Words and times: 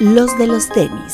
Los 0.00 0.38
de 0.38 0.46
los 0.46 0.68
tenis. 0.68 1.12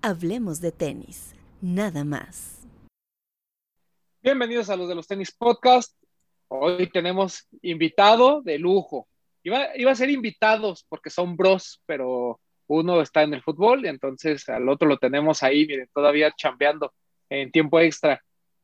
Hablemos 0.00 0.60
de 0.60 0.72
tenis, 0.72 1.34
nada 1.60 2.04
más. 2.04 2.66
Bienvenidos 4.22 4.70
a 4.70 4.76
los 4.76 4.88
de 4.88 4.94
los 4.94 5.06
tenis 5.06 5.32
podcast. 5.32 5.96
Hoy 6.48 6.90
tenemos 6.90 7.48
invitado 7.62 8.42
de 8.42 8.58
lujo. 8.58 9.08
Iba, 9.42 9.90
a 9.90 9.94
ser 9.94 10.10
invitados 10.10 10.84
porque 10.88 11.10
son 11.10 11.36
bros, 11.36 11.80
pero 11.86 12.40
uno 12.72 13.02
está 13.02 13.22
en 13.22 13.34
el 13.34 13.42
fútbol 13.42 13.84
y 13.84 13.88
entonces 13.88 14.48
al 14.48 14.68
otro 14.68 14.88
lo 14.88 14.96
tenemos 14.96 15.42
ahí, 15.42 15.66
miren, 15.66 15.88
todavía 15.92 16.32
chambeando 16.36 16.92
en 17.28 17.50
tiempo 17.52 17.78
extra. 17.80 18.22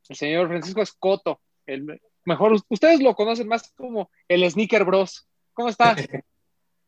El 0.09 0.17
señor 0.17 0.49
Francisco 0.49 0.81
Escoto, 0.81 1.41
el 1.67 2.01
mejor, 2.25 2.59
ustedes 2.69 3.01
lo 3.01 3.15
conocen 3.15 3.49
más 3.49 3.73
como 3.77 4.11
el 4.27 4.51
Sneaker 4.51 4.85
Bros. 4.85 5.29
¿Cómo 5.53 5.69
está? 5.69 5.95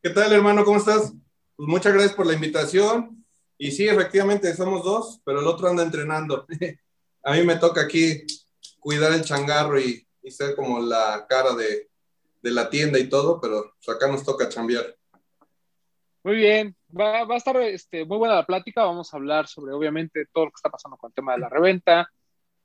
¿Qué 0.02 0.10
tal, 0.10 0.32
hermano? 0.32 0.64
¿Cómo 0.64 0.78
estás? 0.78 1.12
Pues 1.56 1.68
muchas 1.68 1.92
gracias 1.92 2.14
por 2.14 2.26
la 2.26 2.32
invitación. 2.32 3.22
Y 3.58 3.72
sí, 3.72 3.86
efectivamente, 3.86 4.54
somos 4.54 4.82
dos, 4.82 5.20
pero 5.22 5.40
el 5.40 5.46
otro 5.46 5.68
anda 5.68 5.82
entrenando. 5.82 6.46
A 7.22 7.34
mí 7.34 7.42
me 7.42 7.56
toca 7.56 7.82
aquí 7.82 8.22
cuidar 8.78 9.12
el 9.12 9.22
changarro 9.22 9.78
y, 9.78 10.06
ser 10.30 10.54
como 10.54 10.80
la 10.80 11.26
cara 11.28 11.54
de, 11.54 11.88
la 12.42 12.70
tienda 12.70 12.98
y 12.98 13.08
todo, 13.08 13.40
pero 13.40 13.74
pues, 13.84 13.94
acá 13.94 14.08
nos 14.08 14.24
toca 14.24 14.48
chambear. 14.48 14.96
Muy 16.22 16.36
bien, 16.36 16.76
va, 16.98 17.22
a 17.22 17.36
estar 17.36 17.56
este, 17.58 18.04
muy 18.04 18.18
buena 18.18 18.34
la 18.34 18.46
plática. 18.46 18.84
Vamos 18.84 19.12
a 19.12 19.16
hablar 19.16 19.46
sobre, 19.46 19.72
obviamente, 19.72 20.26
todo 20.32 20.46
lo 20.46 20.50
que 20.50 20.56
está 20.56 20.70
pasando 20.70 20.96
con 20.96 21.10
el 21.10 21.14
tema 21.14 21.32
de 21.32 21.40
la 21.40 21.48
reventa, 21.48 22.10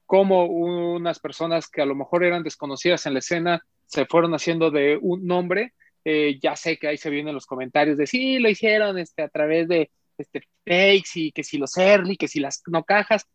cómo 0.05 0.45
unas 0.45 1.20
personas 1.20 1.70
que 1.70 1.81
a 1.81 1.85
lo 1.85 1.95
mejor 1.95 2.23
eran 2.23 2.43
desconocidas 2.43 3.05
en 3.05 3.13
la 3.13 3.20
escena 3.20 3.65
se 3.85 4.05
fueron 4.05 4.34
haciendo 4.34 4.71
de 4.71 4.98
un 5.01 5.26
nombre. 5.26 5.73
Eh, 6.03 6.37
ya 6.41 6.55
sé 6.55 6.77
que 6.77 6.87
ahí 6.87 6.98
se 6.98 7.09
vienen 7.09 7.34
los 7.34 7.46
comentarios 7.46 7.98
de 7.98 8.07
sí, 8.07 8.40
lo 8.40 8.49
hicieron 8.49 8.98
este, 8.98 9.23
a 9.23 9.29
través 9.29 9.68
de 9.68 9.91
este, 10.18 10.41
fakes 10.63 11.12
y 11.15 11.31
que 11.31 11.43
si 11.43 11.57
los 11.57 11.76
early, 11.77 12.18
que 12.18 12.27
si 12.27 12.40
las 12.40 12.62
no 12.68 12.84
cajas, 12.84 13.26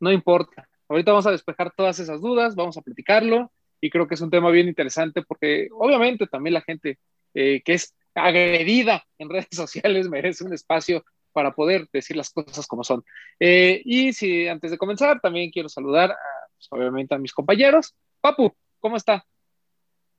no 0.00 0.12
importa. 0.12 0.68
Ahorita 0.88 1.12
vamos 1.12 1.26
a 1.26 1.30
despejar 1.30 1.72
todas 1.74 1.98
esas 1.98 2.20
dudas, 2.20 2.54
vamos 2.54 2.76
a 2.76 2.82
platicarlo 2.82 3.52
y 3.80 3.90
creo 3.90 4.06
que 4.06 4.14
es 4.14 4.20
un 4.20 4.30
tema 4.30 4.50
bien 4.50 4.68
interesante 4.68 5.22
porque 5.22 5.68
obviamente 5.72 6.26
también 6.26 6.54
la 6.54 6.60
gente 6.60 6.98
eh, 7.34 7.62
que 7.64 7.74
es 7.74 7.94
agredida 8.24 9.04
en 9.18 9.28
redes 9.28 9.48
sociales 9.52 10.08
merece 10.08 10.44
un 10.44 10.52
espacio 10.52 11.04
para 11.32 11.52
poder 11.52 11.88
decir 11.92 12.16
las 12.16 12.30
cosas 12.30 12.66
como 12.66 12.82
son. 12.82 13.04
Eh, 13.38 13.80
y 13.84 14.12
si 14.12 14.48
antes 14.48 14.70
de 14.70 14.78
comenzar, 14.78 15.20
también 15.20 15.50
quiero 15.50 15.68
saludar 15.68 16.16
pues, 16.56 16.66
obviamente 16.70 17.14
a 17.14 17.18
mis 17.18 17.32
compañeros. 17.32 17.94
Papu, 18.20 18.52
¿cómo 18.80 18.96
está? 18.96 19.24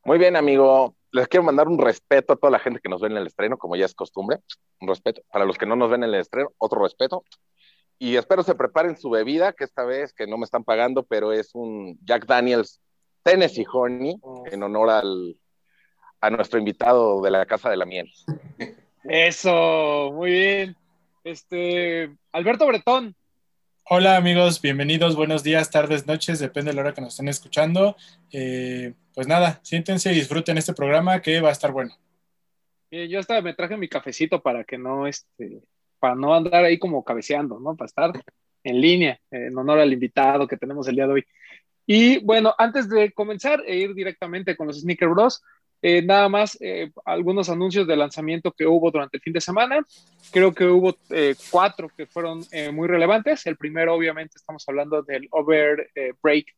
Muy 0.04 0.18
bien, 0.18 0.36
amigo 0.36 0.96
les 1.12 1.28
quiero 1.28 1.44
mandar 1.44 1.68
un 1.68 1.78
respeto 1.78 2.34
a 2.34 2.36
toda 2.36 2.52
la 2.52 2.60
gente 2.60 2.80
que 2.82 2.90
nos 2.90 3.02
ve 3.02 3.10
en 3.10 3.18
el 3.18 3.28
estreno, 3.28 3.58
como 3.58 3.76
ya 3.76 3.86
es 3.86 3.94
costumbre. 3.94 4.40
Un 4.80 4.88
respeto. 4.88 5.22
Para 5.32 5.46
los 5.46 5.58
que 5.58 5.66
no 5.66 5.76
nos 5.76 5.92
ven 5.92 6.04
en 6.04 6.14
el 6.14 6.22
estreno, 6.22 6.52
otro 6.58 6.82
respeto. 6.82 7.24
Y 8.00 8.16
espero 8.16 8.44
se 8.44 8.56
preparen 8.56 8.98
su 8.98 9.10
bebida, 9.10 9.54
que 9.54 9.64
esta 9.64 9.84
vez, 9.84 10.14
que 10.14 10.26
no 10.26 10.38
me 10.38 10.46
están 10.46 10.64
pagando, 10.64 11.04
pero 11.04 11.34
es 11.34 11.54
un 11.54 12.00
Jack 12.04 12.26
Daniels 12.26 12.82
Tennessee 13.24 13.66
Honey, 13.72 14.20
en 14.46 14.64
honor 14.64 14.90
al, 14.90 15.38
a 16.22 16.30
nuestro 16.30 16.60
invitado 16.60 17.22
de 17.22 17.32
la 17.32 17.46
Casa 17.46 17.70
de 17.70 17.78
la 17.78 17.86
Miel. 17.86 18.12
Eso, 19.04 20.12
muy 20.14 20.32
bien. 20.32 20.76
Este, 21.24 22.16
Alberto 22.32 22.66
Bretón, 22.68 23.16
Hola 23.94 24.16
amigos, 24.16 24.62
bienvenidos, 24.62 25.18
buenos 25.18 25.44
días, 25.44 25.70
tardes, 25.70 26.08
noches, 26.08 26.40
depende 26.40 26.72
de 26.72 26.76
la 26.76 26.82
hora 26.82 26.94
que 26.94 27.02
nos 27.02 27.14
estén 27.14 27.28
escuchando. 27.28 27.98
Eh, 28.32 28.94
pues 29.14 29.28
nada, 29.28 29.60
siéntense 29.64 30.14
y 30.14 30.16
disfruten 30.16 30.58
este 30.58 30.74
programa 30.74 31.22
que 31.22 31.42
va 31.42 31.50
a 31.50 31.52
estar 31.52 31.74
bueno. 31.74 31.94
yo 32.90 33.20
hasta 33.20 33.42
me 33.42 33.54
traje 33.54 33.76
mi 33.76 33.90
cafecito 33.90 34.42
para 34.42 34.64
que 34.64 34.78
no, 34.78 35.08
este, 35.08 35.64
para 36.00 36.16
no 36.16 36.34
andar 36.34 36.64
ahí 36.64 36.80
como 36.80 37.04
cabeceando, 37.04 37.60
¿no? 37.60 37.76
Para 37.76 37.88
estar 37.88 38.12
en 38.64 38.80
línea, 38.80 39.20
en 39.30 39.58
honor 39.58 39.80
al 39.80 39.92
invitado 39.92 40.48
que 40.48 40.56
tenemos 40.56 40.88
el 40.88 40.96
día 40.96 41.08
de 41.08 41.14
hoy. 41.14 41.26
Y 41.86 42.24
bueno, 42.24 42.56
antes 42.58 42.88
de 42.88 43.12
comenzar 43.12 43.62
e 43.68 43.76
ir 43.76 43.94
directamente 43.94 44.56
con 44.56 44.68
los 44.68 44.80
Sneaker 44.80 45.10
Bros, 45.10 45.44
eh, 45.82 46.04
nada 46.04 46.30
más 46.30 46.58
eh, 46.62 46.92
algunos 47.06 47.50
anuncios 47.50 47.88
de 47.88 47.96
lanzamiento 47.96 48.52
que 48.52 48.68
hubo 48.68 48.92
durante 48.92 49.18
el 49.18 49.24
fin 49.24 49.34
de 49.34 49.42
semana. 49.42 49.86
Creo 50.32 50.54
que 50.54 50.66
hubo 50.66 50.96
eh, 51.10 51.36
cuatro 51.50 51.90
que 51.96 52.06
fueron 52.06 52.44
muy 52.74 52.88
relevantes. 52.88 53.46
El 53.48 53.58
primero, 53.58 53.96
obviamente, 53.96 54.38
estamos 54.38 54.64
hablando 54.68 55.02
del 55.02 55.28
Over 55.32 55.90
Break 56.22 56.56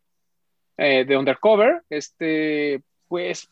de 0.77 1.17
Undercover. 1.17 1.83
Este, 1.89 2.81
pues, 3.07 3.49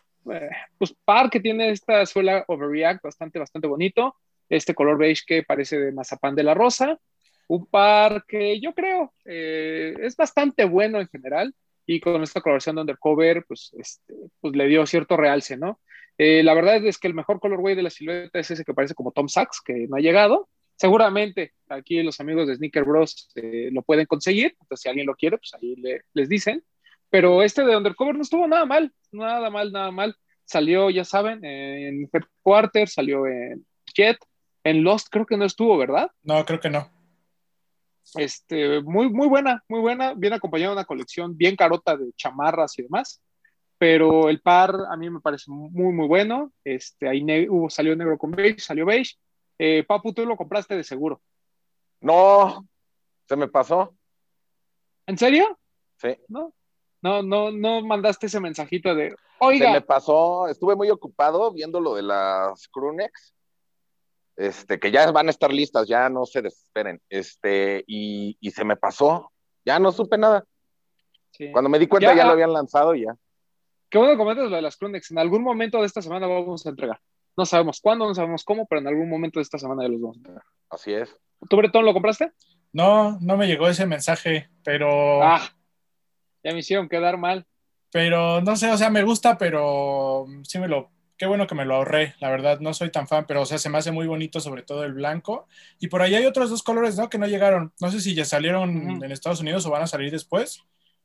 pues, 0.78 0.96
par 1.06 1.30
que 1.30 1.40
tiene 1.40 1.70
esta 1.70 2.06
suela 2.06 2.44
Overreact 2.48 3.04
bastante, 3.04 3.40
bastante 3.40 3.68
bonito. 3.68 4.16
Este 4.50 4.76
color 4.76 4.98
beige 4.98 5.24
que 5.26 5.44
parece 5.44 5.80
de 5.80 5.92
mazapán 5.94 6.36
de 6.36 6.44
la 6.44 6.54
rosa. 6.54 7.00
Un 7.48 7.66
par 7.66 8.26
que 8.28 8.60
yo 8.60 8.74
creo 8.74 9.14
es 9.26 10.16
bastante 10.16 10.66
bueno 10.66 11.00
en 11.00 11.08
general 11.08 11.54
y 11.94 12.00
con 12.00 12.24
esta 12.24 12.40
coloración 12.40 12.76
de 12.76 12.82
undercover, 12.82 13.44
pues, 13.46 13.72
este, 13.78 14.14
pues 14.40 14.56
le 14.56 14.68
dio 14.68 14.86
cierto 14.86 15.18
realce, 15.18 15.58
¿no? 15.58 15.82
Eh, 16.18 16.42
la 16.42 16.54
verdad 16.54 16.78
es 16.86 16.98
que 16.98 17.08
el 17.08 17.14
mejor 17.14 17.42
colorway 17.42 17.76
de 17.76 17.84
la 17.84 17.90
silueta 17.90 18.40
es 18.40 18.50
ese 18.50 18.64
que 18.64 18.74
parece 18.74 18.94
como 18.94 19.12
Tom 19.12 19.28
Sachs, 19.28 19.60
que 19.62 19.88
no 19.90 19.98
ha 19.98 20.00
llegado. 20.00 20.48
Seguramente 20.78 21.54
aquí 21.68 22.02
los 22.02 22.22
amigos 22.22 22.48
de 22.48 22.56
Sneaker 22.56 22.86
Bros 22.86 23.30
eh, 23.36 23.70
lo 23.74 23.82
pueden 23.82 24.06
conseguir, 24.06 24.56
entonces 24.62 24.84
si 24.84 24.90
alguien 24.90 25.06
lo 25.06 25.16
quiere, 25.16 25.38
pues 25.38 25.54
ahí 25.54 25.76
les 26.14 26.30
dicen. 26.30 26.64
Pero 27.10 27.44
este 27.44 27.66
de 27.66 27.76
Undercover 27.76 28.16
no 28.16 28.22
estuvo 28.22 28.48
nada 28.48 28.66
mal, 28.66 28.94
nada 29.12 29.50
mal, 29.50 29.74
nada 29.74 29.92
mal. 29.92 30.16
Salió, 30.46 30.90
ya 30.90 31.04
saben, 31.04 31.44
en 31.44 32.10
Headquarter, 32.12 32.88
salió 32.88 33.28
en 33.28 33.66
Jet, 33.94 34.18
en 34.64 34.82
Lost 34.84 35.08
creo 35.12 35.26
que 35.26 35.36
no 35.36 35.44
estuvo, 35.44 35.78
¿verdad? 35.78 36.10
No, 36.24 36.46
creo 36.46 36.60
que 36.62 36.70
no. 36.70 36.90
Este, 38.16 38.82
muy, 38.82 39.10
muy 39.10 39.28
buena, 39.28 39.64
muy 39.68 39.80
buena, 39.80 40.14
bien 40.14 40.34
acompañada 40.34 40.72
de 40.72 40.78
una 40.78 40.86
colección 40.86 41.38
bien 41.38 41.56
carota 41.56 41.96
de 41.96 42.12
chamarras 42.14 42.78
y 42.78 42.84
demás. 42.84 43.22
Pero 43.78 44.30
el 44.30 44.42
par 44.42 44.76
a 44.92 44.96
mí 44.96 45.10
me 45.10 45.22
parece 45.22 45.46
muy, 45.48 45.94
muy 45.94 46.08
bueno. 46.08 46.52
Este, 46.64 47.10
ahí 47.10 47.24
hubo, 47.50 47.70
salió 47.70 47.96
negro 47.96 48.18
con 48.18 48.32
beige, 48.32 48.60
salió 48.60 48.86
beige. 48.86 49.16
Eh, 49.58 49.84
Papu, 49.84 50.14
tú 50.14 50.26
lo 50.26 50.38
compraste 50.38 50.76
de 50.76 50.84
seguro. 50.84 51.22
No, 52.00 52.68
se 53.28 53.36
me 53.36 53.48
pasó. 53.48 53.96
¿En 55.08 55.18
serio? 55.18 55.58
Sí. 55.98 56.16
No, 56.28 56.54
no, 57.02 57.24
no, 57.24 57.52
no 57.52 57.82
mandaste 57.82 58.28
ese 58.28 58.40
mensajito 58.40 58.94
de, 58.94 59.16
oiga. 59.40 59.68
Se 59.68 59.74
me 59.74 59.82
pasó, 59.82 60.48
estuve 60.48 60.76
muy 60.76 60.90
ocupado 60.90 61.52
viendo 61.52 61.80
lo 61.80 61.96
de 61.96 62.04
las 62.04 62.68
Crunex 62.68 63.34
este, 64.36 64.80
que 64.80 64.92
ya 64.92 65.12
van 65.12 65.28
a 65.28 65.32
estar 65.32 65.52
listas, 65.52 65.88
ya 65.88 66.10
no 66.10 66.26
se 66.26 66.42
desesperen, 66.42 67.02
este, 67.10 67.84
y, 67.88 68.38
se 68.52 68.64
me 68.64 68.76
pasó, 68.76 69.32
ya 69.66 69.80
no 69.80 69.92
supe 69.92 70.18
nada. 70.18 70.46
Cuando 71.52 71.70
me 71.70 71.80
di 71.80 71.88
cuenta 71.88 72.14
ya, 72.14 72.26
lo 72.26 72.32
habían 72.32 72.54
lanzado 72.54 72.94
y 72.94 73.06
ya. 73.06 73.16
Qué 73.90 73.98
bueno 73.98 74.18
comentas 74.18 74.50
lo 74.50 74.56
de 74.56 74.62
las 74.62 74.78
Crunex, 74.78 75.12
en 75.12 75.20
algún 75.20 75.44
momento 75.44 75.80
de 75.80 75.86
esta 75.86 76.02
semana 76.02 76.28
vamos 76.28 76.66
a 76.66 76.70
entregar. 76.70 77.00
No 77.36 77.46
sabemos 77.46 77.80
cuándo, 77.82 78.06
no 78.08 78.14
sabemos 78.14 78.44
cómo, 78.44 78.68
pero 78.68 78.82
en 78.82 78.88
algún 78.88 79.10
momento 79.10 79.40
de 79.40 79.44
esta 79.44 79.58
semana 79.58 79.84
ya 79.84 79.90
los 79.90 80.02
vamos 80.02 80.18
a 80.18 80.20
entregar. 80.20 80.44
Así 80.70 80.94
es. 80.94 81.16
¿Tú, 81.50 81.58
Bretón, 81.58 81.86
lo 81.86 81.94
compraste? 81.94 82.32
No, 82.74 83.18
no 83.22 83.38
me 83.38 83.48
llegó 83.48 83.68
ese 83.68 83.86
mensaje, 83.86 84.50
pero... 84.64 85.24
Ah, 85.24 85.42
ya 86.44 86.54
me 86.54 86.60
hicieron 86.60 86.90
quedar 86.90 87.18
mal. 87.18 87.46
Pero 87.92 88.42
no 88.42 88.56
sé, 88.56 88.72
o 88.72 88.78
sea, 88.78 88.90
me 88.90 89.04
gusta, 89.04 89.38
pero 89.38 90.26
sí 90.44 90.60
me 90.60 90.68
lo 90.68 90.92
qué 91.22 91.28
bueno 91.28 91.46
que 91.46 91.54
me 91.54 91.66
lo 91.66 91.76
ahorré, 91.76 92.16
la 92.20 92.32
verdad, 92.32 92.62
no 92.62 92.74
soy 92.74 92.90
tan 92.90 93.08
fan, 93.08 93.28
pero 93.28 93.44
o 93.44 93.46
sea, 93.46 93.60
se 93.60 93.70
me 93.70 93.78
hace 93.78 93.92
muy 93.92 94.08
bonito, 94.08 94.40
sobre 94.40 94.64
todo 94.64 94.84
el 94.86 94.94
blanco. 94.94 95.48
Y 95.78 95.86
por 95.86 96.02
ahí 96.02 96.16
hay 96.16 96.26
otros 96.26 96.50
dos 96.50 96.64
colores, 96.64 96.98
¿no? 96.98 97.12
Que 97.12 97.20
no 97.20 97.28
llegaron. 97.28 97.72
No 97.80 97.92
sé 97.92 98.02
si 98.02 98.16
ya 98.16 98.26
salieron 98.26 99.04
en 99.04 99.12
Estados 99.12 99.40
Unidos 99.40 99.64
o 99.68 99.70
van 99.70 99.84
a 99.84 99.86
salir 99.86 100.10
después, 100.10 100.64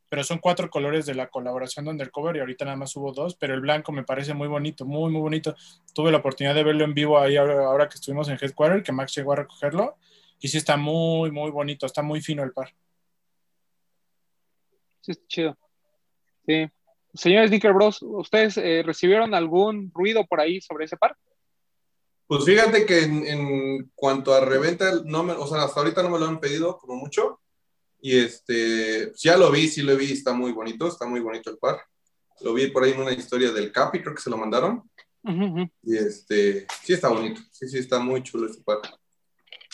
pero 0.08 0.24
son 0.24 0.38
cuatro 0.38 0.70
colores 0.70 1.04
de 1.04 1.14
la 1.14 1.28
colaboración 1.28 1.84
de 1.84 1.90
Undercover 1.90 2.34
y 2.34 2.38
ahorita 2.38 2.64
nada 2.64 2.78
más 2.78 2.96
hubo 2.96 3.12
dos, 3.12 3.34
pero 3.34 3.52
el 3.52 3.60
blanco 3.60 3.92
me 3.92 4.04
parece 4.04 4.32
muy 4.32 4.48
bonito, 4.48 4.86
muy, 4.86 5.12
muy 5.12 5.20
bonito. 5.20 5.54
Tuve 5.92 6.10
la 6.10 6.16
oportunidad 6.16 6.54
de 6.54 6.64
verlo 6.64 6.84
en 6.84 6.94
vivo 6.94 7.18
ahí 7.18 7.36
ahora, 7.36 7.86
que 7.86 7.96
estuvimos 7.96 8.30
en 8.30 8.38
Headquarter, 8.40 8.82
que 8.82 8.92
Max 8.92 9.14
llegó 9.14 9.34
a 9.34 9.36
recogerlo, 9.36 9.98
y 10.40 10.48
sí 10.48 10.56
está 10.56 10.78
muy, 10.78 11.30
muy 11.30 11.50
bonito, 11.50 11.84
está 11.84 12.00
muy 12.00 12.22
fino 12.22 12.42
el 12.42 12.52
par. 12.52 12.70
Sí, 15.02 15.10
está 15.10 15.26
chido. 15.28 15.58
Sí, 16.46 16.70
Señores 17.16 17.48
Sneaker 17.48 17.72
Bros, 17.72 18.02
¿ustedes 18.02 18.56
eh, 18.58 18.82
recibieron 18.84 19.34
algún 19.34 19.90
ruido 19.94 20.26
por 20.26 20.40
ahí 20.40 20.60
sobre 20.60 20.84
ese 20.84 20.96
par? 20.96 21.16
Pues 22.26 22.44
fíjate 22.44 22.86
que 22.86 23.04
en, 23.04 23.90
cuanto 23.94 24.34
a 24.34 24.40
reventa, 24.40 25.00
no 25.04 25.22
me, 25.22 25.32
o 25.32 25.46
sea, 25.46 25.62
hasta 25.62 25.80
ahorita 25.80 26.02
no 26.02 26.10
me 26.10 26.18
lo 26.18 26.26
han 26.26 26.40
pedido 26.40 26.76
como 26.76 26.96
mucho. 26.96 27.40
Y 28.00 28.18
este, 28.18 29.12
ya 29.16 29.36
lo 29.36 29.50
vi, 29.50 29.68
sí 29.68 29.82
lo 29.82 29.96
vi, 29.96 30.12
está 30.12 30.32
muy 30.32 30.52
bonito, 30.52 30.88
está 30.88 31.06
muy 31.06 31.20
bonito 31.20 31.50
el 31.50 31.58
par. 31.58 31.80
Lo 32.40 32.52
vi 32.52 32.68
por 32.68 32.84
ahí 32.84 32.92
en 32.92 33.00
una 33.00 33.12
historia 33.12 33.52
del 33.52 33.72
Capi, 33.72 34.02
creo 34.02 34.14
que 34.14 34.22
se 34.22 34.30
lo 34.30 34.36
mandaron. 34.36 34.82
Y 35.82 35.96
este, 35.96 36.66
sí 36.84 36.92
está 36.92 37.08
bonito, 37.08 37.40
sí, 37.50 37.68
sí, 37.68 37.78
está 37.78 37.98
muy 37.98 38.22
chulo 38.22 38.46
este 38.46 38.62
par. 38.62 38.78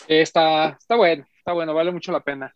Está, 0.07 0.69
está 0.69 0.95
bueno, 0.95 1.25
está 1.37 1.53
bueno, 1.53 1.73
vale 1.73 1.91
mucho 1.91 2.11
la 2.11 2.21
pena. 2.21 2.55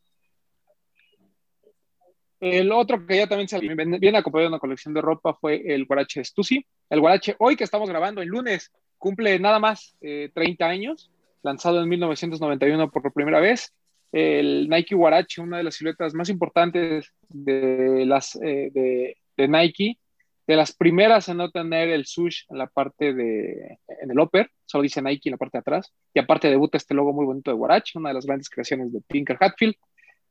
El 2.39 2.71
otro 2.71 3.05
que 3.05 3.17
ya 3.17 3.27
también 3.27 3.47
se 3.47 3.59
viene 3.59 4.17
acompañado 4.17 4.49
de 4.49 4.53
una 4.55 4.59
colección 4.59 4.93
de 4.93 5.01
ropa 5.01 5.33
fue 5.33 5.63
el 5.73 5.85
Guarache 5.85 6.23
Stussy. 6.23 6.65
El 6.89 6.99
Guarache, 6.99 7.35
hoy 7.39 7.55
que 7.55 7.63
estamos 7.63 7.89
grabando, 7.89 8.21
el 8.21 8.27
lunes, 8.27 8.71
cumple 8.97 9.39
nada 9.39 9.59
más 9.59 9.95
30 9.99 10.41
eh, 10.43 10.55
años, 10.69 11.11
lanzado 11.41 11.81
en 11.81 11.89
1991 11.89 12.91
por 12.91 13.11
primera 13.11 13.39
vez. 13.39 13.73
El 14.11 14.69
Nike 14.69 14.95
Guarache, 14.95 15.41
una 15.41 15.57
de 15.57 15.63
las 15.63 15.75
siluetas 15.75 16.13
más 16.13 16.29
importantes 16.29 17.11
de, 17.27 18.05
las, 18.05 18.35
eh, 18.35 18.69
de, 18.73 19.17
de, 19.35 19.47
Nike, 19.47 19.97
de 20.45 20.55
las 20.55 20.73
primeras 20.73 21.27
en 21.29 21.37
no 21.37 21.49
tener 21.51 21.89
el 21.89 22.05
sush 22.05 22.43
en 22.49 22.59
la 22.59 22.67
parte 22.67 23.13
de, 23.13 23.79
en 24.01 24.11
el 24.11 24.19
upper, 24.19 24.49
solo 24.65 24.83
dice 24.83 25.01
Nike 25.01 25.29
en 25.29 25.31
la 25.31 25.37
parte 25.37 25.57
de 25.57 25.61
atrás, 25.61 25.91
y 26.13 26.19
aparte 26.19 26.49
debuta 26.49 26.77
este 26.77 26.93
logo 26.93 27.11
muy 27.11 27.25
bonito 27.25 27.51
de 27.51 27.57
Guarache, 27.57 27.97
una 27.97 28.09
de 28.09 28.15
las 28.15 28.25
grandes 28.25 28.49
creaciones 28.49 28.93
de 28.93 29.01
Tinker 29.01 29.37
Hatfield. 29.39 29.75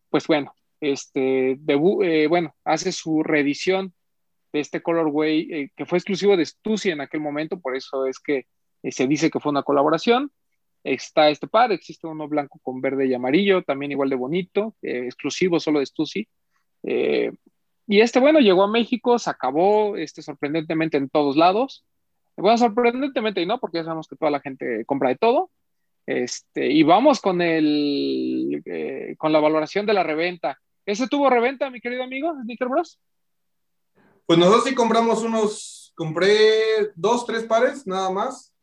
Pues 0.09 0.27
bueno, 0.27 0.55
este, 0.93 1.53
eh, 1.53 2.27
bueno, 2.29 2.55
hace 2.65 2.93
su 2.93 3.23
reedición 3.23 3.95
de 4.53 4.61
este 4.61 4.83
colorway 4.83 5.49
eh, 5.53 5.71
que 5.77 5.87
fue 5.87 5.99
exclusivo 5.99 6.37
de 6.37 6.47
Stussy 6.47 6.91
en 6.91 7.01
aquel 7.01 7.21
momento, 7.21 7.61
por 7.61 7.77
eso 7.77 8.07
es 8.07 8.19
que 8.19 8.47
eh, 8.83 8.93
se 8.93 9.07
dice 9.07 9.31
que 9.31 9.41
fue 9.41 9.51
una 9.51 9.63
colaboración. 9.63 10.31
Está 10.85 11.31
este 11.31 11.49
par, 11.49 11.73
existe 11.73 12.07
uno 12.07 12.29
blanco 12.29 12.61
con 12.63 12.81
verde 12.81 13.07
y 13.07 13.15
amarillo, 13.15 13.63
también 13.63 13.91
igual 13.91 14.09
de 14.09 14.17
bonito, 14.17 14.77
exclusivo 14.83 15.59
solo 15.59 15.81
de 15.81 15.87
Stussy. 15.87 16.29
y 17.89 18.01
este, 18.01 18.21
bueno, 18.21 18.39
llegó 18.39 18.63
a 18.63 18.71
México, 18.71 19.19
se 19.19 19.31
acabó 19.31 19.97
este, 19.97 20.23
sorprendentemente 20.23 20.97
en 20.97 21.09
todos 21.09 21.37
lados. 21.37 21.85
Bueno, 22.37 22.57
sorprendentemente 22.59 23.41
y 23.43 23.47
no, 23.47 23.59
porque 23.59 23.79
ya 23.79 23.85
sabemos 23.85 24.07
que 24.07 24.15
toda 24.15 24.31
la 24.31 24.41
gente 24.41 24.85
compra 24.85 25.09
de 25.09 25.17
todo. 25.17 25.51
Este, 26.07 26.71
y 26.71 26.85
vamos 26.85 27.21
con, 27.21 27.43
el, 27.43 28.63
con 29.19 29.33
la 29.33 29.41
valoración 29.41 29.87
de 29.87 29.95
la 29.95 30.05
reventa. 30.05 30.61
¿Ese 30.87 31.09
tuvo 31.09 31.29
reventa, 31.29 31.69
mi 31.69 31.81
querido 31.81 32.05
amigo, 32.05 32.33
Sneaker 32.43 32.69
Bros? 32.69 33.01
Pues 34.25 34.39
nosotros 34.39 34.65
sí 34.65 34.75
compramos 34.75 35.23
unos, 35.23 35.93
compré 35.97 36.93
dos, 36.95 37.27
tres 37.27 37.43
pares, 37.43 37.87
nada 37.87 38.09
más. 38.11 38.55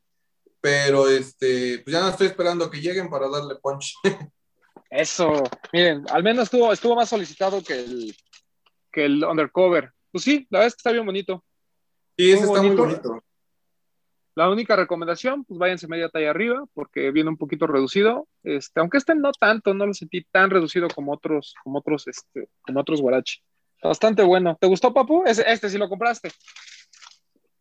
Pero 0.62 1.10
este, 1.10 1.80
pues 1.80 1.94
ya 1.94 2.00
no 2.00 2.08
estoy 2.08 2.28
esperando 2.28 2.70
que 2.72 2.80
lleguen 2.80 3.10
para 3.10 3.28
darle 3.28 3.56
punch. 3.62 3.96
Eso, 4.90 5.44
miren, 5.74 6.06
al 6.10 6.24
menos 6.24 6.44
estuvo, 6.44 6.72
estuvo 6.72 6.96
más 6.96 7.10
solicitado 7.10 7.62
que 7.62 7.74
el, 7.74 8.16
que 8.92 9.06
el 9.06 9.24
undercover. 9.26 9.92
Pues 10.12 10.24
sí, 10.24 10.48
la 10.50 10.60
verdad 10.60 10.68
es 10.68 10.76
que 10.76 10.80
está 10.80 10.92
bien 10.92 11.06
bonito. 11.06 11.44
Sí, 12.18 12.32
ese 12.32 12.46
está 12.46 12.62
muy 12.62 12.76
bonito. 12.76 13.22
La 14.36 14.50
única 14.50 14.76
recomendación, 14.76 15.46
pues 15.46 15.60
váyanse 15.60 15.88
media 15.88 16.10
talla 16.10 16.32
arriba, 16.32 16.66
porque 16.74 17.12
viene 17.12 17.30
un 17.30 17.38
poquito 17.38 17.68
reducido. 17.68 18.28
Este, 18.44 18.80
aunque 18.80 18.98
este 18.98 19.14
no 19.14 19.32
tanto, 19.32 19.74
no 19.74 19.86
lo 19.86 19.94
sentí 19.94 20.24
tan 20.24 20.50
reducido 20.50 20.88
como 20.88 21.14
otros, 21.14 21.54
como 21.64 21.80
otros, 21.80 22.08
este, 22.08 22.50
como 22.62 22.80
otros 22.80 23.00
guarachi. 23.00 23.42
Bastante 23.84 24.24
bueno. 24.24 24.58
¿Te 24.60 24.68
gustó, 24.68 24.94
Papu? 24.94 25.24
Este, 25.26 25.70
sí 25.70 25.78
lo 25.78 25.88
compraste. 25.88 26.32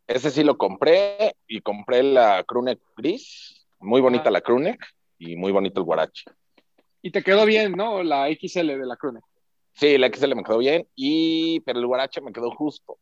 Ese 0.07 0.31
sí 0.31 0.45
lo 0.45 0.57
compré 0.57 1.35
y 1.47 1.61
compré 1.61 2.03
la 2.03 2.45
crewneck 2.45 2.81
gris. 2.97 3.67
Muy 3.81 4.01
bonita 4.01 4.29
ah. 4.29 4.33
la 4.33 4.41
crewneck 4.41 4.83
y 5.19 5.37
muy 5.37 5.53
bonito 5.53 5.81
el 5.81 5.85
guarachi. 5.85 6.25
Y 7.03 7.11
te 7.11 7.23
quedó 7.23 7.45
bien, 7.45 7.73
¿no? 7.73 8.03
La 8.03 8.29
XL 8.29 8.67
de 8.67 8.87
la 8.87 8.97
crewneck. 8.97 9.25
Sí, 9.75 9.99
la 9.99 10.09
XL 10.09 10.35
me 10.35 10.45
quedó 10.45 10.59
bien, 10.59 10.87
y 10.95 11.61
pero 11.61 11.79
el 11.79 11.87
guarache 11.87 12.21
me 12.21 12.33
quedó 12.33 12.51
justo. 12.51 12.99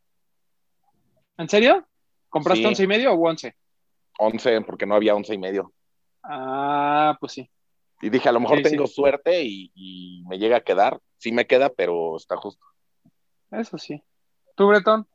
¿En 1.37 1.49
serio? 1.49 1.87
¿Compraste 2.31 2.67
once 2.67 2.85
y 2.85 2.87
medio 2.87 3.13
o 3.13 3.29
once? 3.29 3.55
11 4.19 4.61
porque 4.63 4.87
no 4.87 4.95
había 4.95 5.15
once 5.15 5.35
y 5.35 5.39
medio. 5.39 5.73
Ah, 6.23 7.17
pues 7.21 7.33
sí. 7.33 7.51
Y 8.03 8.11
dije, 8.11 8.29
a 8.29 8.33
lo 8.33 8.41
mejor 8.41 8.63
tengo 8.63 8.87
suerte 8.87 9.43
y, 9.45 10.23
me 10.27 10.39
llega 10.39 10.59
a 10.59 10.63
quedar. 10.63 11.01
Sí 11.19 11.33
me 11.33 11.47
queda, 11.47 11.71
pero 11.71 12.17
está 12.17 12.37
justo. 12.37 12.65
Eso 13.51 13.77
sí. 13.77 14.03
¿Tú, 14.55 14.69
Bretón? 14.69 15.07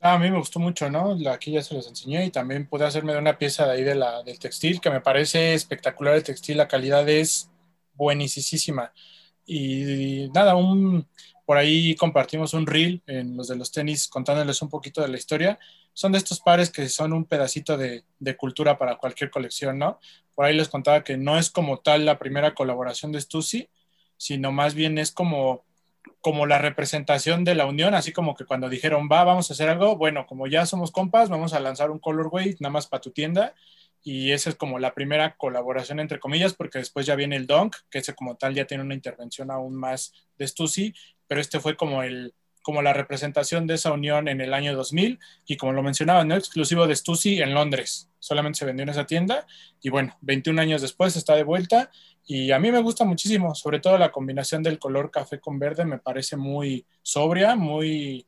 Ah, 0.00 0.14
a 0.14 0.18
mí 0.18 0.30
me 0.30 0.38
gustó 0.38 0.58
mucho, 0.58 0.90
¿no? 0.90 1.16
Aquí 1.30 1.52
ya 1.52 1.62
se 1.62 1.74
los 1.74 1.86
enseñé 1.86 2.26
y 2.26 2.30
también 2.30 2.68
pude 2.68 2.84
hacerme 2.84 3.12
de 3.12 3.18
una 3.20 3.38
pieza 3.38 3.66
de 3.66 3.72
ahí 3.72 3.84
de 3.84 3.94
la, 3.94 4.22
del 4.24 4.38
textil 4.38 4.80
que 4.80 4.90
me 4.90 5.00
parece 5.00 5.54
espectacular 5.54 6.14
el 6.14 6.24
textil, 6.24 6.56
la 6.56 6.68
calidad 6.68 7.08
es 7.08 7.50
buenísima. 7.94 8.92
Y, 9.46 10.28
nada, 10.34 10.56
un, 10.56 11.06
por 11.46 11.56
ahí 11.56 11.94
compartimos 11.94 12.52
un 12.52 12.66
reel 12.66 13.02
en 13.06 13.36
los 13.36 13.48
de 13.48 13.56
los 13.56 13.70
tenis 13.70 14.08
contándoles 14.08 14.60
un 14.60 14.68
poquito 14.68 15.02
de 15.02 15.08
la 15.08 15.16
historia 15.16 15.58
son 15.92 16.12
de 16.12 16.18
estos 16.18 16.40
pares 16.40 16.70
que 16.70 16.88
son 16.88 17.12
un 17.12 17.24
pedacito 17.24 17.76
de, 17.76 18.04
cultura 18.36 18.78
para 18.78 18.96
cualquier 18.96 19.30
colección, 19.30 19.78
¿no? 19.78 20.00
Por 20.34 20.44
ahí 20.44 20.56
les 20.56 20.68
contaba 20.68 21.04
que 21.04 21.16
no 21.16 21.38
es 21.38 21.50
como 21.50 21.80
tal 21.80 22.04
la 22.06 22.18
primera 22.18 22.54
colaboración 22.54 23.12
de 23.12 23.20
Stussy, 23.20 23.68
sino 24.16 24.52
más 24.52 24.74
bien 24.74 24.98
es 24.98 25.12
como, 25.12 25.64
como 26.20 26.46
la 26.46 26.58
representación 26.58 27.44
de 27.44 27.54
la 27.54 27.66
unión, 27.66 27.94
así 27.94 28.12
como 28.12 28.34
que 28.34 28.46
cuando 28.46 28.68
dijeron, 28.68 29.08
va, 29.10 29.24
vamos 29.24 29.50
a 29.50 29.54
hacer 29.54 29.68
algo, 29.68 29.96
bueno, 29.96 30.26
como 30.26 30.46
ya 30.46 30.64
somos 30.64 30.90
compas, 30.90 31.28
vamos 31.28 31.52
a 31.52 31.60
lanzar 31.60 31.90
un 31.90 31.98
colorway 31.98 32.56
nada 32.60 32.72
más 32.72 32.86
para 32.86 33.02
tu 33.02 33.10
tienda, 33.10 33.54
y 34.02 34.32
esa 34.32 34.50
es 34.50 34.56
como 34.56 34.78
la 34.78 34.94
primera 34.94 35.36
colaboración 35.36 36.00
entre 36.00 36.18
comillas, 36.18 36.54
porque 36.54 36.78
después 36.78 37.06
ya 37.06 37.14
viene 37.14 37.36
el 37.36 37.46
Dunk, 37.46 37.76
que 37.90 37.98
ese 37.98 38.14
como 38.14 38.36
tal 38.36 38.54
ya 38.54 38.66
tiene 38.66 38.82
una 38.82 38.94
intervención 38.94 39.50
aún 39.50 39.76
más 39.76 40.12
de 40.38 40.48
Stussy, 40.48 40.94
pero 41.26 41.40
este 41.40 41.60
fue 41.60 41.76
como 41.76 42.02
el, 42.02 42.34
como 42.62 42.80
la 42.80 42.92
representación 42.92 43.66
de 43.66 43.74
esa 43.74 43.92
unión 43.92 44.28
en 44.28 44.40
el 44.40 44.54
año 44.54 44.74
2000 44.74 45.18
y 45.46 45.56
como 45.56 45.72
lo 45.72 45.82
mencionaba, 45.82 46.24
no 46.24 46.36
exclusivo 46.36 46.86
de 46.86 46.96
Stussy 46.96 47.42
en 47.42 47.54
Londres, 47.54 48.10
solamente 48.18 48.60
se 48.60 48.64
vendió 48.64 48.84
en 48.84 48.88
esa 48.88 49.06
tienda 49.06 49.46
y 49.80 49.90
bueno, 49.90 50.16
21 50.20 50.60
años 50.60 50.80
después 50.80 51.16
está 51.16 51.34
de 51.34 51.42
vuelta 51.42 51.90
y 52.24 52.52
a 52.52 52.58
mí 52.58 52.70
me 52.70 52.80
gusta 52.80 53.04
muchísimo, 53.04 53.54
sobre 53.54 53.80
todo 53.80 53.98
la 53.98 54.12
combinación 54.12 54.62
del 54.62 54.78
color 54.78 55.10
café 55.10 55.40
con 55.40 55.58
verde 55.58 55.84
me 55.84 55.98
parece 55.98 56.36
muy 56.36 56.86
sobria, 57.02 57.56
muy 57.56 58.26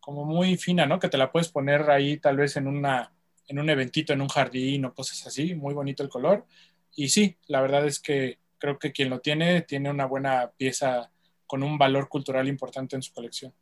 como 0.00 0.24
muy 0.24 0.56
fina, 0.56 0.86
¿no? 0.86 0.98
Que 0.98 1.08
te 1.08 1.18
la 1.18 1.30
puedes 1.30 1.48
poner 1.48 1.90
ahí 1.90 2.16
tal 2.18 2.36
vez 2.36 2.56
en 2.56 2.66
una 2.66 3.12
en 3.48 3.60
un 3.60 3.70
eventito 3.70 4.12
en 4.12 4.22
un 4.22 4.28
jardín 4.28 4.86
o 4.86 4.94
cosas 4.94 5.24
así, 5.26 5.54
muy 5.54 5.74
bonito 5.74 6.02
el 6.02 6.08
color 6.08 6.46
y 6.94 7.10
sí, 7.10 7.36
la 7.46 7.60
verdad 7.60 7.86
es 7.86 8.00
que 8.00 8.38
creo 8.58 8.78
que 8.78 8.92
quien 8.92 9.10
lo 9.10 9.20
tiene 9.20 9.62
tiene 9.62 9.90
una 9.90 10.06
buena 10.06 10.50
pieza 10.56 11.10
con 11.46 11.62
un 11.62 11.78
valor 11.78 12.08
cultural 12.08 12.48
importante 12.48 12.96
en 12.96 13.02
su 13.02 13.12
colección. 13.12 13.54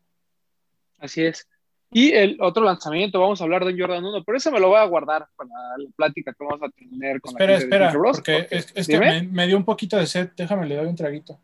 Así 1.04 1.22
es. 1.22 1.46
Y 1.92 2.12
el 2.12 2.38
otro 2.40 2.64
lanzamiento, 2.64 3.20
vamos 3.20 3.40
a 3.40 3.44
hablar 3.44 3.64
de 3.64 3.78
Jordan 3.78 4.04
1, 4.04 4.24
pero 4.24 4.38
eso 4.38 4.50
me 4.50 4.58
lo 4.58 4.68
voy 4.68 4.78
a 4.78 4.84
guardar 4.84 5.28
para 5.36 5.50
la 5.50 5.90
plática 5.94 6.32
que 6.32 6.44
vamos 6.44 6.62
a 6.62 6.70
tener 6.70 7.20
con 7.20 7.32
espera, 7.32 7.52
la 7.52 7.58
Espera, 7.58 7.92
porque, 7.92 8.48
es, 8.50 8.88
que 8.88 8.98
me, 9.30 9.46
dio 9.46 9.56
un 9.56 9.64
poquito 9.64 9.98
de 9.98 10.06
sed, 10.06 10.30
déjame 10.34 10.66
le 10.66 10.76
doy 10.76 10.86
un 10.86 10.96
traguito. 10.96 11.38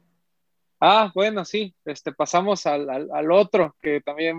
Ah, 0.80 1.12
bueno, 1.14 1.44
sí, 1.44 1.74
este, 1.84 2.12
pasamos 2.12 2.64
al, 2.64 2.88
al, 2.88 3.30
otro 3.30 3.76
que 3.82 4.00
también 4.00 4.38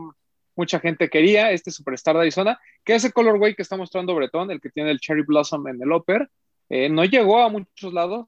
mucha 0.56 0.80
gente 0.80 1.08
quería, 1.08 1.52
este 1.52 1.70
Superstar 1.70 2.16
de 2.16 2.22
Arizona, 2.22 2.60
que 2.84 2.96
es 2.96 3.06
el 3.06 3.14
colorway 3.14 3.54
que 3.54 3.62
está 3.62 3.78
mostrando 3.78 4.16
Bretón, 4.16 4.50
el 4.50 4.60
que 4.60 4.72
tiene 4.72 4.90
el 4.90 5.00
Cherry 5.00 5.22
Blossom 5.22 5.68
en 5.68 5.82
el 5.82 5.92
upper. 5.92 6.28
Eh, 6.68 6.90
no 6.90 7.06
llegó 7.06 7.42
a 7.42 7.50
muchos 7.50 7.94
lados, 7.94 8.26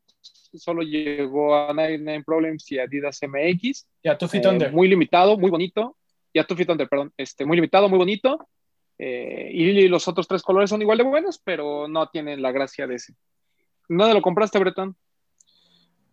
solo 0.54 0.84
llegó 0.84 1.56
a 1.56 1.74
99 1.74 2.24
Problems 2.24 2.72
y 2.72 2.78
Adidas 2.78 3.20
MX. 3.24 3.88
Ya, 4.04 4.16
tu 4.16 4.28
fit 4.28 4.46
eh, 4.46 4.70
Muy 4.70 4.88
limitado, 4.88 5.38
muy 5.38 5.50
bonito 5.50 5.98
ya 6.34 6.46
tu 6.46 6.56
Fit 6.56 6.70
Under, 6.70 6.90
perdón, 6.90 7.14
este, 7.18 7.46
muy 7.46 7.58
limitado, 7.58 7.90
muy 7.90 7.98
bonito. 7.98 8.48
Eh, 8.98 9.50
y 9.52 9.88
los 9.88 10.08
otros 10.08 10.28
tres 10.28 10.44
colores 10.44 10.70
son 10.70 10.82
igual 10.82 10.98
de 10.98 11.04
buenos, 11.04 11.40
pero 11.44 11.88
no 11.88 12.08
tienen 12.10 12.42
la 12.42 12.52
gracia 12.52 12.88
de 12.88 12.96
ese. 12.96 13.14
¿Dónde 13.90 14.14
lo 14.14 14.22
compraste, 14.22 14.60
Bretón? 14.60 14.96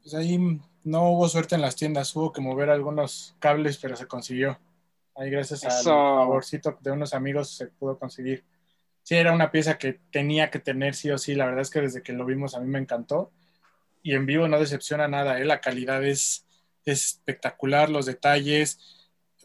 Pues 0.03 0.15
ahí 0.15 0.39
no 0.85 1.11
hubo 1.11 1.29
suerte 1.29 1.55
en 1.55 1.61
las 1.61 1.77
tiendas, 1.77 2.15
hubo 2.17 2.33
que 2.33 2.41
mover 2.41 2.71
algunos 2.71 3.37
cables, 3.39 3.79
pero 3.79 3.97
se 3.97 4.07
consiguió. 4.07 4.59
Ahí 5.15 5.31
gracias 5.31 5.65
al 5.65 5.85
favorcito 5.85 6.79
de 6.81 6.91
unos 6.91 7.13
amigos 7.13 7.51
se 7.51 7.67
pudo 7.67 7.99
conseguir. 7.99 8.45
Sí, 9.03 9.17
era 9.17 9.33
una 9.33 9.51
pieza 9.51 9.77
que 9.77 10.01
tenía 10.11 10.51
que 10.51 10.59
tener 10.59 10.95
sí 10.95 11.11
o 11.11 11.19
sí. 11.19 11.35
La 11.35 11.47
verdad 11.47 11.63
es 11.63 11.71
que 11.71 11.81
desde 11.81 12.03
que 12.03 12.13
lo 12.13 12.25
vimos 12.25 12.55
a 12.55 12.61
mí 12.61 12.67
me 12.67 12.79
encantó. 12.79 13.31
Y 14.03 14.15
en 14.15 14.25
vivo 14.25 14.49
no 14.49 14.59
decepciona 14.59 15.09
nada. 15.09 15.39
¿eh? 15.39 15.45
La 15.45 15.61
calidad 15.61 16.03
es, 16.05 16.47
es 16.85 17.07
espectacular, 17.07 17.91
los 17.91 18.07
detalles 18.07 19.00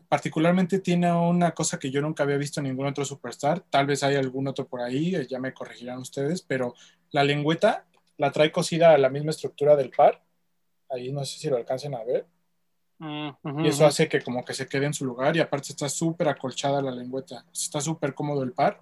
particularmente 0.08 0.80
tiene 0.80 1.12
una 1.12 1.52
cosa 1.52 1.80
que 1.80 1.92
yo 1.92 2.02
nunca 2.02 2.24
había 2.24 2.38
visto 2.38 2.60
en 2.60 2.68
ningún 2.68 2.88
otro 2.88 3.06
superstar, 3.06 3.62
tal 3.70 3.86
vez 3.86 4.04
hay 4.04 4.16
algún 4.16 4.48
otro 4.48 4.68
por 4.68 4.82
ahí, 4.82 5.16
eh, 5.16 5.28
ya 5.28 5.40
me 5.40 5.54
corregirán 5.54 6.00
ustedes, 6.00 6.42
pero 6.42 6.74
la 7.12 7.24
lengüeta 7.24 7.86
la 8.18 8.32
trae 8.32 8.52
cosida 8.52 8.94
a 8.94 8.98
la 8.98 9.10
misma 9.10 9.32
estructura 9.32 9.76
del 9.76 9.90
par, 9.90 10.24
ahí 10.90 11.12
no 11.12 11.26
sé 11.26 11.40
si 11.40 11.50
lo 11.50 11.58
alcancen 11.58 11.96
a 11.96 12.04
ver, 12.04 12.26
mm, 13.00 13.66
y 13.66 13.68
eso 13.68 13.86
hace 13.86 14.08
que 14.08 14.22
como 14.22 14.44
que 14.44 14.54
se 14.54 14.68
quede 14.68 14.86
en 14.86 14.94
su 14.94 15.06
lugar 15.06 15.36
y 15.36 15.40
aparte 15.40 15.70
está 15.70 15.90
súper 15.90 16.30
acolchada 16.30 16.82
la 16.82 16.92
lengüeta, 16.92 17.46
está 17.52 17.82
súper 17.82 18.14
cómodo 18.14 18.44
el 18.44 18.54
par. 18.54 18.82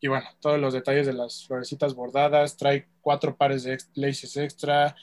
Y 0.00 0.08
bueno, 0.08 0.26
todos 0.38 0.60
los 0.60 0.74
detalles 0.74 1.06
de 1.06 1.14
las 1.14 1.46
florecitas 1.46 1.94
bordadas, 1.94 2.58
trae 2.58 2.88
cuatro 3.00 3.34
pares 3.36 3.62
de 3.62 3.78
laces 3.94 4.36
extra, 4.36 4.94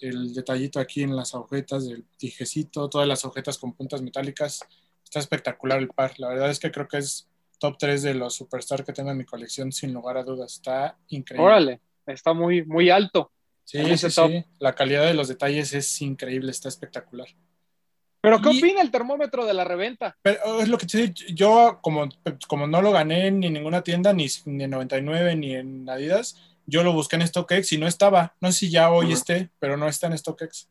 el 0.00 0.34
detallito 0.34 0.80
aquí 0.80 1.02
en 1.02 1.14
las 1.16 1.34
agujetas 1.34 1.88
del 1.88 2.04
tijecito, 2.16 2.88
todas 2.88 3.06
las 3.06 3.24
agujetas 3.24 3.58
con 3.58 3.72
puntas 3.72 4.02
metálicas, 4.02 4.66
está 5.08 5.20
espectacular 5.20 5.78
el 5.78 5.88
par. 5.88 6.12
La 6.18 6.28
verdad 6.28 6.50
es 6.50 6.58
que 6.60 6.70
creo 6.70 6.86
que 6.86 6.98
es 6.98 7.26
top 7.58 7.76
3 7.78 8.02
de 8.02 8.14
los 8.14 8.34
superstars 8.34 8.84
que 8.84 8.92
tengo 8.92 9.10
en 9.10 9.16
mi 9.16 9.24
colección, 9.24 9.72
sin 9.72 9.92
lugar 9.94 10.18
a 10.18 10.22
dudas. 10.22 10.54
Está 10.54 10.96
increíble. 11.08 11.46
Órale, 11.46 11.80
está 12.06 12.34
muy, 12.34 12.64
muy 12.64 12.90
alto. 12.90 13.32
Sí, 13.64 13.96
sí, 13.96 14.10
sí. 14.10 14.44
La 14.58 14.74
calidad 14.74 15.04
de 15.04 15.14
los 15.14 15.28
detalles 15.28 15.72
es 15.74 16.00
increíble, 16.02 16.50
está 16.50 16.68
espectacular. 16.68 17.28
Pero 18.20 18.40
¿qué 18.40 18.50
Y- 18.52 18.58
opina 18.58 18.82
el 18.82 18.90
termómetro 18.90 19.46
de 19.46 19.54
la 19.54 19.64
reventa? 19.64 20.16
Pero 20.22 20.40
oh, 20.44 20.60
es 20.60 20.68
lo 20.68 20.76
que 20.76 20.86
te 20.86 20.98
digo, 20.98 21.14
yo 21.34 21.78
como, 21.82 22.08
como 22.48 22.66
no 22.66 22.82
lo 22.82 22.92
gané 22.92 23.30
ni 23.30 23.46
en 23.46 23.52
ninguna 23.52 23.82
tienda, 23.82 24.12
ni, 24.12 24.26
ni 24.46 24.64
en 24.64 24.70
99, 24.70 25.36
ni 25.36 25.54
en 25.54 25.88
Adidas, 25.88 26.36
yo 26.66 26.82
lo 26.82 26.92
busqué 26.92 27.16
en 27.16 27.26
StockX 27.26 27.72
y 27.72 27.78
no 27.78 27.86
estaba. 27.86 28.34
No 28.40 28.50
sé 28.52 28.58
si 28.58 28.70
ya 28.70 28.90
hoy 28.90 29.12
esté, 29.12 29.50
pero 29.58 29.76
no 29.76 29.88
está 29.88 30.06
en 30.08 30.18
StockX. 30.18 30.68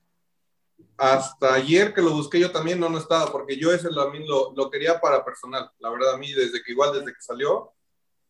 Hasta 0.98 1.54
ayer 1.54 1.94
que 1.94 2.02
lo 2.02 2.12
busqué 2.12 2.40
yo 2.40 2.52
también 2.52 2.80
no, 2.80 2.90
no 2.90 2.98
estaba, 2.98 3.32
porque 3.32 3.58
yo 3.58 3.72
ese 3.72 3.92
lo, 3.92 4.12
lo, 4.12 4.54
lo 4.56 4.70
quería 4.72 5.00
para 5.00 5.24
personal. 5.24 5.70
La 5.80 5.90
verdad, 5.90 6.16
a 6.16 6.18
mí 6.18 6.32
desde 6.34 6.64
que 6.64 6.72
igual 6.72 6.94
desde 6.94 7.14
que 7.14 7.22
salió, 7.22 7.72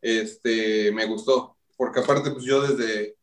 este, 0.02 0.92
me 0.92 1.06
gustó. 1.06 1.58
Porque 1.78 2.00
aparte, 2.00 2.32
pues 2.32 2.44
yo 2.44 2.62
desde, 2.62 3.16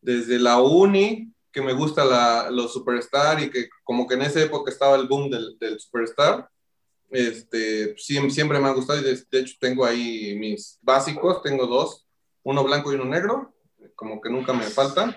desde 0.00 0.38
la 0.38 0.60
uni, 0.60 1.32
que 1.52 1.62
me 1.62 1.72
gusta 1.72 2.04
la, 2.04 2.50
los 2.50 2.72
Superstar 2.72 3.42
y 3.42 3.50
que 3.50 3.68
como 3.82 4.06
que 4.06 4.14
en 4.14 4.22
esa 4.22 4.42
época 4.42 4.70
estaba 4.70 4.96
el 4.96 5.06
boom 5.06 5.30
del, 5.30 5.56
del 5.58 5.80
Superstar, 5.80 6.48
este, 7.10 7.96
sí, 7.96 8.18
siempre 8.30 8.58
me 8.58 8.68
ha 8.68 8.72
gustado 8.72 9.00
y 9.00 9.04
de, 9.04 9.22
de 9.30 9.40
hecho 9.40 9.54
tengo 9.60 9.84
ahí 9.84 10.36
mis 10.38 10.78
básicos, 10.82 11.42
tengo 11.42 11.66
dos, 11.66 12.06
uno 12.42 12.64
blanco 12.64 12.92
y 12.92 12.96
uno 12.96 13.04
negro, 13.04 13.54
como 13.94 14.20
que 14.20 14.28
nunca 14.28 14.52
me 14.52 14.64
faltan. 14.64 15.16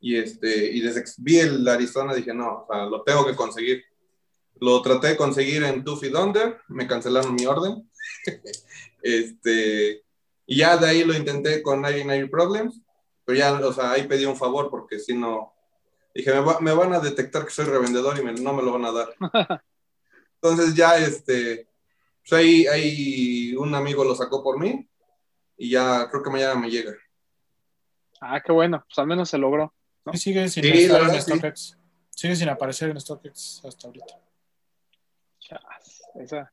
Y, 0.00 0.16
este, 0.16 0.66
y 0.72 0.80
desde 0.80 1.02
que 1.02 1.10
vi 1.18 1.38
el 1.38 1.66
Arizona 1.68 2.14
dije, 2.14 2.32
no, 2.32 2.62
o 2.62 2.66
sea, 2.70 2.86
lo 2.86 3.02
tengo 3.02 3.26
que 3.26 3.34
conseguir. 3.34 3.84
Lo 4.60 4.80
traté 4.82 5.08
de 5.08 5.16
conseguir 5.16 5.62
en 5.64 5.84
Tuffy 5.84 6.10
Thunder, 6.10 6.60
me 6.68 6.86
cancelaron 6.86 7.34
mi 7.34 7.46
orden. 7.46 7.88
este, 9.02 10.02
y 10.46 10.56
ya 10.58 10.76
de 10.76 10.88
ahí 10.88 11.04
lo 11.04 11.14
intenté 11.14 11.62
con 11.62 11.80
99 11.82 12.28
Problems, 12.28 12.80
pero 13.24 13.38
ya, 13.38 13.52
o 13.54 13.72
sea, 13.72 13.92
ahí 13.92 14.06
pedí 14.06 14.24
un 14.24 14.36
favor 14.36 14.70
porque 14.70 14.98
si 14.98 15.14
no, 15.14 15.52
dije, 16.14 16.32
me, 16.32 16.40
va- 16.40 16.60
me 16.60 16.72
van 16.72 16.92
a 16.94 17.00
detectar 17.00 17.44
que 17.44 17.50
soy 17.50 17.66
revendedor 17.66 18.18
y 18.18 18.22
me- 18.22 18.32
no 18.32 18.52
me 18.52 18.62
lo 18.62 18.72
van 18.72 18.84
a 18.86 18.92
dar. 18.92 19.14
Entonces 20.40 20.74
ya, 20.74 20.96
este, 20.98 21.68
pues 22.22 22.32
ahí, 22.32 22.66
ahí 22.66 23.54
un 23.56 23.74
amigo 23.74 24.04
lo 24.04 24.14
sacó 24.14 24.42
por 24.42 24.58
mí 24.58 24.88
y 25.56 25.70
ya 25.70 26.08
creo 26.08 26.22
que 26.22 26.30
mañana 26.30 26.54
me 26.54 26.70
llega. 26.70 26.94
Ah, 28.20 28.40
qué 28.44 28.52
bueno, 28.52 28.84
pues 28.88 28.98
al 28.98 29.06
menos 29.06 29.28
se 29.28 29.38
logró. 29.38 29.72
¿No? 30.08 30.12
Sí, 30.12 30.18
sigue 30.18 30.48
sin 30.48 30.62
Sí, 30.64 30.70
estar 30.70 31.00
la 31.00 31.06
en 31.08 31.12
verdad, 31.12 31.24
sí. 31.26 31.32
StockX. 31.38 31.78
Sigue 32.10 32.36
sin 32.36 32.48
aparecer 32.48 32.90
en 32.90 33.00
StockX 33.00 33.64
hasta 33.64 33.86
ahorita. 33.86 34.14
Chas, 35.38 36.02
esa. 36.16 36.52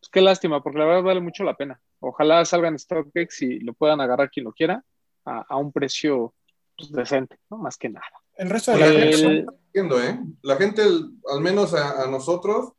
Pues 0.00 0.10
qué 0.10 0.20
lástima, 0.20 0.62
porque 0.62 0.78
la 0.78 0.84
verdad 0.86 1.02
vale 1.02 1.20
mucho 1.20 1.44
la 1.44 1.56
pena. 1.56 1.80
Ojalá 2.00 2.44
salga 2.44 2.68
en 2.68 2.78
StockX 2.78 3.42
y 3.42 3.60
lo 3.60 3.72
puedan 3.74 4.00
agarrar 4.00 4.30
quien 4.30 4.44
lo 4.44 4.52
quiera 4.52 4.84
a, 5.24 5.44
a 5.48 5.56
un 5.56 5.72
precio 5.72 6.34
pues, 6.76 6.90
decente, 6.92 7.38
¿no? 7.50 7.56
Más 7.58 7.76
que 7.76 7.88
nada. 7.88 8.04
El 8.36 8.50
resto 8.50 8.72
de 8.72 8.78
la 8.78 8.86
El- 8.86 8.94
colección, 8.94 9.46
entiendo, 9.66 10.02
¿eh? 10.02 10.18
La 10.42 10.56
gente, 10.56 10.82
el- 10.82 11.10
al 11.32 11.40
menos 11.40 11.72
a, 11.74 12.02
a 12.02 12.06
nosotros, 12.08 12.72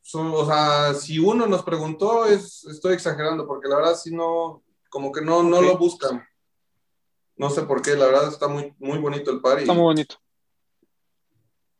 son- 0.00 0.32
o 0.34 0.46
sea, 0.46 0.94
si 0.94 1.18
uno 1.18 1.46
nos 1.46 1.62
preguntó, 1.64 2.24
es, 2.26 2.64
estoy 2.64 2.94
exagerando, 2.94 3.46
porque 3.46 3.68
la 3.68 3.76
verdad 3.76 3.94
si 3.96 4.14
no, 4.14 4.62
como 4.88 5.12
que 5.12 5.20
no, 5.20 5.42
no 5.42 5.60
lo 5.60 5.76
buscan. 5.76 6.24
No 7.38 7.50
sé 7.50 7.62
por 7.62 7.82
qué, 7.82 7.94
la 7.94 8.06
verdad 8.06 8.28
está 8.28 8.48
muy, 8.48 8.74
muy 8.78 8.98
bonito 8.98 9.30
el 9.30 9.40
par. 9.40 9.58
y- 9.58 9.62
Está 9.62 9.72
muy 9.72 9.82
bonito. 9.84 10.16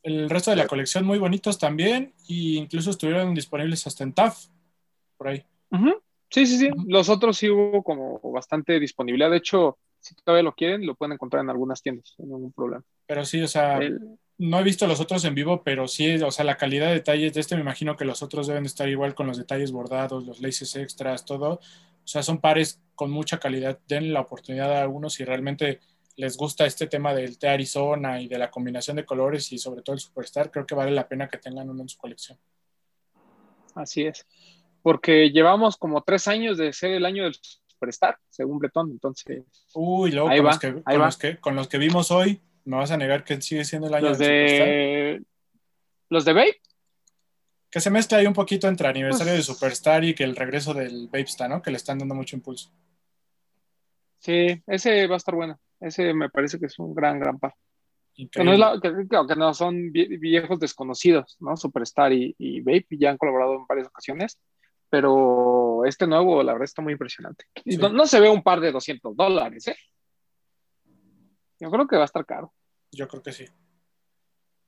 el 0.05 0.31
resto 0.31 0.51
de 0.51 0.57
la 0.57 0.67
colección 0.67 1.05
muy 1.05 1.19
bonitos 1.19 1.59
también, 1.59 2.15
y 2.27 2.57
incluso 2.57 2.91
estuvieron 2.91 3.35
disponibles 3.35 3.87
hasta 3.87 4.05
en 4.05 4.13
TAF, 4.15 4.47
por 5.19 5.29
ahí. 5.29 5.45
Sí, 6.31 6.47
sí, 6.47 6.59
sí. 6.59 6.71
Los 6.87 7.09
otros 7.09 7.37
sí 7.37 7.51
hubo 7.51 7.83
como 7.83 8.21
bastante 8.33 8.79
disponibilidad. 8.81 9.31
De 9.31 9.39
hecho, 9.39 9.79
si 9.99 10.15
todavía 10.15 10.45
lo 10.45 10.55
quieren, 10.55 10.87
lo 10.87 10.95
pueden 10.95 11.13
encontrar 11.15 11.43
en 11.43 11.51
algunas 11.51 11.83
tiendas, 11.83 12.15
sin 12.17 12.27
ningún 12.29 12.53
problema. 12.53 12.85
Pero 13.07 13.25
sí, 13.25 13.43
o 13.43 13.49
sea, 13.49 13.79
El- 13.79 14.19
no 14.39 14.61
he 14.61 14.63
visto 14.63 14.87
los 14.87 15.01
otros 15.01 15.25
en 15.25 15.35
vivo, 15.35 15.63
pero 15.65 15.89
sí, 15.89 16.15
o 16.23 16.31
sea, 16.31 16.45
la 16.45 16.57
calidad 16.57 16.87
de 16.89 16.95
detalles 16.95 17.35
de 17.35 17.41
este 17.41 17.57
me 17.57 17.63
imagino 17.63 17.97
que 17.97 18.05
los 18.05 18.23
otros 18.23 18.47
deben 18.47 18.67
estar 18.67 18.89
igual 18.89 19.15
con 19.15 19.27
los 19.27 19.37
detalles 19.37 19.73
bordados, 19.73 20.25
los 20.25 20.41
laces 20.41 20.77
extras, 20.77 21.25
todo. 21.25 21.55
O 21.55 21.61
sea, 22.11 22.23
son 22.23 22.39
pares 22.41 22.81
con 22.95 23.11
mucha 23.11 23.39
calidad. 23.39 23.79
Den 23.89 24.13
la 24.13 24.21
oportunidad 24.21 24.73
a 24.73 24.83
algunos 24.83 25.15
si 25.15 25.25
realmente 25.25 25.81
les 26.17 26.37
gusta 26.37 26.67
este 26.67 26.87
tema 26.87 27.15
del 27.15 27.39
té 27.39 27.49
Arizona 27.49 28.21
y 28.21 28.29
de 28.29 28.39
la 28.39 28.51
combinación 28.51 28.97
de 28.97 29.05
colores 29.05 29.53
y 29.53 29.59
sobre 29.59 29.83
todo 29.83 29.95
el 29.95 30.01
Superstar, 30.01 30.51
creo 30.51 30.67
que 30.67 30.75
vale 30.75 30.91
la 30.93 31.07
pena 31.07 31.29
que 31.29 31.39
tengan 31.39 31.69
uno 31.69 31.83
en 31.83 31.89
su 31.89 31.99
colección. 31.99 32.39
Así 33.75 34.05
es. 34.05 34.27
Porque 34.83 35.31
llevamos 35.31 35.77
como 35.77 36.03
tres 36.03 36.29
años 36.29 36.59
de 36.59 36.73
ser 36.73 36.93
el 36.93 37.05
año 37.05 37.25
del 37.25 37.37
Superstar, 37.67 38.19
según 38.31 38.59
Bretón. 38.59 38.91
Entonces, 38.91 39.45
Uy, 39.75 40.13
luego 40.13 40.29
Ahí 40.29 40.39
con, 40.39 40.47
va, 40.47 40.51
los 40.51 40.59
que, 40.59 40.67
ahí 40.67 40.73
con, 40.85 41.01
va. 41.01 41.07
los 41.07 41.17
que, 41.19 41.37
con 41.39 41.57
los 41.57 41.69
que 41.69 41.79
vimos 41.79 42.11
hoy, 42.11 42.41
me 42.69 42.77
vas 42.77 42.91
a 42.91 42.97
negar 42.97 43.25
que 43.25 43.41
sigue 43.41 43.65
siendo 43.65 43.89
el 43.89 43.95
año 43.95 44.09
los 44.11 44.19
del 44.19 44.29
Superstar. 44.49 44.67
de. 44.69 45.23
Los 46.11 46.25
de 46.25 46.33
Babe, 46.33 46.57
Que 47.71 47.81
se 47.81 47.91
mezcla 47.91 48.19
ahí 48.19 48.27
un 48.27 48.33
poquito 48.33 48.67
entre 48.69 48.89
aniversario 48.89 49.33
Pues- 49.35 49.47
de 49.47 49.53
Superstar 49.55 50.05
y 50.05 50.15
que 50.15 50.25
el 50.25 50.37
regreso 50.37 50.73
del 50.75 51.07
Vapesta, 51.09 51.49
¿no? 51.49 51.61
Que 51.61 51.71
le 51.71 51.77
están 51.77 51.99
dando 51.99 52.15
mucho 52.15 52.37
impulso. 52.37 52.71
sí, 54.19 54.63
ese 54.67 55.07
va 55.07 55.15
a 55.15 55.17
estar 55.19 55.35
bueno. 55.35 55.59
Ese 55.81 56.13
me 56.13 56.29
parece 56.29 56.59
que 56.59 56.67
es 56.67 56.79
un 56.79 56.95
gran, 56.95 57.19
gran 57.21 57.39
par. 57.39 57.55
Que 58.33 58.43
no, 58.43 58.53
es 58.53 58.59
la- 58.59 58.81
que, 58.83 59.37
no 59.37 59.55
son 59.55 59.77
vie- 59.93 60.19
viejos 60.19 60.59
desconocidos, 60.59 61.37
¿no? 61.39 61.57
Superstar 61.57 62.13
y, 62.13 62.35
y 62.37 62.61
Vape 62.63 62.87
ya 62.99 63.11
han 63.11 63.17
colaborado 63.17 63.55
en 63.55 63.67
varias 63.67 63.87
ocasiones, 63.87 64.41
pero 64.91 65.85
este 65.85 66.07
nuevo, 66.09 66.43
la 66.43 66.53
verdad, 66.55 66.65
está 66.65 66.83
muy 66.83 66.95
impresionante. 66.95 67.45
Sí. 67.65 67.77
no, 67.77 67.91
no 67.91 68.07
se 68.07 68.19
ve 68.21 68.29
un 68.29 68.43
par 68.43 68.59
de 68.61 68.73
200 68.73 69.15
dólares, 69.17 69.69
¿eh? 69.69 69.77
Yo 71.61 71.71
creo 71.71 71.87
que 71.87 71.97
va 71.97 72.03
a 72.03 72.07
estar 72.07 72.25
caro, 72.27 72.53
Yo 72.93 73.09
creo 73.09 73.23
que 73.23 73.33
sí. 73.33 73.47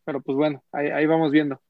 pero 0.05 0.21
pues 0.21 0.37
bueno, 0.37 0.65
ahí, 0.73 1.07
vamos 1.07 1.31
viendo. 1.31 1.61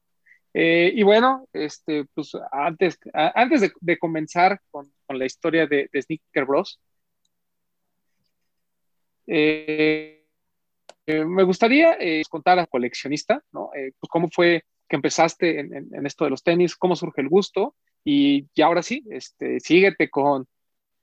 Eh, 0.53 0.91
y 0.95 1.03
bueno, 1.03 1.47
este, 1.53 2.05
pues 2.13 2.31
antes, 2.51 2.99
antes 3.13 3.71
de, 3.79 3.97
comenzar 3.99 4.59
con, 4.71 4.91
la 5.09 5.25
historia 5.25 5.67
de, 5.67 5.89
de 5.91 6.01
Sneaker 6.01 6.45
Bros, 6.45 6.79
eh, 9.27 10.25
eh, 11.05 11.25
me 11.25 11.43
gustaría 11.43 11.97
contar 12.29 12.59
a 12.59 12.67
coleccionista, 12.67 13.43
¿no? 13.51 13.69
Pues, 13.71 14.09
cómo 14.09 14.29
fue 14.31 14.63
que 14.89 14.95
empezaste 14.97 15.59
en 15.59 16.05
esto 16.05 16.25
de 16.25 16.31
los 16.31 16.43
tenis, 16.43 16.75
cómo 16.75 16.95
surge 16.95 17.21
el 17.21 17.29
gusto 17.29 17.75
y, 18.03 18.47
y 18.53 18.61
ahora 18.61 18.83
sí, 18.83 19.03
este, 19.09 19.59
síguete 19.59 20.09
con, 20.09 20.47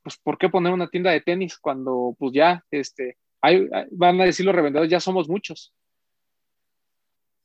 pues, 0.02 0.18
¿por 0.18 0.38
qué 0.38 0.48
poner 0.48 0.72
una 0.72 0.88
tienda 0.88 1.10
de 1.10 1.20
tenis 1.20 1.58
cuando, 1.58 2.14
pues 2.18 2.32
ya, 2.32 2.64
este, 2.70 3.16
hay, 3.40 3.68
van 3.90 4.20
a 4.20 4.24
decir 4.24 4.44
los 4.46 4.54
revendedores, 4.54 4.90
ya 4.90 5.00
somos 5.00 5.28
muchos? 5.28 5.72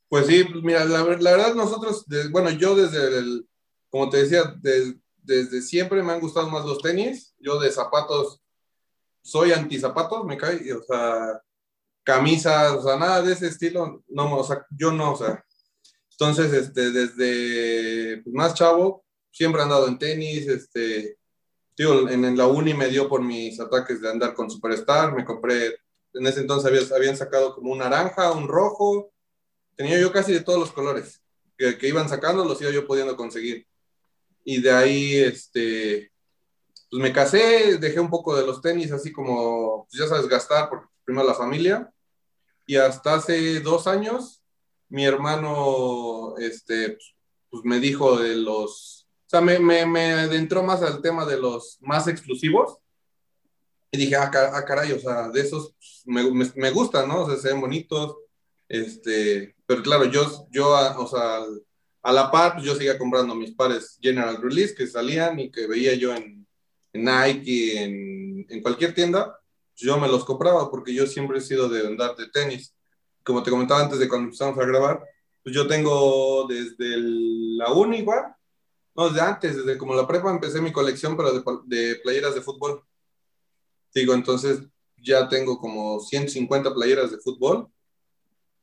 Pues 0.08 0.26
sí, 0.26 0.44
pues 0.44 0.62
mira, 0.62 0.84
la, 0.84 1.02
la 1.02 1.30
verdad 1.32 1.54
nosotros, 1.54 2.04
bueno, 2.30 2.50
yo 2.50 2.76
desde 2.76 3.18
el, 3.18 3.48
como 3.90 4.08
te 4.08 4.18
decía, 4.18 4.42
de- 4.60 4.96
desde 5.22 5.62
siempre 5.62 6.02
me 6.02 6.12
han 6.12 6.20
gustado 6.20 6.50
más 6.50 6.64
los 6.66 6.78
tenis. 6.82 7.34
Yo 7.38 7.58
de 7.58 7.70
zapatos 7.70 8.40
soy 9.22 9.52
anti 9.52 9.78
zapatos, 9.78 10.24
me 10.24 10.36
cae, 10.36 10.72
o 10.74 10.82
sea, 10.82 11.40
camisas, 12.02 12.72
o 12.72 12.82
sea, 12.82 12.96
nada 12.98 13.22
de 13.22 13.32
ese 13.32 13.46
estilo, 13.48 14.04
no, 14.08 14.36
o 14.36 14.44
sea, 14.44 14.66
yo 14.70 14.92
no, 14.92 15.12
o 15.12 15.16
sea. 15.16 15.42
Entonces, 16.10 16.52
este, 16.52 16.90
desde 16.90 18.22
pues, 18.22 18.34
más 18.34 18.54
chavo, 18.54 19.04
siempre 19.32 19.60
he 19.60 19.64
andado 19.64 19.88
en 19.88 19.98
tenis, 19.98 20.46
este, 20.46 21.16
en, 21.78 22.24
en 22.24 22.36
la 22.36 22.46
uni 22.46 22.74
me 22.74 22.88
dio 22.88 23.08
por 23.08 23.22
mis 23.22 23.58
ataques 23.58 24.00
de 24.00 24.10
andar 24.10 24.34
con 24.34 24.50
Superstar, 24.50 25.14
me 25.14 25.24
compré, 25.24 25.76
en 26.14 26.26
ese 26.26 26.40
entonces 26.40 26.70
había- 26.70 26.96
habían 26.96 27.16
sacado 27.16 27.54
como 27.54 27.72
un 27.72 27.78
naranja, 27.78 28.32
un 28.32 28.48
rojo, 28.48 29.12
tenía 29.76 29.98
yo 30.00 30.12
casi 30.12 30.32
de 30.32 30.40
todos 30.40 30.58
los 30.58 30.72
colores 30.72 31.22
que, 31.56 31.88
iban 31.88 32.08
sacando, 32.08 32.44
los 32.44 32.60
iba 32.60 32.70
yo 32.70 32.86
pudiendo 32.86 33.16
conseguir. 33.16 33.66
Y 34.44 34.60
de 34.60 34.70
ahí, 34.70 35.16
este, 35.16 36.12
pues 36.90 37.02
me 37.02 37.12
casé, 37.12 37.78
dejé 37.78 38.00
un 38.00 38.10
poco 38.10 38.36
de 38.36 38.46
los 38.46 38.60
tenis, 38.60 38.92
así 38.92 39.12
como, 39.12 39.86
pues 39.88 40.00
ya 40.00 40.08
sabes, 40.08 40.28
gastar, 40.28 40.68
porque 40.68 40.86
primero 41.04 41.26
la 41.26 41.34
familia. 41.34 41.92
Y 42.66 42.76
hasta 42.76 43.14
hace 43.14 43.60
dos 43.60 43.86
años, 43.86 44.42
mi 44.88 45.04
hermano, 45.04 46.34
este, 46.38 46.98
pues 47.50 47.64
me 47.64 47.78
dijo 47.78 48.18
de 48.18 48.36
los, 48.36 49.06
o 49.26 49.30
sea, 49.30 49.40
me, 49.40 49.58
me, 49.58 49.86
me 49.86 50.12
adentró 50.12 50.62
más 50.62 50.82
al 50.82 51.00
tema 51.00 51.24
de 51.24 51.38
los 51.38 51.78
más 51.80 52.08
exclusivos. 52.08 52.78
Y 53.94 53.96
dije, 53.96 54.16
ah, 54.16 54.30
ca- 54.30 54.50
ah, 54.56 54.64
caray, 54.64 54.92
o 54.92 54.98
sea, 54.98 55.28
de 55.30 55.40
esos 55.40 55.74
me, 56.06 56.28
me, 56.32 56.50
me 56.56 56.70
gustan, 56.70 57.08
¿no? 57.08 57.22
O 57.22 57.26
sea, 57.30 57.36
se 57.38 57.48
ven 57.48 57.60
bonitos. 57.60 58.16
Este, 58.68 59.54
pero 59.66 59.82
claro, 59.82 60.04
yo, 60.06 60.48
yo 60.50 60.74
a, 60.76 60.98
o 60.98 61.06
sea, 61.06 61.40
a 62.02 62.12
la 62.12 62.30
par, 62.30 62.54
pues 62.54 62.64
yo 62.66 62.74
seguía 62.74 62.98
comprando 62.98 63.34
mis 63.34 63.54
pares 63.54 63.98
General 64.02 64.36
Release 64.42 64.74
que 64.74 64.86
salían 64.86 65.38
y 65.38 65.50
que 65.50 65.66
veía 65.66 65.94
yo 65.94 66.14
en, 66.14 66.46
en 66.92 67.04
Nike, 67.04 67.82
en, 67.84 68.46
en 68.48 68.62
cualquier 68.62 68.94
tienda, 68.94 69.38
yo 69.76 69.98
me 69.98 70.08
los 70.08 70.24
compraba 70.24 70.70
porque 70.70 70.94
yo 70.94 71.06
siempre 71.06 71.38
he 71.38 71.40
sido 71.40 71.68
de 71.68 71.86
andar 71.86 72.16
de 72.16 72.28
tenis. 72.30 72.74
Como 73.24 73.42
te 73.42 73.50
comentaba 73.50 73.80
antes 73.82 73.98
de 73.98 74.08
cuando 74.08 74.24
empezamos 74.26 74.58
a 74.58 74.66
grabar, 74.66 75.02
pues 75.42 75.54
yo 75.54 75.66
tengo 75.66 76.46
desde 76.48 76.94
el- 76.94 77.56
la 77.58 77.72
uni 77.72 77.98
igual, 77.98 78.34
no, 78.96 79.08
desde 79.08 79.20
antes, 79.22 79.56
desde 79.56 79.78
como 79.78 79.94
la 79.94 80.06
prepa 80.06 80.30
empecé 80.30 80.60
mi 80.60 80.72
colección, 80.72 81.16
pero 81.16 81.32
de, 81.32 81.42
de 81.66 81.96
playeras 81.96 82.34
de 82.34 82.40
fútbol. 82.42 82.82
Digo, 83.94 84.14
entonces 84.14 84.60
ya 84.96 85.28
tengo 85.28 85.58
como 85.58 86.00
150 86.00 86.74
playeras 86.74 87.10
de 87.10 87.18
fútbol, 87.18 87.68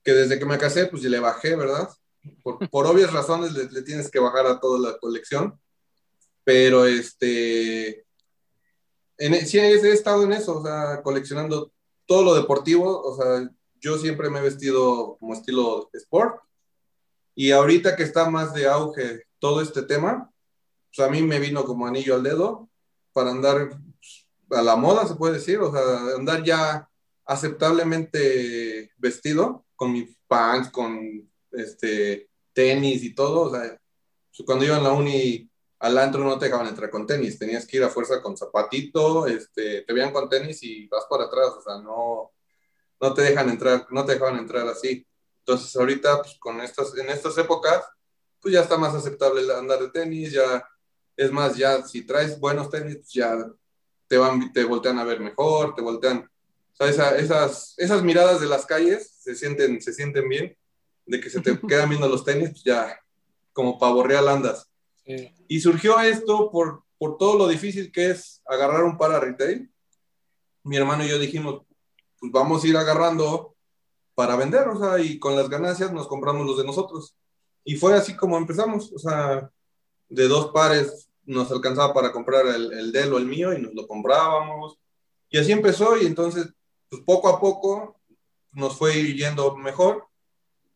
que 0.04 0.14
desde 0.14 0.40
que 0.40 0.46
me 0.46 0.58
casé, 0.58 0.88
pues 0.88 1.02
ya 1.02 1.10
le 1.10 1.20
bajé, 1.20 1.56
¿verdad? 1.56 1.90
por, 2.44 2.70
por 2.70 2.88
obvias 2.88 3.12
razones 3.14 3.54
le, 3.54 3.70
le, 3.70 3.82
tienes 3.82 4.10
que 4.10 4.20
bajar 4.20 4.46
a 4.46 4.60
toda 4.60 4.80
la 4.80 4.98
colección, 4.98 5.60
pero 6.44 6.86
este, 6.86 8.06
en, 9.18 9.46
sí 9.46 9.60
he, 9.60 9.74
estado 9.92 10.24
en 10.24 10.34
eso, 10.34 10.60
o 10.60 10.64
sea, 10.64 11.02
coleccionando 11.04 11.72
todo 12.06 12.24
lo 12.24 12.34
deportivo, 12.34 13.02
o 13.02 13.16
sea, 13.16 13.50
yo 13.80 13.98
siempre 13.98 14.30
me 14.30 14.40
he 14.40 14.44
vestido 14.44 15.18
como 15.20 15.34
estilo 15.34 15.90
sport, 15.94 16.42
y 17.36 17.52
ahorita 17.52 17.96
que 17.96 18.04
está 18.04 18.30
más 18.30 18.54
de 18.54 18.68
auge 18.68 19.24
todo 19.40 19.62
este 19.62 19.84
tema, 19.84 20.32
pues 20.94 21.08
a 21.08 21.10
mí 21.10 21.22
me 21.22 21.40
vino 21.40 21.64
como 21.64 21.88
anillo 21.88 22.16
al 22.16 22.24
dedo 22.24 22.70
para 23.14 23.32
andar 23.32 23.80
a 24.52 24.62
la 24.62 24.76
moda, 24.76 25.08
se 25.08 25.16
puede 25.16 25.36
decir, 25.36 25.60
o 25.60 25.72
sea, 25.72 26.16
andar 26.16 26.44
ya 26.44 26.88
aceptablemente 27.26 28.92
vestido, 28.98 29.66
con 29.76 29.94
mis 29.94 30.16
pants, 30.28 30.70
con 30.70 31.30
este, 31.52 32.30
tenis 32.54 33.04
y 33.04 33.16
todo, 33.16 33.42
o 33.42 33.52
sea, 33.52 33.80
pues, 34.30 34.46
cuando 34.46 34.66
iba 34.66 34.78
en 34.78 34.84
la 34.84 34.92
uni 34.92 35.50
al 35.80 35.98
antro 35.98 36.24
no 36.24 36.38
te 36.38 36.46
dejaban 36.46 36.68
entrar 36.68 36.92
con 36.92 37.08
tenis, 37.08 37.40
tenías 37.40 37.66
que 37.66 37.78
ir 37.78 37.84
a 37.84 37.90
fuerza 37.90 38.22
con 38.22 38.38
zapatito, 38.38 39.26
este, 39.26 39.82
te 39.82 39.94
veían 39.94 40.14
con 40.14 40.30
tenis 40.30 40.62
y 40.62 40.88
vas 40.88 41.06
para 41.10 41.26
atrás, 41.26 41.50
o 41.58 41.62
sea, 41.62 41.80
no, 41.82 42.32
no 43.00 43.14
te 43.16 43.24
dejan 43.24 43.50
entrar, 43.50 43.88
no 43.90 44.06
te 44.06 44.14
dejaban 44.14 44.38
entrar 44.38 44.68
así. 44.68 45.06
Entonces 45.40 45.76
ahorita, 45.76 46.22
pues 46.22 46.38
con 46.40 46.62
estas, 46.62 46.96
en 46.98 47.10
estas 47.10 47.36
épocas, 47.40 47.84
pues 48.40 48.54
ya 48.54 48.62
está 48.62 48.78
más 48.78 48.94
aceptable 48.94 49.42
andar 49.54 49.80
de 49.80 49.90
tenis, 49.90 50.32
ya, 50.32 50.64
es 51.18 51.32
más, 51.32 51.58
ya 51.58 51.84
si 51.84 52.06
traes 52.06 52.40
buenos 52.40 52.70
tenis, 52.70 52.98
pues 52.98 53.14
ya 53.14 53.36
te 54.12 54.18
van, 54.18 54.52
te 54.52 54.66
voltean 54.66 55.00
a 55.00 55.06
ver 55.06 55.22
mejor, 55.22 55.74
te 55.74 55.82
voltean, 55.82 56.30
o 56.74 56.76
sea, 56.76 56.90
esa, 56.90 57.16
esas, 57.16 57.76
esas 57.78 58.04
miradas 58.04 58.42
de 58.42 58.48
las 58.48 58.66
calles 58.66 59.16
se 59.18 59.36
sienten, 59.36 59.82
se 59.82 59.94
sienten 59.94 60.28
bien, 60.28 60.58
de 61.06 61.22
que 61.22 61.30
se 61.30 61.40
te 61.40 61.58
quedan 61.68 61.88
viendo 61.88 62.10
los 62.10 62.26
tenis, 62.26 62.50
pues 62.50 62.62
ya, 62.66 63.00
como 63.54 63.80
pavo 63.80 64.04
real 64.04 64.28
andas. 64.28 64.70
Sí. 65.06 65.34
Y 65.48 65.62
surgió 65.62 65.98
esto 66.02 66.52
por, 66.52 66.84
por 66.98 67.18
todo 67.18 67.38
lo 67.38 67.48
difícil 67.48 67.90
que 67.90 68.10
es 68.10 68.42
agarrar 68.46 68.84
un 68.84 68.98
para 68.98 69.18
retail. 69.18 69.72
Mi 70.64 70.76
hermano 70.76 71.06
y 71.06 71.08
yo 71.08 71.18
dijimos, 71.18 71.62
pues 72.20 72.34
vamos 72.34 72.66
a 72.66 72.68
ir 72.68 72.76
agarrando 72.76 73.56
para 74.14 74.36
vender, 74.36 74.68
o 74.68 74.78
sea, 74.78 75.00
y 75.00 75.20
con 75.20 75.38
las 75.38 75.48
ganancias 75.48 75.94
nos 75.94 76.10
compramos 76.10 76.46
los 76.46 76.58
de 76.58 76.66
nosotros. 76.66 77.16
Y 77.64 77.78
fue 77.78 77.94
así 77.94 78.14
como 78.14 78.36
empezamos, 78.36 78.92
o 78.92 79.00
sea, 79.00 79.50
de 80.10 80.28
dos 80.28 80.52
pares 80.52 81.08
nos 81.26 81.52
alcanzaba 81.52 81.94
para 81.94 82.12
comprar 82.12 82.48
el, 82.48 82.74
el 82.74 82.92
de 82.92 83.04
él 83.04 83.14
o 83.14 83.18
el 83.18 83.26
mío 83.26 83.54
y 83.54 83.62
nos 83.62 83.74
lo 83.74 83.88
comprábamos. 83.88 84.78
Y 85.30 85.38
así 85.38 85.52
empezó 85.52 85.98
y 85.98 86.06
entonces, 86.06 86.48
pues 86.90 87.02
poco 87.04 87.30
a 87.30 87.40
poco 87.40 88.00
nos 88.54 88.78
fue 88.78 89.14
yendo 89.14 89.56
mejor 89.56 90.08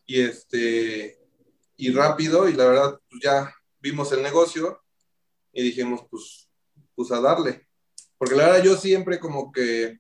y 0.05 0.21
este, 0.21 1.19
y 1.77 1.91
rápido 1.91 2.47
y 2.47 2.53
la 2.53 2.65
verdad, 2.65 2.99
pues 3.09 3.21
ya 3.23 3.53
vimos 3.79 4.11
el 4.11 4.21
negocio 4.21 4.81
y 5.51 5.63
dijimos, 5.63 6.05
pues, 6.09 6.49
pues 6.95 7.11
a 7.11 7.19
darle. 7.19 7.67
Porque 8.17 8.35
la 8.35 8.45
verdad 8.45 8.63
yo 8.63 8.77
siempre 8.77 9.19
como 9.19 9.51
que 9.51 9.99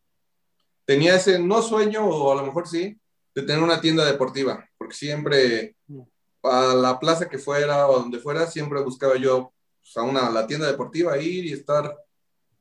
tenía 0.85 1.15
ese, 1.15 1.39
no 1.39 1.61
sueño, 1.61 2.05
o 2.07 2.31
a 2.31 2.35
lo 2.35 2.45
mejor 2.45 2.67
sí, 2.67 2.99
de 3.33 3.41
tener 3.41 3.61
una 3.61 3.81
tienda 3.81 4.05
deportiva, 4.05 4.69
porque 4.77 4.95
siempre 4.95 5.75
a 6.43 6.73
la 6.75 6.99
plaza 6.99 7.27
que 7.27 7.39
fuera 7.39 7.87
o 7.87 7.99
donde 7.99 8.19
fuera, 8.19 8.47
siempre 8.47 8.81
buscaba 8.81 9.17
yo 9.17 9.51
pues, 9.85 9.97
a 9.97 10.01
una, 10.01 10.31
la 10.31 10.47
tienda 10.47 10.65
deportiva, 10.65 11.17
ir 11.19 11.45
y 11.45 11.53
estar 11.53 11.95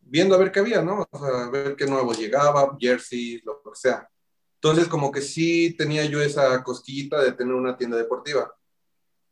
viendo 0.01 0.35
a 0.35 0.39
ver 0.39 0.53
qué 0.53 0.61
había, 0.61 0.83
¿no? 0.83 1.07
O 1.11 1.19
sea, 1.19 1.45
a 1.45 1.51
ver 1.51 1.75
qué 1.75 1.87
nuevo 1.87 2.13
llegaba, 2.13 2.77
jersey, 2.79 3.41
lo 3.45 3.63
que 3.63 3.71
sea. 3.73 4.09
Entonces, 4.57 4.89
como 4.89 5.11
que 5.11 5.23
sí 5.23 5.75
tenía 5.77 6.05
yo 6.05 6.21
esa 6.21 6.63
cosquillita 6.63 7.23
de 7.23 7.33
tener 7.33 7.55
una 7.55 7.77
tienda 7.77 7.97
deportiva, 7.97 8.55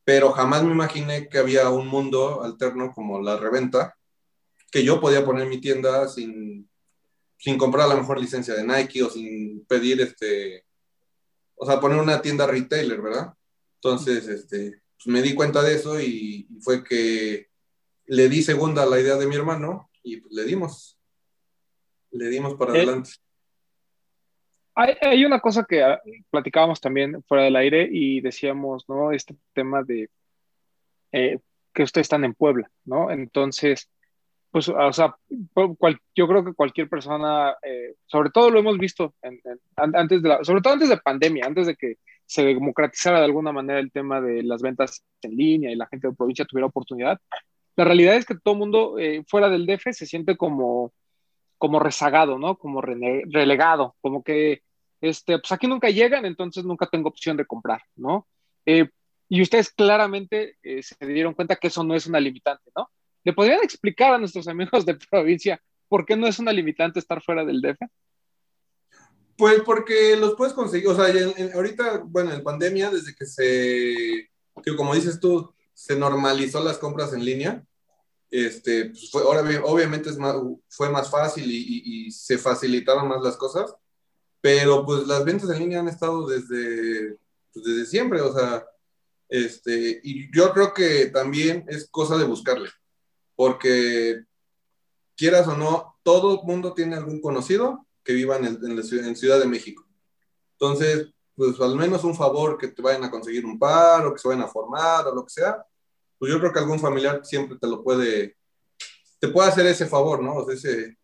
pero 0.05 0.33
jamás 0.33 0.65
me 0.65 0.73
imaginé 0.73 1.29
que 1.29 1.39
había 1.39 1.69
un 1.69 1.87
mundo 1.87 2.43
alterno 2.43 2.93
como 2.95 3.21
la 3.21 3.37
reventa, 3.37 3.95
que 4.71 4.83
yo 4.83 5.01
podía 5.01 5.25
poner 5.25 5.47
mi 5.47 5.61
tienda 5.61 6.09
sin, 6.09 6.69
sin 7.37 7.59
comprar 7.59 7.89
la 7.89 7.97
mejor 7.97 8.19
licencia 8.19 8.55
de 8.55 8.65
Nike 8.65 9.03
o 9.03 9.11
sin 9.11 9.65
pedir 9.67 10.01
este, 10.01 10.65
o 11.55 11.67
sea, 11.67 11.79
poner 11.79 12.01
una 12.01 12.23
tienda 12.23 12.47
retailer, 12.47 13.01
¿verdad? 13.03 13.35
Entonces, 13.75 14.27
este, 14.29 14.81
pues 14.97 15.07
me 15.07 15.23
di 15.23 15.35
cuenta 15.35 15.63
de 15.63 15.75
eso 15.75 16.01
y, 16.01 16.47
y, 16.49 16.61
fue 16.61 16.83
que 16.83 17.52
le 18.13 18.29
di 18.29 18.43
segunda 18.43 18.83
a 18.83 18.87
la 18.87 19.01
idea 19.01 19.17
de 19.17 19.27
mi 19.27 19.37
hermano 19.37 19.89
y 20.03 20.19
pues 20.19 20.35
le 20.35 20.45
dimos, 20.45 20.99
le 22.11 22.29
dimos 22.29 22.55
para 22.57 22.75
eh, 22.75 22.77
adelante. 22.77 23.11
Hay, 24.75 24.95
hay, 25.01 25.25
una 25.25 25.41
cosa 25.41 25.65
que 25.67 25.83
ah, 25.83 25.99
platicábamos 26.31 26.79
también 26.79 27.23
fuera 27.23 27.45
del 27.45 27.57
aire 27.57 27.89
y 27.91 28.21
decíamos, 28.21 28.87
¿no? 28.87 29.13
Este 29.13 29.35
tema 29.55 29.83
de 29.83 30.11
eh, 31.13 31.39
que 31.73 31.83
ustedes 31.83 32.05
están 32.05 32.25
en 32.25 32.35
Puebla, 32.35 32.71
¿no? 32.85 33.11
Entonces, 33.11 33.89
pues, 34.51 34.69
o 34.69 34.93
sea, 34.93 35.17
cual, 35.79 35.99
yo 36.15 36.29
creo 36.29 36.45
que 36.45 36.53
cualquier 36.53 36.91
persona, 36.91 37.57
eh, 37.63 37.95
sobre 38.05 38.29
todo 38.29 38.51
lo 38.51 38.59
hemos 38.59 38.77
visto 38.77 39.15
en, 39.23 39.41
en, 39.45 39.59
antes 39.75 40.23
de 40.23 40.29
la, 40.29 40.45
sobre 40.45 40.61
todo 40.61 40.75
antes 40.75 40.91
de 40.91 40.99
pandemia, 40.99 41.47
antes 41.47 41.67
de 41.67 41.77
que 41.77 41.97
se 42.27 42.45
democratizara 42.45 43.21
de 43.21 43.25
alguna 43.25 43.53
manera 43.53 43.81
el 43.81 43.91
tema 43.91 44.21
de 44.21 44.43
las 44.43 44.61
ventas 44.61 45.03
en 45.23 45.35
línea 45.35 45.73
y 45.73 45.77
la 45.77 45.87
gente 45.87 46.09
de 46.09 46.15
provincia 46.15 46.45
tuviera 46.45 46.67
oportunidad. 46.67 47.19
La 47.77 47.85
realidad 47.85 48.17
es 48.17 48.27
que 48.27 48.35
todo 48.35 48.55
el 48.55 48.61
mundo 48.61 48.99
eh, 48.99 49.25
fuera 49.29 49.49
del 49.49 49.67
DF 49.67 49.93
se 49.93 50.07
siente 50.07 50.37
como, 50.37 50.93
como 51.59 51.79
rezagado, 51.79 52.39
¿no? 52.39 52.57
Como 52.57 52.81
relegado, 52.81 53.97
como 54.01 54.23
que, 54.23 54.63
este, 55.01 55.39
pues 55.39 55.53
aquí 55.53 55.67
nunca 55.67 55.89
llegan, 55.91 56.27
entonces 56.27 56.65
nunca 56.65 56.87
tengo 56.87 57.09
opción 57.09 57.37
de 57.37 57.47
comprar, 57.47 57.83
¿no? 57.97 58.27
Eh, 58.67 58.89
y 59.29 59.41
ustedes 59.41 59.71
claramente 59.71 60.57
eh, 60.63 60.83
se 60.83 60.95
dieron 61.07 61.35
cuenta 61.35 61.57
que 61.57 61.69
eso 61.69 61.83
no 61.83 61.95
es 61.95 62.07
una 62.07 62.21
limitante, 62.21 62.71
¿no? 62.77 62.91
¿Le 63.25 63.33
podrían 63.33 63.63
explicar 63.63 64.13
a 64.13 64.19
nuestros 64.19 64.49
amigos 64.49 64.85
de 64.85 64.95
provincia 65.11 65.63
por 65.89 66.05
qué 66.05 66.17
no 66.17 66.27
es 66.27 66.39
una 66.39 66.53
limitante 66.53 66.99
estar 66.99 67.23
fuera 67.23 67.45
del 67.45 67.63
DF? 67.63 67.79
Pues 69.37 69.63
porque 69.63 70.17
los 70.17 70.35
puedes 70.35 70.53
conseguir, 70.53 70.89
o 70.89 70.95
sea, 70.95 71.07
ahorita, 71.55 72.03
bueno, 72.05 72.33
en 72.33 72.43
pandemia, 72.43 72.91
desde 72.91 73.15
que 73.15 73.25
se, 73.25 74.31
que 74.63 74.77
como 74.77 74.95
dices 74.95 75.19
tú, 75.19 75.53
se 75.75 75.97
normalizó 75.97 76.63
las 76.63 76.79
compras 76.79 77.13
en 77.13 77.25
línea, 77.25 77.65
este, 78.31 78.87
pues 78.87 79.11
fue, 79.11 79.23
ahora, 79.23 79.43
obviamente 79.65 80.09
es 80.09 80.17
más, 80.17 80.37
fue 80.69 80.89
más 80.89 81.11
fácil 81.11 81.45
y, 81.51 82.11
se 82.11 82.39
facilitaron 82.39 83.09
más 83.09 83.23
las 83.23 83.37
cosas, 83.37 83.75
pero 84.41 84.85
pues 84.85 85.07
las 85.07 85.25
ventas 85.25 85.51
en 85.51 85.59
línea 85.59 85.81
han 85.81 85.89
estado 85.89 86.27
desde, 86.27 87.19
pues, 87.53 87.65
desde 87.65 87.87
siempre, 87.87 88.21
o 88.21 88.33
sea, 88.33 88.67
este, 89.29 90.01
y 90.03 90.35
yo 90.35 90.53
creo 90.53 90.75
que 90.75 91.07
también 91.07 91.65
es 91.69 91.89
cosa 91.91 92.17
de 92.17 92.25
buscarle 92.25 92.69
porque 93.43 94.25
quieras 95.17 95.49
o 95.49 95.57
no, 95.57 95.97
todo 96.03 96.41
el 96.41 96.47
mundo 96.47 96.75
tiene 96.75 96.97
algún 96.97 97.21
conocido 97.21 97.87
que 98.05 98.13
viva 98.13 98.37
en, 98.37 98.47
en, 98.47 99.17
Ciudad, 99.17 99.41
de 99.41 99.47
México. 99.47 99.85
Entonces, 100.53 101.09
pues 101.35 101.61
al 101.61 101.77
menos 101.77 102.05
un 102.05 102.15
favor 102.15 102.59
que 102.59 102.69
te 102.69 102.83
vayan 102.83 103.05
a 103.05 103.11
conseguir 103.11 103.45
un 103.45 103.59
par 103.59 104.07
o 104.07 104.13
que 104.13 104.19
se 104.19 104.29
vayan 104.29 104.45
a 104.45 104.49
formar 104.49 105.07
o 105.07 105.15
lo 105.15 105.25
que 105.25 105.31
sea, 105.31 105.65
pues 106.19 106.33
yo 106.33 106.39
creo 106.39 106.53
que 106.53 106.59
algún 106.59 106.79
familiar 106.79 107.21
siempre 107.25 107.59
te 107.59 107.67
lo 107.67 107.83
puede, 107.83 108.37
te 109.19 109.29
puede 109.29 109.49
hacer 109.49 109.67
ese 109.67 109.87
favor, 109.87 110.23
¿no? 110.23 110.37
O 110.37 110.45
sea, 110.45 110.55
ese, 110.55 110.97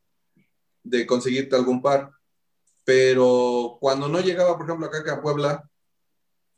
de 0.83 1.07
conseguirte 1.07 1.57
algún 1.57 1.83
par. 1.83 2.11
Pero 2.85 3.79
cuando 3.81 4.09
no 4.09 4.21
llegaba, 4.21 4.57
por 4.57 4.67
ejemplo, 4.67 4.87
acá 4.87 5.13
a 5.13 5.23
Puebla, 5.23 5.69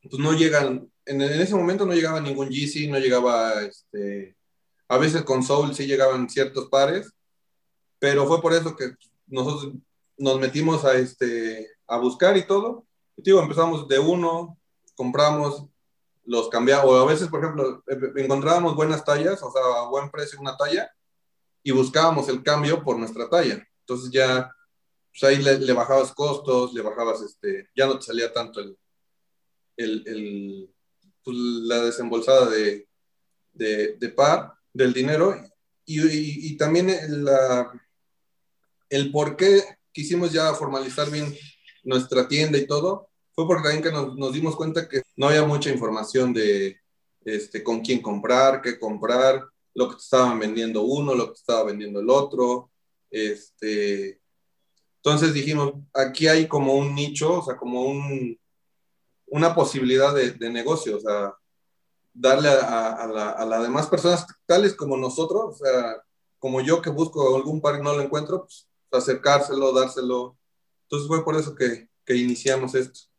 pues 0.02 0.18
no 0.18 0.32
llegan, 0.32 0.90
en, 1.04 1.20
ese 1.22 1.54
momento 1.54 1.86
no 1.86 1.92
llegaba 1.92 2.20
ningún 2.20 2.48
GC, 2.48 2.88
no 2.88 2.98
llegaba 2.98 3.62
este, 3.62 4.36
a 4.88 4.98
veces 4.98 5.22
con 5.22 5.42
Soul 5.42 5.74
sí 5.74 5.86
llegaban 5.86 6.28
ciertos 6.28 6.68
pares, 6.68 7.12
pero 7.98 8.26
fue 8.26 8.40
por 8.40 8.52
eso 8.52 8.76
que 8.76 8.92
nosotros 9.26 9.74
nos 10.16 10.40
metimos 10.40 10.84
a, 10.84 10.94
este, 10.94 11.68
a 11.86 11.98
buscar 11.98 12.36
y 12.36 12.46
todo. 12.46 12.86
Digo, 13.22 13.40
empezamos 13.40 13.86
de 13.88 13.98
uno, 13.98 14.58
compramos, 14.94 15.66
los 16.24 16.48
cambiamos, 16.48 16.86
o 16.86 16.98
a 17.00 17.06
veces, 17.06 17.28
por 17.28 17.42
ejemplo, 17.42 17.82
encontrábamos 18.16 18.76
buenas 18.76 19.04
tallas, 19.04 19.42
o 19.42 19.50
sea, 19.50 19.62
a 19.62 19.88
buen 19.88 20.10
precio 20.10 20.40
una 20.40 20.56
talla, 20.56 20.90
y 21.62 21.72
buscábamos 21.72 22.28
el 22.28 22.42
cambio 22.42 22.82
por 22.82 22.98
nuestra 22.98 23.28
talla. 23.28 23.66
Entonces 23.80 24.10
ya, 24.10 24.50
pues 25.10 25.24
ahí 25.24 25.42
le, 25.42 25.58
le 25.58 25.72
bajabas 25.72 26.12
costos, 26.12 26.72
le 26.72 26.82
bajabas, 26.82 27.20
este, 27.22 27.68
ya 27.74 27.86
no 27.86 27.98
te 27.98 28.06
salía 28.06 28.32
tanto 28.32 28.60
el, 28.60 28.78
el, 29.76 30.02
el 30.06 30.74
pues, 31.22 31.36
la 31.36 31.80
desembolsada 31.80 32.48
de, 32.48 32.88
de, 33.52 33.96
de 33.98 34.08
par 34.10 34.54
del 34.72 34.92
dinero 34.92 35.34
y, 35.84 36.00
y, 36.00 36.52
y 36.52 36.56
también 36.56 36.88
la, 37.24 37.72
el 38.88 39.10
por 39.10 39.36
qué 39.36 39.62
quisimos 39.92 40.32
ya 40.32 40.54
formalizar 40.54 41.10
bien 41.10 41.36
nuestra 41.82 42.28
tienda 42.28 42.58
y 42.58 42.66
todo, 42.66 43.09
fue 43.40 43.46
porque 43.46 43.62
también 43.62 43.82
que 43.82 43.92
nos, 43.92 44.16
nos, 44.16 44.32
dimos 44.34 44.54
cuenta 44.54 44.86
que 44.86 45.02
no 45.16 45.28
había 45.28 45.44
mucha 45.44 45.70
información 45.70 46.34
de 46.34 46.78
este, 47.24 47.62
con 47.64 47.80
quién 47.80 48.02
comprar, 48.02 48.60
qué 48.60 48.78
comprar, 48.78 49.46
lo 49.74 49.88
que 49.88 49.96
te 49.96 50.02
estaban 50.02 50.38
vendiendo 50.38 50.82
uno, 50.82 51.14
lo 51.14 51.28
que 51.28 51.32
te 51.32 51.40
estaba 51.40 51.64
vendiendo 51.64 52.00
el 52.00 52.10
otro. 52.10 52.70
Este, 53.10 54.20
entonces 54.96 55.32
dijimos, 55.32 55.72
aquí 55.94 56.28
hay 56.28 56.46
como 56.48 56.74
un 56.74 56.94
nicho, 56.94 57.38
o 57.40 57.42
sea, 57.42 57.56
como 57.56 57.84
un, 57.84 58.38
una 59.28 59.54
posibilidad 59.54 60.14
de, 60.14 60.32
de 60.32 60.50
negocio, 60.50 60.98
o 60.98 61.00
sea, 61.00 61.34
darle 62.12 62.50
a, 62.50 62.92
a, 62.92 63.06
la, 63.06 63.30
a 63.30 63.46
las 63.46 63.62
demás 63.62 63.86
personas, 63.86 64.26
tales 64.44 64.74
como 64.74 64.98
nosotros, 64.98 65.54
o 65.60 65.64
sea, 65.64 66.02
como 66.38 66.60
yo 66.60 66.82
que 66.82 66.90
busco 66.90 67.36
algún 67.36 67.62
par 67.62 67.78
y 67.78 67.82
no 67.82 67.94
lo 67.94 68.02
encuentro, 68.02 68.42
pues 68.44 68.68
acercárselo, 68.92 69.72
dárselo. 69.72 70.36
Entonces 70.82 71.08
fue 71.08 71.24
por 71.24 71.36
eso 71.36 71.54
que, 71.54 71.88
que 72.04 72.16
iniciamos 72.16 72.74
esto. 72.74 73.09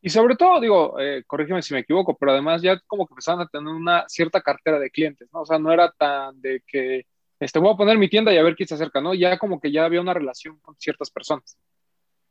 Y 0.00 0.10
sobre 0.10 0.36
todo, 0.36 0.60
digo, 0.60 0.98
eh, 1.00 1.24
corrígeme 1.26 1.62
si 1.62 1.74
me 1.74 1.80
equivoco, 1.80 2.16
pero 2.16 2.32
además 2.32 2.62
ya 2.62 2.80
como 2.86 3.06
que 3.06 3.14
empezaron 3.14 3.40
a 3.40 3.48
tener 3.48 3.72
una 3.72 4.04
cierta 4.08 4.40
cartera 4.40 4.78
de 4.78 4.90
clientes, 4.90 5.28
¿no? 5.32 5.40
O 5.40 5.46
sea, 5.46 5.58
no 5.58 5.72
era 5.72 5.90
tan 5.90 6.40
de 6.40 6.62
que, 6.66 7.06
este, 7.40 7.58
voy 7.58 7.72
a 7.72 7.76
poner 7.76 7.98
mi 7.98 8.08
tienda 8.08 8.32
y 8.32 8.38
a 8.38 8.42
ver 8.42 8.54
quién 8.54 8.68
se 8.68 8.74
acerca, 8.74 9.00
¿no? 9.00 9.14
Ya 9.14 9.38
como 9.38 9.60
que 9.60 9.72
ya 9.72 9.84
había 9.84 10.00
una 10.00 10.14
relación 10.14 10.58
con 10.60 10.76
ciertas 10.78 11.10
personas. 11.10 11.56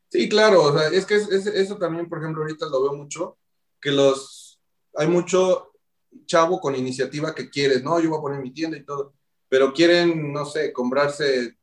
Sí, 0.10 0.30
claro, 0.30 0.64
o 0.64 0.78
sea, 0.78 0.88
es 0.88 1.06
que 1.06 1.16
es, 1.16 1.30
es, 1.30 1.48
eso 1.48 1.78
también, 1.78 2.08
por 2.08 2.20
ejemplo, 2.20 2.42
ahorita 2.42 2.68
lo 2.68 2.84
veo 2.84 2.94
mucho, 2.94 3.38
que 3.82 3.92
los, 3.92 4.62
hay 4.96 5.08
mucho 5.08 5.74
chavo 6.26 6.62
con 6.62 6.76
iniciativa 6.76 7.36
que 7.36 7.50
quieres, 7.50 7.84
no, 7.84 8.00
yo 8.00 8.10
voy 8.10 8.20
a 8.20 8.22
poner 8.22 8.42
mi 8.42 8.52
tienda 8.52 8.78
y 8.78 8.86
todo, 8.86 9.14
pero 9.50 9.74
quieren, 9.74 10.32
no 10.32 10.46
sé, 10.46 10.72
comprarse, 10.72 11.58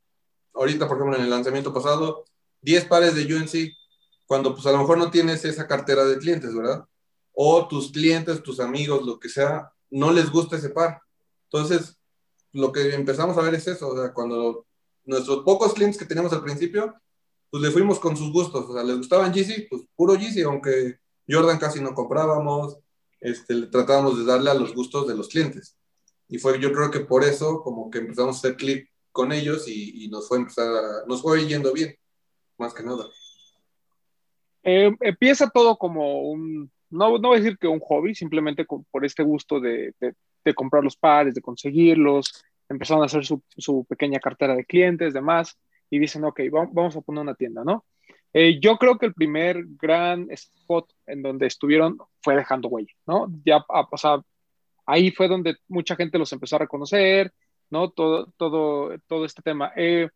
ahorita, 0.53 0.87
por 0.87 0.99
ejemplo, 0.99 1.17
en 1.17 1.25
el 1.25 1.31
lanzamiento 1.31 1.73
pasado, 1.73 2.25
10 2.61 2.85
pares 2.85 3.15
de 3.15 3.35
UNC, 3.35 3.75
cuando 4.35 4.53
pues 4.53 4.67
a 4.67 4.73
lo 4.73 4.79
mejor 4.79 4.99
no 4.99 5.13
tienes 5.13 5.45
esa 5.45 5.69
cartera 5.69 6.05
de 6.05 6.19
clientes, 6.19 6.53
¿verdad? 6.53 6.85
O 7.35 7.69
tus 7.69 7.93
clientes, 7.93 8.43
tus 8.43 8.59
amigos, 8.59 9.07
lo 9.07 9.21
que 9.21 9.29
sea, 9.29 9.73
no 9.91 10.13
les 10.13 10.29
gusta 10.29 10.57
ese 10.57 10.71
par. 10.71 11.01
Entonces, 11.45 11.97
lo 12.51 12.73
que 12.73 12.97
empezamos 12.97 13.39
a 13.39 13.43
ver 13.43 13.55
es 13.55 13.69
eso, 13.69 13.91
o 13.91 13.97
sea, 13.97 14.13
cuando 14.13 14.67
nuestros 15.05 15.45
pocos 15.45 15.73
clientes 15.73 15.97
que 15.97 16.05
teníamos 16.05 16.33
al 16.33 16.43
principio, 16.43 16.97
pues 17.49 17.63
le 17.63 17.71
fuimos 17.71 18.01
con 18.01 18.17
sus 18.17 18.33
gustos, 18.33 18.69
o 18.69 18.75
sea, 18.75 18.83
les 18.83 18.97
gustaban 18.97 19.33
Yeezy, 19.33 19.69
pues 19.71 19.83
puro 19.95 20.17
Yeezy, 20.17 20.43
aunque 20.43 20.99
Jordan 21.29 21.59
casi 21.59 21.81
no 21.81 21.95
comprábamos, 21.95 22.79
este, 23.21 23.69
tratábamos 23.69 24.19
de 24.19 24.25
darle 24.25 24.51
a 24.51 24.55
los 24.55 24.75
gustos 24.75 25.07
de 25.07 25.15
los 25.15 25.29
clientes. 25.29 25.77
Y 26.27 26.39
fue, 26.39 26.59
yo 26.59 26.73
creo 26.73 26.91
que 26.91 26.99
por 26.99 27.23
eso, 27.23 27.63
como 27.63 27.89
que 27.89 27.99
empezamos 27.99 28.35
a 28.35 28.39
hacer 28.41 28.57
clic 28.57 28.91
con 29.13 29.31
ellos 29.31 29.69
y, 29.69 30.05
y, 30.05 30.09
nos 30.09 30.27
fue 30.27 30.39
empezar 30.39 30.75
a, 30.75 31.07
nos 31.07 31.23
fue 31.23 31.47
yendo 31.47 31.73
bien, 31.73 31.97
más 32.59 32.75
que 32.75 32.83
nada. 32.83 33.07
Eh, 34.65 34.91
empieza 35.01 35.51
todo 35.51 35.77
como 35.77 36.23
un, 36.23 36.71
no, 36.91 37.19
no 37.19 37.29
voy 37.29 37.37
a 37.37 37.41
decir 37.41 37.59
que 37.59 37.69
un 37.69 37.81
hobby, 37.81 38.15
simplemente 38.15 38.65
por 38.65 39.05
este 39.05 39.23
gusto 39.23 39.61
de, 39.61 39.95
de, 40.01 40.15
de, 40.45 40.55
comprar 40.55 40.83
los 40.83 40.97
pares, 40.97 41.35
de 41.35 41.43
conseguirlos, 41.43 42.45
empezaron 42.69 43.03
a 43.03 43.07
hacer 43.07 43.25
su, 43.25 43.43
su, 43.57 43.85
pequeña 43.85 44.21
cartera 44.21 44.55
de 44.57 44.65
clientes, 44.65 45.13
demás, 45.13 45.59
y 45.91 45.99
dicen, 45.99 46.25
ok, 46.25 46.41
vamos 46.51 46.97
a 46.97 47.01
poner 47.03 47.23
una 47.23 47.35
tienda, 47.35 47.63
¿no? 47.63 47.85
Eh, 48.33 48.59
yo 48.61 48.79
creo 48.79 48.99
que 48.99 49.07
el 49.07 49.15
primer 49.15 49.65
gran 49.81 50.29
spot 50.31 50.91
en 51.07 51.23
donde 51.23 51.47
estuvieron 51.47 51.99
fue 52.21 52.35
dejando 52.35 52.69
huella, 52.69 52.93
¿no? 53.07 53.29
Ya, 53.45 53.65
o 53.69 53.97
sea, 53.97 54.21
ahí 54.87 55.11
fue 55.13 55.29
donde 55.29 55.57
mucha 55.69 55.95
gente 55.95 56.19
los 56.19 56.33
empezó 56.33 56.57
a 56.57 56.61
reconocer, 56.61 57.33
¿no? 57.71 57.91
Todo, 57.91 58.33
todo, 58.37 58.99
todo 59.07 59.25
este 59.25 59.43
tema. 59.43 59.73
Eh, 59.77 60.09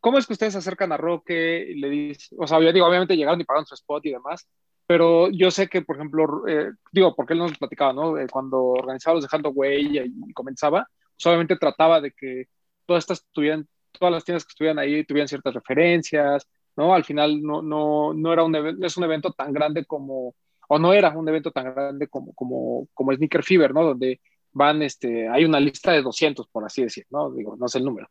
¿Cómo 0.00 0.18
es 0.18 0.26
que 0.26 0.32
ustedes 0.32 0.52
se 0.52 0.58
acercan 0.60 0.92
a 0.92 0.96
Roque 0.96 1.66
y 1.68 1.74
le 1.74 1.90
dicen, 1.90 2.38
o 2.40 2.46
sea, 2.46 2.60
yo 2.60 2.72
digo, 2.72 2.86
obviamente 2.86 3.16
llegaron 3.16 3.40
y 3.40 3.44
pagaron 3.44 3.66
su 3.66 3.74
spot 3.74 4.06
y 4.06 4.12
demás, 4.12 4.46
pero 4.86 5.28
yo 5.30 5.50
sé 5.50 5.68
que, 5.68 5.82
por 5.82 5.96
ejemplo, 5.96 6.46
eh, 6.48 6.70
digo, 6.92 7.14
porque 7.14 7.34
él 7.34 7.40
nos 7.40 7.58
platicaba, 7.58 7.92
¿no? 7.92 8.16
Eh, 8.18 8.26
cuando 8.30 8.58
organizaba 8.68 9.16
los 9.16 9.24
Dejando 9.24 9.50
Huella 9.50 10.04
y 10.04 10.32
comenzaba, 10.32 10.88
pues 11.14 11.26
obviamente 11.26 11.56
trataba 11.56 12.00
de 12.00 12.12
que 12.12 12.46
todas 12.86 13.02
estas 13.04 13.26
tuvieran, 13.32 13.68
todas 13.92 14.12
las 14.12 14.24
tiendas 14.24 14.44
que 14.44 14.52
estuvieran 14.52 14.78
ahí 14.78 15.04
tuvieran 15.04 15.28
ciertas 15.28 15.52
referencias, 15.52 16.48
¿no? 16.76 16.94
Al 16.94 17.04
final 17.04 17.42
no, 17.42 17.60
no, 17.60 18.14
no 18.14 18.32
era 18.32 18.44
un 18.44 18.54
es 18.82 18.96
un 18.96 19.04
evento 19.04 19.32
tan 19.32 19.52
grande 19.52 19.84
como, 19.84 20.34
o 20.68 20.78
no 20.78 20.92
era 20.92 21.10
un 21.10 21.28
evento 21.28 21.50
tan 21.50 21.74
grande 21.74 22.08
como, 22.08 22.32
como, 22.34 22.88
como 22.94 23.12
Sneaker 23.12 23.42
Fever, 23.42 23.74
¿no? 23.74 23.84
Donde 23.84 24.20
van, 24.52 24.82
este, 24.82 25.28
hay 25.28 25.44
una 25.44 25.60
lista 25.60 25.92
de 25.92 26.02
200, 26.02 26.48
por 26.48 26.64
así 26.64 26.82
decir, 26.82 27.04
¿no? 27.10 27.30
Digo, 27.30 27.56
no 27.56 27.68
sé 27.68 27.78
el 27.78 27.84
número. 27.84 28.08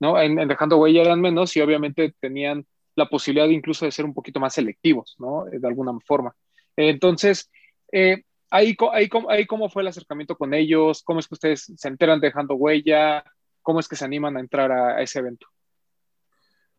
En, 0.00 0.48
dejando 0.48 0.78
huella 0.78 1.02
eran 1.02 1.20
menos 1.20 1.54
y 1.56 1.60
obviamente 1.60 2.14
tenían 2.20 2.66
la 2.96 3.08
posibilidad 3.08 3.48
incluso 3.48 3.84
de 3.84 3.92
ser 3.92 4.04
un 4.04 4.14
poquito 4.14 4.40
más 4.40 4.54
selectivos, 4.54 5.14
¿no? 5.18 5.44
De 5.44 5.66
alguna 5.66 5.92
forma. 6.06 6.34
Entonces, 6.76 7.50
eh, 7.92 8.24
ahí, 8.50 8.76
ahí, 8.92 9.08
ahí 9.28 9.46
cómo 9.46 9.68
fue 9.68 9.82
el 9.82 9.88
acercamiento 9.88 10.36
con 10.36 10.54
ellos, 10.54 11.02
cómo 11.02 11.20
es 11.20 11.28
que 11.28 11.34
ustedes 11.34 11.72
se 11.76 11.88
enteran 11.88 12.20
dejando 12.20 12.54
huella, 12.54 13.24
cómo 13.62 13.80
es 13.80 13.88
que 13.88 13.96
se 13.96 14.04
animan 14.04 14.36
a 14.36 14.40
entrar 14.40 14.72
a, 14.72 14.96
a 14.96 15.02
ese 15.02 15.18
evento. 15.18 15.46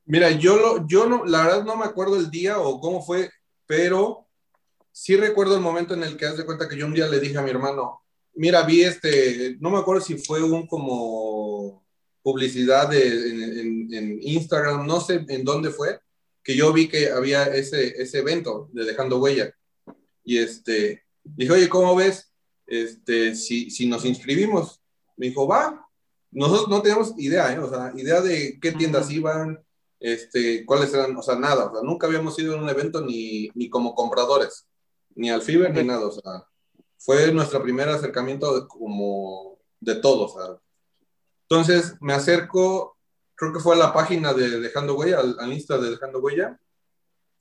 Mira, 0.06 0.32
yo, 0.32 0.58
lo, 0.58 0.88
yo 0.88 1.08
no, 1.08 1.26
la 1.26 1.46
verdad 1.46 1.64
no 1.64 1.78
me 1.78 1.86
acuerdo 1.86 2.18
el 2.18 2.30
día 2.32 2.60
o 2.60 2.80
cómo 2.80 3.02
fue, 3.02 3.30
pero 3.66 4.28
sí 4.92 5.16
recuerdo 5.16 5.56
el 5.56 5.62
momento 5.62 5.94
en 5.94 6.04
el 6.04 6.18
que 6.18 6.26
haz 6.26 6.38
de 6.38 6.46
cuenta 6.46 6.68
que 6.68 6.78
yo 6.78 6.86
un 6.86 6.94
día 6.94 7.08
le 7.08 7.20
dije 7.20 7.38
a 7.38 7.44
mi 7.44 7.52
hermano, 7.52 8.02
mira, 8.34 8.64
vi 8.64 8.84
este, 8.84 9.58
no 9.60 9.70
me 9.70 9.78
acuerdo 9.78 10.02
si 10.02 10.18
fue 10.18 10.44
un 10.44 10.68
como 10.68 11.81
publicidad 12.24 12.90
de, 12.90 13.30
en, 13.30 13.44
en, 13.44 13.94
en, 13.94 14.20
Instagram, 14.22 14.86
no 14.86 15.02
sé 15.02 15.26
en 15.28 15.44
dónde 15.44 15.72
fue, 15.72 16.00
que 16.44 16.56
yo 16.56 16.74
vi 16.74 16.88
que 16.88 17.10
había 17.10 17.44
ese, 17.46 18.02
ese 18.02 18.20
evento 18.20 18.70
de 18.74 18.86
Dejando 18.86 19.20
Huella. 19.20 19.54
Y 20.24 20.38
este, 20.38 21.04
dije, 21.24 21.52
oye, 21.52 21.70
¿cómo 21.70 21.96
ves? 21.96 22.32
Este, 22.66 23.36
si, 23.36 23.70
si 23.70 23.88
nos 23.88 24.06
inscribimos. 24.06 24.82
Me 25.18 25.28
dijo, 25.28 25.48
va. 25.48 25.88
Nosotros 26.32 26.70
no 26.70 26.82
tenemos 26.82 27.14
idea, 27.18 27.54
¿eh? 27.54 27.60
o 27.60 27.70
sea, 27.70 27.92
idea 27.96 28.22
de 28.22 28.58
qué 28.62 28.72
tiendas 28.72 29.12
iban, 29.12 29.62
este, 30.00 30.66
cuáles 30.66 30.94
eran, 30.94 31.16
o 31.18 31.22
sea, 31.22 31.36
nada, 31.36 31.66
o 31.66 31.74
sea, 31.74 31.84
nunca 31.84 32.08
habíamos 32.08 32.40
ido 32.40 32.58
a 32.58 32.62
un 32.62 32.70
evento 32.70 33.02
ni, 33.02 33.50
ni 33.54 33.70
como 33.70 33.94
compradores, 33.94 34.66
ni 35.14 35.30
al 35.30 35.42
FIBER, 35.42 35.74
ni 35.74 35.84
nada, 35.84 36.08
o 36.08 36.12
sea, 36.12 36.48
fue 36.98 37.34
nuestro 37.34 37.62
primer 37.62 37.90
acercamiento 37.90 38.62
de, 38.62 38.68
como 38.68 39.60
de 39.82 39.96
todo, 39.96 40.26
o 40.26 40.30
sea, 40.30 40.58
entonces 41.52 41.98
me 42.00 42.14
acerco, 42.14 42.98
creo 43.36 43.52
que 43.52 43.60
fue 43.60 43.76
a 43.76 43.78
la 43.78 43.92
página 43.92 44.34
de 44.34 44.62
Dejando 44.62 44.96
Huella, 44.96 45.20
al, 45.20 45.38
al, 45.38 45.52
Insta 45.52 45.78
de 45.78 45.90
Dejando 45.90 46.20
Huella, 46.20 46.58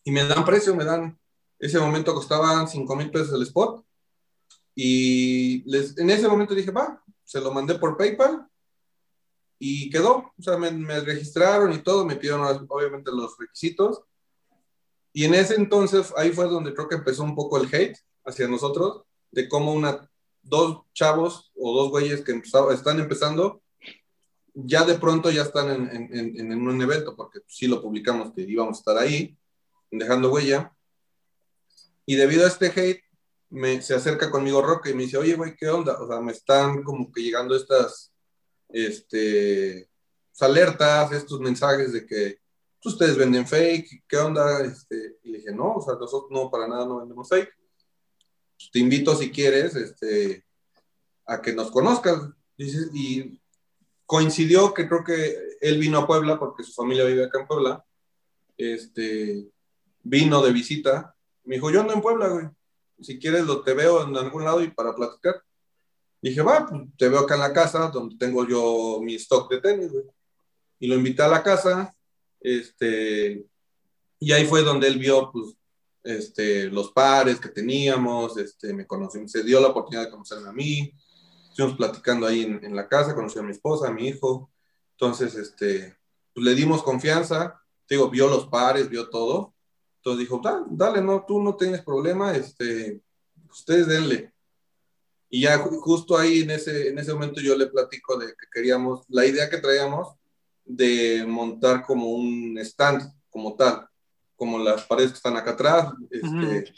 y 0.02 0.10
me 0.10 0.24
dan 0.24 0.44
precio, 0.44 0.74
me 0.74 0.84
dan, 0.84 1.16
ese 1.60 1.78
momento 1.78 2.12
costaban 2.12 2.66
5 2.66 2.96
mil 2.96 3.08
pesos 3.12 3.32
el 3.34 3.42
spot, 3.42 3.86
y 4.74 5.62
les, 5.70 5.96
en 5.96 6.10
ese 6.10 6.26
momento 6.26 6.56
dije, 6.56 6.72
va, 6.72 7.00
se 7.22 7.40
lo 7.40 7.52
mandé 7.52 7.76
por 7.76 7.96
PayPal, 7.96 8.48
y 9.60 9.88
quedó, 9.90 10.32
o 10.36 10.42
sea, 10.42 10.56
me, 10.56 10.72
me 10.72 10.98
registraron 10.98 11.72
y 11.72 11.78
todo, 11.78 12.04
me 12.04 12.16
pidieron 12.16 12.66
obviamente 12.68 13.12
los 13.12 13.38
requisitos, 13.38 14.02
y 15.12 15.24
en 15.24 15.34
ese 15.34 15.54
entonces, 15.54 16.12
ahí 16.16 16.32
fue 16.32 16.46
donde 16.46 16.74
creo 16.74 16.88
que 16.88 16.96
empezó 16.96 17.22
un 17.22 17.36
poco 17.36 17.58
el 17.58 17.72
hate 17.72 17.96
hacia 18.24 18.48
nosotros, 18.48 19.04
de 19.30 19.48
cómo 19.48 19.72
una, 19.72 20.10
dos 20.42 20.80
chavos 20.94 21.52
o 21.56 21.72
dos 21.76 21.90
güeyes 21.90 22.22
que 22.22 22.42
están 22.72 22.98
empezando, 22.98 23.62
ya 24.54 24.84
de 24.84 24.98
pronto 24.98 25.30
ya 25.30 25.42
están 25.42 25.70
en, 25.70 26.14
en, 26.14 26.52
en, 26.52 26.68
un 26.68 26.80
evento, 26.82 27.16
porque 27.16 27.40
sí 27.46 27.66
lo 27.66 27.82
publicamos 27.82 28.32
que 28.32 28.42
íbamos 28.42 28.76
a 28.76 28.80
estar 28.80 28.98
ahí, 28.98 29.36
dejando 29.90 30.32
huella. 30.32 30.72
Y 32.06 32.16
debido 32.16 32.44
a 32.44 32.48
este 32.48 32.66
hate, 32.66 33.02
me, 33.50 33.82
se 33.82 33.94
acerca 33.94 34.30
conmigo 34.30 34.62
Roque 34.62 34.90
y 34.90 34.94
me 34.94 35.04
dice, 35.04 35.16
oye, 35.16 35.34
güey, 35.34 35.56
¿qué 35.56 35.68
onda? 35.68 36.00
O 36.00 36.06
sea, 36.06 36.20
me 36.20 36.32
están 36.32 36.82
como 36.82 37.12
que 37.12 37.22
llegando 37.22 37.54
estas 37.56 38.12
este, 38.68 39.88
alertas, 40.40 41.12
estos 41.12 41.40
mensajes 41.40 41.92
de 41.92 42.06
que 42.06 42.38
pues, 42.82 42.94
ustedes 42.94 43.16
venden 43.16 43.46
fake, 43.46 44.04
¿qué 44.08 44.16
onda? 44.16 44.64
Este, 44.64 45.18
y 45.22 45.30
le 45.30 45.38
dije, 45.38 45.52
no, 45.52 45.74
o 45.74 45.82
sea, 45.82 45.94
nosotros 45.94 46.30
no, 46.30 46.50
para 46.50 46.68
nada 46.68 46.86
no 46.86 47.00
vendemos 47.00 47.28
fake. 47.28 47.50
Pues, 48.56 48.70
te 48.72 48.78
invito 48.78 49.14
si 49.16 49.30
quieres 49.30 49.74
este, 49.76 50.44
a 51.26 51.40
que 51.40 51.52
nos 51.52 51.70
conozcas. 51.70 52.22
Dices, 52.56 52.90
y 52.92 53.39
coincidió 54.10 54.74
que 54.74 54.88
creo 54.88 55.04
que 55.04 55.56
él 55.60 55.78
vino 55.78 55.98
a 55.98 56.06
Puebla 56.08 56.36
porque 56.36 56.64
su 56.64 56.72
familia 56.72 57.04
vive 57.04 57.26
acá 57.26 57.42
en 57.42 57.46
Puebla. 57.46 57.84
Este, 58.56 59.48
vino 60.02 60.42
de 60.42 60.52
visita. 60.52 61.14
Me 61.44 61.54
dijo, 61.54 61.70
yo 61.70 61.82
ando 61.82 61.92
en 61.92 62.02
Puebla, 62.02 62.26
güey. 62.26 62.46
Si 63.00 63.20
quieres, 63.20 63.44
lo 63.44 63.62
te 63.62 63.72
veo 63.72 64.02
en 64.02 64.16
algún 64.16 64.42
lado 64.42 64.64
y 64.64 64.70
para 64.72 64.96
platicar. 64.96 65.40
Dije, 66.20 66.42
va, 66.42 66.66
pues, 66.66 66.82
te 66.98 67.08
veo 67.08 67.20
acá 67.20 67.34
en 67.34 67.40
la 67.40 67.52
casa 67.52 67.88
donde 67.88 68.16
tengo 68.16 68.44
yo 68.48 68.98
mi 69.00 69.14
stock 69.14 69.48
de 69.48 69.60
tenis, 69.60 69.92
güey. 69.92 70.04
Y 70.80 70.88
lo 70.88 70.96
invité 70.96 71.22
a 71.22 71.28
la 71.28 71.44
casa. 71.44 71.94
Este, 72.40 73.46
y 74.18 74.32
ahí 74.32 74.44
fue 74.44 74.62
donde 74.62 74.88
él 74.88 74.98
vio, 74.98 75.30
pues, 75.30 75.54
este, 76.02 76.64
los 76.64 76.90
pares 76.90 77.38
que 77.38 77.50
teníamos. 77.50 78.36
Este, 78.38 78.74
me 78.74 78.88
conoció, 78.88 79.28
se 79.28 79.44
dio 79.44 79.60
la 79.60 79.68
oportunidad 79.68 80.06
de 80.06 80.10
conocerme 80.10 80.48
a 80.48 80.52
mí 80.52 80.92
estuvimos 81.50 81.76
platicando 81.76 82.26
ahí 82.26 82.42
en, 82.42 82.64
en, 82.64 82.74
la 82.74 82.88
casa, 82.88 83.14
conocí 83.14 83.38
a 83.38 83.42
mi 83.42 83.50
esposa, 83.50 83.88
a 83.88 83.92
mi 83.92 84.08
hijo, 84.08 84.50
entonces, 84.92 85.34
este, 85.34 85.96
pues 86.32 86.44
le 86.44 86.54
dimos 86.54 86.82
confianza, 86.82 87.60
te 87.86 87.96
digo, 87.96 88.08
vio 88.10 88.28
los 88.28 88.46
pares, 88.46 88.88
vio 88.88 89.10
todo, 89.10 89.54
entonces 89.96 90.20
dijo, 90.20 90.40
dale, 90.42 90.64
dale, 90.70 91.02
no, 91.02 91.24
tú 91.26 91.42
no 91.42 91.56
tienes 91.56 91.82
problema, 91.82 92.34
este, 92.34 93.00
ustedes 93.50 93.86
denle. 93.86 94.32
Y 95.28 95.42
ya 95.42 95.58
justo 95.58 96.16
ahí 96.16 96.40
en 96.40 96.50
ese, 96.50 96.88
en 96.88 96.98
ese 96.98 97.12
momento 97.12 97.40
yo 97.40 97.56
le 97.56 97.66
platico 97.66 98.16
de 98.18 98.28
que 98.28 98.46
queríamos, 98.52 99.04
la 99.08 99.26
idea 99.26 99.48
que 99.48 99.58
traíamos 99.58 100.14
de 100.64 101.24
montar 101.26 101.84
como 101.84 102.10
un 102.10 102.58
stand, 102.58 103.12
como 103.28 103.54
tal, 103.56 103.88
como 104.36 104.58
las 104.58 104.84
paredes 104.84 105.10
que 105.10 105.16
están 105.16 105.36
acá 105.36 105.52
atrás, 105.52 105.92
este, 106.10 106.72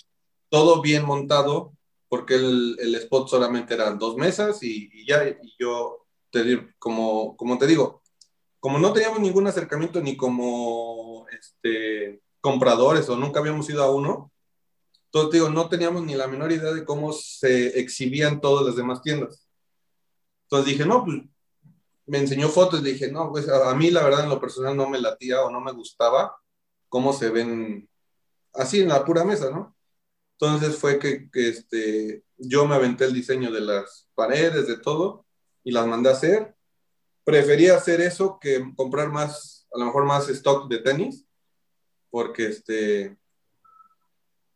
todo 0.49 0.83
bien 0.83 1.05
montado, 1.05 1.73
porque 2.13 2.35
el, 2.35 2.77
el 2.79 2.95
spot 2.97 3.27
solamente 3.27 3.73
eran 3.73 3.99
dos 3.99 4.19
mesas 4.19 4.63
y, 4.63 4.91
y 4.93 5.07
ya, 5.07 5.27
y 5.27 5.57
yo, 5.59 6.05
te, 6.31 6.75
como, 6.79 7.35
como 7.39 7.57
te 7.57 7.67
digo, 7.67 8.03
como 8.61 8.79
no 8.79 8.93
teníamos 8.93 9.21
ningún 9.21 9.47
acercamiento 9.47 9.99
ni 10.03 10.15
como 10.15 11.27
este, 11.31 12.21
compradores 12.43 13.09
o 13.09 13.17
nunca 13.17 13.41
habíamos 13.41 13.71
ido 13.71 13.83
a 13.83 13.91
uno, 13.91 14.31
entonces 15.07 15.33
digo, 15.33 15.49
no 15.49 15.71
teníamos 15.71 16.03
ni 16.03 16.15
la 16.15 16.27
menor 16.27 16.53
idea 16.53 16.73
de 16.73 16.85
cómo 16.85 17.15
se 17.15 17.81
exhibían 17.81 18.43
todas 18.43 18.67
las 18.67 18.77
demás 18.77 19.01
tiendas. 19.01 19.49
Entonces 20.43 20.71
dije, 20.71 20.85
no, 20.85 21.07
pues 21.07 21.23
me 22.05 22.19
enseñó 22.19 22.51
fotos 22.51 22.83
dije, 22.83 23.11
no, 23.11 23.31
pues 23.31 23.49
a 23.49 23.75
mí 23.75 23.91
la 23.91 24.05
verdad 24.05 24.25
en 24.25 24.29
lo 24.29 24.39
personal 24.39 24.77
no 24.77 24.87
me 24.87 25.01
latía 25.01 25.41
o 25.41 25.51
no 25.51 25.63
me 25.63 25.73
gustaba 25.73 26.37
cómo 26.91 27.15
se 27.15 27.31
ven 27.31 27.89
así 28.53 28.83
en 28.83 28.89
la 28.89 29.03
pura 29.03 29.25
mesa, 29.25 29.51
¿no? 29.51 29.75
Entonces 30.43 30.77
fue 30.77 30.99
que, 30.99 31.29
este, 31.35 32.25
yo 32.37 32.67
me 32.67 32.75
aventé 32.75 33.05
el 33.05 33.13
diseño 33.13 33.53
de 33.53 33.61
las 33.61 34.09
paredes, 34.13 34.67
de 34.67 34.77
todo, 34.77 35.25
y 35.63 35.71
las 35.71 35.87
mandé 35.87 36.09
a 36.09 36.15
hacer. 36.15 36.57
Prefería 37.23 37.77
hacer 37.77 38.01
eso 38.01 38.41
que 38.41 38.61
comprar 38.75 39.09
más, 39.09 39.69
a 39.73 39.79
lo 39.79 39.85
mejor 39.85 40.05
más 40.05 40.29
stock 40.29 40.69
de 40.69 40.79
tenis, 40.79 41.25
porque 42.11 42.47
este, 42.47 43.17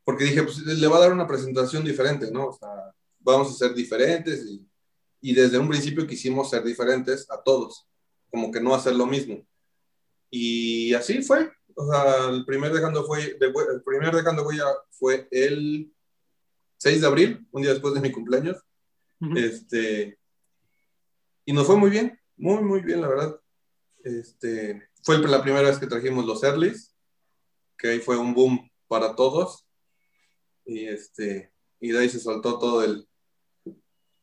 porque 0.03 0.25
dije, 0.25 0.43
pues 0.43 0.59
le 0.59 0.89
va 0.89 0.97
a 0.97 1.03
dar 1.03 1.13
una 1.13 1.29
presentación 1.29 1.85
diferente, 1.85 2.33
¿no? 2.33 2.49
O 2.49 2.53
sea, 2.53 2.69
vamos 3.21 3.51
a 3.51 3.55
ser 3.55 3.73
diferentes 3.73 4.45
y, 4.45 4.69
y 5.21 5.35
desde 5.35 5.57
un 5.57 5.69
principio 5.69 6.05
quisimos 6.05 6.51
ser 6.51 6.65
diferentes 6.65 7.31
a 7.31 7.41
todos, 7.41 7.87
como 8.29 8.51
que 8.51 8.61
no 8.61 8.75
hacer 8.75 8.97
lo 8.97 9.07
mismo. 9.07 9.47
Y 10.31 10.93
así 10.95 11.23
fue, 11.23 11.53
o 11.79 11.91
sea, 11.91 12.31
el 12.31 12.45
primer 12.47 12.73
dejando 12.73 13.05
fue, 13.05 13.37
el 13.39 13.83
primer 13.85 14.15
dejando 14.15 14.45
huella 14.45 14.65
fue 14.91 15.29
el 15.31 15.93
6 16.79 17.01
de 17.03 17.07
abril, 17.07 17.47
un 17.53 17.63
día 17.63 17.73
después 17.73 17.93
de 17.93 18.01
mi 18.01 18.11
cumpleaños. 18.11 18.57
Uh 19.21 19.27
-huh. 19.27 19.39
Este, 19.39 20.19
y 21.45 21.53
nos 21.53 21.67
fue 21.67 21.77
muy 21.77 21.91
bien, 21.91 22.19
muy, 22.37 22.63
muy 22.63 22.81
bien, 22.81 23.03
la 23.03 23.09
verdad. 23.09 23.41
Este, 24.03 24.89
fue 25.03 25.19
la 25.19 25.43
primera 25.43 25.69
vez 25.69 25.79
que 25.79 25.87
trajimos 25.87 26.25
los 26.25 26.43
Earlys, 26.43 26.95
que 27.77 27.89
ahí 27.89 28.01
fue 28.01 28.17
un 28.17 28.33
boom 28.35 28.71
para 28.89 29.15
todos. 29.15 29.67
Y, 30.65 30.87
este, 30.87 31.53
y 31.79 31.93
de 31.93 31.99
ahí 31.99 32.09
se 32.09 32.21
soltó 32.21 32.59
todo 32.59 32.83
el, 32.85 33.07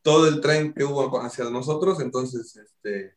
todo 0.02 0.26
el 0.26 0.40
tren 0.40 0.74
que 0.74 0.84
hubo 0.84 1.20
hacia 1.20 1.44
nosotros. 1.50 2.00
Entonces, 2.00 2.56
este, 2.56 3.16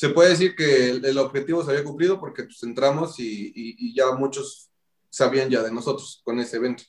se 0.00 0.08
puede 0.08 0.30
decir 0.30 0.56
que 0.56 0.88
el, 0.88 1.04
el, 1.04 1.18
objetivo 1.18 1.62
se 1.62 1.72
había 1.72 1.84
cumplido 1.84 2.18
porque 2.18 2.44
pues, 2.44 2.62
entramos 2.62 3.20
y, 3.20 3.48
y, 3.48 3.76
y, 3.76 3.94
ya 3.94 4.10
muchos 4.12 4.70
sabían 5.10 5.50
ya 5.50 5.62
de 5.62 5.70
nosotros 5.70 6.22
con 6.24 6.40
ese 6.40 6.56
evento. 6.56 6.84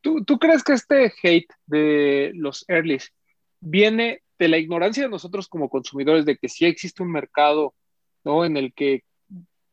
¿Tú, 0.00 0.24
¿Tú, 0.24 0.38
crees 0.38 0.62
que 0.62 0.74
este 0.74 1.12
hate 1.20 1.52
de 1.66 2.30
los 2.36 2.64
earlys 2.68 3.12
viene 3.58 4.22
de 4.38 4.46
la 4.46 4.58
ignorancia 4.58 5.02
de 5.02 5.08
nosotros 5.08 5.48
como 5.48 5.68
consumidores 5.68 6.24
de 6.26 6.36
que 6.36 6.48
sí 6.48 6.64
existe 6.64 7.02
un 7.02 7.10
mercado 7.10 7.74
¿no? 8.22 8.44
en 8.44 8.56
el 8.56 8.72
que, 8.72 9.02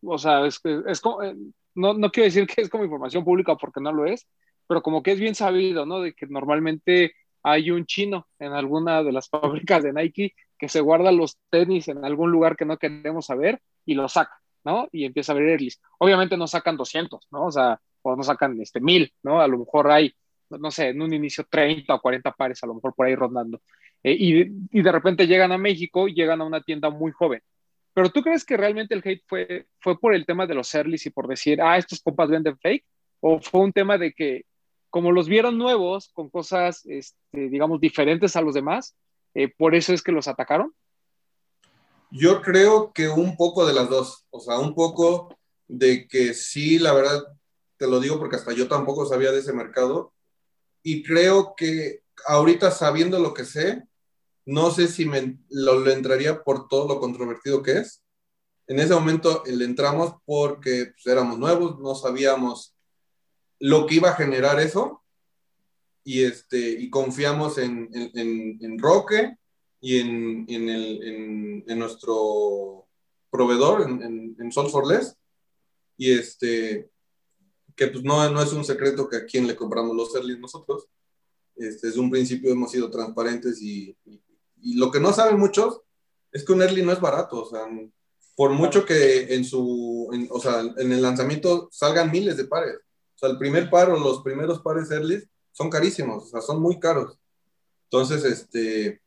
o 0.01 0.17
sea, 0.17 0.47
es, 0.47 0.59
es 0.87 1.01
como, 1.01 1.21
eh, 1.21 1.35
no, 1.75 1.93
no 1.93 2.09
quiero 2.09 2.25
decir 2.25 2.47
que 2.47 2.61
es 2.61 2.69
como 2.69 2.83
información 2.83 3.23
pública 3.23 3.55
porque 3.55 3.79
no 3.79 3.93
lo 3.93 4.07
es, 4.07 4.25
pero 4.65 4.81
como 4.81 5.03
que 5.03 5.11
es 5.11 5.19
bien 5.19 5.35
sabido, 5.35 5.85
¿no? 5.85 6.01
De 6.01 6.13
que 6.13 6.25
normalmente 6.25 7.13
hay 7.43 7.69
un 7.69 7.85
chino 7.85 8.27
en 8.39 8.53
alguna 8.53 9.03
de 9.03 9.11
las 9.11 9.29
fábricas 9.29 9.83
de 9.83 9.93
Nike 9.93 10.33
que 10.59 10.69
se 10.69 10.81
guarda 10.81 11.11
los 11.11 11.37
tenis 11.49 11.87
en 11.87 12.03
algún 12.05 12.31
lugar 12.31 12.55
que 12.57 12.65
no 12.65 12.77
queremos 12.77 13.25
saber 13.25 13.61
y 13.85 13.95
los 13.95 14.13
saca, 14.13 14.39
¿no? 14.63 14.89
Y 14.91 15.05
empieza 15.05 15.31
a 15.31 15.35
ver 15.35 15.49
earlys. 15.49 15.81
Obviamente 15.97 16.37
no 16.37 16.47
sacan 16.47 16.77
200, 16.77 17.27
¿no? 17.31 17.45
O 17.45 17.51
sea, 17.51 17.79
o 18.01 18.15
no 18.15 18.23
sacan 18.23 18.59
este 18.61 18.79
1000, 18.81 19.13
¿no? 19.23 19.41
A 19.41 19.47
lo 19.47 19.59
mejor 19.59 19.89
hay, 19.89 20.13
no 20.49 20.69
sé, 20.69 20.89
en 20.89 21.01
un 21.01 21.13
inicio 21.13 21.45
30 21.49 21.95
o 21.95 22.01
40 22.01 22.31
pares, 22.33 22.61
a 22.63 22.67
lo 22.67 22.75
mejor 22.75 22.93
por 22.93 23.07
ahí 23.07 23.15
rondando. 23.15 23.61
Eh, 24.03 24.15
y, 24.17 24.41
y, 24.77 24.81
de 24.81 24.91
repente 24.91 25.27
llegan 25.27 25.51
a 25.51 25.57
México 25.57 26.07
y 26.07 26.13
llegan 26.13 26.41
a 26.41 26.45
una 26.45 26.61
tienda 26.61 26.89
muy 26.89 27.11
joven. 27.11 27.41
Pero 27.93 28.09
tú 28.09 28.21
crees 28.21 28.45
que 28.45 28.57
realmente 28.57 28.93
el 28.93 29.01
hate 29.03 29.23
fue, 29.27 29.67
fue 29.79 29.99
por 29.99 30.13
el 30.13 30.25
tema 30.25 30.45
de 30.45 30.55
los 30.55 30.73
earlys 30.73 31.05
y 31.05 31.09
por 31.09 31.27
decir, 31.27 31.61
ah, 31.61 31.77
estos 31.77 32.01
compas 32.01 32.29
venden 32.29 32.57
fake? 32.57 32.85
¿O 33.21 33.39
fue 33.41 33.61
un 33.61 33.73
tema 33.73 33.97
de 33.97 34.13
que, 34.13 34.45
como 34.89 35.11
los 35.11 35.27
vieron 35.27 35.57
nuevos, 35.57 36.09
con 36.13 36.29
cosas, 36.29 36.85
este, 36.85 37.49
digamos, 37.49 37.81
diferentes 37.81 38.35
a 38.35 38.41
los 38.41 38.53
demás, 38.53 38.95
eh, 39.33 39.53
por 39.55 39.75
eso 39.75 39.93
es 39.93 40.01
que 40.01 40.11
los 40.11 40.27
atacaron? 40.27 40.73
Yo 42.11 42.41
creo 42.41 42.91
que 42.91 43.07
un 43.07 43.37
poco 43.37 43.65
de 43.65 43.73
las 43.73 43.89
dos, 43.89 44.25
o 44.31 44.39
sea, 44.39 44.57
un 44.57 44.73
poco 44.73 45.37
de 45.67 46.07
que 46.07 46.33
sí, 46.33 46.79
la 46.79 46.93
verdad, 46.93 47.23
te 47.77 47.87
lo 47.87 47.99
digo 47.99 48.17
porque 48.17 48.35
hasta 48.35 48.53
yo 48.53 48.67
tampoco 48.67 49.05
sabía 49.05 49.31
de 49.31 49.39
ese 49.39 49.53
mercado, 49.53 50.13
y 50.81 51.03
creo 51.03 51.53
que 51.55 52.01
ahorita 52.25 52.71
sabiendo 52.71 53.19
lo 53.19 53.33
que 53.33 53.45
sé, 53.45 53.83
no 54.45 54.71
sé 54.71 54.87
si 54.87 55.05
me, 55.05 55.37
lo, 55.49 55.87
entraría 55.89 56.43
por 56.43 56.67
todo 56.67 56.87
lo 56.87 56.99
controvertido 56.99 57.61
que 57.61 57.73
es. 57.73 58.03
En 58.67 58.79
ese 58.79 58.93
momento 58.93 59.43
le 59.45 59.65
entramos 59.65 60.15
porque 60.25 60.87
pues, 60.93 61.05
éramos 61.05 61.37
nuevos, 61.37 61.79
no 61.79 61.95
sabíamos 61.95 62.75
lo 63.59 63.85
que 63.85 63.95
iba 63.95 64.09
a 64.09 64.15
generar 64.15 64.59
eso, 64.59 65.03
y, 66.09 66.23
este, 66.23 66.57
y 66.57 66.89
confiamos 66.89 67.59
en, 67.59 67.87
en, 67.93 68.57
en 68.59 68.79
Roque 68.79 69.37
y 69.79 69.99
en, 69.99 70.43
en, 70.49 70.67
el, 70.67 71.63
en, 71.67 71.77
nuestro 71.77 72.87
proveedor, 73.29 73.83
en, 73.83 74.35
en, 74.39 74.51
Sol 74.51 74.71
for 74.71 74.87
Less, 74.87 75.15
y 75.97 76.13
este, 76.13 76.89
que 77.75 77.89
pues 77.89 78.03
no, 78.03 78.27
no 78.31 78.41
es 78.41 78.51
un 78.53 78.65
secreto 78.65 79.07
que 79.07 79.17
a 79.17 79.25
quien 79.27 79.45
le 79.45 79.55
compramos 79.55 79.95
los 79.95 80.15
Erlis 80.15 80.39
nosotros. 80.39 80.87
Este, 81.55 81.87
desde 81.89 81.99
un 81.99 82.09
principio 82.09 82.51
hemos 82.51 82.71
sido 82.71 82.89
transparentes 82.89 83.61
y, 83.61 83.95
y, 84.03 84.19
y, 84.63 84.77
lo 84.77 84.89
que 84.89 84.99
no 84.99 85.13
saben 85.13 85.37
muchos 85.37 85.81
es 86.31 86.43
que 86.43 86.53
un 86.53 86.63
Early 86.63 86.81
no 86.81 86.91
es 86.91 86.99
barato, 86.99 87.43
o 87.43 87.47
sea, 87.47 87.67
por 88.35 88.49
mucho 88.49 88.83
que 88.83 89.35
en 89.35 89.45
su, 89.45 90.09
en, 90.11 90.27
o 90.31 90.39
sea, 90.39 90.61
en 90.61 90.91
el 90.91 91.03
lanzamiento 91.03 91.69
salgan 91.71 92.09
miles 92.09 92.35
de 92.35 92.45
pares, 92.45 92.77
o 93.13 93.19
sea, 93.19 93.29
el 93.29 93.37
primer 93.37 93.69
par 93.69 93.91
o 93.91 93.99
los 93.99 94.23
primeros 94.23 94.59
pares 94.61 94.89
Early 94.89 95.23
son 95.59 95.69
carísimos, 95.69 96.23
o 96.23 96.27
sea, 96.27 96.39
son 96.39 96.61
muy 96.61 96.79
caros. 96.79 97.19
Entonces, 97.91 98.23
este, 98.23 99.01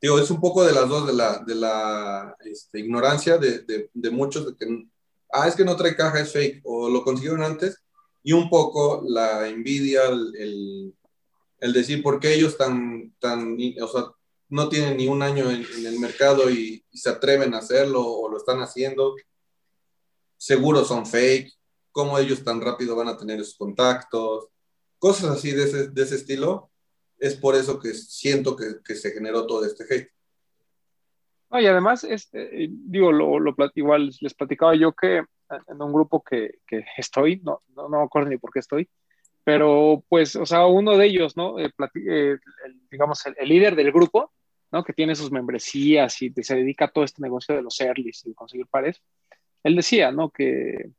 digo, 0.00 0.20
es 0.20 0.30
un 0.30 0.40
poco 0.40 0.64
de 0.64 0.72
las 0.72 0.88
dos, 0.88 1.08
de 1.08 1.12
la, 1.12 1.38
de 1.40 1.56
la 1.56 2.36
este, 2.44 2.78
ignorancia 2.78 3.36
de, 3.36 3.90
de, 3.92 4.10
muchos, 4.12 4.54
que, 4.56 4.86
ah, 5.32 5.48
es 5.48 5.56
que 5.56 5.64
no 5.64 5.74
trae 5.74 5.96
caja, 5.96 6.20
es 6.20 6.32
fake, 6.32 6.60
o 6.62 6.88
lo 6.88 7.02
consiguieron 7.02 7.42
antes, 7.42 7.82
y 8.22 8.32
un 8.32 8.48
poco 8.48 9.02
la 9.08 9.48
envidia, 9.48 10.06
el, 10.06 10.94
el, 11.58 11.72
decir 11.72 12.00
por 12.00 12.20
qué 12.20 12.34
ellos 12.34 12.56
tan, 12.56 13.12
tan, 13.18 13.58
o 13.82 13.88
sea, 13.88 14.04
no 14.50 14.68
tienen 14.68 14.96
ni 14.98 15.08
un 15.08 15.20
año 15.20 15.50
en, 15.50 15.66
en 15.78 15.86
el 15.86 15.98
mercado 15.98 16.48
y, 16.48 16.84
y, 16.92 16.98
se 16.98 17.10
atreven 17.10 17.54
a 17.54 17.58
hacerlo 17.58 18.06
o 18.06 18.28
lo 18.30 18.36
están 18.36 18.60
haciendo, 18.60 19.16
seguro 20.36 20.84
son 20.84 21.04
fake, 21.04 21.52
cómo 21.90 22.20
ellos 22.20 22.44
tan 22.44 22.60
rápido 22.60 22.94
van 22.94 23.08
a 23.08 23.16
tener 23.16 23.40
esos 23.40 23.56
contactos, 23.56 24.53
cosas 24.98 25.30
así 25.30 25.52
de 25.52 25.64
ese, 25.64 25.88
de 25.88 26.02
ese 26.02 26.16
estilo, 26.16 26.70
es 27.18 27.36
por 27.36 27.54
eso 27.54 27.78
que 27.78 27.94
siento 27.94 28.56
que, 28.56 28.76
que 28.84 28.94
se 28.94 29.10
generó 29.10 29.46
todo 29.46 29.64
este 29.64 29.84
hate. 29.84 30.10
No, 31.50 31.60
y 31.60 31.66
además, 31.66 32.04
es, 32.04 32.28
eh, 32.32 32.68
digo, 32.70 33.12
lo, 33.12 33.38
lo, 33.38 33.54
igual 33.74 34.10
les 34.20 34.34
platicaba 34.34 34.74
yo 34.74 34.92
que 34.92 35.22
en 35.68 35.82
un 35.82 35.92
grupo 35.92 36.22
que, 36.22 36.58
que 36.66 36.84
estoy, 36.96 37.40
no, 37.44 37.62
no, 37.76 37.88
no, 37.88 37.98
me 37.98 38.04
acuerdo 38.04 38.28
ni 38.28 38.38
por 38.38 38.50
qué 38.50 38.58
estoy, 38.58 38.88
pero 39.44 40.04
pues, 40.08 40.36
o 40.36 40.46
sea, 40.46 40.66
uno 40.66 40.96
de 40.96 41.06
ellos, 41.06 41.36
¿no? 41.36 41.58
Eh, 41.58 41.70
eh, 42.06 42.38
el, 42.64 42.80
digamos, 42.90 43.24
el, 43.26 43.34
el, 43.38 43.48
líder 43.48 43.76
del 43.76 43.92
grupo, 43.92 44.32
¿no? 44.72 44.82
Que 44.82 44.92
tiene 44.92 45.14
sus 45.14 45.30
membresías 45.30 46.20
y 46.22 46.32
se 46.42 46.56
dedica 46.56 46.86
a 46.86 46.90
todo 46.90 47.04
este 47.04 47.22
negocio 47.22 47.54
de 47.54 47.62
los 47.62 47.80
earlys 47.80 48.26
y 48.26 48.34
conseguir 48.34 48.66
pares, 48.66 49.02
él 49.62 49.76
decía, 49.76 50.10
¿no? 50.10 50.30
Que, 50.30 50.90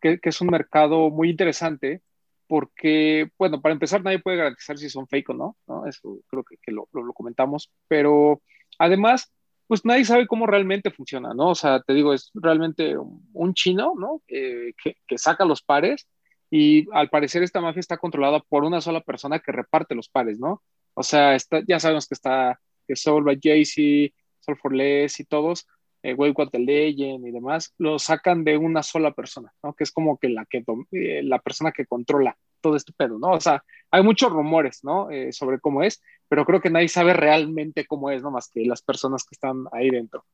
que, 0.00 0.18
que 0.18 0.28
es 0.28 0.40
un 0.40 0.48
mercado 0.48 1.10
muy 1.10 1.30
interesante 1.30 2.02
porque, 2.46 3.30
bueno, 3.38 3.60
para 3.60 3.72
empezar, 3.72 4.02
nadie 4.02 4.18
puede 4.18 4.36
garantizar 4.38 4.78
si 4.78 4.90
son 4.90 5.08
fake 5.08 5.30
o 5.30 5.34
no, 5.34 5.56
¿no? 5.66 5.86
Eso 5.86 6.20
creo 6.28 6.44
que, 6.44 6.72
lo, 6.72 6.86
comentamos, 7.14 7.70
pero 7.88 8.42
además, 8.78 9.32
pues 9.66 9.84
nadie 9.84 10.04
sabe 10.04 10.26
cómo 10.26 10.46
realmente 10.46 10.90
funciona, 10.90 11.34
¿no? 11.34 11.50
O 11.50 11.54
sea, 11.54 11.80
te 11.80 11.94
digo, 11.94 12.12
es 12.12 12.30
realmente 12.34 12.96
un, 12.98 13.54
chino, 13.54 13.94
¿no? 13.98 14.22
Eh, 14.28 14.72
que, 14.82 14.96
que, 15.06 15.18
saca 15.18 15.44
los 15.44 15.62
pares 15.62 16.06
y 16.50 16.86
al 16.92 17.08
parecer 17.08 17.42
esta 17.42 17.60
mafia 17.60 17.80
está 17.80 17.96
controlada 17.96 18.40
por 18.40 18.64
una 18.64 18.80
sola 18.80 19.00
persona 19.00 19.38
que 19.40 19.52
reparte 19.52 19.94
los 19.94 20.08
pares, 20.08 20.38
¿no? 20.38 20.62
O 20.94 21.02
sea, 21.02 21.34
está, 21.34 21.62
ya 21.66 21.80
sabemos 21.80 22.06
que 22.06 22.14
está 22.14 22.60
que 22.86 22.96
Soul 22.96 23.24
by 23.24 23.38
Jay-Z, 23.42 24.14
Soul 24.40 24.56
for 24.58 24.74
Less 24.74 25.20
y 25.20 25.24
todos, 25.24 25.66
eh, 26.04 26.12
Wake 26.12 26.34
What 26.36 26.50
the 26.50 26.58
Legend 26.58 27.26
y 27.26 27.30
demás, 27.30 27.74
lo 27.78 27.98
sacan 27.98 28.44
de 28.44 28.58
una 28.58 28.82
sola 28.82 29.12
persona, 29.12 29.52
¿no? 29.62 29.72
Que 29.72 29.84
es 29.84 29.90
como 29.90 30.18
que 30.18 30.28
la, 30.28 30.44
que, 30.44 30.62
eh, 30.92 31.22
la 31.24 31.38
persona 31.38 31.72
que 31.72 31.86
controla 31.86 32.36
todo 32.60 32.76
este 32.76 32.92
pedo, 32.92 33.18
¿no? 33.18 33.32
O 33.32 33.40
sea, 33.40 33.64
hay 33.90 34.02
muchos 34.02 34.30
rumores, 34.30 34.84
¿no? 34.84 35.10
Eh, 35.10 35.32
sobre 35.32 35.60
cómo 35.60 35.82
es, 35.82 36.02
pero 36.28 36.44
creo 36.44 36.60
que 36.60 36.68
nadie 36.68 36.88
sabe 36.88 37.14
realmente 37.14 37.86
cómo 37.86 38.10
es, 38.10 38.22
¿no? 38.22 38.30
Más 38.30 38.50
que 38.50 38.66
las 38.66 38.82
personas 38.82 39.24
que 39.24 39.34
están 39.34 39.64
ahí 39.72 39.88
dentro. 39.88 40.26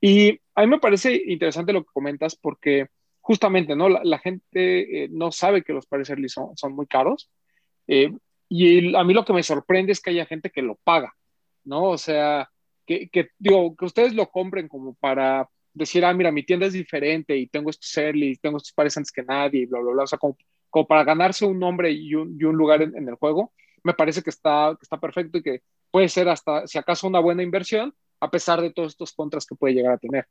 Y 0.00 0.40
a 0.56 0.62
mí 0.62 0.66
me 0.66 0.80
parece 0.80 1.14
interesante 1.26 1.72
lo 1.72 1.84
que 1.84 1.92
comentas 1.92 2.34
porque 2.34 2.88
justamente, 3.20 3.76
¿no? 3.76 3.88
La, 3.88 4.00
la 4.02 4.18
gente 4.18 5.04
eh, 5.04 5.08
no 5.08 5.30
sabe 5.30 5.62
que 5.62 5.72
los 5.72 5.86
early 5.90 6.28
son, 6.28 6.56
son, 6.56 6.74
muy 6.74 6.86
caros 6.86 7.30
Eh, 7.86 8.12
y 8.48 8.94
a 8.96 9.04
mí 9.04 9.14
lo 9.14 9.24
que 9.24 9.32
me 9.32 9.42
sorprende 9.42 9.92
es 9.92 10.00
que 10.00 10.10
haya 10.10 10.26
gente 10.26 10.50
que 10.50 10.62
lo 10.62 10.76
paga, 10.84 11.14
¿no? 11.64 11.84
O 11.84 11.98
sea, 11.98 12.50
que, 12.86 13.08
que, 13.08 13.28
ustedes 13.80 14.14
lo 14.14 14.28
compren 14.28 14.68
como 14.68 14.94
para 14.94 15.48
decir, 15.74 16.04
ah, 16.04 16.12
mira, 16.12 16.30
mi 16.30 16.42
tienda 16.44 16.66
es 16.66 16.72
diferente 16.72 17.36
y 17.36 17.46
tengo 17.46 17.70
estos 17.70 17.96
early, 17.96 18.36
tengo 18.36 18.58
estos 18.58 18.72
pares 18.72 18.96
antes 18.96 19.12
que 19.12 19.22
nadie, 19.22 19.62
y 19.62 19.66
bla, 19.66 19.80
bla, 19.80 19.92
bla. 19.92 20.02
O 20.04 20.06
sea, 20.06 20.18
como, 20.18 20.36
como 20.70 20.86
para 20.86 21.04
ganarse 21.04 21.44
un 21.44 21.58
nombre 21.58 21.90
y 21.90 22.14
un, 22.14 22.36
y 22.38 22.44
un 22.44 22.56
lugar 22.56 22.82
en, 22.82 22.96
en, 22.96 23.08
el 23.08 23.14
juego, 23.14 23.52
me 23.82 23.94
parece 23.94 24.22
que 24.22 24.30
está, 24.30 24.76
que 24.78 24.84
está 24.84 24.98
perfecto 24.98 25.38
y 25.38 25.42
que 25.42 25.62
puede 25.90 26.08
ser 26.08 26.28
hasta, 26.28 26.66
si 26.66 26.78
acaso, 26.78 27.06
una 27.06 27.20
buena 27.20 27.42
inversión, 27.42 27.94
a 28.20 28.30
pesar 28.30 28.60
de 28.60 28.72
todos 28.72 28.92
estos 28.92 29.12
contras 29.12 29.46
que 29.46 29.54
puede 29.54 29.74
llegar 29.74 29.94
a 29.94 29.98
tener. 29.98 30.26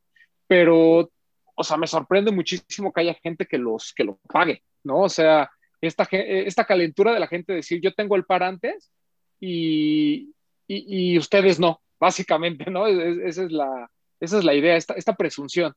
Pero, 0.47 1.11
o 1.55 1.63
sea, 1.63 1.77
me 1.77 1.87
sorprende 1.87 2.31
muchísimo 2.31 2.93
que 2.93 3.01
haya 3.01 3.13
gente 3.15 3.45
que, 3.45 3.57
los, 3.57 3.93
que 3.93 4.03
lo 4.03 4.17
pague, 4.27 4.63
¿no? 4.83 5.01
O 5.01 5.09
sea, 5.09 5.49
esta, 5.81 6.07
esta 6.11 6.65
calentura 6.65 7.13
de 7.13 7.19
la 7.19 7.27
gente 7.27 7.51
de 7.51 7.57
decir, 7.57 7.81
yo 7.81 7.93
tengo 7.93 8.15
el 8.15 8.25
par 8.25 8.43
antes 8.43 8.91
y, 9.39 10.33
y, 10.67 11.13
y 11.13 11.17
ustedes 11.17 11.59
no, 11.59 11.80
básicamente, 12.01 12.69
¿no? 12.71 12.87
Es, 12.87 13.19
esa, 13.19 13.43
es 13.43 13.51
la, 13.51 13.89
esa 14.19 14.39
es 14.39 14.43
la 14.43 14.55
idea, 14.55 14.75
esta, 14.75 14.95
esta 14.95 15.15
presunción. 15.15 15.73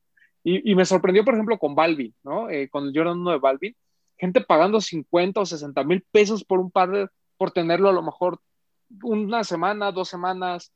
Y, 0.47 0.75
me 0.75 0.85
sorprendió, 0.85 1.25
por 1.25 1.33
ejemplo, 1.33 1.57
con 1.57 1.73
Balvin, 1.73 2.13
¿no? 2.23 2.51
Eh, 2.51 2.69
con 2.69 2.85
el 2.85 2.93
Jordan 2.95 3.19
1 3.19 3.31
de 3.31 3.37
Balvin, 3.39 3.75
gente 4.15 4.41
pagando 4.41 4.79
50 4.79 5.39
o 5.41 5.45
60 5.45 5.83
mil 5.83 6.05
pesos 6.11 6.43
por 6.43 6.59
un 6.59 6.69
par 6.69 6.91
de, 6.91 7.07
por 7.37 7.49
tenerlo 7.49 7.89
a 7.89 7.93
lo 7.93 8.03
mejor 8.03 8.39
una 9.01 9.43
semana, 9.43 9.91
dos 9.91 10.07
semanas, 10.07 10.71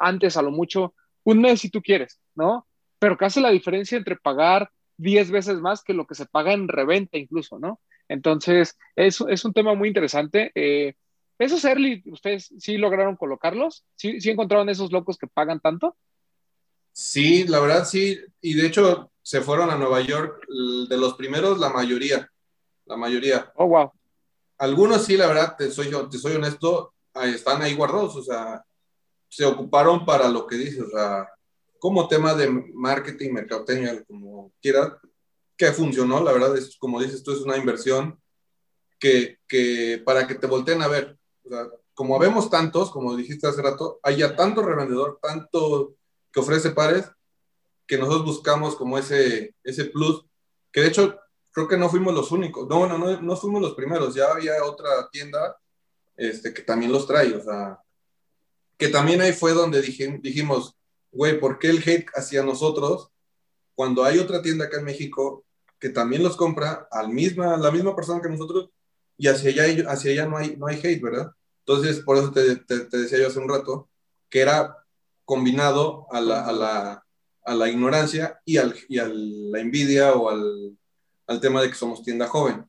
antes 0.00 0.36
a 0.36 0.42
lo 0.42 0.50
mucho, 0.50 0.94
un 1.22 1.40
mes 1.40 1.60
si 1.60 1.70
tú 1.70 1.80
quieres, 1.80 2.20
¿no? 2.34 2.66
Pero 2.98 3.16
¿qué 3.16 3.26
hace 3.26 3.40
la 3.40 3.50
diferencia 3.50 3.96
entre 3.96 4.16
pagar 4.16 4.68
10 4.96 5.30
veces 5.30 5.60
más 5.60 5.84
que 5.84 5.94
lo 5.94 6.04
que 6.04 6.16
se 6.16 6.26
paga 6.26 6.52
en 6.52 6.66
reventa 6.66 7.18
incluso, 7.18 7.60
¿no? 7.60 7.80
Entonces, 8.08 8.76
es, 8.96 9.20
es 9.28 9.44
un 9.44 9.52
tema 9.52 9.74
muy 9.74 9.86
interesante. 9.86 10.50
Eh, 10.56 10.94
¿Esos 11.38 11.64
early, 11.64 12.02
ustedes 12.06 12.52
sí 12.58 12.76
lograron 12.76 13.16
colocarlos? 13.16 13.84
¿Sí, 13.94 14.20
¿Sí 14.20 14.30
encontraron 14.30 14.68
esos 14.68 14.90
locos 14.90 15.16
que 15.16 15.26
pagan 15.26 15.60
tanto? 15.60 15.96
Sí, 16.92 17.44
la 17.46 17.60
verdad 17.60 17.84
sí. 17.84 18.18
Y 18.40 18.54
de 18.54 18.66
hecho, 18.66 19.12
se 19.22 19.40
fueron 19.40 19.70
a 19.70 19.76
Nueva 19.76 20.00
York. 20.00 20.44
De 20.88 20.96
los 20.96 21.14
primeros, 21.14 21.58
la 21.58 21.70
mayoría. 21.70 22.28
La 22.86 22.96
mayoría. 22.96 23.52
Oh, 23.54 23.66
wow. 23.66 23.92
Algunos 24.58 25.04
sí, 25.04 25.16
la 25.16 25.28
verdad, 25.28 25.54
te 25.56 25.70
soy, 25.70 25.90
te 26.10 26.18
soy 26.18 26.34
honesto, 26.34 26.94
están 27.14 27.62
ahí 27.62 27.74
guardados. 27.74 28.16
O 28.16 28.22
sea, 28.22 28.64
se 29.28 29.44
ocuparon 29.44 30.04
para 30.04 30.28
lo 30.28 30.46
que 30.46 30.56
dices, 30.56 30.80
o 30.80 30.90
sea, 30.90 31.28
como 31.78 32.08
tema 32.08 32.34
de 32.34 32.48
marketing, 32.48 33.32
mercadotecnia, 33.32 34.02
como 34.04 34.52
quiera, 34.60 34.98
que 35.56 35.72
funcionó, 35.72 36.22
la 36.22 36.32
verdad, 36.32 36.56
es 36.56 36.76
como 36.78 37.00
dices 37.00 37.22
tú, 37.22 37.32
es 37.32 37.40
una 37.40 37.56
inversión 37.56 38.20
que, 38.98 39.38
que 39.46 40.02
para 40.04 40.26
que 40.26 40.34
te 40.34 40.46
volteen 40.46 40.82
a 40.82 40.88
ver. 40.88 41.17
O 41.48 41.50
sea, 41.50 41.66
como 41.94 42.18
vemos 42.18 42.50
tantos, 42.50 42.90
como 42.90 43.16
dijiste 43.16 43.46
hace 43.46 43.62
rato, 43.62 43.98
hay 44.02 44.16
ya 44.18 44.36
tanto 44.36 44.62
revendedor, 44.62 45.18
tanto 45.22 45.94
que 46.30 46.40
ofrece 46.40 46.70
pares, 46.70 47.10
que 47.86 47.96
nosotros 47.96 48.26
buscamos 48.26 48.76
como 48.76 48.98
ese, 48.98 49.54
ese 49.64 49.86
plus, 49.86 50.24
que 50.70 50.82
de 50.82 50.88
hecho 50.88 51.18
creo 51.52 51.66
que 51.66 51.78
no 51.78 51.88
fuimos 51.88 52.14
los 52.14 52.30
únicos, 52.30 52.68
no, 52.68 52.86
no, 52.86 52.98
no, 52.98 53.20
no 53.20 53.36
fuimos 53.36 53.62
los 53.62 53.74
primeros, 53.74 54.14
ya 54.14 54.30
había 54.30 54.62
otra 54.62 55.08
tienda 55.10 55.56
este, 56.16 56.52
que 56.52 56.62
también 56.62 56.92
los 56.92 57.06
trae, 57.06 57.34
o 57.34 57.42
sea, 57.42 57.80
que 58.76 58.88
también 58.88 59.22
ahí 59.22 59.32
fue 59.32 59.54
donde 59.54 59.80
dije, 59.80 60.20
dijimos, 60.22 60.76
güey, 61.10 61.40
¿por 61.40 61.58
qué 61.58 61.70
el 61.70 61.78
hate 61.78 62.10
hacia 62.14 62.42
nosotros 62.42 63.10
cuando 63.74 64.04
hay 64.04 64.18
otra 64.18 64.42
tienda 64.42 64.66
acá 64.66 64.78
en 64.78 64.84
México 64.84 65.46
que 65.78 65.88
también 65.88 66.22
los 66.22 66.36
compra 66.36 66.88
al 66.90 67.08
misma, 67.08 67.56
la 67.56 67.70
misma 67.70 67.96
persona 67.96 68.20
que 68.20 68.28
nosotros 68.28 68.70
y 69.16 69.28
hacia 69.28 69.50
allá, 69.50 69.90
hacia 69.90 70.12
allá 70.12 70.26
no, 70.26 70.36
hay, 70.36 70.56
no 70.56 70.66
hay 70.66 70.76
hate, 70.76 71.00
¿verdad? 71.00 71.32
Entonces, 71.68 72.02
por 72.02 72.16
eso 72.16 72.32
te, 72.32 72.56
te, 72.56 72.80
te 72.86 72.96
decía 72.96 73.18
yo 73.18 73.26
hace 73.26 73.38
un 73.38 73.48
rato 73.48 73.90
que 74.30 74.40
era 74.40 74.86
combinado 75.26 76.06
a 76.10 76.18
la, 76.22 76.46
a 76.46 76.52
la, 76.52 77.06
a 77.44 77.54
la 77.54 77.68
ignorancia 77.68 78.40
y, 78.46 78.56
al, 78.56 78.74
y 78.88 78.98
a 78.98 79.06
la 79.06 79.60
envidia 79.60 80.14
o 80.14 80.30
al, 80.30 80.78
al, 81.26 81.40
tema 81.42 81.60
de 81.60 81.68
que 81.68 81.74
somos 81.74 82.02
tienda 82.02 82.26
joven. 82.26 82.64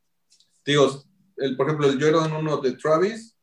Digo, 0.66 1.02
el, 1.38 1.56
por 1.56 1.68
ejemplo, 1.68 1.88
el 1.88 1.98
Jordan 1.98 2.34
1 2.34 2.58
de 2.58 2.74
Travis, 2.74 3.38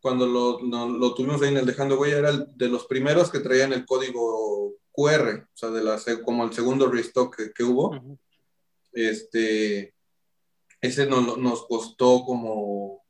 cuando 0.00 0.28
lo, 0.28 0.60
lo, 0.60 0.88
lo, 0.88 1.12
tuvimos 1.12 1.42
ahí 1.42 1.48
en 1.48 1.56
el 1.56 1.66
Dejando 1.66 1.98
Huella, 1.98 2.18
era 2.18 2.30
el, 2.30 2.46
de 2.54 2.68
los 2.68 2.86
primeros 2.86 3.32
que 3.32 3.40
traían 3.40 3.72
el 3.72 3.84
código 3.84 4.74
QR, 4.92 5.42
o 5.42 5.56
sea, 5.56 5.70
de 5.70 5.82
la, 5.82 6.00
como 6.24 6.44
el 6.44 6.52
segundo 6.52 6.88
restock 6.88 7.34
que, 7.34 7.52
que 7.52 7.64
hubo. 7.64 7.88
Uh 7.88 7.94
-huh. 7.94 8.18
Este, 8.92 9.92
ese 10.80 11.06
nos, 11.06 11.36
nos 11.36 11.66
costó 11.66 12.24
como 12.24 13.03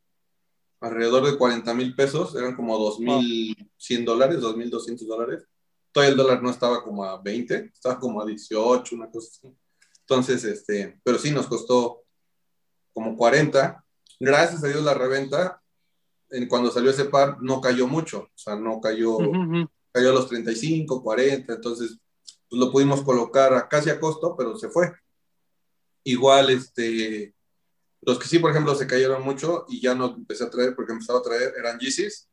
alrededor 0.84 1.24
de 1.24 1.38
40 1.38 1.72
mil 1.74 1.94
pesos, 1.94 2.34
eran 2.36 2.54
como 2.54 2.78
2.100 2.78 4.04
dólares, 4.04 4.40
2.200 4.40 5.06
dólares. 5.06 5.46
Todavía 5.92 6.10
el 6.10 6.16
dólar 6.16 6.42
no 6.42 6.50
estaba 6.50 6.82
como 6.82 7.04
a 7.04 7.20
20, 7.22 7.70
estaba 7.72 7.98
como 7.98 8.20
a 8.20 8.26
18, 8.26 8.94
una 8.94 9.10
cosa 9.10 9.28
así. 9.30 9.56
Entonces, 10.00 10.44
este, 10.44 11.00
pero 11.02 11.18
sí 11.18 11.30
nos 11.30 11.46
costó 11.46 12.02
como 12.92 13.16
40. 13.16 13.82
Gracias 14.20 14.62
a 14.62 14.68
Dios 14.68 14.82
la 14.84 14.94
reventa 14.94 15.62
en, 16.30 16.48
cuando 16.48 16.70
salió 16.70 16.90
ese 16.90 17.06
par 17.06 17.38
no 17.40 17.60
cayó 17.60 17.86
mucho, 17.86 18.28
o 18.34 18.38
sea, 18.38 18.56
no 18.56 18.80
cayó, 18.80 19.16
uh 19.16 19.22
-huh. 19.22 19.70
cayó 19.92 20.10
a 20.10 20.14
los 20.14 20.28
35, 20.28 21.02
40, 21.02 21.54
entonces 21.54 21.98
pues 22.48 22.60
lo 22.60 22.70
pudimos 22.70 23.02
colocar 23.02 23.54
a 23.54 23.68
casi 23.68 23.90
a 23.90 23.98
costo, 23.98 24.36
pero 24.36 24.56
se 24.58 24.68
fue. 24.68 24.92
Igual, 26.04 26.50
este, 26.50 27.33
los 28.06 28.18
que 28.18 28.28
sí, 28.28 28.38
por 28.38 28.50
ejemplo, 28.50 28.74
se 28.74 28.86
cayeron 28.86 29.22
mucho 29.22 29.64
y 29.68 29.80
ya 29.80 29.94
no 29.94 30.14
empecé 30.16 30.44
a 30.44 30.50
traer 30.50 30.74
porque 30.74 30.92
empezaba 30.92 31.20
a 31.20 31.22
traer 31.22 31.54
eran 31.58 31.78
Yeezys. 31.78 32.28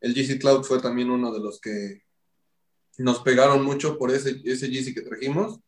El 0.00 0.14
Yeezy 0.14 0.38
Cloud 0.38 0.64
fue 0.64 0.80
también 0.80 1.10
uno 1.10 1.32
de 1.32 1.40
los 1.40 1.60
que 1.60 2.02
nos 2.98 3.20
pegaron 3.20 3.64
mucho 3.64 3.96
por 3.98 4.10
ese, 4.10 4.40
ese 4.44 4.68
Yeezy 4.68 4.94
que 4.94 5.02
trajimos. 5.02 5.60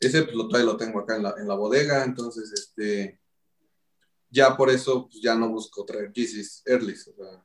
Ese 0.00 0.22
pues, 0.22 0.36
lo, 0.36 0.46
lo 0.46 0.76
tengo 0.76 1.00
acá 1.00 1.16
en 1.16 1.24
la, 1.24 1.34
en 1.38 1.48
la 1.48 1.54
bodega, 1.54 2.04
entonces, 2.04 2.52
este, 2.52 3.20
ya 4.30 4.56
por 4.56 4.70
eso 4.70 5.08
pues, 5.08 5.20
ya 5.22 5.34
no 5.34 5.48
busco 5.48 5.84
traer 5.84 6.12
Yeezys 6.12 6.62
Earlys. 6.66 7.08
O 7.08 7.14
sea, 7.14 7.44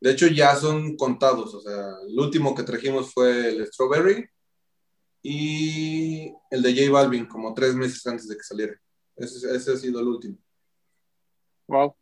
de 0.00 0.10
hecho, 0.10 0.26
ya 0.28 0.54
son 0.56 0.96
contados. 0.96 1.54
O 1.54 1.60
sea, 1.60 1.96
el 2.06 2.18
último 2.18 2.54
que 2.54 2.62
trajimos 2.62 3.12
fue 3.12 3.48
el 3.48 3.66
Strawberry 3.66 4.28
y 5.22 6.32
el 6.50 6.62
de 6.62 6.74
J 6.74 6.92
Balvin, 6.92 7.26
como 7.26 7.54
tres 7.54 7.74
meses 7.74 8.06
antes 8.06 8.28
de 8.28 8.36
que 8.36 8.42
saliera. 8.42 8.80
Ese, 9.16 9.54
ese 9.54 9.72
ha 9.72 9.76
sido 9.76 10.00
el 10.00 10.08
último. 10.08 10.43
Wow. 11.68 11.96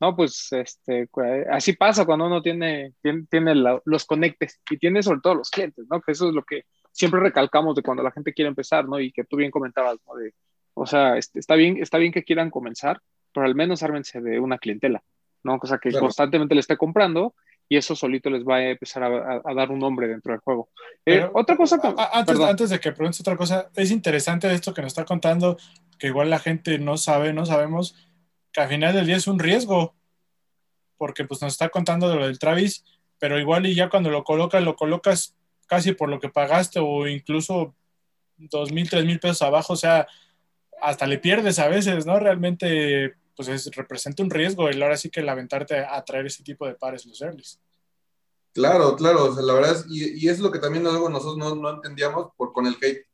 No, 0.00 0.16
pues 0.16 0.48
este, 0.50 1.08
así 1.48 1.74
pasa 1.74 2.04
cuando 2.04 2.26
uno 2.26 2.42
tiene, 2.42 2.94
tiene, 3.00 3.24
tiene 3.30 3.54
la, 3.54 3.80
los 3.84 4.04
conectes 4.04 4.60
y 4.68 4.76
tiene 4.76 5.00
sobre 5.00 5.20
todo 5.20 5.36
los 5.36 5.50
clientes, 5.50 5.86
¿no? 5.88 6.00
Que 6.00 6.10
eso 6.10 6.28
es 6.28 6.34
lo 6.34 6.42
que 6.42 6.64
siempre 6.90 7.20
recalcamos 7.20 7.76
de 7.76 7.82
cuando 7.82 8.02
la 8.02 8.10
gente 8.10 8.32
quiere 8.32 8.48
empezar, 8.48 8.88
¿no? 8.88 8.98
Y 8.98 9.12
que 9.12 9.22
tú 9.22 9.36
bien 9.36 9.52
comentabas, 9.52 9.98
¿no? 10.06 10.16
De, 10.16 10.34
o 10.74 10.86
sea, 10.86 11.16
este, 11.16 11.38
está, 11.38 11.54
bien, 11.54 11.76
está 11.80 11.98
bien 11.98 12.12
que 12.12 12.24
quieran 12.24 12.50
comenzar, 12.50 13.00
pero 13.32 13.46
al 13.46 13.54
menos 13.54 13.84
ármense 13.84 14.20
de 14.20 14.40
una 14.40 14.58
clientela, 14.58 15.02
¿no? 15.44 15.58
Cosa 15.60 15.78
que 15.78 15.90
claro. 15.90 16.06
constantemente 16.06 16.54
le 16.54 16.60
esté 16.60 16.76
comprando 16.76 17.34
y 17.68 17.76
eso 17.76 17.94
solito 17.94 18.28
les 18.28 18.44
va 18.44 18.56
a 18.56 18.70
empezar 18.70 19.04
a, 19.04 19.06
a, 19.06 19.42
a 19.44 19.54
dar 19.54 19.70
un 19.70 19.78
nombre 19.78 20.08
dentro 20.08 20.32
del 20.32 20.40
juego. 20.40 20.68
Eh, 21.06 21.28
otra 21.32 21.56
cosa 21.56 21.80
que, 21.80 21.94
antes, 22.12 22.40
antes, 22.40 22.70
de 22.70 22.80
que 22.80 22.92
preguntes 22.92 23.20
otra 23.20 23.36
cosa, 23.36 23.70
es 23.76 23.90
interesante 23.90 24.52
esto 24.52 24.74
que 24.74 24.82
nos 24.82 24.88
está 24.90 25.04
contando, 25.04 25.56
que 25.98 26.08
igual 26.08 26.28
la 26.28 26.38
gente 26.38 26.78
no 26.78 26.96
sabe, 26.96 27.32
no 27.32 27.46
sabemos, 27.46 27.94
que 28.52 28.60
al 28.60 28.68
final 28.68 28.94
del 28.94 29.06
día 29.06 29.16
es 29.16 29.26
un 29.26 29.38
riesgo, 29.38 29.94
porque 30.98 31.24
pues 31.24 31.40
nos 31.42 31.52
está 31.52 31.68
contando 31.68 32.08
de 32.08 32.16
lo 32.16 32.26
del 32.26 32.38
Travis, 32.38 32.84
pero 33.18 33.38
igual 33.38 33.66
y 33.66 33.74
ya 33.74 33.88
cuando 33.88 34.10
lo 34.10 34.24
colocas, 34.24 34.62
lo 34.62 34.76
colocas 34.76 35.34
casi 35.66 35.92
por 35.92 36.08
lo 36.08 36.20
que 36.20 36.28
pagaste 36.28 36.80
o 36.80 37.06
incluso 37.06 37.74
dos 38.36 38.72
mil, 38.72 38.88
tres 38.88 39.04
mil 39.04 39.20
pesos 39.20 39.42
abajo, 39.42 39.72
o 39.72 39.76
sea, 39.76 40.06
hasta 40.80 41.06
le 41.06 41.18
pierdes 41.18 41.58
a 41.58 41.68
veces, 41.68 42.06
¿no? 42.06 42.18
Realmente 42.18 43.14
pues 43.34 43.48
es, 43.48 43.74
representa 43.74 44.22
un 44.22 44.30
riesgo 44.30 44.68
el 44.68 44.82
ahora 44.82 44.96
sí 44.96 45.10
que 45.10 45.20
el 45.20 45.28
aventarte 45.28 45.78
a 45.78 46.04
traer 46.04 46.26
ese 46.26 46.42
tipo 46.42 46.66
de 46.66 46.74
pares 46.74 47.06
los 47.06 47.20
earlys. 47.20 47.60
Claro, 48.52 48.94
claro, 48.96 49.24
o 49.24 49.34
sea, 49.34 49.42
la 49.42 49.54
verdad 49.54 49.72
es, 49.72 49.86
y, 49.88 50.24
y, 50.24 50.28
es 50.28 50.38
lo 50.38 50.52
que 50.52 50.58
también 50.58 50.86
algo 50.86 51.08
nosotros 51.08 51.38
no, 51.38 51.54
no, 51.54 51.70
entendíamos 51.70 52.32
por 52.36 52.52
con 52.52 52.66
el 52.66 52.76
hate. 52.82 53.06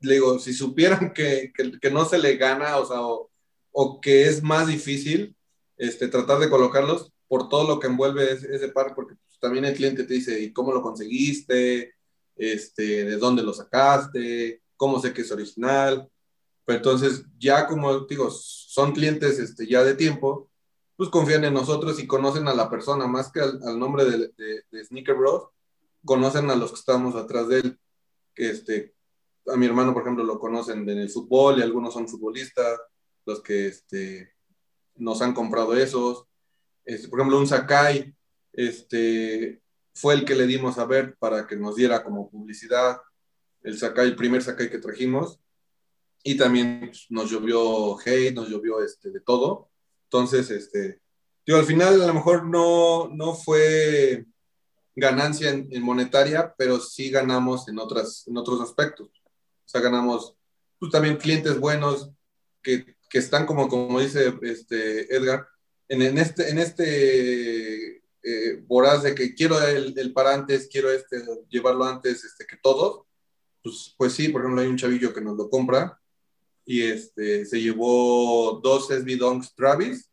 Le 0.00 0.14
digo, 0.14 0.38
si 0.38 0.52
supieran 0.52 1.14
que, 1.14 1.50
que, 1.56 1.80
que 1.80 1.90
no 1.90 2.04
se 2.04 2.18
le 2.18 2.36
gana, 2.36 2.76
o 2.76 2.84
sea, 2.84 3.00
o, 3.00 3.31
o, 3.72 4.00
que 4.00 4.26
es 4.28 4.42
más 4.42 4.66
difícil 4.68 5.34
este, 5.76 6.08
tratar 6.08 6.38
de 6.38 6.50
colocarlos 6.50 7.12
por 7.28 7.48
todo 7.48 7.66
lo 7.66 7.80
que 7.80 7.86
envuelve 7.86 8.32
ese, 8.32 8.54
ese 8.54 8.68
par, 8.68 8.94
porque 8.94 9.14
pues, 9.14 9.38
también 9.40 9.64
el 9.64 9.74
cliente 9.74 10.04
te 10.04 10.14
dice, 10.14 10.40
¿y 10.40 10.52
cómo 10.52 10.72
lo 10.72 10.82
conseguiste? 10.82 11.94
Este, 12.36 13.04
¿De 13.04 13.16
dónde 13.16 13.42
lo 13.42 13.52
sacaste? 13.52 14.62
¿Cómo 14.76 15.00
sé 15.00 15.12
que 15.12 15.22
es 15.22 15.32
original? 15.32 16.08
Pero 16.64 16.76
entonces, 16.78 17.24
ya 17.38 17.66
como 17.66 18.00
digo, 18.00 18.30
son 18.30 18.92
clientes 18.92 19.38
este, 19.38 19.66
ya 19.66 19.82
de 19.82 19.94
tiempo, 19.94 20.50
pues 20.96 21.10
confían 21.10 21.44
en 21.44 21.54
nosotros 21.54 21.98
y 21.98 22.06
conocen 22.06 22.46
a 22.48 22.54
la 22.54 22.70
persona, 22.70 23.06
más 23.06 23.32
que 23.32 23.40
al, 23.40 23.60
al 23.64 23.78
nombre 23.78 24.04
de, 24.04 24.18
de, 24.36 24.62
de, 24.70 24.84
Sneaker 24.84 25.16
Bros, 25.16 25.48
conocen 26.04 26.50
a 26.50 26.56
los 26.56 26.70
que 26.70 26.78
estamos 26.78 27.16
atrás 27.16 27.48
de 27.48 27.60
él, 27.60 27.80
que 28.34 28.50
este, 28.50 28.94
a 29.46 29.56
mi 29.56 29.66
hermano, 29.66 29.92
por 29.92 30.02
ejemplo, 30.02 30.24
lo 30.24 30.38
conocen 30.38 30.88
en 30.88 30.98
el 30.98 31.10
fútbol 31.10 31.58
y 31.58 31.62
algunos 31.62 31.94
son 31.94 32.08
futbolistas, 32.08 32.78
los 33.24 33.42
que 33.42 33.68
este, 33.68 34.32
nos 34.96 35.22
han 35.22 35.34
comprado 35.34 35.74
esos. 35.76 36.26
Este, 36.84 37.08
por 37.08 37.20
ejemplo, 37.20 37.38
un 37.38 37.46
Sakai, 37.46 38.14
este, 38.52 39.62
fue 39.94 40.14
el 40.14 40.24
que 40.24 40.34
le 40.34 40.46
dimos 40.46 40.78
a 40.78 40.84
ver 40.84 41.16
para 41.18 41.46
que 41.46 41.56
nos 41.56 41.76
diera 41.76 42.02
como 42.02 42.30
publicidad 42.30 43.00
el 43.62 43.78
Sakai, 43.78 44.08
el 44.08 44.16
primer 44.16 44.42
Sakai 44.42 44.70
que 44.70 44.78
trajimos. 44.78 45.38
Y 46.24 46.36
también 46.36 46.80
pues, 46.86 47.06
nos 47.10 47.30
llovió 47.30 47.98
hate, 47.98 48.34
nos 48.34 48.48
llovió 48.48 48.82
este, 48.82 49.10
de 49.10 49.20
todo. 49.20 49.70
Entonces, 50.04 50.50
este, 50.50 51.00
digo, 51.44 51.58
al 51.58 51.64
final 51.64 52.00
a 52.00 52.06
lo 52.06 52.14
mejor 52.14 52.44
no, 52.44 53.08
no 53.08 53.34
fue 53.34 54.26
ganancia 54.94 55.50
en, 55.50 55.82
monetaria, 55.82 56.54
pero 56.56 56.78
sí 56.78 57.10
ganamos 57.10 57.68
en, 57.68 57.78
otras, 57.78 58.26
en 58.28 58.36
otros 58.36 58.60
aspectos. 58.60 59.08
O 59.08 59.68
sea, 59.68 59.80
ganamos 59.80 60.36
pues, 60.78 60.92
también 60.92 61.16
clientes 61.16 61.58
buenos 61.58 62.10
que, 62.62 62.96
que, 63.12 63.18
están 63.18 63.46
como, 63.46 63.68
como 63.68 64.00
dice 64.00 64.32
este 64.42 65.14
Edgar, 65.14 65.46
en, 65.88 66.02
en 66.02 66.18
este, 66.18 66.48
en 66.48 66.58
este 66.58 68.02
eh, 68.22 68.62
voraz 68.66 69.02
de 69.02 69.14
que 69.14 69.34
quiero 69.34 69.60
el, 69.60 69.98
el, 69.98 70.12
para 70.12 70.32
antes, 70.32 70.68
quiero 70.70 70.90
este, 70.90 71.22
llevarlo 71.48 71.84
antes 71.84 72.24
este, 72.24 72.46
que 72.46 72.56
todos. 72.56 73.04
Pues, 73.62 73.94
pues 73.98 74.12
sí, 74.14 74.28
por 74.28 74.40
ejemplo, 74.40 74.62
hay 74.62 74.68
un 74.68 74.78
chavillo 74.78 75.12
que 75.12 75.20
nos 75.20 75.36
lo 75.36 75.50
compra 75.50 76.00
y 76.64 76.82
este, 76.82 77.44
se 77.44 77.60
llevó 77.60 78.60
dos 78.62 78.88
SB 78.88 79.16
Donks 79.18 79.54
Travis, 79.54 80.08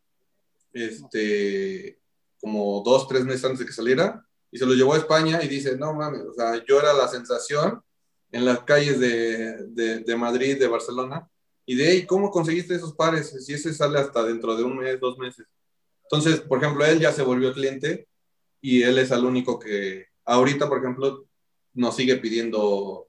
este, 0.72 2.00
como 2.40 2.82
dos, 2.84 3.08
tres 3.08 3.24
meses 3.24 3.44
antes 3.44 3.60
de 3.60 3.66
que 3.66 3.72
saliera 3.72 4.24
y 4.50 4.58
se 4.58 4.66
lo 4.66 4.74
llevó 4.74 4.94
a 4.94 4.98
España 4.98 5.40
y 5.42 5.48
dice, 5.48 5.76
no 5.76 5.94
mames, 5.94 6.22
o 6.22 6.34
sea, 6.34 6.64
yo 6.66 6.80
era 6.80 6.92
la 6.92 7.08
sensación 7.08 7.80
en 8.32 8.44
las 8.44 8.60
calles 8.64 8.98
de, 8.98 10.02
de 10.04 10.16
Madrid, 10.16 10.58
de 10.58 10.68
Barcelona, 10.68 11.28
y 11.70 11.76
de, 11.76 11.86
ahí, 11.86 12.04
¿cómo 12.04 12.32
conseguiste 12.32 12.74
esos 12.74 12.94
pares? 12.94 13.32
Si 13.46 13.52
ese 13.52 13.72
sale 13.72 14.00
hasta 14.00 14.24
dentro 14.24 14.56
de 14.56 14.64
un 14.64 14.78
mes, 14.78 14.98
dos 14.98 15.16
meses. 15.18 15.46
Entonces, 16.02 16.40
por 16.40 16.58
ejemplo, 16.58 16.84
él 16.84 16.98
ya 16.98 17.12
se 17.12 17.22
volvió 17.22 17.52
cliente 17.52 18.08
y 18.60 18.82
él 18.82 18.98
es 18.98 19.12
el 19.12 19.24
único 19.24 19.56
que 19.56 20.06
ahorita, 20.24 20.68
por 20.68 20.78
ejemplo, 20.78 21.28
nos 21.74 21.94
sigue 21.94 22.16
pidiendo 22.16 23.06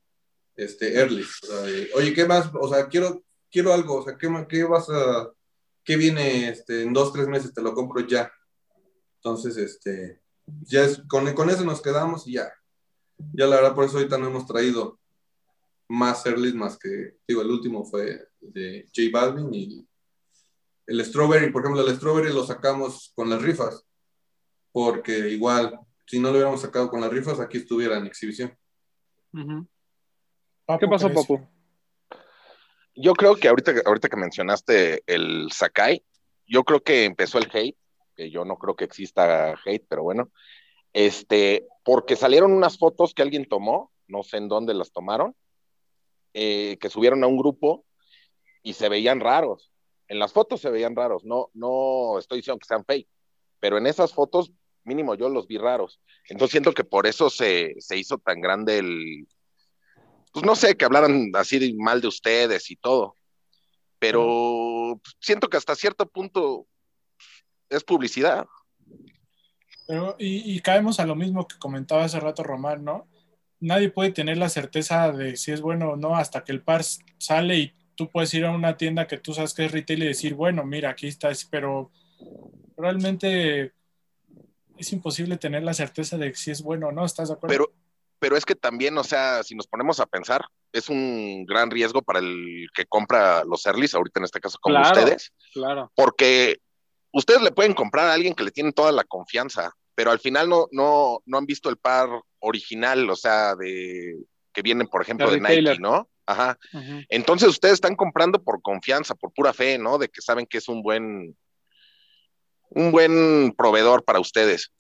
este 0.56 0.94
early. 0.94 1.24
O 1.24 1.48
sea, 1.48 1.88
Oye, 1.96 2.14
¿qué 2.14 2.28
más? 2.28 2.52
O 2.54 2.70
sea, 2.70 2.88
quiero, 2.88 3.24
quiero 3.50 3.74
algo, 3.74 3.96
o 3.96 4.04
sea, 4.04 4.16
¿qué, 4.16 4.30
qué 4.48 4.64
vas 4.64 4.88
a, 4.92 5.32
qué 5.84 5.96
viene 5.96 6.50
este, 6.50 6.84
en 6.84 6.94
dos, 6.94 7.12
tres 7.12 7.28
meses? 7.28 7.56
Te 7.56 7.64
lo 7.64 7.74
compro 7.74 8.06
ya. 8.06 8.32
Entonces, 9.16 9.58
este, 9.58 10.22
ya 10.46 10.84
es, 10.84 11.02
con, 11.10 11.34
con 11.34 11.50
eso 11.50 11.66
nos 11.66 11.82
quedamos 11.82 12.28
y 12.28 12.34
ya. 12.34 12.54
Ya 13.34 13.48
la 13.48 13.56
verdad, 13.56 13.74
por 13.74 13.86
eso 13.86 13.98
ahorita 13.98 14.20
no 14.20 14.28
hemos 14.28 14.46
traído 14.46 15.00
más 15.88 16.24
early 16.28 16.54
más 16.54 16.78
que, 16.78 17.18
digo, 17.28 17.42
el 17.42 17.50
último 17.50 17.84
fue 17.84 18.31
de 18.42 18.88
J 18.96 19.10
Balvin 19.12 19.54
y 19.54 19.88
el 20.88 21.06
Strawberry, 21.06 21.52
por 21.52 21.62
ejemplo, 21.62 21.88
el 21.88 21.96
Strawberry 21.96 22.34
lo 22.34 22.44
sacamos 22.44 23.12
con 23.16 23.30
las 23.30 23.42
rifas, 23.42 23.86
porque 24.72 25.30
igual, 25.30 25.80
si 26.06 26.20
no 26.20 26.28
lo 26.28 26.34
hubiéramos 26.34 26.62
sacado 26.62 26.90
con 26.90 27.02
las 27.02 27.12
rifas, 27.12 27.40
aquí 27.40 27.58
estuviera 27.58 27.98
en 27.98 28.08
exhibición. 28.08 28.58
¿Qué 29.32 30.88
pasó, 30.88 31.14
Papu? 31.14 31.40
Yo 32.96 33.14
creo 33.14 33.36
que 33.36 33.48
ahorita, 33.48 33.74
ahorita 33.86 34.10
que 34.10 34.18
mencionaste 34.18 35.04
el 35.08 35.50
Sakai, 35.52 36.04
yo 36.46 36.64
creo 36.64 36.82
que 36.82 37.06
empezó 37.06 37.38
el 37.38 37.50
hate 37.54 37.78
que 38.16 38.30
yo 38.30 38.46
no 38.46 38.58
creo 38.58 38.76
que 38.76 38.86
exista 38.86 39.56
hate, 39.66 39.86
pero 39.88 40.04
bueno, 40.04 40.32
este, 40.94 41.68
porque 41.84 42.16
salieron 42.16 42.52
unas 42.52 42.78
fotos 42.78 43.14
que 43.14 43.22
alguien 43.22 43.48
tomó, 43.48 43.92
no 44.08 44.24
sé 44.24 44.38
en 44.38 44.48
dónde 44.48 44.74
las 44.74 44.92
tomaron, 44.92 45.36
eh, 46.34 46.78
que 46.80 46.90
subieron 46.90 47.24
a 47.24 47.28
un 47.28 47.38
grupo 47.38 47.86
y 48.64 48.74
se 48.74 48.90
veían 48.90 49.20
raros. 49.20 49.72
En 50.08 50.20
las 50.20 50.34
fotos 50.34 50.62
se 50.62 50.70
veían 50.70 50.96
raros, 50.96 51.24
no, 51.24 51.50
no 51.54 52.20
estoy 52.20 52.40
diciendo 52.40 52.60
que 52.60 52.68
sean 52.68 52.84
fake, 52.86 53.08
pero 53.60 53.78
en 53.78 53.88
esas 53.88 54.14
fotos 54.14 54.52
mínimo 54.84 55.16
yo 55.16 55.30
los 55.30 55.48
vi 55.48 55.58
raros. 55.58 56.02
Entonces 56.28 56.52
siento 56.52 56.74
que 56.74 56.84
por 56.84 57.08
eso 57.08 57.30
se, 57.30 57.76
se 57.80 57.98
hizo 57.98 58.18
tan 58.18 58.42
grande 58.42 58.80
el, 58.80 59.28
pues 60.34 60.46
no 60.46 60.56
sé, 60.56 60.76
que 60.76 60.86
hablaran 60.86 61.32
así 61.36 61.74
mal 61.74 62.02
de 62.02 62.08
ustedes 62.08 62.70
y 62.72 62.76
todo, 62.76 63.18
pero 64.00 65.00
siento 65.20 65.50
que 65.50 65.58
hasta 65.58 65.76
cierto 65.76 66.08
punto 66.08 66.68
es 67.70 67.84
publicidad. 67.84 68.46
Pero, 69.88 70.16
y, 70.20 70.60
caemos 70.62 71.00
a 71.00 71.06
lo 71.06 71.16
mismo 71.16 71.48
que 71.48 71.58
comentaba 71.58 72.06
hace 72.06 72.20
rato 72.20 72.44
Román, 72.44 72.86
¿no? 72.86 73.08
Nadie 73.60 73.90
puede 73.90 74.12
tener 74.12 74.38
la 74.38 74.48
certeza 74.48 75.12
de 75.12 75.36
si 75.36 75.52
es 75.52 75.62
bueno 75.62 75.92
o 75.92 75.96
no 75.98 76.16
hasta 76.16 76.44
que 76.44 76.52
el 76.52 76.64
par 76.64 76.84
sale 77.18 77.58
y 77.58 77.76
tú 78.02 78.10
puedes 78.10 78.34
ir 78.34 78.46
a 78.46 78.52
una 78.52 78.76
tienda 78.78 79.06
que 79.06 79.20
tú 79.20 79.32
sabes 79.32 79.54
que 79.54 79.64
es 79.64 79.72
retail 79.72 80.02
y 80.02 80.08
decir, 80.08 80.34
bueno, 80.34 80.66
mira, 80.66 80.90
aquí 80.90 81.06
está, 81.06 81.30
pero 81.52 81.92
realmente 82.76 83.74
es 84.76 84.92
imposible 84.92 85.38
tener 85.38 85.62
la 85.62 85.76
certeza 85.76 86.18
de 86.18 86.34
si 86.34 86.50
es 86.50 86.64
bueno 86.64 86.88
o 86.88 86.92
no, 86.92 87.06
¿estás 87.06 87.28
de 87.28 87.36
acuerdo? 87.36 87.54
Pero, 87.54 87.72
pero 88.18 88.36
es 88.36 88.44
que 88.44 88.56
también, 88.56 88.98
o 88.98 89.04
sea, 89.04 89.44
si 89.44 89.54
nos 89.54 89.68
ponemos 89.68 90.00
a 90.00 90.08
pensar, 90.08 90.44
es 90.74 90.90
un 90.90 91.46
gran 91.46 91.70
riesgo 91.70 92.02
para 92.02 92.18
el 92.18 92.70
que 92.74 92.88
compra 92.88 93.44
los 93.44 93.68
earlys, 93.68 93.94
ahorita 93.94 94.20
en 94.20 94.24
este 94.24 94.40
caso 94.40 94.58
como 94.60 94.82
ustedes. 94.82 95.32
Claro. 95.54 95.92
Porque 95.94 96.58
ustedes 97.14 97.44
le 97.44 97.52
pueden 97.52 97.76
comprar 97.76 98.08
a 98.08 98.14
alguien 98.14 98.34
que 98.34 98.44
le 98.44 98.50
tiene 98.50 98.72
toda 98.72 98.92
la 98.92 99.04
confianza, 99.04 99.76
pero 99.94 100.10
al 100.10 100.20
final 100.20 100.50
no, 100.50 100.68
no, 100.72 101.20
no 101.28 101.38
han 101.38 101.46
visto 101.46 101.70
el 101.70 101.78
par 101.78 102.10
original, 102.40 103.08
o 103.12 103.16
sea, 103.16 103.56
de 103.56 104.16
que 104.52 104.64
vienen, 104.64 104.88
por 104.88 105.04
ejemplo, 105.04 105.30
de, 105.30 105.40
Nike, 105.40 105.78
¿no? 105.80 106.10
Ajá. 106.32 106.58
Entonces 107.10 107.50
ustedes 107.50 107.74
están 107.74 107.96
comprando 107.96 108.42
por 108.42 108.62
confianza, 108.62 109.16
por 109.16 109.34
pura 109.34 109.54
fe, 109.54 109.78
¿no? 109.78 109.98
De 109.98 110.08
que 110.08 110.22
saben 110.22 110.46
que 110.46 110.60
es 110.60 110.70
un 110.70 110.82
buen, 110.82 111.38
un 112.70 112.92
buen 112.92 113.54
proveedor 113.58 114.06
para 114.06 114.20
ustedes. 114.20 114.72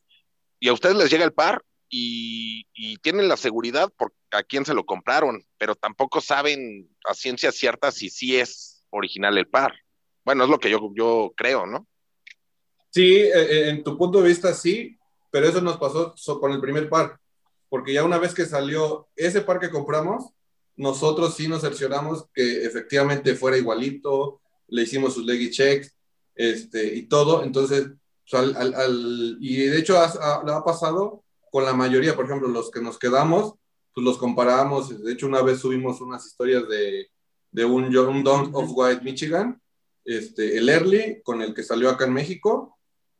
Y 0.59 0.69
a 0.69 0.73
ustedes 0.73 0.95
les 0.95 1.09
llega 1.09 1.25
el 1.25 1.33
par 1.33 1.61
y, 1.89 2.65
y, 2.73 2.97
tienen 2.97 3.27
la 3.27 3.35
seguridad 3.35 3.91
por 3.97 4.13
a 4.31 4.43
quién 4.43 4.63
se 4.63 4.73
lo 4.73 4.85
compraron, 4.85 5.43
pero 5.57 5.75
tampoco 5.75 6.21
saben 6.21 6.89
a 7.03 7.13
ciencia 7.13 7.51
cierta 7.51 7.91
si 7.91 8.09
sí 8.09 8.37
es 8.37 8.85
original 8.91 9.37
el 9.37 9.47
par. 9.47 9.73
Bueno, 10.23 10.45
es 10.45 10.49
lo 10.49 10.59
que 10.59 10.69
yo, 10.69 10.91
yo 10.95 11.33
creo, 11.35 11.65
¿no? 11.65 11.85
Sí, 12.91 13.15
eh, 13.15 13.31
eh, 13.33 13.69
en 13.69 13.83
tu 13.83 13.97
punto 13.97 14.21
de 14.21 14.29
vista 14.29 14.53
sí, 14.53 14.97
pero 15.29 15.47
eso 15.47 15.59
nos 15.61 15.77
pasó 15.77 16.13
con 16.39 16.51
el 16.53 16.61
primer 16.61 16.87
par, 16.89 17.19
porque 17.69 17.93
ya 17.93 18.03
una 18.03 18.19
vez 18.19 18.33
que 18.33 18.45
salió 18.45 19.09
ese 19.15 19.41
par 19.41 19.59
que 19.59 19.69
compramos, 19.69 20.31
nosotros 20.76 21.36
sí 21.36 21.47
nos 21.47 21.61
cercioramos 21.61 22.26
que 22.34 22.65
efectivamente 22.65 23.36
fuera 23.36 23.57
igualito, 23.57 24.41
le 24.67 24.84
hicimos 24.84 25.13
sus 25.13 25.26
leggy 25.26 25.51
checks 25.51 25.95
este, 26.36 26.95
y 26.95 27.03
todo, 27.03 27.43
entonces, 27.43 27.88
pues, 28.30 28.55
al, 28.55 29.38
y 29.39 29.65
de 29.65 29.78
hecho 29.78 29.97
ha, 29.97 30.05
ha, 30.05 30.63
pasado 30.63 31.24
con 31.51 31.65
la 31.65 31.74
mayoría, 31.74 32.15
por 32.15 32.26
ejemplo, 32.26 32.47
los 32.47 32.72
que 32.72 32.82
nos 32.82 32.97
quedamos, 32.97 33.55
pues 33.93 34.05
los 34.05 34.17
comparábamos, 34.17 35.03
de 35.03 35.11
hecho 35.11 35.28
una 35.28 35.41
vez 35.41 35.59
subimos 35.59 35.99
unas 35.99 36.26
historias 36.26 36.67
de, 36.69 37.09
de 37.51 37.65
un, 37.65 37.95
un 37.95 38.24
Dunk 38.24 38.55
of 38.55 38.72
White 38.74 39.03
Michigan, 39.03 39.61
este, 40.05 40.57
el 40.57 40.69
Early 40.69 41.22
con 41.24 41.41
el 41.41 41.53
que 41.53 41.63
salió 41.63 41.89
acá 41.89 42.05
en 42.05 42.13
México, 42.13 42.78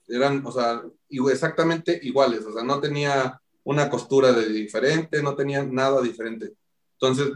eran, 0.08 0.46
o 0.46 0.52
sea, 0.52 0.82
exactamente 1.10 2.00
iguales, 2.04 2.46
o 2.46 2.54
sea, 2.54 2.64
no 2.64 2.80
tenía 2.80 3.40
una 3.64 3.90
costura 3.90 4.32
de 4.32 4.48
diferente, 4.48 5.22
no 5.22 5.36
tenía 5.36 5.64
nada 5.64 6.02
diferente. 6.02 6.54
Entonces, 7.02 7.34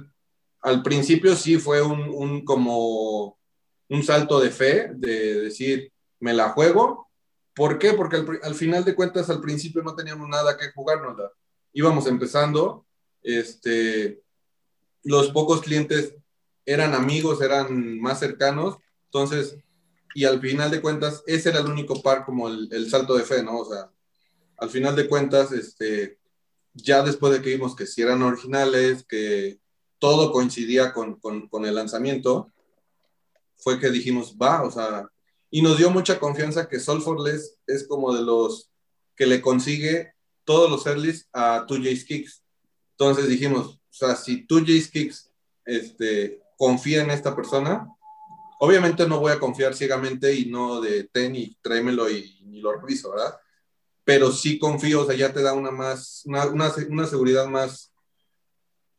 al 0.61 0.83
principio 0.83 1.35
sí 1.35 1.57
fue 1.57 1.81
un, 1.81 2.45
como 2.45 3.39
un 3.89 4.03
salto 4.03 4.39
de 4.39 4.51
fe, 4.51 4.91
de 4.93 5.41
decir, 5.41 5.91
me 6.19 6.33
la 6.33 6.49
juego. 6.49 7.09
¿Por 7.55 7.79
qué? 7.79 7.93
Porque 7.93 8.23
al, 8.43 8.55
final 8.55 8.85
de 8.85 8.93
cuentas, 8.93 9.29
al 9.29 9.41
principio 9.41 9.81
no 9.81 9.95
teníamos 9.95 10.29
nada 10.29 10.55
que 10.57 10.71
jugarnos. 10.71 11.17
Íbamos 11.73 12.05
empezando, 12.07 12.85
este, 13.23 14.21
los 15.03 15.31
pocos 15.31 15.61
clientes 15.61 16.15
eran 16.65 16.93
amigos, 16.93 17.41
eran 17.41 17.99
más 17.99 18.19
cercanos, 18.19 18.77
entonces 19.05 19.57
y 20.15 20.23
al 20.23 20.39
final 20.39 20.71
de 20.71 20.79
cuentas, 20.79 21.23
ese 21.27 21.49
era 21.49 21.59
el 21.59 21.65
único 21.65 22.01
par 22.01 22.23
como 22.23 22.47
el, 22.47 22.69
el, 22.71 22.89
salto 22.89 23.17
de 23.17 23.23
fe, 23.23 23.43
¿no? 23.43 23.59
O 23.59 23.65
sea, 23.65 23.91
al 24.57 24.69
final 24.69 24.95
de 24.95 25.09
cuentas, 25.09 25.51
este, 25.51 26.19
ya 26.75 27.01
después 27.01 27.33
de 27.33 27.41
que 27.41 27.49
vimos 27.49 27.75
que 27.75 27.87
si 27.87 28.01
eran 28.01 28.21
originales, 28.21 29.03
que 29.07 29.59
todo 29.99 30.31
coincidía 30.31 30.93
con, 30.93 31.19
con, 31.19 31.47
con, 31.47 31.65
el 31.65 31.75
lanzamiento, 31.75 32.51
fue 33.55 33.79
que 33.79 33.89
dijimos, 33.89 34.35
va, 34.39 34.63
o 34.63 34.69
sea, 34.69 35.09
y 35.49 35.61
nos 35.61 35.77
dio 35.77 35.89
mucha 35.89 36.19
confianza 36.19 36.67
que 36.67 36.79
Solforless 36.79 37.57
es 37.65 37.87
como 37.87 38.13
de 38.13 38.21
los 38.21 38.69
que 39.15 39.25
le 39.25 39.41
consigue 39.41 40.13
todos 40.43 40.69
los 40.69 40.85
earlys 40.85 41.27
a 41.33 41.65
2J 41.65 42.05
Kicks. 42.05 42.43
Entonces 42.91 43.27
dijimos, 43.27 43.75
o 43.75 43.79
sea, 43.89 44.15
si 44.15 44.45
2J 44.45 44.91
Kicks 44.91 45.31
este, 45.65 46.41
confía 46.57 47.01
en 47.01 47.11
esta 47.11 47.35
persona, 47.35 47.87
Obviamente 48.59 49.07
no 49.07 49.19
voy 49.19 49.31
a 49.31 49.39
confiar 49.39 49.75
ciegamente 49.75 50.33
y 50.33 50.45
no 50.45 50.79
de 50.79 51.05
ten 51.05 51.35
y 51.35 51.55
tráemelo 51.61 52.09
y 52.09 52.39
ni 52.45 52.61
lo 52.61 52.71
reviso, 52.73 53.11
¿verdad? 53.11 53.37
Pero 54.05 54.31
sí 54.31 54.57
confío, 54.57 55.01
o 55.01 55.05
sea, 55.05 55.15
ya 55.15 55.33
te 55.33 55.41
da 55.41 55.53
una 55.53 55.71
más, 55.71 56.21
una, 56.25 56.45
una, 56.45 57.07
seguridad 57.07 57.47
más 57.47 57.91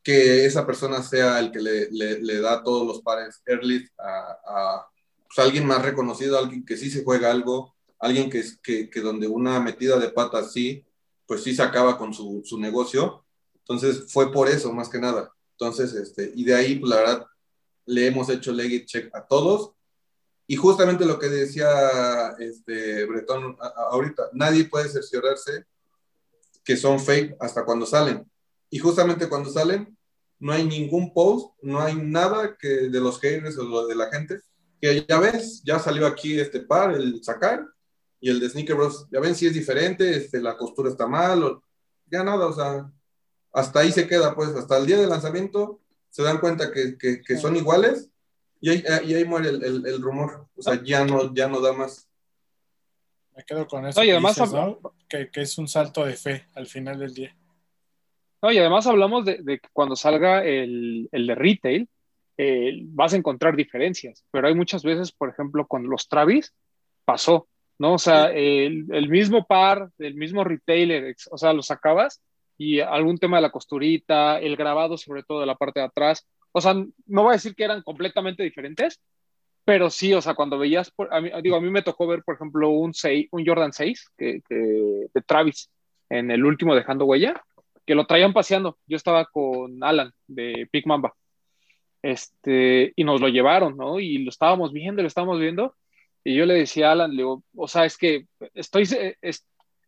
que 0.03 0.45
esa 0.45 0.67
persona 0.67 1.03
sea 1.03 1.39
el 1.39 1.51
que 1.51 1.61
le, 1.61 1.91
le, 1.91 2.41
da 2.41 2.63
todos 2.63 2.87
los 2.87 3.03
pares 3.03 3.41
early 3.47 3.89
a, 3.99 4.39
a 4.47 4.89
pues, 5.27 5.39
alguien 5.39 5.67
más 5.67 5.83
reconocido, 5.83 6.39
alguien 6.39 6.65
que 6.65 6.77
sí 6.77 6.91
se 6.91 7.05
juega 7.05 7.31
algo, 7.31 7.75
alguien 7.99 8.31
que, 8.31 8.45
que, 8.63 8.91
que 8.91 9.01
donde 9.01 9.27
una 9.27 9.61
metida 9.61 9.99
de 9.99 10.11
pata 10.11 10.39
así, 10.39 10.85
pues 11.27 11.43
sí 11.43 11.55
se 11.55 11.63
acaba 11.63 11.99
con 11.99 12.15
su, 12.15 12.43
su, 12.45 12.59
negocio. 12.59 13.25
Entonces 13.59 14.13
fue 14.13 14.33
por 14.33 14.49
eso, 14.49 14.73
más 14.73 14.89
que 14.89 14.99
nada. 14.99 15.33
Entonces, 15.53 15.93
este, 15.95 16.33
y 16.35 16.45
de 16.45 16.55
ahí, 16.55 16.79
pues 16.79 16.91
la 16.91 16.97
verdad, 16.97 17.27
le 17.87 18.07
hemos 18.07 18.29
hecho 18.29 18.53
legit 18.53 18.87
check 18.87 19.15
a 19.15 19.27
todos. 19.27 19.73
Y 20.47 20.57
justamente 20.57 21.05
lo 21.05 21.19
que 21.19 21.29
decía 21.29 22.37
este, 22.39 23.05
Bretón 23.05 23.57
ahorita, 23.91 24.31
nadie 24.33 24.65
puede 24.65 24.89
cerciorarse 24.89 25.67
que 26.65 26.77
son 26.77 27.01
fake 27.01 27.37
hasta 27.41 27.65
cuando 27.65 27.87
salen. 27.87 28.31
Y 28.71 28.79
justamente 28.79 29.29
cuando 29.29 29.51
salen, 29.51 29.97
no 30.39 30.53
hay 30.53 30.65
ningún 30.65 31.13
post, 31.13 31.57
no 31.63 31.81
hay 31.81 31.97
nada 31.97 32.57
que 32.57 32.69
de 32.69 33.01
los 33.01 33.21
haters 33.21 33.59
o 33.59 33.87
de 33.87 33.95
la 33.95 34.11
gente, 34.11 34.41
que 34.81 35.05
ya 35.09 35.19
ves, 35.19 35.63
ya 35.65 35.79
salió 35.79 36.07
aquí 36.07 36.39
este 36.39 36.61
par, 36.61 36.93
el 36.95 37.23
sacar, 37.25 37.65
y 38.21 38.31
el 38.31 38.41
de 38.41 38.51
Sneaker 38.51 38.77
Bros. 38.77 39.07
Ya 39.11 39.21
ven 39.21 39.35
si 39.35 39.47
es 39.47 39.55
diferente, 39.55 40.17
este, 40.17 40.41
la 40.41 40.57
costura 40.57 40.91
está 40.91 41.07
mal, 41.07 41.43
o, 41.43 41.63
ya 42.07 42.23
nada, 42.23 42.47
o 42.47 42.53
sea, 42.53 42.91
hasta 43.53 43.81
ahí 43.81 43.93
se 43.93 44.07
queda, 44.07 44.35
pues, 44.35 44.51
hasta 44.51 44.77
el 44.77 44.87
día 44.87 44.99
del 44.99 45.09
lanzamiento 45.09 45.81
se 46.11 46.23
dan 46.23 46.39
cuenta 46.39 46.73
que, 46.73 46.97
que, 46.99 47.23
que 47.23 47.37
son 47.39 47.57
iguales 47.57 48.11
y 48.61 48.71
ahí, 48.71 48.85
y 49.07 49.15
ahí 49.15 49.25
muere 49.25 49.51
el, 49.51 49.65
el, 49.65 49.87
el, 49.87 50.03
rumor, 50.03 50.47
o 50.57 50.63
sea, 50.63 50.83
ya 50.83 51.05
no, 51.05 51.35
ya 51.35 51.49
no 51.49 51.61
da 51.61 51.73
más. 51.73 52.09
Me 53.37 53.45
quedo 53.45 53.67
con 53.67 53.87
eso. 53.87 54.01
No, 54.01 54.05
y 54.07 54.11
además, 54.11 54.37
dices, 54.37 54.53
¿no? 54.53 54.81
que, 55.09 55.31
que, 55.31 55.43
es 55.43 55.59
un 55.59 55.69
salto 55.69 56.05
de 56.05 56.15
fe 56.15 56.47
al 56.55 56.67
final 56.67 56.99
del 56.99 57.13
día. 57.13 57.37
No, 58.43 58.51
y 58.51 58.59
además 58.59 58.87
hablamos 58.87 59.25
de, 59.25 59.43
de 59.43 59.59
que 59.59 59.69
cuando 59.73 59.97
salga 59.97 60.45
el, 60.45 61.09
el 61.13 61.27
de 61.27 61.35
retail, 61.35 61.89
eh, 62.39 62.81
vas 62.89 63.15
a 63.15 63.17
encontrar 63.17 63.57
diferencias, 63.57 64.25
pero 64.31 64.49
hay 64.49 64.55
muchas 64.55 64.83
veces, 64.83 65.11
por 65.11 65.31
ejemplo, 65.31 65.67
con 65.67 65.89
los 65.89 66.07
Travis, 66.07 66.55
pasó, 67.05 67.49
¿no? 67.79 67.95
O 67.95 67.99
sea, 67.99 68.27
el, 68.27 68.87
el, 68.91 69.09
mismo 69.09 69.47
par, 69.47 69.91
el 69.99 70.15
mismo 70.15 70.45
retailer, 70.45 71.17
o 71.31 71.39
sea, 71.39 71.55
lo 71.55 71.63
sacabas 71.63 72.23
y 72.59 72.81
algún 72.81 73.17
tema 73.17 73.39
de 73.39 73.43
la 73.43 73.51
costurita, 73.51 74.39
el 74.39 74.57
grabado 74.57 74.99
sobre 74.99 75.23
todo 75.23 75.41
de 75.41 75.47
la 75.47 75.57
parte 75.57 75.81
de 75.81 75.87
atrás, 75.87 76.27
o 76.53 76.61
sea, 76.61 76.75
no 76.75 77.23
voy 77.23 77.31
a 77.31 77.33
decir 77.35 77.55
que 77.55 77.65
eran 77.65 77.83
completamente 77.83 78.43
diferentes, 78.43 79.01
pero 79.67 79.91
sí, 79.91 80.15
o 80.15 80.23
sea, 80.23 80.35
cuando 80.35 80.59
veías, 80.59 80.93
por, 80.93 81.13
a 81.13 81.21
mí, 81.21 81.31
digo, 81.43 81.57
a 81.57 81.61
mí 81.61 81.71
me 81.71 81.83
tocó 81.83 82.07
ver, 82.07 82.23
por 82.23 82.37
ejemplo, 82.37 82.71
un, 82.71 82.95
6, 82.95 83.29
un 83.33 83.45
Jordan 83.45 83.73
6 83.73 84.13
que, 84.17 84.41
de 84.49 85.23
Travis 85.27 85.71
en 86.09 86.31
el 86.31 86.45
último 86.45 86.75
Dejando 86.77 87.05
Huella, 87.05 87.43
que 87.85 87.97
lo 87.97 88.07
traían 88.07 88.33
paseando. 88.33 88.79
Yo 88.87 88.97
estaba 88.97 89.25
con 89.27 89.83
Alan 89.83 90.13
de 90.29 90.69
Big 90.73 90.87
Mamba. 90.87 91.15
Este, 92.01 92.93
y 92.95 93.03
nos 93.03 93.21
lo 93.21 93.27
llevaron, 93.27 93.77
¿no? 93.77 93.99
Y 93.99 94.19
lo 94.19 94.31
estábamos 94.31 94.73
viendo, 94.73 95.03
lo 95.03 95.09
estábamos 95.09 95.41
viendo. 95.41 95.75
Y 96.23 96.37
yo 96.37 96.47
le 96.47 96.55
decía 96.55 96.91
a 96.91 96.93
Alan, 96.93 97.11
le 97.11 97.19
digo, 97.19 97.43
o 97.57 97.67
sea, 97.67 97.85
es 97.85 97.97
que 97.99 98.27
estoy, 98.55 98.89
es, 99.21 99.45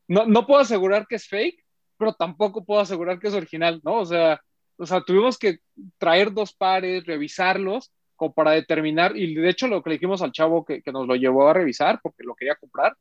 no, 0.08 0.26
no 0.26 0.44
puedo 0.44 0.60
asegurar 0.60 1.06
que 1.06 1.14
es 1.14 1.28
fake, 1.28 1.64
pero 1.96 2.14
tampoco 2.14 2.64
puedo 2.64 2.80
asegurar 2.80 3.20
que 3.20 3.28
es 3.28 3.34
original, 3.34 3.80
¿no? 3.84 4.00
O 4.00 4.06
sea, 4.06 4.40
o 4.78 4.86
sea, 4.86 5.02
tuvimos 5.02 5.38
que 5.38 5.58
traer 5.98 6.32
dos 6.32 6.52
pares, 6.54 7.04
revisarlos, 7.04 7.92
como 8.16 8.32
para 8.32 8.52
determinar, 8.52 9.16
y 9.16 9.34
de 9.34 9.48
hecho 9.48 9.68
lo 9.68 9.82
que 9.82 9.90
le 9.90 9.94
dijimos 9.94 10.22
al 10.22 10.32
chavo 10.32 10.64
que, 10.64 10.82
que, 10.82 10.92
nos 10.92 11.06
lo 11.06 11.14
llevó 11.14 11.48
a 11.48 11.52
revisar, 11.54 12.00
porque 12.02 12.24
lo 12.24 12.34
quería 12.34 12.56
comprar, 12.56 12.96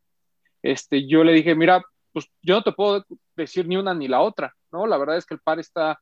este, 0.61 1.07
yo 1.07 1.23
le 1.23 1.33
dije, 1.33 1.55
mira, 1.55 1.83
pues 2.13 2.29
yo 2.41 2.55
no 2.55 2.63
te 2.63 2.71
puedo 2.71 3.05
decir 3.35 3.67
ni 3.67 3.77
una 3.77 3.93
ni 3.93 4.07
la 4.07 4.21
otra, 4.21 4.53
¿no? 4.71 4.85
La 4.85 4.97
verdad 4.97 5.17
es 5.17 5.25
que 5.25 5.35
el 5.35 5.39
par 5.39 5.59
está, 5.59 5.99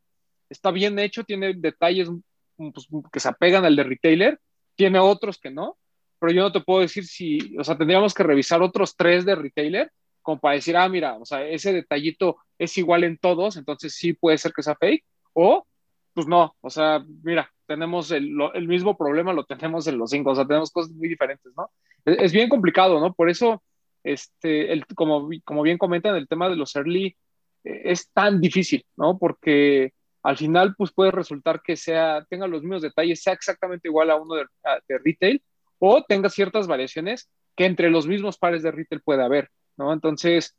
está 0.50 0.72
bien 0.72 0.98
hecho, 1.00 1.24
tiene 1.24 1.54
detalles 1.54 2.10
pues, 2.56 2.88
que 3.12 3.20
se 3.20 3.30
apegan 3.30 3.66
al 3.66 3.76
de 3.76 3.84
retailer, 3.84 4.40
tiene 4.76 5.00
otros 5.00 5.40
que 5.40 5.52
no, 5.52 5.78
pero 6.20 6.32
yo 6.32 6.42
no 6.42 6.52
te 6.52 6.62
puedo 6.62 6.82
decir 6.82 7.06
si, 7.06 7.58
o 7.58 7.64
sea, 7.64 7.78
tendríamos 7.78 8.14
que 8.14 8.24
revisar 8.24 8.62
otros 8.62 8.96
tres 8.96 9.26
de 9.26 9.36
retailer 9.36 9.92
como 10.22 10.40
para 10.40 10.56
decir, 10.56 10.76
ah, 10.76 10.90
mira, 10.90 11.18
o 11.18 11.26
sea, 11.26 11.48
ese 11.48 11.72
detallito 11.72 12.38
es 12.58 12.76
igual 12.80 13.04
en 13.04 13.18
todos, 13.18 13.58
entonces 13.58 13.94
sí 13.94 14.14
puede 14.14 14.40
ser 14.40 14.54
que 14.54 14.64
sea 14.64 14.76
fake, 14.76 15.06
o 15.36 15.68
pues 16.16 16.28
no, 16.28 16.56
o 16.62 16.70
sea, 16.70 17.04
mira, 17.24 17.52
tenemos 17.68 18.10
el, 18.12 18.30
lo, 18.30 18.54
el, 18.54 18.70
mismo 18.70 18.98
problema, 18.98 19.34
lo 19.34 19.44
tenemos 19.46 19.86
en 19.88 19.98
los 19.98 20.12
cinco, 20.12 20.32
o 20.32 20.36
sea, 20.36 20.48
tenemos 20.48 20.72
cosas 20.72 20.94
muy 20.94 21.10
diferentes, 21.10 21.52
¿no? 21.58 21.70
Es, 22.06 22.18
es 22.20 22.32
bien 22.32 22.48
complicado, 22.48 23.02
¿no? 23.02 23.14
Por 23.14 23.30
eso, 23.30 23.62
este, 24.02 24.72
el, 24.72 24.86
como, 24.88 25.30
como 25.44 25.62
bien 25.62 25.78
comentan, 25.78 26.16
el 26.16 26.30
tema 26.30 26.48
de 26.48 26.56
los 26.56 26.74
early 26.78 27.18
eh, 27.66 27.82
es 27.86 28.10
tan 28.12 28.40
difícil, 28.40 28.86
¿no? 28.96 29.18
Porque 29.18 29.92
al 30.24 30.38
final, 30.38 30.74
pues 30.78 30.94
puede 30.94 31.12
resultar 31.12 31.62
que 31.62 31.76
sea, 31.76 32.26
tenga 32.30 32.48
los 32.48 32.62
mismos 32.62 32.82
detalles, 32.82 33.22
sea 33.22 33.34
exactamente 33.34 33.90
igual 33.90 34.10
a 34.10 34.16
uno 34.16 34.36
de, 34.36 34.46
a, 34.64 34.80
de 34.88 34.98
retail, 35.04 35.44
o 35.80 36.02
tenga 36.04 36.30
ciertas 36.30 36.66
variaciones 36.66 37.30
que 37.58 37.66
entre 37.66 37.90
los 37.90 38.08
mismos 38.08 38.38
pares 38.38 38.64
de 38.64 38.72
retail 38.72 39.02
puede 39.02 39.24
haber, 39.24 39.50
¿no? 39.76 39.92
Entonces, 39.92 40.56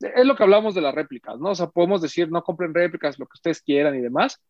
es 0.00 0.26
lo 0.26 0.36
que 0.36 0.42
hablamos 0.42 0.74
de 0.74 0.80
las 0.80 0.94
réplicas, 0.94 1.38
¿no? 1.38 1.50
O 1.50 1.54
sea, 1.54 1.68
podemos 1.68 2.00
decir, 2.02 2.30
no 2.30 2.42
compren 2.42 2.74
réplicas, 2.74 3.18
lo 3.18 3.26
que 3.26 3.34
ustedes 3.34 3.62
quieran 3.62 3.94
y 3.94 4.00
demás, 4.00 4.40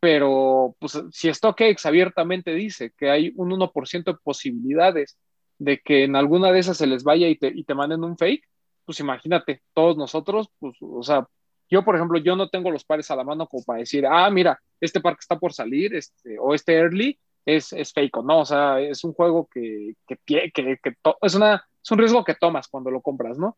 pero 0.00 0.76
pues 0.78 1.02
si 1.12 1.32
StockX 1.32 1.86
abiertamente 1.86 2.52
dice 2.54 2.92
que 2.96 3.10
hay 3.10 3.32
un 3.36 3.50
1% 3.50 4.04
de 4.04 4.18
posibilidades 4.22 5.18
de 5.58 5.80
que 5.80 6.04
en 6.04 6.16
alguna 6.16 6.52
de 6.52 6.58
esas 6.58 6.76
se 6.76 6.86
les 6.86 7.04
vaya 7.04 7.28
y 7.28 7.36
te, 7.36 7.48
y 7.48 7.64
te 7.64 7.74
manden 7.74 8.04
un 8.04 8.18
fake, 8.18 8.46
pues 8.84 9.00
imagínate, 9.00 9.62
todos 9.72 9.96
nosotros, 9.96 10.50
pues, 10.58 10.76
o 10.80 11.02
sea, 11.02 11.26
yo, 11.70 11.84
por 11.84 11.96
ejemplo, 11.96 12.18
yo 12.18 12.36
no 12.36 12.50
tengo 12.50 12.70
los 12.70 12.84
pares 12.84 13.10
a 13.10 13.16
la 13.16 13.24
mano 13.24 13.46
como 13.46 13.64
para 13.64 13.78
decir, 13.80 14.06
ah, 14.06 14.28
mira, 14.30 14.60
este 14.80 15.00
par 15.00 15.14
que 15.14 15.20
está 15.20 15.38
por 15.38 15.52
salir, 15.52 15.94
este, 15.94 16.38
o 16.38 16.54
este 16.54 16.74
early, 16.74 17.18
es, 17.46 17.72
es 17.72 17.92
fake 17.92 18.16
o 18.18 18.22
no, 18.22 18.40
o 18.40 18.44
sea, 18.44 18.80
es 18.80 19.04
un 19.04 19.12
juego 19.12 19.48
que, 19.52 19.94
que, 20.06 20.18
que, 20.26 20.50
que 20.52 20.96
es, 21.22 21.34
una, 21.34 21.66
es 21.82 21.90
un 21.90 21.98
riesgo 21.98 22.24
que 22.24 22.34
tomas 22.34 22.68
cuando 22.68 22.90
lo 22.90 23.00
compras, 23.00 23.38
¿no? 23.38 23.56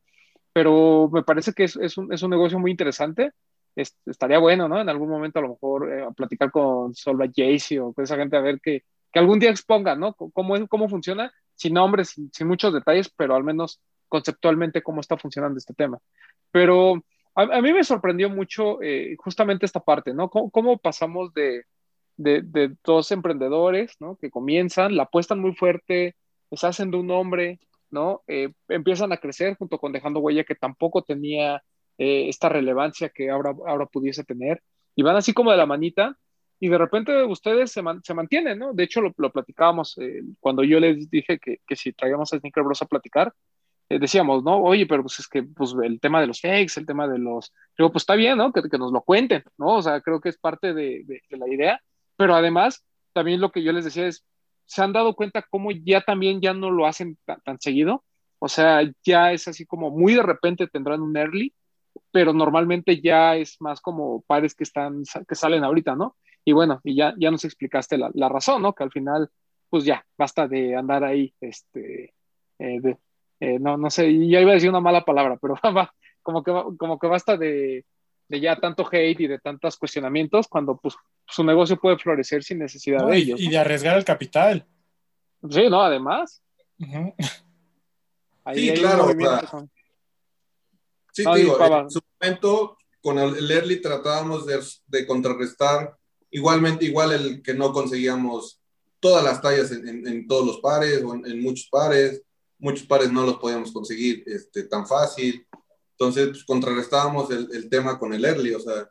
Pero 0.56 1.10
me 1.12 1.22
parece 1.22 1.52
que 1.52 1.64
es, 1.64 1.76
es, 1.76 1.98
un, 1.98 2.10
es 2.14 2.22
un 2.22 2.30
negocio 2.30 2.58
muy 2.58 2.70
interesante 2.70 3.32
es, 3.76 3.94
estaría 4.06 4.38
bueno, 4.38 4.68
¿no? 4.68 4.80
En 4.80 4.88
algún 4.88 5.10
momento 5.10 5.38
a 5.38 5.42
lo 5.42 5.50
mejor 5.50 5.92
eh, 5.92 6.06
platicar 6.16 6.50
con 6.50 6.94
Solva 6.94 7.26
Jaycee 7.26 7.78
o 7.78 7.92
con 7.92 8.04
esa 8.04 8.16
gente 8.16 8.36
a 8.36 8.40
ver 8.40 8.58
que, 8.60 8.84
que 9.12 9.18
algún 9.18 9.38
día 9.38 9.50
exponga, 9.50 9.94
¿no? 9.94 10.14
Cómo, 10.14 10.56
es, 10.56 10.66
cómo 10.68 10.88
funciona, 10.88 11.30
sin 11.54 11.74
nombres, 11.74 12.08
sin, 12.08 12.30
sin, 12.32 12.48
muchos 12.48 12.72
detalles, 12.72 13.10
pero 13.14 13.34
al 13.34 13.44
menos 13.44 13.80
conceptualmente 14.08 14.82
cómo 14.82 15.00
está 15.00 15.18
funcionando 15.18 15.58
este 15.58 15.74
tema. 15.74 15.98
Pero 16.50 17.04
a, 17.34 17.42
a 17.42 17.60
mí 17.60 17.72
me 17.72 17.84
sorprendió 17.84 18.30
mucho 18.30 18.82
eh, 18.82 19.14
justamente 19.18 19.66
esta 19.66 19.80
parte, 19.80 20.14
¿no? 20.14 20.30
¿Cómo, 20.30 20.50
cómo 20.50 20.78
pasamos 20.78 21.34
de, 21.34 21.64
de, 22.16 22.40
de, 22.40 22.74
dos 22.82 23.12
emprendedores, 23.12 23.96
¿no? 24.00 24.16
Que 24.16 24.30
comienzan, 24.30 24.96
la 24.96 25.02
apuestan 25.04 25.38
muy 25.38 25.54
fuerte, 25.54 26.16
se 26.50 26.66
hacen 26.66 26.90
de 26.90 26.96
un 26.96 27.08
nombre, 27.08 27.60
¿no? 27.90 28.22
Eh, 28.26 28.52
empiezan 28.68 29.12
a 29.12 29.18
crecer 29.18 29.56
junto 29.56 29.78
con 29.78 29.92
Dejando 29.92 30.20
Huella, 30.20 30.44
que 30.44 30.54
tampoco 30.54 31.02
tenía 31.02 31.62
eh, 31.98 32.28
esta 32.28 32.48
relevancia 32.48 33.08
que 33.10 33.30
ahora, 33.30 33.54
ahora 33.66 33.86
pudiese 33.86 34.24
tener. 34.24 34.62
Y 34.94 35.02
van 35.02 35.16
así 35.16 35.32
como 35.32 35.50
de 35.50 35.56
la 35.56 35.66
manita 35.66 36.16
y 36.58 36.68
de 36.68 36.78
repente 36.78 37.24
ustedes 37.24 37.70
se, 37.72 37.82
man, 37.82 38.00
se 38.02 38.14
mantienen, 38.14 38.58
¿no? 38.58 38.72
De 38.72 38.84
hecho, 38.84 39.00
lo, 39.00 39.12
lo 39.16 39.30
platicábamos 39.30 39.96
eh, 39.98 40.22
cuando 40.40 40.64
yo 40.64 40.80
les 40.80 41.10
dije 41.10 41.38
que, 41.38 41.58
que 41.66 41.76
si 41.76 41.92
traíamos 41.92 42.32
a 42.32 42.38
Sneaker 42.38 42.64
Bros 42.64 42.82
a 42.82 42.86
platicar, 42.86 43.32
decíamos, 43.88 44.42
¿no? 44.42 44.56
Oye, 44.62 44.86
pero 44.86 45.02
pues 45.02 45.20
es 45.20 45.28
que 45.28 45.42
pues, 45.42 45.74
el 45.82 46.00
tema 46.00 46.20
de 46.20 46.26
los 46.26 46.40
fakes, 46.40 46.72
el 46.76 46.86
tema 46.86 47.06
de 47.06 47.18
los... 47.18 47.52
Digo, 47.78 47.92
pues 47.92 48.02
está 48.02 48.16
bien, 48.16 48.38
¿no? 48.38 48.52
Que, 48.52 48.62
que 48.68 48.78
nos 48.78 48.92
lo 48.92 49.02
cuenten, 49.02 49.44
¿no? 49.58 49.76
O 49.76 49.82
sea, 49.82 50.00
creo 50.00 50.20
que 50.20 50.28
es 50.30 50.38
parte 50.38 50.74
de, 50.74 51.04
de, 51.04 51.22
de 51.28 51.36
la 51.36 51.48
idea, 51.48 51.80
pero 52.16 52.34
además, 52.34 52.84
también 53.12 53.40
lo 53.40 53.52
que 53.52 53.62
yo 53.62 53.72
les 53.72 53.84
decía 53.84 54.06
es, 54.06 54.24
se 54.66 54.82
han 54.82 54.92
dado 54.92 55.14
cuenta 55.14 55.46
cómo 55.48 55.70
ya 55.70 56.00
también 56.00 56.40
ya 56.40 56.52
no 56.52 56.70
lo 56.70 56.86
hacen 56.86 57.18
tan, 57.44 57.60
seguido, 57.60 58.04
o 58.38 58.48
sea, 58.48 58.80
ya 59.04 59.32
es 59.32 59.48
así 59.48 59.64
como 59.64 59.90
muy 59.90 60.14
de 60.14 60.22
repente 60.22 60.66
tendrán 60.66 61.00
un 61.00 61.16
early, 61.16 61.54
pero 62.10 62.32
normalmente 62.32 63.00
ya 63.00 63.36
es 63.36 63.56
más 63.60 63.80
como 63.80 64.22
pares 64.22 64.54
que 64.54 64.64
están, 64.64 65.02
que 65.26 65.34
salen 65.34 65.64
ahorita, 65.64 65.94
¿no? 65.96 66.16
Y 66.44 66.52
bueno, 66.52 66.80
y 66.84 66.96
ya, 66.96 67.14
ya 67.18 67.30
nos 67.30 67.44
explicaste 67.44 67.98
la, 67.98 68.28
razón, 68.28 68.62
¿no? 68.62 68.74
Que 68.74 68.84
al 68.84 68.92
final, 68.92 69.30
pues 69.70 69.84
ya, 69.84 70.04
basta 70.18 70.46
de 70.46 70.76
andar 70.76 71.04
ahí, 71.04 71.34
este, 71.40 72.14
eh, 72.58 72.80
de, 72.80 72.98
eh, 73.40 73.58
no, 73.58 73.76
no 73.76 73.90
sé, 73.90 74.04
ya 74.28 74.40
iba 74.40 74.50
a 74.50 74.54
decir 74.54 74.70
una 74.70 74.80
mala 74.80 75.04
palabra, 75.04 75.38
pero 75.40 75.56
como 76.22 76.42
que, 76.42 76.52
como 76.78 76.98
que 76.98 77.06
basta 77.06 77.36
de, 77.36 77.84
de 78.28 78.40
ya 78.40 78.56
tanto 78.56 78.86
hate 78.90 79.20
y 79.20 79.26
de 79.26 79.38
tantos 79.38 79.76
cuestionamientos 79.76 80.48
cuando 80.48 80.76
pues 80.76 80.96
su 81.28 81.44
negocio 81.44 81.78
puede 81.78 81.98
florecer 81.98 82.42
sin 82.42 82.58
necesidad 82.58 83.00
no, 83.00 83.08
de 83.08 83.18
y, 83.18 83.22
ellos. 83.22 83.40
Y 83.40 83.50
de 83.50 83.58
arriesgar 83.58 83.96
el 83.96 84.04
capital. 84.04 84.66
Sí, 85.50 85.68
no, 85.68 85.82
además. 85.82 86.42
Uh 86.78 86.84
-huh. 86.84 87.14
Ahí 88.44 88.60
sí, 88.60 88.70
hay 88.70 88.76
claro. 88.78 89.06
Claro. 89.16 89.68
Sí, 91.12 91.24
no, 91.24 91.34
digo, 91.34 91.58
en 91.64 91.90
su 91.90 92.00
momento 92.20 92.76
con 93.00 93.18
el 93.18 93.50
early 93.50 93.80
tratábamos 93.80 94.46
de, 94.46 94.60
de, 94.88 95.06
contrarrestar 95.06 95.96
igualmente, 96.30 96.84
igual 96.84 97.12
el 97.12 97.42
que 97.42 97.54
no 97.54 97.72
conseguíamos 97.72 98.60
todas 99.00 99.24
las 99.24 99.40
tallas 99.40 99.70
en, 99.72 99.88
en, 99.88 100.06
en 100.06 100.26
todos 100.26 100.46
los 100.46 100.58
pares 100.58 101.02
o 101.04 101.14
en, 101.14 101.24
en, 101.24 101.40
muchos 101.40 101.68
pares, 101.70 102.22
muchos 102.58 102.86
pares 102.86 103.12
no 103.12 103.24
los 103.24 103.36
podíamos 103.38 103.72
conseguir 103.72 104.24
este, 104.26 104.64
tan 104.64 104.86
fácil, 104.86 105.46
entonces 105.92 106.28
pues, 106.28 106.44
contrarrestábamos 106.44 107.30
el, 107.30 107.48
el, 107.52 107.68
tema 107.70 107.98
con 107.98 108.12
el 108.12 108.24
early, 108.24 108.54
o 108.54 108.60
sea, 108.60 108.90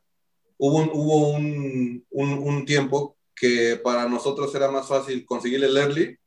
hubo, 0.58 0.78
un, 0.78 0.90
hubo 0.94 1.30
un, 1.30 2.06
un, 2.10 2.30
un, 2.34 2.66
tiempo 2.66 3.18
que 3.36 3.80
para 3.84 4.08
nosotros 4.08 4.54
era 4.56 4.72
más 4.72 4.88
fácil 4.88 5.26
conseguir 5.26 5.64
el 5.64 5.76
early 5.78 6.18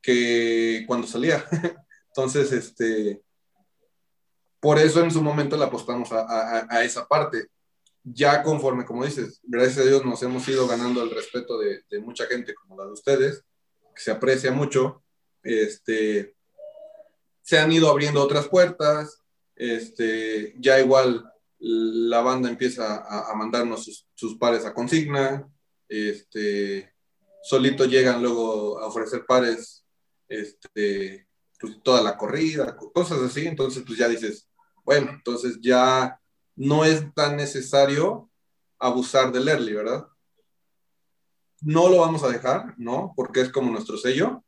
que 0.00 0.84
cuando 0.86 1.06
salía. 1.06 1.44
Entonces, 2.08 2.52
este, 2.52 3.22
por 4.60 4.78
eso 4.78 5.02
en 5.02 5.10
su 5.10 5.22
momento 5.22 5.56
le 5.56 5.64
apostamos 5.64 6.12
a, 6.12 6.20
a, 6.20 6.66
a 6.68 6.84
esa 6.84 7.06
parte. 7.06 7.46
Ya 8.04 8.42
conforme, 8.42 8.84
como 8.84 9.04
dices, 9.04 9.40
gracias 9.42 9.78
a 9.78 9.88
Dios 9.88 10.04
nos 10.04 10.22
hemos 10.22 10.46
ido 10.48 10.66
ganando 10.66 11.02
el 11.02 11.10
respeto 11.10 11.58
de, 11.58 11.82
de 11.88 12.00
mucha 12.00 12.26
gente 12.26 12.52
como 12.54 12.76
la 12.76 12.86
de 12.86 12.92
ustedes, 12.92 13.44
que 13.94 14.02
se 14.02 14.10
aprecia 14.10 14.50
mucho. 14.52 15.02
Este, 15.42 16.34
se 17.42 17.58
han 17.58 17.72
ido 17.72 17.88
abriendo 17.88 18.22
otras 18.22 18.48
puertas, 18.48 19.18
este, 19.56 20.54
ya 20.58 20.80
igual 20.80 21.31
la 21.64 22.20
banda 22.22 22.48
empieza 22.48 23.04
a, 23.06 23.32
mandarnos 23.36 23.84
sus, 23.84 24.08
sus, 24.14 24.36
pares 24.36 24.64
a 24.66 24.74
consigna, 24.74 25.48
este, 25.88 26.92
solito 27.42 27.84
llegan 27.84 28.20
luego 28.20 28.80
a 28.80 28.86
ofrecer 28.86 29.24
pares 29.26 29.84
este, 30.26 31.28
pues, 31.60 31.80
toda 31.84 32.02
la 32.02 32.16
corrida, 32.16 32.76
cosas 32.76 33.20
así, 33.20 33.46
entonces 33.46 33.84
pues 33.86 33.96
ya 33.96 34.08
dices, 34.08 34.48
bueno, 34.84 35.10
entonces 35.12 35.58
ya 35.60 36.20
no 36.56 36.84
es 36.84 37.14
tan 37.14 37.36
necesario 37.36 38.28
abusar 38.80 39.30
del 39.30 39.46
early, 39.46 39.74
¿verdad? 39.74 40.08
No 41.60 41.88
lo 41.88 41.98
vamos 41.98 42.24
a 42.24 42.28
dejar, 42.28 42.74
¿no? 42.76 43.12
Porque 43.14 43.40
es 43.40 43.50
como 43.50 43.70
nuestro 43.70 43.96
sello, 43.96 44.44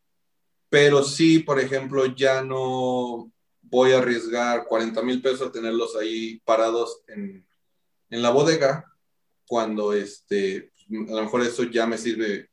pero 0.69 1.05
sí, 1.05 1.39
por 1.39 1.61
ejemplo, 1.61 2.07
ya 2.07 2.43
no 2.43 3.31
voy 3.75 3.91
a 3.91 3.99
arriesgar 3.99 4.67
40 4.67 5.03
mil 5.03 5.21
pesos 5.21 5.49
a 5.49 5.53
tenerlos 5.53 5.97
ahí 5.97 6.39
parados 6.45 7.03
en, 7.09 7.45
en, 8.09 8.23
la 8.23 8.31
bodega, 8.31 8.85
cuando 9.49 9.93
este, 9.93 10.71
a 11.09 11.13
lo 11.13 11.23
mejor 11.23 11.43
eso 11.43 11.65
ya 11.65 11.85
me 11.85 11.99
sirve 11.99 12.51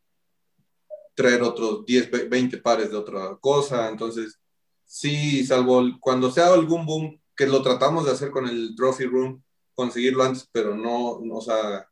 traer 1.14 1.44
otros 1.44 1.86
10, 1.86 2.28
20 2.28 2.58
pares 2.58 2.90
de 2.90 2.98
otra 2.98 3.38
cosa, 3.40 3.88
entonces 3.88 4.40
sí, 4.84 5.46
salvo 5.46 5.84
cuando 6.00 6.32
sea 6.32 6.48
algún 6.48 6.88
boom, 6.88 7.22
que 7.36 7.46
lo 7.46 7.62
tratamos 7.62 8.06
de 8.06 8.14
hacer 8.14 8.32
con 8.32 8.48
el 8.48 8.74
Trophy 8.76 9.06
Room, 9.06 9.44
conseguirlo 9.76 10.24
antes, 10.24 10.50
pero 10.52 10.76
no, 10.76 11.20
no 11.22 11.36
o 11.36 11.86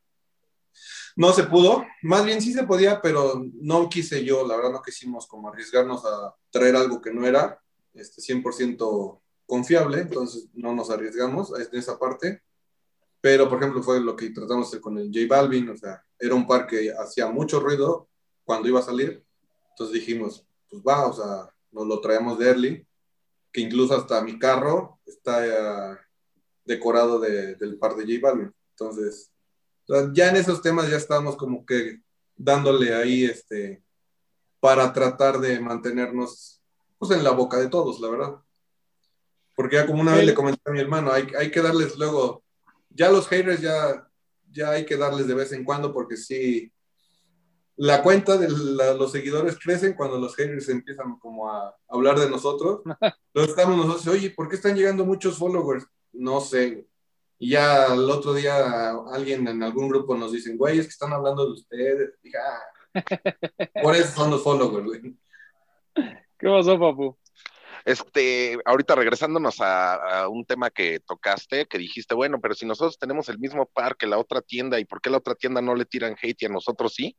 no 1.14 1.32
se 1.32 1.44
pudo, 1.44 1.84
más 2.02 2.24
bien 2.24 2.42
sí 2.42 2.52
se 2.52 2.64
podía, 2.64 3.00
pero 3.00 3.44
no 3.60 3.88
quise 3.88 4.24
yo, 4.24 4.44
la 4.44 4.56
verdad 4.56 4.72
no 4.72 4.82
quisimos 4.82 5.28
como 5.28 5.48
arriesgarnos 5.48 6.04
a 6.04 6.34
traer 6.50 6.74
algo 6.74 7.00
que 7.00 7.12
no 7.12 7.24
era 7.24 7.60
este, 7.94 8.22
100% 8.22 9.19
confiable, 9.50 10.02
entonces 10.02 10.48
no 10.54 10.72
nos 10.72 10.90
arriesgamos 10.90 11.52
en 11.58 11.76
esa 11.76 11.98
parte. 11.98 12.40
Pero, 13.20 13.48
por 13.48 13.58
ejemplo, 13.58 13.82
fue 13.82 14.00
lo 14.00 14.14
que 14.14 14.30
tratamos 14.30 14.74
con 14.76 14.96
el 14.96 15.08
J 15.12 15.26
Balvin, 15.28 15.68
o 15.68 15.76
sea, 15.76 16.02
era 16.18 16.36
un 16.36 16.46
par 16.46 16.68
que 16.68 16.92
hacía 16.92 17.26
mucho 17.26 17.58
ruido 17.58 18.08
cuando 18.44 18.68
iba 18.68 18.78
a 18.78 18.82
salir, 18.82 19.22
entonces 19.70 19.92
dijimos, 19.92 20.46
pues 20.70 20.82
va, 20.82 21.06
o 21.06 21.12
sea, 21.12 21.52
nos 21.72 21.86
lo 21.86 22.00
traemos 22.00 22.38
de 22.38 22.46
early, 22.46 22.86
que 23.52 23.60
incluso 23.60 23.94
hasta 23.96 24.22
mi 24.22 24.38
carro 24.38 25.00
está 25.04 25.40
uh, 25.40 25.96
decorado 26.64 27.18
de, 27.18 27.56
del 27.56 27.76
par 27.76 27.96
de 27.96 28.04
J 28.04 28.26
Balvin. 28.26 28.54
Entonces, 28.70 29.32
ya 30.12 30.30
en 30.30 30.36
esos 30.36 30.62
temas 30.62 30.88
ya 30.88 30.96
estamos 30.96 31.36
como 31.36 31.66
que 31.66 32.00
dándole 32.36 32.94
ahí 32.94 33.24
este 33.24 33.82
para 34.60 34.92
tratar 34.92 35.40
de 35.40 35.58
mantenernos 35.58 36.62
pues 36.98 37.10
en 37.10 37.24
la 37.24 37.32
boca 37.32 37.58
de 37.58 37.68
todos, 37.68 37.98
la 38.00 38.08
verdad. 38.08 38.36
Porque 39.60 39.76
ya 39.76 39.86
como 39.86 40.00
una 40.00 40.14
vez 40.14 40.24
le 40.24 40.32
comenté 40.32 40.62
a 40.64 40.70
mi 40.72 40.80
hermano, 40.80 41.12
hay, 41.12 41.26
hay 41.38 41.50
que 41.50 41.60
darles 41.60 41.98
luego, 41.98 42.42
ya 42.88 43.10
los 43.10 43.28
haters 43.28 43.60
ya, 43.60 44.08
ya 44.50 44.70
hay 44.70 44.86
que 44.86 44.96
darles 44.96 45.26
de 45.26 45.34
vez 45.34 45.52
en 45.52 45.64
cuando 45.64 45.92
porque 45.92 46.16
sí, 46.16 46.72
la 47.76 48.02
cuenta 48.02 48.38
de 48.38 48.48
la, 48.48 48.94
los 48.94 49.12
seguidores 49.12 49.58
crecen 49.62 49.92
cuando 49.92 50.18
los 50.18 50.34
haters 50.34 50.70
empiezan 50.70 51.18
como 51.18 51.50
a 51.50 51.76
hablar 51.88 52.18
de 52.18 52.30
nosotros. 52.30 52.80
Entonces 53.34 53.50
estamos 53.50 53.76
nosotros, 53.76 54.14
oye, 54.14 54.30
¿por 54.30 54.48
qué 54.48 54.56
están 54.56 54.74
llegando 54.74 55.04
muchos 55.04 55.36
followers? 55.36 55.84
No 56.10 56.40
sé, 56.40 56.86
y 57.38 57.50
ya 57.50 57.92
el 57.92 58.08
otro 58.08 58.32
día 58.32 58.92
alguien 59.12 59.46
en 59.46 59.62
algún 59.62 59.90
grupo 59.90 60.16
nos 60.16 60.32
dicen, 60.32 60.56
güey, 60.56 60.78
es 60.78 60.86
que 60.86 60.92
están 60.92 61.12
hablando 61.12 61.44
de 61.44 61.52
ustedes. 61.52 62.18
Y, 62.22 62.30
ah, 62.34 63.02
por 63.82 63.94
eso 63.94 64.08
son 64.14 64.30
los 64.30 64.42
followers, 64.42 64.86
güey. 64.86 65.16
¿Qué 66.38 66.48
pasó, 66.48 66.80
papu? 66.80 67.19
Este, 67.84 68.58
ahorita 68.64 68.94
regresándonos 68.94 69.56
a, 69.60 70.28
un 70.28 70.44
tema 70.44 70.70
que 70.70 71.00
tocaste, 71.00 71.66
que 71.66 71.78
dijiste, 71.78 72.14
bueno, 72.14 72.40
pero 72.40 72.54
si 72.54 72.66
nosotros 72.66 72.98
tenemos 72.98 73.28
el 73.28 73.38
mismo 73.38 73.66
par 73.66 73.96
que 73.96 74.06
la 74.06 74.18
otra 74.18 74.40
tienda, 74.42 74.78
¿y 74.78 74.84
por 74.84 75.00
qué 75.00 75.10
la 75.10 75.18
otra 75.18 75.34
tienda 75.34 75.60
no 75.62 75.74
le 75.74 75.84
tiran 75.84 76.16
hate 76.20 76.42
y 76.42 76.46
a 76.46 76.50
nosotros 76.50 76.94
sí? 76.94 77.16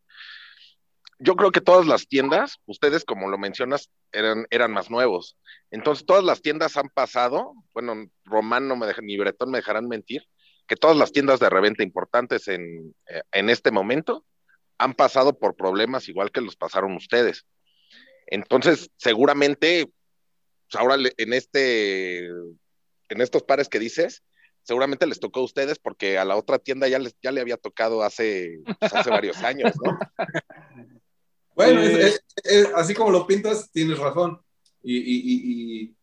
yo 1.23 1.35
creo 1.35 1.51
que 1.51 1.61
todas 1.61 1.85
las 1.85 2.07
tiendas, 2.07 2.57
ustedes 2.65 3.05
como 3.05 3.29
lo 3.29 3.37
mencionas, 3.37 3.91
eran, 4.11 4.47
eran 4.49 4.71
más 4.71 4.89
nuevos. 4.89 5.37
Entonces, 5.69 6.05
todas 6.05 6.23
las 6.23 6.41
tiendas 6.41 6.77
han 6.77 6.89
pasado, 6.89 7.53
bueno, 7.73 8.07
Román 8.25 8.67
no 8.67 8.75
me 8.75 8.87
deja, 8.87 9.01
ni 9.03 9.17
Bretón 9.17 9.51
me 9.51 9.59
dejarán 9.59 9.87
mentir, 9.87 10.23
que 10.67 10.75
todas 10.75 10.97
las 10.97 11.11
tiendas 11.11 11.39
de 11.39 11.49
reventa 11.49 11.83
importantes 11.83 12.47
en, 12.47 12.95
eh, 13.07 13.21
en 13.33 13.49
este 13.51 13.69
momento 13.69 14.25
han 14.79 14.95
pasado 14.95 15.37
por 15.37 15.55
problemas 15.55 16.09
igual 16.09 16.31
que 16.31 16.41
los 16.41 16.55
pasaron 16.55 16.95
ustedes. 16.95 17.45
Entonces, 18.25 18.89
seguramente, 18.97 19.91
ahora 20.73 20.95
en 21.17 21.33
este, 21.33 22.27
en 22.27 23.21
estos 23.21 23.43
pares 23.43 23.69
que 23.69 23.79
dices, 23.79 24.23
seguramente 24.63 25.07
les 25.07 25.19
tocó 25.19 25.41
a 25.41 25.43
ustedes 25.43 25.79
porque 25.79 26.17
a 26.17 26.25
la 26.25 26.35
otra 26.35 26.59
tienda 26.59 26.87
ya, 26.87 26.99
les, 26.99 27.15
ya 27.21 27.31
le 27.31 27.41
había 27.41 27.57
tocado 27.57 28.03
hace, 28.03 28.59
pues, 28.79 28.93
hace 28.93 29.09
varios 29.09 29.37
años, 29.43 29.73
¿no? 29.83 29.97
Bueno, 31.55 31.81
es, 31.81 31.97
es, 31.97 32.23
es, 32.43 32.67
así 32.75 32.93
como 32.93 33.11
lo 33.11 33.27
pintas, 33.27 33.71
tienes 33.71 33.99
razón. 33.99 34.41
Y, 34.83 34.97
y, 34.97 35.85
y, 35.85 35.95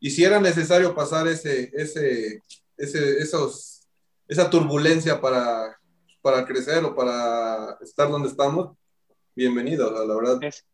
y, 0.00 0.10
si 0.10 0.24
era 0.24 0.40
necesario 0.40 0.94
pasar 0.94 1.28
ese, 1.28 1.70
ese, 1.72 2.42
ese, 2.76 3.18
esos, 3.18 3.86
esa 4.26 4.50
turbulencia 4.50 5.20
para, 5.20 5.78
para 6.20 6.44
crecer 6.44 6.82
o 6.84 6.96
para 6.96 7.78
estar 7.80 8.10
donde 8.10 8.28
estamos, 8.28 8.76
bienvenido, 9.36 9.92
la, 9.92 10.04
la 10.04 10.14
verdad. 10.16 10.42
Es, 10.42 10.64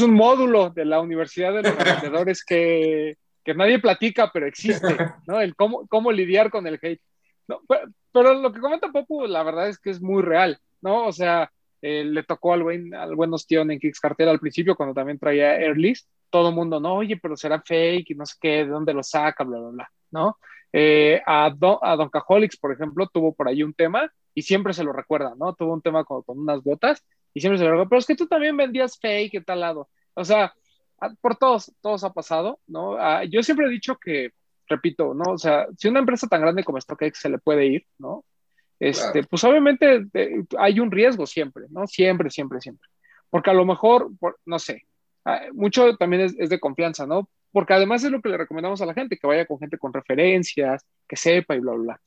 un 0.00 0.14
módulo 0.14 0.70
de 0.70 0.84
la 0.84 1.00
Universidad 1.00 1.52
de 1.52 1.62
los 1.62 1.72
Emprendedores 1.78 2.44
que, 2.44 3.16
que, 3.44 3.54
nadie 3.54 3.78
platica, 3.78 4.30
pero 4.32 4.46
existe, 4.46 4.96
¿no? 5.26 5.40
El 5.40 5.54
cómo, 5.56 5.86
cómo 5.88 6.12
lidiar 6.12 6.50
con 6.50 6.66
el 6.66 6.78
hate. 6.80 7.00
No, 7.48 7.60
pero, 7.68 7.88
pero, 8.12 8.34
lo 8.34 8.52
que 8.52 8.60
comenta 8.60 8.92
Popu, 8.92 9.26
la 9.26 9.42
verdad 9.42 9.68
es 9.68 9.78
que 9.78 9.90
es 9.90 10.00
muy 10.00 10.22
real, 10.22 10.58
¿no? 10.80 11.06
O 11.06 11.12
sea, 11.12 11.50
eh, 11.82 12.04
le 12.04 12.22
tocó 12.24 12.52
al 12.52 12.62
buen, 12.62 12.94
al 12.94 13.14
buen 13.16 13.32
ostión 13.32 13.70
en 13.70 13.78
Kickstarter 13.78 14.28
al 14.28 14.38
principio, 14.38 14.76
cuando 14.76 14.94
también 14.94 15.18
traía 15.18 15.56
Airlist, 15.56 16.08
todo 16.28 16.50
el 16.50 16.54
mundo, 16.54 16.78
no, 16.78 16.94
oye, 16.94 17.16
pero 17.16 17.36
será 17.36 17.60
fake 17.60 18.10
y 18.10 18.14
no 18.14 18.26
sé 18.26 18.36
qué, 18.40 18.48
de 18.64 18.66
dónde 18.66 18.92
lo 18.92 19.02
saca, 19.02 19.44
bla, 19.44 19.58
bla, 19.58 19.70
bla, 19.70 19.90
¿no? 20.10 20.36
Eh, 20.72 21.20
a, 21.26 21.50
Don, 21.50 21.78
a 21.82 21.96
por 22.60 22.72
ejemplo, 22.72 23.08
tuvo 23.08 23.34
por 23.34 23.48
ahí 23.48 23.62
un 23.62 23.74
tema 23.74 24.12
y 24.34 24.42
siempre 24.42 24.72
se 24.72 24.84
lo 24.84 24.92
recuerda, 24.92 25.34
¿no? 25.36 25.54
Tuvo 25.54 25.72
un 25.72 25.82
tema 25.82 26.04
con, 26.04 26.22
con 26.22 26.38
unas 26.38 26.62
botas 26.62 27.04
y 27.32 27.40
siempre 27.40 27.58
se 27.58 27.64
recuerda, 27.64 27.88
pero 27.88 27.98
es 27.98 28.06
que 28.06 28.16
tú 28.16 28.26
también 28.26 28.56
vendías 28.56 28.98
fake 28.98 29.34
y 29.34 29.40
tal 29.40 29.60
lado. 29.60 29.88
O 30.14 30.24
sea, 30.24 30.54
por 31.20 31.36
todos, 31.36 31.72
todos 31.80 32.04
ha 32.04 32.12
pasado, 32.12 32.60
¿no? 32.66 32.96
Ah, 32.96 33.24
yo 33.24 33.42
siempre 33.42 33.66
he 33.66 33.70
dicho 33.70 33.96
que, 33.96 34.32
repito, 34.68 35.14
¿no? 35.14 35.32
O 35.32 35.38
sea, 35.38 35.66
si 35.78 35.88
una 35.88 36.00
empresa 36.00 36.26
tan 36.26 36.40
grande 36.40 36.64
como 36.64 36.80
StockX 36.80 37.18
se 37.18 37.28
le 37.28 37.38
puede 37.38 37.66
ir, 37.66 37.86
¿no? 37.98 38.24
Este, 38.78 39.12
claro. 39.12 39.28
Pues 39.30 39.44
obviamente 39.44 40.06
eh, 40.14 40.44
hay 40.58 40.80
un 40.80 40.90
riesgo 40.90 41.26
siempre, 41.26 41.66
¿no? 41.70 41.86
Siempre, 41.86 42.30
siempre, 42.30 42.60
siempre. 42.60 42.88
Porque 43.28 43.50
a 43.50 43.54
lo 43.54 43.64
mejor, 43.64 44.10
por, 44.18 44.38
no 44.44 44.58
sé, 44.58 44.86
ah, 45.24 45.42
mucho 45.52 45.96
también 45.96 46.22
es, 46.22 46.34
es, 46.38 46.50
de 46.50 46.60
confianza, 46.60 47.06
¿no? 47.06 47.28
Porque 47.52 47.74
además 47.74 48.04
es 48.04 48.10
lo 48.10 48.20
que 48.20 48.28
le 48.28 48.36
recomendamos 48.36 48.80
a 48.80 48.86
la 48.86 48.94
gente, 48.94 49.16
que 49.16 49.26
vaya 49.26 49.46
con 49.46 49.58
gente 49.58 49.78
con 49.78 49.92
referencias, 49.92 50.84
que 51.08 51.16
sepa 51.16 51.56
y 51.56 51.60
bla, 51.60 51.72
bla, 51.72 51.82
bla. 51.82 52.00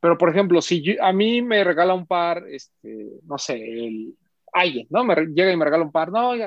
Pero, 0.00 0.18
por 0.18 0.30
ejemplo, 0.30 0.60
si 0.60 0.82
yo, 0.82 0.94
a 1.00 1.12
mí 1.12 1.42
me 1.42 1.62
regala 1.62 1.94
un 1.94 2.06
par, 2.06 2.44
este, 2.48 3.20
no 3.22 3.38
sé, 3.38 3.54
el, 3.54 4.16
alguien, 4.52 4.86
¿no? 4.90 5.04
Me 5.04 5.14
llega 5.14 5.52
y 5.52 5.56
me 5.56 5.64
regala 5.64 5.84
un 5.84 5.92
par, 5.92 6.10
no, 6.10 6.34
ya, 6.34 6.46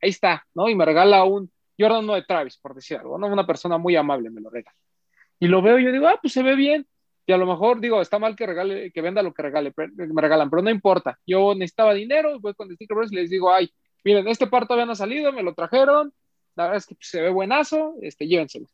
ahí 0.00 0.10
está, 0.10 0.44
¿no? 0.54 0.68
Y 0.68 0.74
me 0.74 0.84
regala 0.84 1.24
un 1.24 1.50
Jordan 1.78 2.06
no 2.06 2.14
de 2.14 2.22
Travis, 2.22 2.56
por 2.56 2.74
decir 2.74 2.96
algo, 2.98 3.18
¿no? 3.18 3.26
Una 3.26 3.46
persona 3.46 3.78
muy 3.78 3.96
amable 3.96 4.30
me 4.30 4.40
lo 4.40 4.50
regala. 4.50 4.76
Y 5.38 5.46
lo 5.46 5.62
veo 5.62 5.78
y 5.78 5.84
yo 5.84 5.92
digo, 5.92 6.08
ah, 6.08 6.18
pues 6.20 6.32
se 6.32 6.42
ve 6.42 6.56
bien 6.56 6.86
y 7.28 7.32
a 7.32 7.36
lo 7.36 7.44
mejor 7.44 7.78
digo, 7.78 8.00
está 8.00 8.18
mal 8.18 8.34
que 8.34 8.46
regale, 8.46 8.90
que 8.90 9.02
venda 9.02 9.22
lo 9.22 9.34
que 9.34 9.42
regale, 9.42 9.74
me 9.76 10.22
regalan, 10.22 10.48
pero 10.48 10.62
no 10.62 10.70
importa. 10.70 11.18
Yo 11.26 11.54
necesitaba 11.54 11.92
dinero, 11.92 12.40
voy 12.40 12.54
con 12.54 12.74
Sticker 12.74 12.96
y 13.10 13.16
les 13.16 13.28
digo, 13.28 13.52
ay, 13.52 13.70
miren, 14.02 14.26
este 14.28 14.46
par 14.46 14.66
todavía 14.66 14.86
no 14.86 14.92
ha 14.92 14.96
salido, 14.96 15.30
me 15.30 15.42
lo 15.42 15.52
trajeron, 15.52 16.10
la 16.56 16.64
verdad 16.64 16.78
es 16.78 16.86
que 16.86 16.96
se 17.00 17.20
ve 17.20 17.28
buenazo, 17.28 17.96
este, 18.00 18.26
llévenselo. 18.26 18.66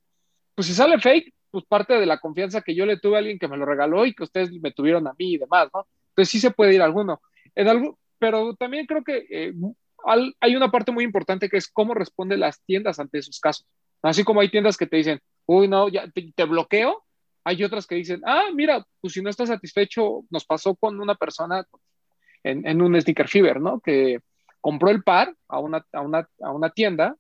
Pues 0.54 0.68
si 0.68 0.72
sale 0.72 1.00
fake, 1.00 1.34
pues 1.50 1.64
parte 1.64 1.94
de 1.94 2.06
la 2.06 2.18
confianza 2.18 2.62
que 2.62 2.76
yo 2.76 2.86
le 2.86 2.96
tuve 2.96 3.16
a 3.16 3.18
alguien 3.18 3.40
que 3.40 3.48
me 3.48 3.56
lo 3.56 3.66
regaló 3.66 4.06
y 4.06 4.14
que 4.14 4.22
ustedes 4.22 4.52
me 4.52 4.70
tuvieron 4.70 5.08
a 5.08 5.14
mí 5.18 5.32
y 5.32 5.38
demás, 5.38 5.68
¿no? 5.74 5.88
Entonces 6.10 6.30
sí 6.30 6.38
se 6.38 6.52
puede 6.52 6.74
ir 6.74 6.82
alguno. 6.82 7.20
En 7.56 7.66
algo, 7.66 7.98
pero 8.24 8.54
también 8.54 8.86
creo 8.86 9.04
que 9.04 9.26
eh, 9.28 9.52
al, 10.02 10.34
hay 10.40 10.56
una 10.56 10.70
parte 10.70 10.90
muy 10.90 11.04
importante 11.04 11.50
que 11.50 11.58
es 11.58 11.68
cómo 11.68 11.92
responden 11.92 12.40
las 12.40 12.58
tiendas 12.64 12.98
ante 12.98 13.18
esos 13.18 13.38
casos. 13.38 13.66
Así 14.00 14.24
como 14.24 14.40
hay 14.40 14.48
tiendas 14.48 14.78
que 14.78 14.86
te 14.86 14.96
dicen, 14.96 15.20
uy, 15.44 15.68
no, 15.68 15.90
ya 15.90 16.10
te, 16.10 16.32
te 16.34 16.44
bloqueo, 16.44 17.04
hay 17.44 17.62
otras 17.62 17.86
que 17.86 17.96
dicen, 17.96 18.22
ah, 18.24 18.44
mira, 18.54 18.82
pues 19.02 19.12
si 19.12 19.20
no 19.20 19.28
estás 19.28 19.50
satisfecho, 19.50 20.24
nos 20.30 20.46
pasó 20.46 20.74
con 20.74 20.98
una 21.02 21.16
persona 21.16 21.66
en, 22.42 22.66
en 22.66 22.80
un 22.80 22.98
Sneaker 22.98 23.28
Fever, 23.28 23.60
¿no? 23.60 23.80
Que 23.80 24.20
compró 24.62 24.88
el 24.88 25.02
par 25.02 25.36
a 25.48 25.58
una, 25.58 25.84
a 25.92 26.00
una, 26.00 26.26
a 26.40 26.50
una 26.50 26.70
tienda 26.70 27.16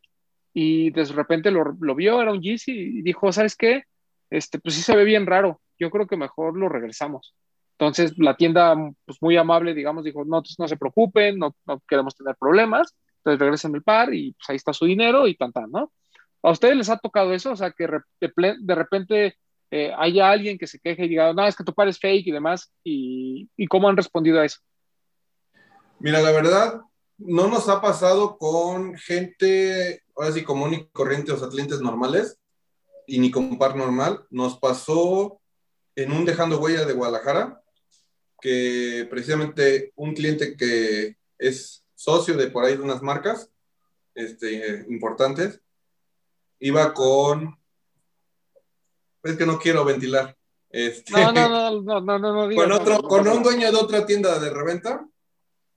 y 0.54 0.88
de 0.88 1.04
repente 1.04 1.50
lo, 1.50 1.64
lo 1.78 1.94
vio, 1.94 2.22
era 2.22 2.32
un 2.32 2.40
Yeezy 2.40 2.72
y 2.72 3.02
dijo, 3.02 3.30
¿sabes 3.30 3.56
qué? 3.56 3.82
Este, 4.30 4.58
pues 4.58 4.74
sí 4.74 4.80
se 4.80 4.96
ve 4.96 5.04
bien 5.04 5.26
raro, 5.26 5.60
yo 5.78 5.90
creo 5.90 6.06
que 6.06 6.16
mejor 6.16 6.56
lo 6.56 6.70
regresamos. 6.70 7.34
Entonces 7.78 8.14
la 8.18 8.36
tienda, 8.36 8.74
pues 9.04 9.18
muy 9.20 9.36
amable, 9.36 9.74
digamos, 9.74 10.04
dijo, 10.04 10.24
no, 10.24 10.42
no 10.58 10.68
se 10.68 10.76
preocupen, 10.76 11.38
no, 11.38 11.56
no 11.66 11.82
queremos 11.88 12.14
tener 12.14 12.36
problemas, 12.36 12.94
entonces 13.18 13.40
regresen 13.40 13.74
el 13.74 13.82
par 13.82 14.14
y 14.14 14.32
pues 14.32 14.50
ahí 14.50 14.56
está 14.56 14.72
su 14.72 14.84
dinero 14.84 15.26
y 15.26 15.36
tan, 15.36 15.52
tan, 15.52 15.70
¿no? 15.70 15.92
¿A 16.42 16.50
ustedes 16.50 16.76
les 16.76 16.90
ha 16.90 16.98
tocado 16.98 17.32
eso? 17.32 17.52
O 17.52 17.56
sea, 17.56 17.72
que 17.72 17.88
de 18.20 18.74
repente 18.74 19.36
eh, 19.70 19.92
haya 19.96 20.30
alguien 20.30 20.58
que 20.58 20.66
se 20.66 20.78
queje 20.78 21.06
y 21.06 21.08
diga, 21.08 21.32
no, 21.32 21.46
es 21.46 21.56
que 21.56 21.64
tu 21.64 21.74
par 21.74 21.88
es 21.88 21.98
fake 21.98 22.26
y 22.26 22.32
demás, 22.32 22.70
y, 22.84 23.48
y 23.56 23.66
cómo 23.66 23.88
han 23.88 23.96
respondido 23.96 24.40
a 24.40 24.44
eso. 24.44 24.60
Mira, 25.98 26.20
la 26.20 26.32
verdad, 26.32 26.82
no 27.18 27.48
nos 27.48 27.68
ha 27.68 27.80
pasado 27.80 28.36
con 28.38 28.94
gente, 28.94 30.02
ahora 30.14 30.32
sí, 30.32 30.44
común 30.44 30.74
y 30.74 30.86
corriente, 30.88 31.32
o 31.32 31.36
sea, 31.36 31.48
clientes 31.48 31.80
normales, 31.80 32.38
y 33.06 33.18
ni 33.18 33.30
con 33.30 33.58
par 33.58 33.74
normal. 33.74 34.24
Nos 34.30 34.58
pasó 34.58 35.40
en 35.96 36.12
un 36.12 36.24
Dejando 36.24 36.60
Huella 36.60 36.84
de 36.84 36.92
Guadalajara, 36.92 37.62
que 38.44 39.06
precisamente 39.08 39.94
un 39.96 40.12
cliente 40.12 40.54
que 40.54 41.16
es 41.38 41.82
socio 41.94 42.36
de 42.36 42.48
por 42.48 42.62
ahí 42.62 42.76
de 42.76 42.82
unas 42.82 43.00
marcas 43.00 43.48
este, 44.14 44.84
importantes, 44.90 45.62
iba 46.58 46.92
con... 46.92 47.58
Es 49.22 49.38
que 49.38 49.46
no 49.46 49.58
quiero 49.58 49.82
ventilar. 49.86 50.36
Este, 50.68 51.10
no, 51.10 51.32
no, 51.32 51.48
no, 51.48 51.80
no, 51.80 52.00
no, 52.02 52.18
no, 52.18 52.46
no 52.46 52.54
con, 52.54 52.70
otro, 52.70 53.02
con 53.04 53.26
un 53.26 53.42
dueño 53.42 53.72
de 53.72 53.78
otra 53.78 54.04
tienda 54.04 54.38
de 54.38 54.50
reventa 54.50 55.08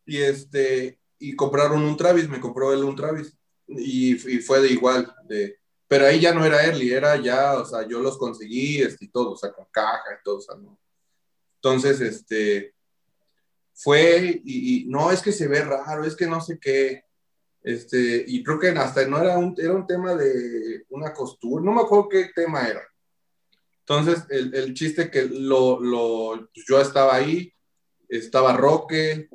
y 0.05 0.18
este 0.18 0.99
y 1.20 1.38
compraron 1.38 1.84
un 1.84 1.95
Travis, 1.95 2.28
me 2.28 2.41
compró 2.41 2.74
él 2.74 2.84
un 2.84 2.97
Travis 2.97 3.34
y, 3.65 4.11
y, 4.11 4.39
fue 4.39 4.59
de 4.59 4.74
igual, 4.74 5.15
de, 5.24 5.57
pero 5.88 6.05
ahí 6.05 6.20
ya 6.20 6.34
no 6.34 6.43
era 6.43 6.65
early, 6.65 6.91
era 6.91 7.15
ya, 7.15 7.57
o 7.59 7.65
sea, 7.65 7.88
yo 7.88 8.01
los 8.01 8.18
conseguí 8.18 8.82
este, 8.82 9.05
y 9.05 9.07
todo, 9.07 9.32
o 9.32 9.38
sea, 9.38 9.53
con 9.53 9.68
caja 9.72 10.20
y 10.20 10.24
todo, 10.24 10.39
o 10.39 10.41
sea, 10.41 10.55
no. 10.55 10.78
Entonces, 11.68 11.99
este, 11.99 12.74
fue 13.74 14.41
y, 14.45 14.84
y, 14.84 14.86
no, 14.86 15.11
es 15.11 15.22
que 15.22 15.34
se 15.34 15.47
ve 15.47 15.61
raro, 15.63 16.05
es 16.05 16.15
que 16.15 16.26
no 16.26 16.39
sé 16.39 16.57
qué, 16.59 17.03
este, 17.61 18.24
y 18.26 18.41
creo 18.41 18.59
que 18.59 18.70
hasta 18.70 19.05
no 19.05 19.22
era 19.22 19.38
un, 19.38 19.53
era 19.57 19.74
un 19.74 19.86
tema 19.86 20.15
de 20.15 20.86
una 20.89 21.13
costura, 21.13 21.61
no 21.61 21.74
me 21.74 21.82
acuerdo 21.82 22.07
qué 22.07 22.30
tema 22.34 22.65
era. 22.65 22.82
Entonces, 23.80 24.24
el, 24.30 24.55
el 24.55 24.74
chiste 24.74 25.11
que 25.11 25.26
lo, 25.26 25.82
lo, 25.82 26.49
pues, 26.53 26.65
yo 26.65 26.80
estaba 26.80 27.13
ahí, 27.13 27.53
estaba 28.07 28.55
Roque 28.55 29.30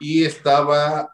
y 0.00 0.24
estaba 0.24 1.10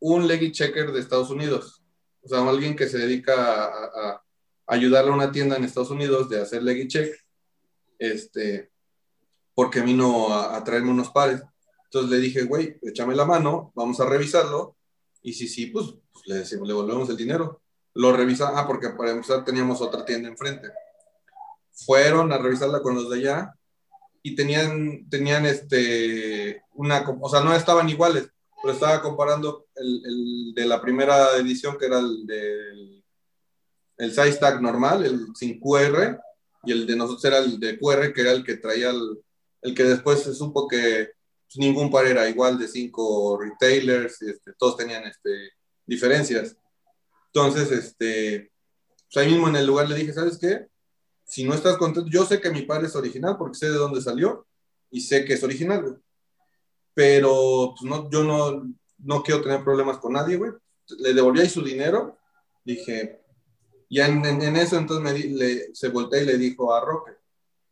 un 0.00 0.26
leggy 0.26 0.50
checker 0.50 0.90
de 0.90 1.00
Estados 1.00 1.30
Unidos. 1.30 1.80
O 2.22 2.28
sea, 2.28 2.40
alguien 2.48 2.74
que 2.74 2.88
se 2.88 2.98
dedica 2.98 3.66
a, 3.66 3.68
a 3.68 4.24
ayudarle 4.66 5.12
a 5.12 5.14
una 5.14 5.30
tienda 5.30 5.56
en 5.56 5.64
Estados 5.64 5.90
Unidos 5.90 6.28
de 6.28 6.40
hacer 6.40 6.62
leggy 6.62 6.88
check, 6.88 7.14
este, 8.00 8.73
porque 9.54 9.80
vino 9.80 10.32
a, 10.32 10.56
a 10.56 10.64
traerme 10.64 10.90
unos 10.90 11.10
pares. 11.10 11.42
Entonces 11.84 12.10
le 12.10 12.18
dije, 12.18 12.42
güey, 12.44 12.76
échame 12.82 13.14
la 13.14 13.24
mano, 13.24 13.72
vamos 13.74 14.00
a 14.00 14.06
revisarlo 14.06 14.76
y 15.22 15.32
si 15.32 15.48
sí, 15.48 15.66
pues, 15.66 15.86
pues 16.12 16.26
le, 16.26 16.34
decimos, 16.36 16.68
le 16.68 16.74
volvemos 16.74 17.08
el 17.08 17.16
dinero. 17.16 17.62
Lo 17.94 18.12
revisan, 18.12 18.52
ah, 18.56 18.66
porque 18.66 18.90
para 18.90 19.12
empezar 19.12 19.44
teníamos 19.44 19.80
otra 19.80 20.04
tienda 20.04 20.28
enfrente. 20.28 20.68
Fueron 21.72 22.30
a 22.32 22.38
revisarla 22.38 22.82
con 22.82 22.94
los 22.94 23.08
de 23.08 23.18
allá 23.18 23.54
y 24.22 24.34
tenían, 24.34 25.08
tenían 25.08 25.46
este, 25.46 26.62
una, 26.74 27.04
o 27.20 27.28
sea, 27.28 27.40
no 27.40 27.54
estaban 27.54 27.88
iguales, 27.88 28.28
pero 28.62 28.74
estaba 28.74 29.00
comparando 29.00 29.66
el, 29.76 30.02
el 30.04 30.54
de 30.54 30.66
la 30.66 30.80
primera 30.80 31.36
edición, 31.36 31.78
que 31.78 31.86
era 31.86 31.98
el 31.98 32.26
del 32.26 33.04
el 33.96 34.10
size 34.10 34.38
tag 34.38 34.60
normal, 34.60 35.04
el 35.04 35.34
sin 35.34 35.60
QR, 35.60 36.18
y 36.64 36.72
el 36.72 36.86
de 36.86 36.96
nosotros 36.96 37.24
era 37.24 37.38
el 37.38 37.58
de 37.60 37.78
QR, 37.78 38.12
que 38.12 38.20
era 38.20 38.32
el 38.32 38.44
que 38.44 38.56
traía 38.56 38.90
el, 38.90 39.23
el 39.64 39.74
que 39.74 39.84
después 39.84 40.22
se 40.22 40.34
supo 40.34 40.68
que 40.68 41.08
pues, 41.46 41.56
ningún 41.56 41.90
par 41.90 42.06
era 42.06 42.28
igual 42.28 42.58
de 42.58 42.68
cinco 42.68 43.38
retailers, 43.40 44.20
este, 44.20 44.52
todos 44.58 44.76
tenían 44.76 45.04
este, 45.04 45.52
diferencias. 45.86 46.56
Entonces, 47.32 47.72
este, 47.72 48.52
pues 49.10 49.24
ahí 49.24 49.32
mismo 49.32 49.48
en 49.48 49.56
el 49.56 49.66
lugar 49.66 49.88
le 49.88 49.96
dije, 49.96 50.12
¿sabes 50.12 50.38
qué? 50.38 50.66
Si 51.24 51.44
no 51.44 51.54
estás 51.54 51.78
contento, 51.78 52.10
yo 52.10 52.26
sé 52.26 52.42
que 52.42 52.50
mi 52.50 52.62
par 52.62 52.84
es 52.84 52.94
original 52.94 53.36
porque 53.38 53.56
sé 53.56 53.70
de 53.70 53.78
dónde 53.78 54.02
salió 54.02 54.46
y 54.90 55.00
sé 55.00 55.24
que 55.24 55.32
es 55.32 55.42
original, 55.42 55.82
güey. 55.82 55.94
Pero 56.92 57.74
pues, 57.74 57.90
no, 57.90 58.10
yo 58.10 58.22
no, 58.22 58.70
no 58.98 59.22
quiero 59.22 59.40
tener 59.40 59.64
problemas 59.64 59.96
con 59.96 60.12
nadie, 60.12 60.36
güey. 60.36 60.52
Le 60.98 61.14
devolví 61.14 61.40
ahí 61.40 61.48
su 61.48 61.64
dinero. 61.64 62.18
Dije, 62.62 63.22
ya 63.88 64.08
en, 64.08 64.24
en, 64.26 64.42
en 64.42 64.56
eso 64.56 64.76
entonces 64.76 65.02
me 65.02 65.18
di, 65.18 65.30
le, 65.30 65.74
se 65.74 65.88
voltea 65.88 66.22
y 66.22 66.26
le 66.26 66.36
dijo 66.36 66.74
a 66.74 66.84
Roque, 66.84 67.12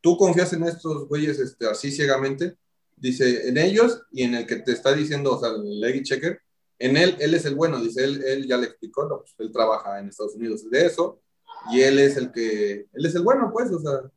¿tú 0.03 0.19
confías 0.19 0.53
en 0.53 0.65
estos 0.65 1.09
güeyes 1.09 1.39
este, 1.39 1.67
así 1.67 1.91
ciegamente? 1.91 2.57
dice, 3.03 3.49
en 3.49 3.59
ellos 3.59 4.01
y 4.13 4.23
en 4.23 4.37
el 4.37 4.47
que 4.47 4.57
te 4.57 4.73
está 4.73 4.95
diciendo, 4.95 5.33
o 5.37 5.41
sea, 5.41 5.51
el 5.51 5.81
leggy 5.81 6.05
checker, 6.05 6.41
en 6.79 6.97
él, 6.97 7.17
él 7.19 7.35
es 7.35 7.45
el 7.45 7.57
bueno, 7.57 7.81
dice, 7.81 8.05
él, 8.05 8.23
él 8.25 8.47
ya 8.47 8.57
le 8.57 8.67
explicó, 8.67 9.05
no, 9.07 9.19
pues 9.19 9.35
él 9.39 9.51
trabaja 9.51 9.99
en 9.99 10.09
Estados 10.09 10.37
Unidos 10.37 10.69
de 10.71 10.87
eso, 10.87 11.21
y 11.73 11.81
él 11.81 11.99
es 11.99 12.17
el 12.17 12.31
que, 12.31 12.87
él 12.93 13.07
es 13.07 13.15
el 13.17 13.23
bueno, 13.23 13.51
pues, 13.53 13.73
o 13.73 13.81
sea, 13.81 14.09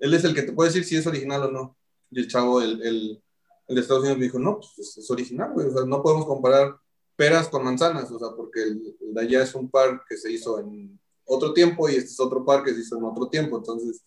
él 0.00 0.12
es 0.12 0.24
el 0.24 0.34
que 0.34 0.42
te 0.42 0.52
puede 0.52 0.70
decir 0.70 0.84
si 0.84 0.96
es 0.96 1.06
original 1.06 1.44
o 1.44 1.50
no. 1.50 1.76
Y 2.10 2.20
el 2.20 2.28
chavo, 2.28 2.60
el, 2.60 2.82
el, 2.82 3.22
el 3.68 3.74
de 3.74 3.80
Estados 3.80 4.02
Unidos 4.02 4.18
me 4.18 4.24
dijo, 4.24 4.40
no, 4.40 4.58
pues 4.58 4.98
es 4.98 5.10
original, 5.10 5.52
güey, 5.52 5.68
o 5.68 5.72
sea, 5.72 5.84
no 5.84 6.02
podemos 6.02 6.26
comparar 6.26 6.76
peras 7.14 7.48
con 7.48 7.64
manzanas, 7.64 8.10
o 8.10 8.18
sea, 8.18 8.28
porque 8.36 8.62
el, 8.62 8.96
el 9.00 9.14
de 9.14 9.20
allá 9.20 9.42
es 9.42 9.54
un 9.54 9.70
par 9.70 10.02
que 10.08 10.16
se 10.16 10.32
hizo 10.32 10.58
en 10.58 10.98
otro 11.24 11.52
tiempo 11.52 11.88
y 11.88 11.94
este 11.94 12.10
es 12.10 12.20
otro 12.20 12.44
par 12.44 12.64
que 12.64 12.74
se 12.74 12.80
hizo 12.80 12.98
en 12.98 13.04
otro 13.04 13.28
tiempo, 13.28 13.56
entonces 13.56 14.02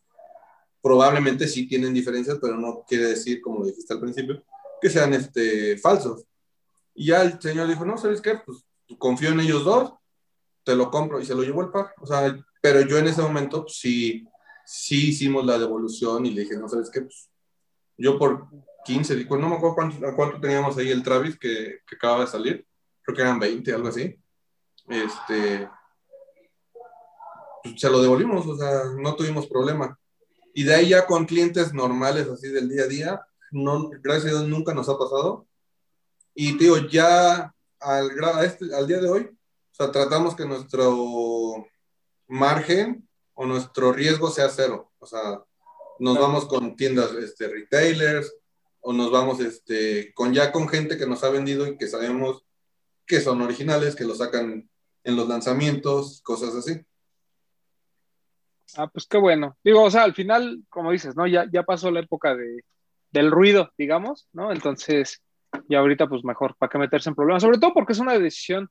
probablemente 0.82 1.48
sí 1.48 1.68
tienen 1.68 1.94
diferencias, 1.94 2.38
pero 2.42 2.58
no 2.58 2.84
quiere 2.88 3.08
decir, 3.08 3.42
como 3.42 3.66
dijiste 3.66 3.94
al 3.94 4.00
principio, 4.00 4.44
que 4.82 4.90
sean 4.90 5.14
este, 5.14 5.78
falsos. 5.78 6.26
Y 6.94 7.08
ya 7.08 7.22
el 7.24 7.40
señor 7.42 7.68
dijo, 7.68 7.86
no, 7.86 7.98
¿sabes 7.98 8.22
qué? 8.22 8.40
Pues 8.46 8.66
confío 8.98 9.30
en 9.30 9.40
ellos 9.42 9.64
dos, 9.64 9.94
te 10.64 10.76
lo 10.76 10.90
compro 10.90 11.20
y 11.20 11.26
se 11.26 11.36
lo 11.36 11.44
llevó 11.44 11.62
el 11.62 11.70
par. 11.70 11.94
O 12.02 12.06
sea, 12.06 12.38
pero 12.62 12.82
yo 12.82 12.98
en 12.98 13.08
ese 13.08 13.22
momento 13.22 13.64
pues, 13.64 13.78
sí, 13.78 14.28
sí 14.66 15.10
hicimos 15.10 15.46
la 15.46 15.58
devolución 15.58 16.26
y 16.26 16.32
le 16.32 16.42
dije, 16.42 16.58
no, 16.58 16.68
¿sabes 16.68 16.90
qué? 16.90 17.02
Pues 17.02 17.30
yo 17.98 18.18
por 18.18 18.48
15, 18.86 19.26
pues, 19.26 19.42
no 19.42 19.50
me 19.50 19.56
acuerdo 19.56 19.76
cuánto, 19.76 20.16
cuánto 20.16 20.40
teníamos 20.40 20.78
ahí 20.78 20.90
el 20.90 21.04
Travis 21.04 21.38
que, 21.38 21.80
que 21.88 21.96
acaba 21.96 22.22
de 22.22 22.28
salir, 22.28 22.66
creo 23.02 23.16
que 23.16 23.22
eran 23.22 23.40
20, 23.40 23.74
algo 23.74 23.90
así. 23.90 24.16
Este, 24.88 25.70
pues, 27.64 27.80
se 27.80 27.90
lo 27.90 28.02
devolvimos, 28.02 28.46
o 28.48 28.58
sea, 28.58 28.84
no 28.98 29.16
tuvimos 29.16 29.48
problema. 29.48 29.99
Y 30.60 30.64
de 30.66 30.76
ahí 30.76 30.90
ya 30.90 31.06
con 31.06 31.26
clientes 31.26 31.74
normales, 31.74 32.28
así 32.28 32.50
del 32.50 32.68
día 32.68 32.84
a 32.84 32.88
día, 32.88 33.28
no, 33.50 33.90
gracias 34.04 34.26
a 34.26 34.40
Dios 34.40 34.50
nunca 34.50 34.74
nos 34.74 34.90
ha 34.90 34.98
pasado. 34.98 35.48
Y 36.36 36.58
digo, 36.58 36.76
ya 36.90 37.56
al, 37.80 38.12
este, 38.44 38.76
al 38.76 38.86
día 38.86 39.00
de 39.00 39.10
hoy, 39.10 39.22
o 39.22 39.74
sea, 39.74 39.90
tratamos 39.90 40.36
que 40.36 40.44
nuestro 40.44 41.66
margen 42.28 43.08
o 43.36 43.46
nuestro 43.46 43.94
riesgo 43.94 44.30
sea 44.32 44.50
cero. 44.50 44.92
O 45.00 45.06
sea, 45.06 45.42
nos 45.98 46.20
vamos 46.20 46.44
con 46.44 46.76
tiendas 46.76 47.14
este, 47.14 47.48
retailers 47.48 48.30
o 48.82 48.92
nos 48.92 49.12
vamos 49.12 49.40
este, 49.40 50.14
con 50.14 50.34
ya 50.34 50.52
con 50.52 50.68
gente 50.68 50.98
que 50.98 51.08
nos 51.08 51.24
ha 51.24 51.30
vendido 51.30 51.68
y 51.68 51.78
que 51.78 51.88
sabemos 51.88 52.44
que 53.06 53.22
son 53.22 53.42
originales, 53.42 53.96
que 53.96 54.04
lo 54.04 54.14
sacan 54.14 54.70
en 55.06 55.16
los 55.16 55.26
lanzamientos, 55.30 56.20
cosas 56.22 56.54
así. 56.54 56.82
Ah, 58.78 58.88
pues 58.88 59.08
qué 59.08 59.18
bueno. 59.18 59.58
Digo, 59.64 59.84
o 59.84 59.92
sea, 59.92 60.04
al 60.04 60.14
final, 60.14 60.64
como 60.70 60.92
dices, 60.92 61.16
¿no? 61.16 61.28
Ya, 61.28 61.46
ya 61.52 61.64
pasó 61.64 61.92
la 61.92 62.02
época 62.02 62.36
de, 62.36 62.64
del 63.12 63.32
ruido, 63.32 63.72
digamos, 63.78 64.28
¿no? 64.34 64.52
Entonces, 64.52 65.22
ya 65.68 65.80
ahorita, 65.80 66.08
pues 66.08 66.24
mejor, 66.24 66.56
¿para 66.58 66.70
qué 66.70 66.78
meterse 66.78 67.10
en 67.10 67.16
problemas? 67.16 67.42
Sobre 67.42 67.58
todo 67.58 67.74
porque 67.74 67.94
es 67.94 68.00
una 68.00 68.18
decisión 68.18 68.70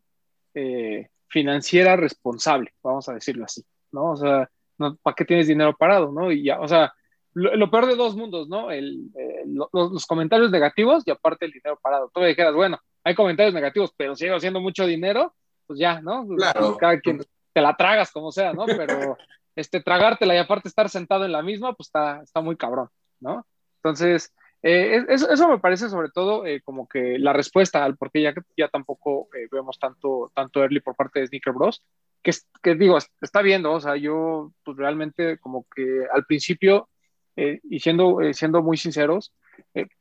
eh, 0.55 1.09
financiera 1.29 1.97
responsable, 1.97 2.73
vamos 2.83 3.09
a 3.09 3.15
decirlo 3.15 3.45
así, 3.45 3.63
¿no? 3.93 4.13
O 4.13 4.17
sea, 4.17 4.49
no, 4.79 4.97
¿para 4.97 5.15
qué 5.15 5.25
tienes 5.25 5.47
dinero 5.47 5.77
parado, 5.77 6.13
no? 6.13 6.31
Y 6.31 6.45
ya, 6.45 6.61
o 6.61 6.69
sea, 6.69 6.93
lo, 7.35 7.55
lo 7.57 7.71
peor 7.71 7.87
de 7.87 7.97
dos 7.97 8.17
mundos, 8.17 8.49
¿no? 8.49 8.71
El, 8.71 9.11
eh, 9.17 9.43
lo, 9.47 9.69
los 9.73 10.07
comentarios 10.07 10.51
negativos 10.51 11.03
y 11.07 11.11
aparte 11.11 11.47
el 11.47 11.53
dinero 11.53 11.79
parado. 11.83 12.11
Tú 12.13 12.21
me 12.21 12.29
dijeras, 12.29 12.55
bueno, 12.55 12.79
hay 13.05 13.15
comentarios 13.15 13.55
negativos, 13.55 13.93
pero 13.97 14.15
sigo 14.15 14.37
haciendo 14.37 14.61
mucho 14.61 14.87
dinero, 14.87 15.35
pues 15.67 15.79
ya, 15.79 16.01
¿no? 16.01 16.27
Claro. 16.29 16.77
Cada 16.77 17.01
quien 17.01 17.21
te 17.53 17.61
la 17.61 17.77
tragas 17.77 18.11
como 18.13 18.33
sea, 18.33 18.53
¿no? 18.53 18.67
Pero 18.67 19.17
este, 19.59 19.81
tragártela 19.81 20.37
y 20.37 20.39
aparte 20.39 20.69
estar 20.69 20.89
sentado 20.89 21.25
en 21.25 21.33
la 21.33 21.43
misma, 21.43 21.73
pues 21.75 21.89
está, 21.89 22.23
está 22.23 22.41
muy 22.41 22.57
cabrón, 22.57 22.91
¿no? 23.19 23.45
Entonces, 23.79 24.33
eh, 24.63 25.05
eso, 25.09 25.29
eso, 25.31 25.49
me 25.49 25.59
parece 25.59 25.89
sobre 25.89 26.11
todo 26.11 26.47
eh, 26.47 26.61
como 26.63 26.87
que 26.87 27.19
la 27.19 27.33
respuesta 27.33 27.85
al 27.85 27.97
por 27.97 28.13
qué 28.13 28.23
ya, 28.23 28.35
ya 28.57 28.69
tampoco 28.69 29.29
eh, 29.35 29.49
vemos 29.51 29.77
tanto, 29.81 30.31
tanto 30.33 30.63
early 30.63 30.79
por 30.79 30.95
parte 30.95 31.19
de 31.19 31.27
Sneaker 31.27 31.53
Bros, 31.53 31.83
que, 32.23 32.31
que 32.63 32.77
digo, 32.77 32.99
está 33.21 33.43
viendo, 33.43 33.73
o 33.73 33.81
sea, 33.81 33.97
yo 33.97 34.53
pues 34.65 34.77
realmente 34.77 35.39
como 35.39 35.67
que 35.75 36.07
al 36.13 36.25
principio, 36.25 36.89
y 37.37 37.79
siendo, 37.79 38.19
siendo 38.33 38.63
muy 38.65 38.77
sinceros, 38.77 39.33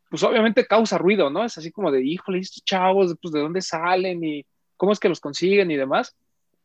pues 0.10 0.24
obviamente 0.24 0.66
causa 0.66 0.98
ruido, 0.98 1.30
¿no? 1.30 1.46
Es 1.46 1.56
así 1.58 1.72
como 1.72 1.92
de, 1.92 2.04
híjole, 2.04 2.40
estos 2.40 2.64
chavos, 2.64 3.16
pues 3.22 3.32
de 3.32 3.42
dónde 3.42 3.62
salen 3.62 4.24
y 4.24 4.44
cómo 4.76 4.92
es 4.92 5.00
que 5.00 5.10
los 5.10 5.20
consiguen 5.20 5.70
y 5.70 5.78
demás 5.78 6.16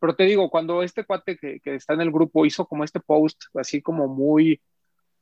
Pero 0.03 0.16
te 0.16 0.24
digo, 0.24 0.50
cuando 0.50 0.82
este 0.82 1.05
cuate 1.05 1.36
que, 1.36 1.61
que 1.61 1.76
está 1.76 1.94
en 1.94 2.00
el 2.00 2.11
grupo 2.11 2.44
hizo 2.44 2.66
como 2.66 2.82
este 2.82 2.98
post, 2.98 3.40
así 3.55 3.80
como 3.80 4.09
muy, 4.09 4.61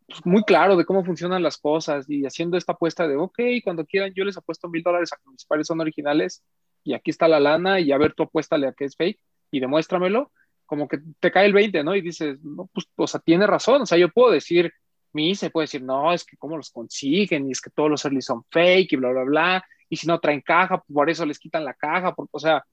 pues, 0.09 0.25
muy 0.25 0.43
claro 0.43 0.75
de 0.75 0.87
cómo 0.87 1.05
funcionan 1.05 1.43
las 1.43 1.59
cosas 1.59 2.09
y 2.09 2.25
haciendo 2.25 2.57
esta 2.57 2.73
apuesta 2.73 3.07
de, 3.07 3.15
ok, 3.15 3.39
cuando 3.63 3.85
quieran 3.85 4.15
yo 4.15 4.25
les 4.25 4.39
apuesto 4.39 4.71
mil 4.71 4.83
dólares 4.83 5.13
a 5.13 5.19
que 5.19 5.29
mis 5.31 5.45
pares 5.45 5.67
son 5.67 5.83
originales 5.83 6.43
y 6.83 6.95
aquí 6.95 7.11
está 7.11 7.29
la 7.29 7.41
lana 7.41 7.79
y 7.79 7.93
a 7.93 7.99
ver 7.99 8.15
tú 8.15 8.23
apuéstale 8.23 8.69
a 8.69 8.73
que 8.73 8.87
es 8.87 8.97
fake 8.97 9.21
y 9.51 9.61
demuéstramelo, 9.61 10.33
como 10.65 10.89
que 10.89 10.99
te 11.21 11.31
cae 11.31 11.45
el 11.45 11.53
20, 11.53 11.85
¿no? 11.85 11.95
Y 11.95 12.01
dices, 12.01 12.39
no, 12.43 12.71
pues, 12.73 12.87
o 12.97 13.07
sea, 13.07 13.21
tiene 13.21 13.47
razón, 13.47 13.83
o 13.83 13.87
sea, 13.87 13.99
yo 13.99 14.09
puedo 14.09 14.33
decir, 14.33 14.73
mi 15.13 15.35
se 15.35 15.51
puede 15.51 15.65
decir, 15.65 15.83
no, 15.83 16.11
es 16.15 16.25
que 16.25 16.39
cómo 16.39 16.57
los 16.57 16.71
consiguen 16.71 17.47
y 17.49 17.53
es 17.53 17.61
que 17.61 17.69
todos 17.69 17.91
los 17.91 18.03
early 18.07 18.23
son 18.23 18.45
fake 18.51 18.95
y 18.95 18.97
bla, 18.97 19.11
bla, 19.11 19.25
bla, 19.25 19.65
y 19.91 19.97
si 19.97 20.07
no 20.07 20.19
traen 20.21 20.41
caja, 20.41 20.83
por 20.91 21.11
eso 21.11 21.27
les 21.27 21.39
quitan 21.39 21.67
la 21.67 21.75
caja, 21.75 22.15
porque, 22.15 22.31
o 22.33 22.41
sea, 22.41 22.65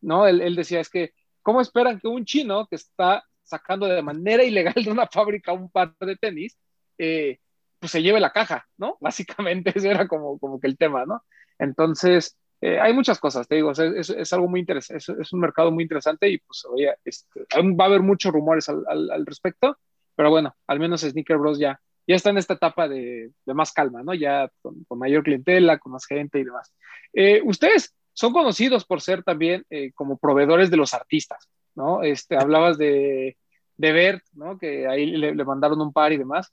¿no? 0.00 0.24
Él, 0.28 0.40
él 0.40 0.54
decía, 0.54 0.78
es 0.78 0.88
que 0.88 1.14
¿Cómo 1.42 1.60
esperan 1.60 1.98
que 2.00 2.08
un 2.08 2.24
chino 2.24 2.66
que 2.66 2.76
está 2.76 3.24
sacando 3.48 3.86
de 3.86 4.02
manera 4.02 4.44
ilegal 4.44 4.74
de 4.74 4.90
una 4.90 5.06
fábrica 5.06 5.52
un 5.52 5.70
par 5.70 5.96
de 6.00 6.16
tenis, 6.16 6.58
eh, 6.98 7.38
pues 7.78 7.92
se 7.92 8.02
lleve 8.02 8.20
la 8.20 8.32
caja, 8.32 8.66
¿no? 8.76 8.98
Básicamente 9.00 9.72
ese 9.74 9.90
era 9.90 10.06
como, 10.06 10.38
como 10.38 10.60
que 10.60 10.66
el 10.66 10.76
tema, 10.76 11.06
¿no? 11.06 11.22
Entonces, 11.58 12.36
eh, 12.60 12.78
hay 12.80 12.92
muchas 12.92 13.18
cosas, 13.18 13.46
te 13.48 13.56
digo, 13.56 13.70
es, 13.72 14.10
es, 14.10 14.32
algo 14.32 14.48
muy 14.48 14.60
interesante, 14.60 14.98
es, 14.98 15.08
es, 15.08 15.32
un 15.32 15.40
mercado 15.40 15.70
muy 15.70 15.82
interesante 15.84 16.28
y 16.28 16.38
pues 16.38 16.64
oye, 16.66 16.92
este, 17.04 17.40
va 17.56 17.84
a 17.84 17.86
haber 17.86 18.02
muchos 18.02 18.32
rumores 18.32 18.68
al, 18.68 18.84
al, 18.88 19.10
al, 19.10 19.26
respecto, 19.26 19.78
pero 20.16 20.30
bueno, 20.30 20.56
al 20.66 20.80
menos 20.80 21.02
Sneaker 21.02 21.36
Bros 21.36 21.58
ya, 21.58 21.80
ya 22.06 22.16
está 22.16 22.30
en 22.30 22.38
esta 22.38 22.54
etapa 22.54 22.88
de, 22.88 23.30
de 23.44 23.54
más 23.54 23.72
calma, 23.72 24.02
¿no? 24.02 24.12
Ya 24.12 24.50
con, 24.60 24.82
con, 24.84 24.98
mayor 24.98 25.22
clientela, 25.22 25.78
con 25.78 25.92
más 25.92 26.06
gente 26.06 26.40
y 26.40 26.44
demás. 26.44 26.72
Eh, 27.12 27.40
¿Ustedes 27.44 27.94
son 28.18 28.32
conocidos 28.32 28.84
por 28.84 29.00
ser 29.00 29.22
también 29.22 29.64
eh, 29.70 29.92
como 29.94 30.18
proveedores 30.18 30.72
de 30.72 30.76
los 30.76 30.92
artistas, 30.92 31.48
¿no? 31.76 32.02
Este, 32.02 32.36
hablabas 32.36 32.76
de, 32.76 33.36
de 33.76 33.92
Bert, 33.92 34.24
¿no? 34.32 34.58
Que 34.58 34.88
ahí 34.88 35.06
le, 35.06 35.36
le, 35.36 35.44
mandaron 35.44 35.80
un 35.80 35.92
par 35.92 36.12
y 36.12 36.16
demás. 36.16 36.52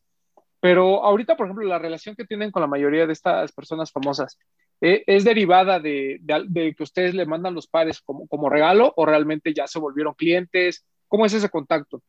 Pero 0.60 1.04
ahorita, 1.04 1.36
por 1.36 1.48
ejemplo, 1.48 1.66
la 1.66 1.80
relación 1.80 2.16
que 2.16 2.26
tienen 2.26 2.52
con 2.52 2.62
la 2.62 2.68
mayoría 2.68 3.08
de 3.08 3.14
estas 3.14 3.52
personas 3.52 3.92
famosas, 3.92 4.38
eh, 4.80 5.04
¿es 5.08 5.24
derivada 5.24 5.80
de, 5.80 6.20
de, 6.22 6.46
de, 6.50 6.76
que 6.76 6.84
ustedes 6.84 7.16
le 7.16 7.26
mandan 7.26 7.56
los 7.56 7.66
pares 7.66 8.00
como, 8.00 8.28
como 8.28 8.48
regalo 8.48 8.94
o 8.96 9.04
realmente 9.04 9.52
ya 9.52 9.66
se 9.66 9.80
volvieron 9.80 10.14
clientes? 10.14 10.86
¿Cómo 11.08 11.26
es 11.26 11.34
ese 11.34 11.50
contacto? 11.50 12.04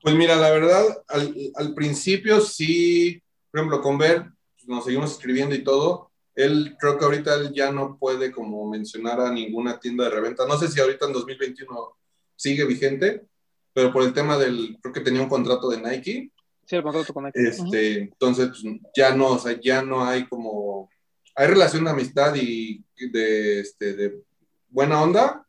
Pues 0.00 0.14
mira, 0.14 0.36
la 0.36 0.50
verdad, 0.50 0.84
al, 1.08 1.34
al 1.56 1.74
principio 1.74 2.40
sí, 2.40 3.20
por 3.50 3.58
ejemplo, 3.58 3.80
con 3.80 3.98
Bert 3.98 4.28
pues, 4.54 4.68
nos 4.68 4.84
seguimos 4.84 5.10
escribiendo 5.10 5.56
y 5.56 5.64
todo, 5.64 6.07
él 6.38 6.76
creo 6.78 6.96
que 6.96 7.04
ahorita 7.04 7.34
él 7.34 7.52
ya 7.52 7.72
no 7.72 7.98
puede 7.98 8.30
como 8.30 8.70
mencionar 8.70 9.20
a 9.20 9.32
ninguna 9.32 9.80
tienda 9.80 10.04
de 10.04 10.10
reventa. 10.10 10.46
No 10.46 10.56
sé 10.56 10.68
si 10.68 10.80
ahorita 10.80 11.06
en 11.06 11.12
2021 11.12 11.96
sigue 12.36 12.64
vigente, 12.64 13.26
pero 13.72 13.92
por 13.92 14.04
el 14.04 14.12
tema 14.12 14.38
del, 14.38 14.78
creo 14.80 14.94
que 14.94 15.00
tenía 15.00 15.20
un 15.20 15.28
contrato 15.28 15.68
de 15.68 15.78
Nike. 15.78 16.30
Sí, 16.64 16.76
el 16.76 16.84
contrato 16.84 17.12
con 17.12 17.24
Nike. 17.24 17.40
Este, 17.42 17.62
uh 17.62 17.64
-huh. 17.64 18.00
Entonces, 18.02 18.48
pues, 18.50 18.62
ya 18.96 19.12
no, 19.16 19.30
o 19.30 19.38
sea, 19.40 19.60
ya 19.60 19.82
no 19.82 20.04
hay 20.04 20.28
como, 20.28 20.88
hay 21.34 21.48
relación 21.48 21.82
de 21.82 21.90
amistad 21.90 22.32
y 22.36 22.84
de, 23.12 23.58
este, 23.58 23.94
de 23.94 24.22
buena 24.68 25.02
onda, 25.02 25.44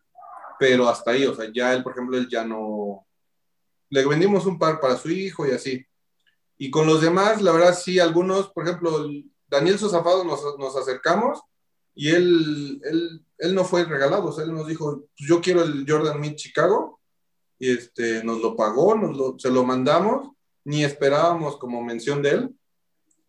pero 0.57 0.89
hasta 0.89 1.11
ahí, 1.11 1.23
o 1.23 1.35
sea, 1.35 1.51
ya 1.53 1.71
él, 1.71 1.83
por 1.83 1.91
ejemplo, 1.91 2.17
él 2.17 2.27
ya 2.27 2.43
no, 2.43 3.05
le 3.91 4.07
vendimos 4.07 4.47
un 4.47 4.57
par 4.57 4.79
para 4.79 4.97
su 4.97 5.11
hijo 5.11 5.45
y 5.45 5.51
así. 5.51 5.85
Y 6.57 6.71
con 6.71 6.87
los 6.87 6.99
demás, 6.99 7.43
la 7.43 7.51
verdad, 7.51 7.75
sí, 7.75 7.99
algunos, 7.99 8.49
por 8.49 8.67
ejemplo, 8.67 9.07
Daniel 9.49 9.79
Sosafado 9.79 10.23
nos, 10.23 10.41
nos 10.57 10.75
acercamos 10.75 11.41
y 11.95 12.09
él, 12.09 12.81
él, 12.83 13.25
él, 13.39 13.55
no 13.55 13.65
fue 13.65 13.83
regalado, 13.83 14.25
o 14.27 14.31
sea, 14.31 14.45
él 14.45 14.53
nos 14.53 14.67
dijo, 14.67 15.03
pues 15.17 15.29
yo 15.29 15.41
quiero 15.41 15.63
el 15.63 15.85
Jordan 15.87 16.19
Mid 16.19 16.35
Chicago, 16.35 16.99
y 17.57 17.71
este, 17.71 18.23
nos 18.23 18.39
lo 18.39 18.55
pagó, 18.55 18.95
nos 18.95 19.17
lo, 19.17 19.37
se 19.37 19.49
lo 19.49 19.65
mandamos, 19.65 20.29
ni 20.63 20.85
esperábamos 20.85 21.57
como 21.57 21.83
mención 21.83 22.21
de 22.21 22.29
él, 22.29 22.55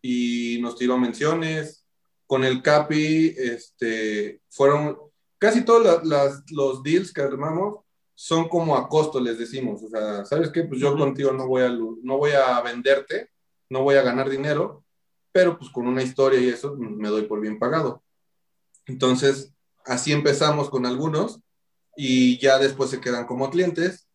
y 0.01 0.59
nos 0.61 0.77
tiró 0.77 0.97
menciones, 0.97 1.85
con 2.25 2.45
el 2.45 2.61
Capi, 2.61 3.35
este, 3.37 4.41
fueron, 4.49 4.97
casi 5.37 5.65
todos 5.65 5.83
las, 5.83 6.05
las, 6.05 6.43
los 6.51 6.81
deals 6.81 7.11
que 7.11 7.21
armamos 7.21 7.79
son 8.15 8.47
como 8.47 8.77
a 8.77 8.87
costo, 8.87 9.19
les 9.19 9.37
decimos, 9.37 9.83
o 9.83 9.89
sea, 9.89 10.23
¿sabes 10.23 10.49
qué? 10.49 10.63
Pues 10.63 10.79
yo 10.79 10.91
uh 10.91 10.95
-huh. 10.95 10.99
contigo 10.99 11.31
no 11.33 11.45
voy, 11.47 11.63
a, 11.63 11.69
no 11.69 12.17
voy 12.17 12.31
a 12.31 12.61
venderte, 12.61 13.31
no 13.69 13.83
voy 13.83 13.95
a 13.95 14.01
ganar 14.01 14.29
dinero, 14.29 14.85
pero 15.31 15.57
pues 15.57 15.71
con 15.71 15.87
una 15.87 16.03
historia 16.03 16.39
y 16.39 16.49
eso 16.49 16.75
me 16.77 17.09
doy 17.09 17.23
por 17.23 17.39
bien 17.39 17.59
pagado. 17.59 18.03
Entonces, 18.85 19.53
así 19.85 20.11
empezamos 20.11 20.69
con 20.69 20.85
algunos 20.85 21.39
y 21.95 22.39
ya 22.39 22.57
después 22.57 22.89
se 22.89 23.01
quedan 23.01 23.25
como 23.25 23.49
clientes. 23.49 24.07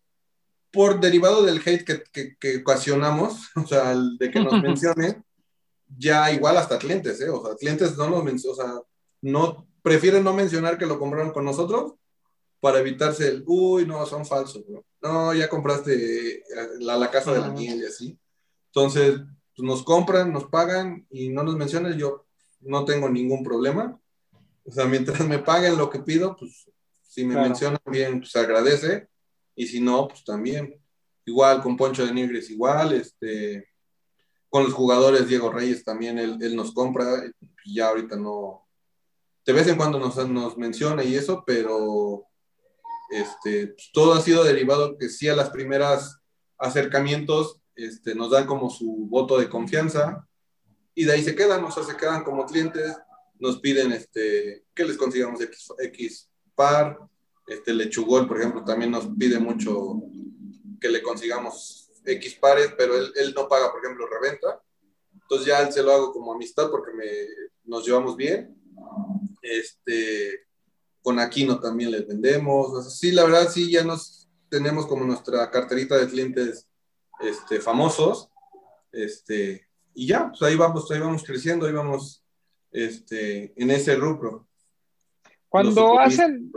Por 0.73 1.01
derivado 1.01 1.43
del 1.43 1.63
hate 1.65 1.85
que, 1.85 2.03
que, 2.13 2.37
que 2.37 2.59
ocasionamos, 2.59 3.51
o 3.57 3.67
sea, 3.67 3.95
de 3.97 4.31
que 4.31 4.41
nos 4.41 4.53
mencionen, 4.63 5.25
ya 5.97 6.31
igual 6.33 6.57
hasta 6.57 6.79
clientes, 6.79 7.21
¿eh? 7.21 7.31
O 7.31 7.45
sea, 7.45 7.57
clientes 7.57 7.97
no 7.97 8.11
nos 8.11 8.25
mencionan, 8.25 8.59
o 8.59 8.63
sea, 8.63 8.81
no, 9.23 9.67
prefieren 9.83 10.25
no 10.25 10.35
mencionar 10.35 10.79
que 10.79 10.87
lo 10.87 10.99
compraron 10.99 11.31
con 11.31 11.45
nosotros 11.45 11.95
para 12.61 12.81
evitarse 12.81 13.29
el, 13.29 13.45
uy, 13.47 13.87
no, 13.87 14.05
son 14.07 14.27
falsos, 14.27 14.65
¿no? 14.69 14.85
No, 15.01 15.33
ya 15.33 15.49
compraste 15.49 16.43
la, 16.81 16.97
la 16.97 17.11
casa 17.11 17.33
de 17.33 17.39
la 17.39 17.49
niña 17.49 17.77
y 17.77 17.85
así. 17.85 18.19
Entonces, 18.73 19.21
pues 19.57 19.67
nos 19.67 19.83
compran, 19.83 20.33
nos 20.33 20.45
pagan 20.45 21.07
y 21.11 21.31
no 21.31 21.43
nos 21.43 21.57
mencionan, 21.57 21.99
yo 21.99 22.27
no 22.61 22.85
tengo 22.85 23.09
ningún 23.09 23.43
problema. 23.43 23.99
O 24.65 24.71
sea, 24.71 24.85
mientras 24.85 25.27
me 25.27 25.39
paguen 25.39 25.79
lo 25.79 25.89
que 25.89 26.01
pido, 26.01 26.37
pues 26.37 26.71
si 27.03 27.25
me 27.25 27.33
claro. 27.33 27.49
mencionan 27.49 27.81
bien, 27.87 28.21
pues 28.21 28.37
agradece. 28.37 29.09
Y 29.55 29.67
si 29.67 29.81
no, 29.81 30.09
pues 30.09 30.25
también. 30.25 30.79
Igual 31.25 31.63
con 31.63 31.77
Poncho 31.77 32.05
de 32.05 32.13
Nigris, 32.13 32.51
igual. 32.51 32.93
Este, 32.93 33.69
con 34.51 34.65
los 34.65 34.75
jugadores, 34.75 35.27
Diego 35.27 35.51
Reyes 35.51 35.83
también, 35.85 36.19
él, 36.19 36.37
él 36.41 36.55
nos 36.55 36.75
compra. 36.75 37.25
Y 37.65 37.77
ya 37.77 37.89
ahorita 37.89 38.17
no. 38.17 38.67
De 39.47 39.53
vez 39.53 39.67
en 39.69 39.77
cuando 39.77 39.99
nos, 39.99 40.17
nos 40.29 40.59
menciona 40.59 41.03
y 41.05 41.15
eso, 41.15 41.45
pero 41.47 42.27
este, 43.11 43.69
pues 43.69 43.91
todo 43.93 44.13
ha 44.13 44.21
sido 44.21 44.45
derivado 44.45 44.99
que 44.99 45.09
sí 45.09 45.29
a 45.29 45.37
las 45.37 45.51
primeras 45.51 46.19
acercamientos 46.59 47.61
este, 47.77 48.15
nos 48.15 48.31
dan 48.31 48.47
como 48.47 48.71
su 48.71 49.07
voto 49.09 49.39
de 49.39 49.49
confianza 49.49 50.27
y 50.95 51.05
de 51.05 51.13
ahí 51.13 51.23
se 51.23 51.37
quedan, 51.37 51.63
o 51.65 51.71
sea, 51.71 51.85
se 51.85 51.97
quedan 51.97 52.25
como 52.25 52.47
clientes, 52.47 52.97
nos 53.39 53.61
piden 53.61 53.93
este, 53.93 54.65
que 54.75 54.85
les 54.85 54.97
consigamos 54.97 55.41
X, 55.43 55.69
X 55.79 56.31
par, 56.55 56.99
este 57.47 57.75
Lechugol, 57.75 58.27
por 58.27 58.41
ejemplo, 58.41 58.65
también 58.65 58.91
nos 58.91 59.07
pide 59.19 59.39
mucho 59.39 60.03
que 60.81 60.89
le 60.89 61.03
consigamos 61.03 61.91
X 62.05 62.35
pares, 62.37 62.73
pero 62.77 62.97
él, 62.97 63.13
él 63.15 63.35
no 63.37 63.47
paga, 63.49 63.71
por 63.71 63.85
ejemplo, 63.85 64.07
reventa, 64.07 64.61
entonces 65.13 65.47
ya 65.47 65.71
se 65.71 65.83
lo 65.83 65.93
hago 65.93 66.13
como 66.13 66.33
amistad 66.33 66.71
porque 66.71 66.93
me, 66.93 67.05
nos 67.65 67.87
llevamos 67.87 68.17
bien, 68.17 68.57
este, 69.43 70.47
con 71.03 71.19
Aquino 71.19 71.61
también 71.61 71.91
les 71.91 72.07
vendemos, 72.07 72.99
sí, 72.99 73.13
la 73.13 73.25
verdad 73.25 73.51
sí, 73.51 73.71
ya 73.71 73.85
nos 73.85 74.29
tenemos 74.49 74.87
como 74.87 75.05
nuestra 75.05 75.51
carterita 75.51 75.99
de 75.99 76.09
clientes 76.09 76.67
este, 77.21 77.61
famosos, 77.61 78.31
este, 78.93 79.67
y 79.95 80.07
ya, 80.07 80.29
pues 80.29 80.43
ahí 80.43 80.57
vamos, 80.57 80.91
ahí 80.91 81.01
vamos 81.01 81.25
creciendo, 81.25 81.67
ahí 81.67 81.73
vamos 81.73 82.25
este, 82.71 83.53
en 83.61 83.71
ese 83.71 83.97
rubro. 83.97 84.47
Cuando 85.49 85.99
hacen, 85.99 86.53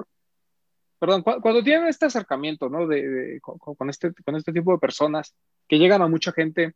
perdón, 1.00 1.24
cuando 1.24 1.64
tienen 1.64 1.88
este 1.88 2.08
acercamiento, 2.08 2.70
¿no? 2.70 2.88
De, 2.88 3.08
de 3.08 3.42
con, 3.42 3.58
con, 3.58 3.90
este, 3.90 4.14
con 4.26 4.36
este 4.36 4.52
tipo 4.52 4.74
de 4.74 4.80
personas 4.80 5.36
que 5.68 5.78
llegan 5.78 6.02
a 6.02 6.08
mucha 6.08 6.34
gente, 6.34 6.74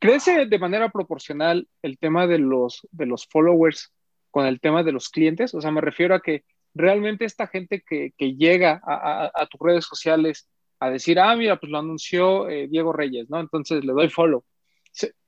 ¿crece 0.00 0.46
de 0.46 0.58
manera 0.58 0.90
proporcional 0.90 1.68
el 1.82 1.98
tema 1.98 2.26
de 2.26 2.38
los, 2.38 2.86
de 2.90 3.06
los 3.06 3.26
followers 3.28 3.92
con 4.30 4.46
el 4.46 4.60
tema 4.60 4.82
de 4.82 4.92
los 4.92 5.08
clientes? 5.08 5.54
O 5.54 5.60
sea, 5.60 5.70
me 5.70 5.80
refiero 5.80 6.14
a 6.14 6.20
que 6.20 6.44
realmente 6.74 7.24
esta 7.24 7.46
gente 7.46 7.82
que, 7.86 8.12
que 8.16 8.34
llega 8.34 8.80
a, 8.84 9.24
a, 9.24 9.32
a 9.32 9.46
tus 9.46 9.60
redes 9.60 9.84
sociales 9.84 10.48
a 10.80 10.90
decir, 10.90 11.18
ah, 11.18 11.34
mira, 11.36 11.58
pues 11.58 11.70
lo 11.70 11.78
anunció 11.78 12.48
eh, 12.48 12.68
Diego 12.68 12.92
Reyes, 12.92 13.28
¿no? 13.28 13.40
Entonces 13.40 13.84
le 13.84 13.92
doy 13.92 14.08
follow. 14.08 14.44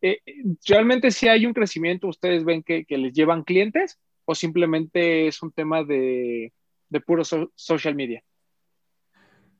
Eh, 0.00 0.20
¿Realmente 0.66 1.10
si 1.10 1.28
hay 1.28 1.46
un 1.46 1.52
crecimiento, 1.52 2.08
ustedes 2.08 2.44
ven 2.44 2.62
que, 2.62 2.84
que, 2.84 2.98
les 2.98 3.12
llevan 3.12 3.44
clientes 3.44 3.98
o 4.24 4.34
simplemente 4.34 5.28
es 5.28 5.42
un 5.42 5.52
tema 5.52 5.84
de, 5.84 6.52
de 6.88 7.00
puro 7.00 7.24
so 7.24 7.50
social 7.54 7.94
media? 7.94 8.22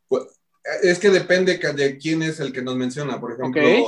Pues, 0.09 0.41
es 0.83 0.99
que 0.99 1.11
depende 1.11 1.59
de 1.59 1.99
quién 1.99 2.23
es 2.23 2.41
el 2.41 2.53
que 2.53 2.63
nos 2.63 2.77
menciona. 2.77 3.21
Por 3.21 3.33
ejemplo, 3.33 3.63
okay. 3.63 3.85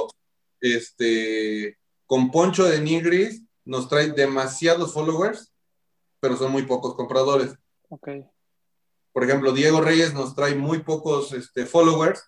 este, 0.61 1.79
con 2.07 2.31
Poncho 2.31 2.65
de 2.65 2.81
Nigris 2.81 3.43
nos 3.65 3.89
trae 3.89 4.13
demasiados 4.13 4.93
followers, 4.93 5.53
pero 6.21 6.37
son 6.37 6.53
muy 6.53 6.63
pocos 6.63 6.95
compradores. 6.95 7.55
Okay. 7.89 8.25
Por 9.13 9.25
ejemplo, 9.25 9.53
Diego 9.53 9.81
Reyes 9.81 10.15
nos 10.15 10.35
trae 10.35 10.55
muy 10.55 10.81
pocos 10.81 11.33
este, 11.33 11.67
followers, 11.67 12.23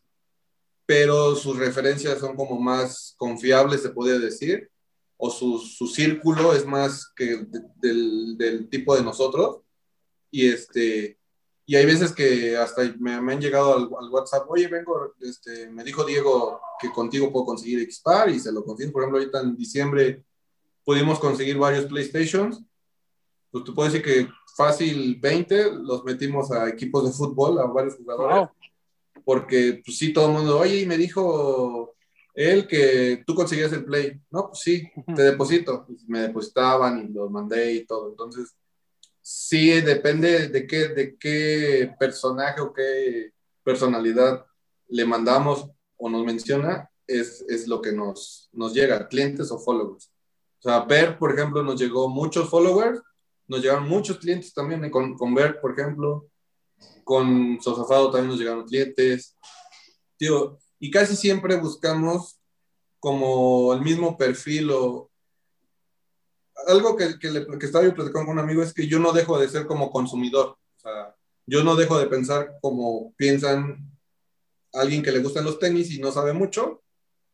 pero 0.86 1.34
sus 1.34 1.56
referencias 1.56 2.18
son 2.18 2.36
como 2.36 2.58
más 2.58 3.14
confiables, 3.16 3.82
se 3.82 3.90
podría 3.90 4.18
decir, 4.18 4.70
o 5.16 5.30
su, 5.30 5.58
su 5.58 5.86
círculo 5.86 6.52
es 6.54 6.66
más 6.66 7.10
que 7.16 7.36
de, 7.38 7.62
del, 7.76 8.36
del, 8.36 8.68
tipo 8.68 8.94
de 8.94 9.02
nosotros. 9.02 9.60
Y, 10.30 10.48
este, 10.48 11.18
Y 11.66 11.76
hay 11.76 11.86
veces 11.86 12.12
que 12.12 12.56
hasta 12.56 12.82
me, 12.98 13.20
me 13.22 13.32
han 13.32 13.40
llegado 13.40 13.74
al, 13.74 13.82
al, 13.84 14.10
WhatsApp, 14.10 14.44
oye, 14.50 14.68
vengo, 14.68 15.14
este, 15.20 15.70
me 15.70 15.84
dijo 15.84 16.04
Diego 16.04 16.60
que 16.78 16.90
contigo 16.92 17.32
puedo 17.32 17.46
conseguir 17.46 17.90
Xpar 17.90 18.28
y 18.28 18.38
se 18.38 18.52
lo 18.52 18.64
consigo. 18.64 18.92
Por 18.92 19.02
ejemplo, 19.02 19.18
ahorita 19.20 19.40
en 19.40 19.56
diciembre 19.56 20.22
pudimos 20.84 21.18
conseguir 21.18 21.56
varios 21.56 21.86
PlayStations. 21.86 22.62
Pues 23.54 23.62
te 23.62 23.70
puedo 23.70 23.88
decir 23.88 24.04
que 24.04 24.26
fácil 24.56 25.16
20 25.20 25.74
los 25.74 26.02
metimos 26.02 26.50
a 26.50 26.68
equipos 26.68 27.04
de 27.04 27.12
fútbol, 27.12 27.60
a 27.60 27.66
varios 27.66 27.94
jugadores. 27.94 28.36
Wow. 28.36 28.48
Porque, 29.24 29.80
pues 29.84 29.96
sí, 29.96 30.12
todo 30.12 30.26
el 30.26 30.32
mundo, 30.32 30.58
oye, 30.58 30.80
y 30.80 30.86
me 30.86 30.98
dijo 30.98 31.94
él 32.34 32.66
que 32.66 33.22
tú 33.24 33.32
conseguías 33.36 33.72
el 33.72 33.84
Play. 33.84 34.20
No, 34.28 34.48
pues 34.48 34.58
sí, 34.58 34.90
te 35.14 35.22
deposito. 35.22 35.86
Me 36.08 36.18
depositaban 36.18 37.06
y 37.08 37.12
los 37.12 37.30
mandé 37.30 37.74
y 37.74 37.86
todo. 37.86 38.08
Entonces, 38.10 38.56
sí, 39.20 39.80
depende 39.82 40.48
de 40.48 40.66
qué, 40.66 40.88
de 40.88 41.16
qué 41.16 41.94
personaje 41.96 42.60
o 42.60 42.72
qué 42.72 43.30
personalidad 43.62 44.44
le 44.88 45.04
mandamos 45.04 45.70
o 45.96 46.10
nos 46.10 46.24
menciona, 46.24 46.90
es, 47.06 47.44
es 47.48 47.68
lo 47.68 47.80
que 47.80 47.92
nos, 47.92 48.50
nos 48.52 48.74
llega, 48.74 49.06
clientes 49.06 49.52
o 49.52 49.60
followers. 49.60 50.10
O 50.58 50.62
sea, 50.62 50.80
Ver, 50.80 51.20
por 51.20 51.32
ejemplo, 51.32 51.62
nos 51.62 51.80
llegó 51.80 52.08
muchos 52.08 52.50
followers, 52.50 53.00
nos 53.46 53.60
llegaron 53.60 53.88
muchos 53.88 54.18
clientes 54.18 54.52
también 54.52 54.90
con, 54.90 55.16
con 55.16 55.34
Ver, 55.34 55.60
por 55.60 55.78
ejemplo, 55.78 56.28
con 57.04 57.60
Sosafado 57.60 58.10
también 58.10 58.30
nos 58.30 58.38
llegaron 58.38 58.64
clientes. 58.64 59.36
Tío, 60.16 60.58
y 60.78 60.90
casi 60.90 61.16
siempre 61.16 61.56
buscamos 61.56 62.40
como 62.98 63.74
el 63.74 63.82
mismo 63.82 64.16
perfil 64.16 64.70
o 64.70 65.10
algo 66.66 66.96
que, 66.96 67.18
que, 67.18 67.30
le, 67.30 67.46
que 67.58 67.66
estaba 67.66 67.84
yo 67.84 67.94
platicando 67.94 68.26
con 68.26 68.38
un 68.38 68.44
amigo 68.44 68.62
es 68.62 68.72
que 68.72 68.86
yo 68.86 68.98
no 68.98 69.12
dejo 69.12 69.38
de 69.38 69.48
ser 69.48 69.66
como 69.66 69.90
consumidor. 69.90 70.56
O 70.76 70.80
sea, 70.80 71.14
yo 71.46 71.62
no 71.62 71.76
dejo 71.76 71.98
de 71.98 72.06
pensar 72.06 72.56
como 72.60 73.12
piensan 73.16 73.90
alguien 74.72 75.02
que 75.02 75.12
le 75.12 75.20
gustan 75.20 75.44
los 75.44 75.58
tenis 75.58 75.90
y 75.90 76.00
no 76.00 76.12
sabe 76.12 76.32
mucho. 76.32 76.82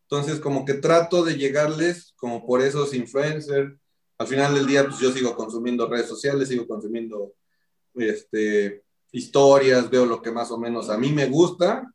Entonces, 0.02 0.40
como 0.40 0.64
que 0.64 0.74
trato 0.74 1.22
de 1.22 1.36
llegarles 1.36 2.14
como 2.16 2.44
por 2.44 2.62
esos 2.62 2.94
influencers. 2.94 3.79
Al 4.20 4.26
final 4.26 4.54
del 4.54 4.66
día, 4.66 4.84
pues 4.84 4.98
yo 4.98 5.10
sigo 5.10 5.34
consumiendo 5.34 5.88
redes 5.88 6.06
sociales, 6.06 6.46
sigo 6.46 6.66
consumiendo 6.66 7.32
este, 7.94 8.84
historias, 9.12 9.88
veo 9.88 10.04
lo 10.04 10.20
que 10.20 10.30
más 10.30 10.50
o 10.50 10.58
menos 10.58 10.90
a 10.90 10.98
mí 10.98 11.10
me 11.10 11.24
gusta 11.24 11.90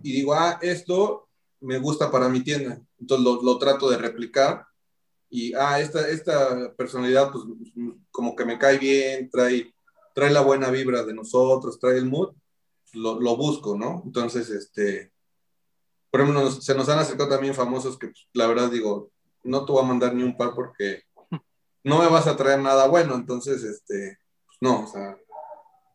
y 0.00 0.12
digo, 0.12 0.32
ah, 0.32 0.60
esto 0.62 1.28
me 1.60 1.78
gusta 1.78 2.08
para 2.08 2.28
mi 2.28 2.44
tienda. 2.44 2.80
Entonces 3.00 3.24
lo, 3.24 3.42
lo 3.42 3.58
trato 3.58 3.90
de 3.90 3.98
replicar 3.98 4.64
y, 5.28 5.54
ah, 5.54 5.80
esta, 5.80 6.08
esta 6.08 6.72
personalidad, 6.76 7.32
pues 7.32 7.42
como 8.12 8.36
que 8.36 8.44
me 8.44 8.60
cae 8.60 8.78
bien, 8.78 9.28
trae, 9.28 9.74
trae 10.14 10.30
la 10.30 10.42
buena 10.42 10.70
vibra 10.70 11.02
de 11.02 11.14
nosotros, 11.14 11.80
trae 11.80 11.98
el 11.98 12.06
mood, 12.06 12.32
lo, 12.92 13.20
lo 13.20 13.36
busco, 13.36 13.76
¿no? 13.76 14.04
Entonces, 14.06 14.50
este, 14.50 15.10
por 16.12 16.20
ejemplo, 16.20 16.48
se 16.48 16.76
nos 16.76 16.88
han 16.88 17.00
acercado 17.00 17.28
también 17.28 17.56
famosos 17.56 17.98
que, 17.98 18.06
pues, 18.06 18.28
la 18.34 18.46
verdad, 18.46 18.70
digo, 18.70 19.10
no 19.42 19.64
te 19.64 19.72
voy 19.72 19.82
a 19.82 19.88
mandar 19.88 20.14
ni 20.14 20.22
un 20.22 20.36
par 20.36 20.54
porque 20.54 21.05
no 21.86 22.00
me 22.00 22.08
vas 22.08 22.26
a 22.26 22.36
traer 22.36 22.58
nada 22.58 22.88
bueno, 22.88 23.14
entonces, 23.14 23.62
este, 23.62 24.18
pues 24.44 24.58
no, 24.60 24.82
o 24.82 24.86
sea, 24.88 25.16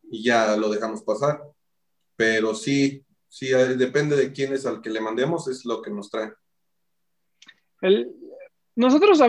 y 0.09 0.23
ya 0.23 0.55
lo 0.55 0.69
dejamos 0.69 1.03
pasar. 1.03 1.43
Pero 2.15 2.55
sí, 2.55 3.05
sí, 3.27 3.49
depende 3.49 4.15
de 4.15 4.31
quién 4.31 4.53
es 4.53 4.65
al 4.65 4.81
que 4.81 4.89
le 4.89 5.01
mandemos, 5.01 5.49
es 5.49 5.65
lo 5.65 5.81
que 5.81 5.91
nos 5.91 6.09
trae. 6.09 6.31
El, 7.81 8.09
nosotros, 8.73 9.19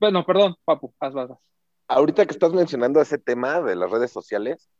bueno, 0.00 0.24
perdón, 0.24 0.56
Papu, 0.64 0.94
haz, 0.98 1.14
haz. 1.14 1.30
Ahorita 1.88 2.24
que 2.24 2.32
estás 2.32 2.54
mencionando 2.54 3.02
ese 3.02 3.18
tema 3.18 3.60
de 3.60 3.76
las 3.76 3.90
redes 3.90 4.10
sociales, 4.10 4.70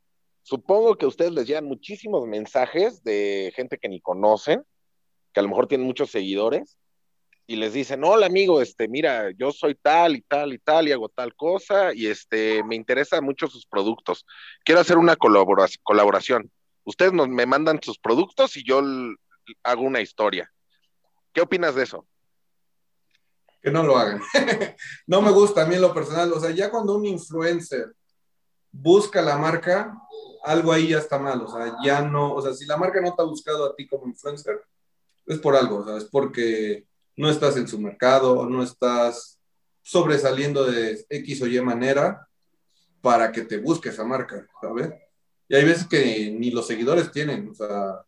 supongo 0.41 0.97
que 0.97 1.05
a 1.05 1.09
ustedes 1.09 1.33
les 1.33 1.47
llegan 1.47 1.67
muchísimos 1.67 2.27
mensajes 2.27 3.05
de 3.05 3.53
gente 3.55 3.77
que 3.77 3.91
ni 3.91 4.01
conocen, 4.01 4.65
que 5.35 5.41
a 5.41 5.43
lo 5.43 5.51
mejor 5.51 5.69
tienen 5.69 5.87
muchos 5.87 6.11
seguidores, 6.11 6.79
y 7.51 7.57
les 7.57 7.73
dicen, 7.73 8.05
hola 8.05 8.27
amigo, 8.27 8.61
este, 8.61 8.89
mira, 8.89 9.31
yo 9.31 9.53
soy 9.53 9.75
tal 9.75 10.17
y 10.17 10.21
tal 10.21 10.53
y 10.53 10.59
tal 10.59 10.87
y 10.87 10.93
hago 10.93 11.09
tal 11.09 11.35
cosa, 11.35 11.95
y 11.95 12.07
este, 12.07 12.63
me 12.63 12.77
interesan 12.77 13.25
mucho 13.25 13.49
sus 13.49 13.67
productos. 13.67 14.27
Quiero 14.67 14.83
hacer 14.83 14.99
una 14.99 15.17
colaboración. 15.17 16.53
Ustedes 16.85 17.15
nos, 17.15 17.27
me 17.29 17.47
mandan 17.47 17.81
sus 17.83 17.99
productos 17.99 18.55
y 18.59 18.65
yo 18.65 18.83
hago 19.63 19.83
una 19.83 20.03
historia. 20.03 20.53
¿Qué 21.33 21.41
opinas 21.41 21.75
de 21.75 21.85
eso? 21.85 22.07
que 23.63 23.71
no 23.71 23.83
lo 23.83 23.97
hagan. 23.97 24.21
no 25.07 25.23
me 25.23 25.31
gusta 25.31 25.63
a 25.63 25.67
mí 25.67 25.77
lo 25.77 25.93
personal. 25.93 26.33
O 26.33 26.41
sea, 26.41 26.51
ya 26.51 26.71
cuando 26.71 26.95
un 26.95 27.07
influencer 27.07 27.95
busca 28.71 29.21
la 29.23 29.37
marca, 29.37 29.99
algo 30.45 30.71
ahí 30.71 30.89
ya 30.89 30.99
está 30.99 31.19
mal. 31.19 31.43
O 31.43 31.49
sea, 31.49 31.77
ya 31.83 32.03
no, 32.03 32.35
o 32.35 32.43
sea, 32.43 32.53
si 32.53 32.67
la 32.67 32.77
marca 32.77 33.01
no 33.01 33.15
te 33.15 33.23
ha 33.23 33.25
buscado 33.25 33.67
a 33.67 33.75
ti 33.75 33.89
como 33.89 34.07
influencer, 34.07 34.63
es 35.27 35.39
por 35.41 35.57
algo, 35.57 35.79
o 35.79 35.85
sea, 35.85 35.97
es 35.99 36.05
porque 36.05 36.88
no 37.19 37.29
estás 37.29 37.57
en 37.57 37.67
su 37.67 37.81
mercado, 37.81 38.49
no 38.49 38.63
estás 38.63 39.41
sobresaliendo 39.83 40.65
de 40.65 41.05
X 41.11 41.43
o 41.43 41.47
Y 41.49 41.61
manera 41.61 42.29
para 43.01 43.33
que 43.33 43.43
te 43.43 43.59
busque 43.59 43.89
esa 43.89 44.05
marca, 44.05 44.47
¿sabes? 44.63 44.93
Y 45.49 45.57
hay 45.57 45.65
veces 45.65 45.89
que 45.89 46.31
ni 46.31 46.53
los 46.53 46.69
seguidores 46.69 47.11
tienen, 47.11 47.49
o 47.49 47.55
sea, 47.55 48.05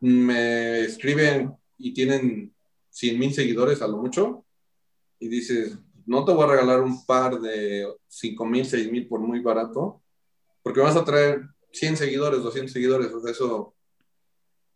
me 0.00 0.82
escriben 0.82 1.56
y 1.76 1.92
tienen 1.92 2.54
100 2.90 3.18
mil 3.18 3.34
seguidores 3.34 3.82
a 3.82 3.88
lo 3.88 3.96
mucho, 3.96 4.44
y 5.18 5.26
dices, 5.26 5.76
no 6.06 6.24
te 6.24 6.32
voy 6.32 6.44
a 6.44 6.50
regalar 6.52 6.80
un 6.80 7.04
par 7.04 7.40
de 7.40 7.88
5 8.06 8.46
mil, 8.46 8.64
6 8.64 8.92
mil 8.92 9.08
por 9.08 9.18
muy 9.18 9.40
barato, 9.40 10.00
porque 10.62 10.80
vas 10.80 10.94
a 10.94 11.04
traer 11.04 11.42
100 11.72 11.96
seguidores, 11.96 12.42
200 12.42 12.72
seguidores, 12.72 13.12
o 13.12 13.20
sea, 13.20 13.32
eso, 13.32 13.74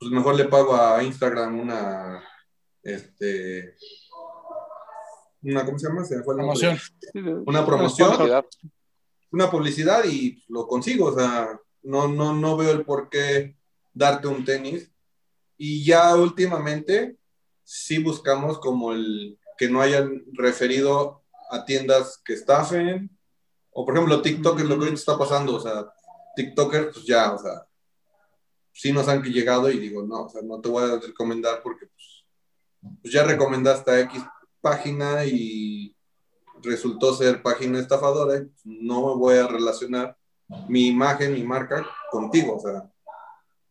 pues 0.01 0.11
mejor 0.11 0.35
le 0.35 0.47
pago 0.47 0.75
a 0.75 1.05
Instagram 1.05 1.61
una, 1.61 2.25
este, 2.87 3.77
una, 5.43 5.65
¿cómo 5.65 5.79
se 5.79 5.89
llama? 5.89 6.05
Se 6.05 6.23
fue 6.23 6.37
promoción. 6.37 6.79
Una 7.47 7.67
promoción, 7.67 8.45
una 9.33 9.51
publicidad 9.51 10.05
y 10.05 10.45
lo 10.49 10.67
consigo, 10.67 11.07
o 11.07 11.19
sea, 11.19 11.61
no, 11.83 12.09
no, 12.09 12.35
no 12.35 12.57
veo 12.57 12.71
el 12.71 12.85
por 12.85 13.09
qué 13.09 13.57
darte 13.93 14.29
un 14.29 14.45
tenis. 14.45 14.91
Y 15.59 15.85
ya 15.85 16.15
últimamente 16.15 17.17
sí 17.65 18.03
buscamos 18.03 18.59
como 18.59 18.93
el, 18.93 19.39
que 19.59 19.69
no 19.69 19.81
hayan 19.81 20.25
referido 20.33 21.25
a 21.51 21.65
tiendas 21.65 22.21
que 22.25 22.35
estafen. 22.35 23.11
O 23.71 23.85
por 23.85 23.95
ejemplo, 23.95 24.23
TikTok 24.23 24.61
es 24.61 24.67
lo 24.67 24.77
que 24.77 24.85
ahorita 24.85 24.95
está 24.95 25.19
pasando. 25.19 25.57
O 25.57 25.61
sea, 25.61 25.87
TikTokers, 26.37 26.95
pues 26.95 27.07
ya, 27.07 27.33
o 27.33 27.39
sea, 27.39 27.67
sí 28.73 28.93
nos 28.93 29.09
han 29.09 29.23
llegado 29.23 29.71
y 29.71 29.79
digo, 29.79 30.03
no, 30.03 30.25
o 30.25 30.29
sea, 30.29 30.43
no 30.43 30.61
te 30.61 30.69
voy 30.69 30.85
a 30.85 30.99
recomendar 30.99 31.63
porque 31.63 31.87
pues, 31.87 32.16
pues 33.03 33.13
ya 33.13 33.25
recomendaste 33.25 33.91
a 33.91 34.01
X 34.01 34.23
página 34.61 35.25
y 35.25 35.95
resultó 36.63 37.15
ser 37.15 37.43
página 37.43 37.79
estafadora 37.79 38.45
no 38.65 39.17
voy 39.17 39.37
a 39.37 39.47
relacionar 39.47 40.17
mi 40.69 40.89
imagen, 40.89 41.35
mi 41.35 41.45
marca 41.45 41.87
contigo. 42.11 42.57
O 42.57 42.61
sea, 42.61 42.91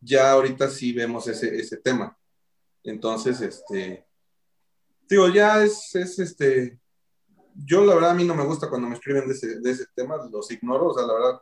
ya 0.00 0.32
ahorita 0.32 0.68
sí 0.68 0.92
vemos 0.92 1.26
ese, 1.28 1.56
ese 1.58 1.76
tema. 1.78 2.16
Entonces, 2.82 3.40
este, 3.40 4.06
digo, 5.08 5.28
ya 5.28 5.62
es, 5.62 5.94
es 5.94 6.18
este, 6.18 6.78
yo 7.54 7.84
la 7.84 7.94
verdad 7.94 8.10
a 8.10 8.14
mí 8.14 8.24
no 8.24 8.34
me 8.34 8.44
gusta 8.44 8.68
cuando 8.68 8.88
me 8.88 8.94
escriben 8.94 9.26
de 9.26 9.34
ese, 9.34 9.60
de 9.60 9.70
ese 9.70 9.86
tema, 9.94 10.16
los 10.30 10.50
ignoro, 10.50 10.88
o 10.88 10.94
sea, 10.94 11.06
la 11.06 11.14
verdad, 11.14 11.40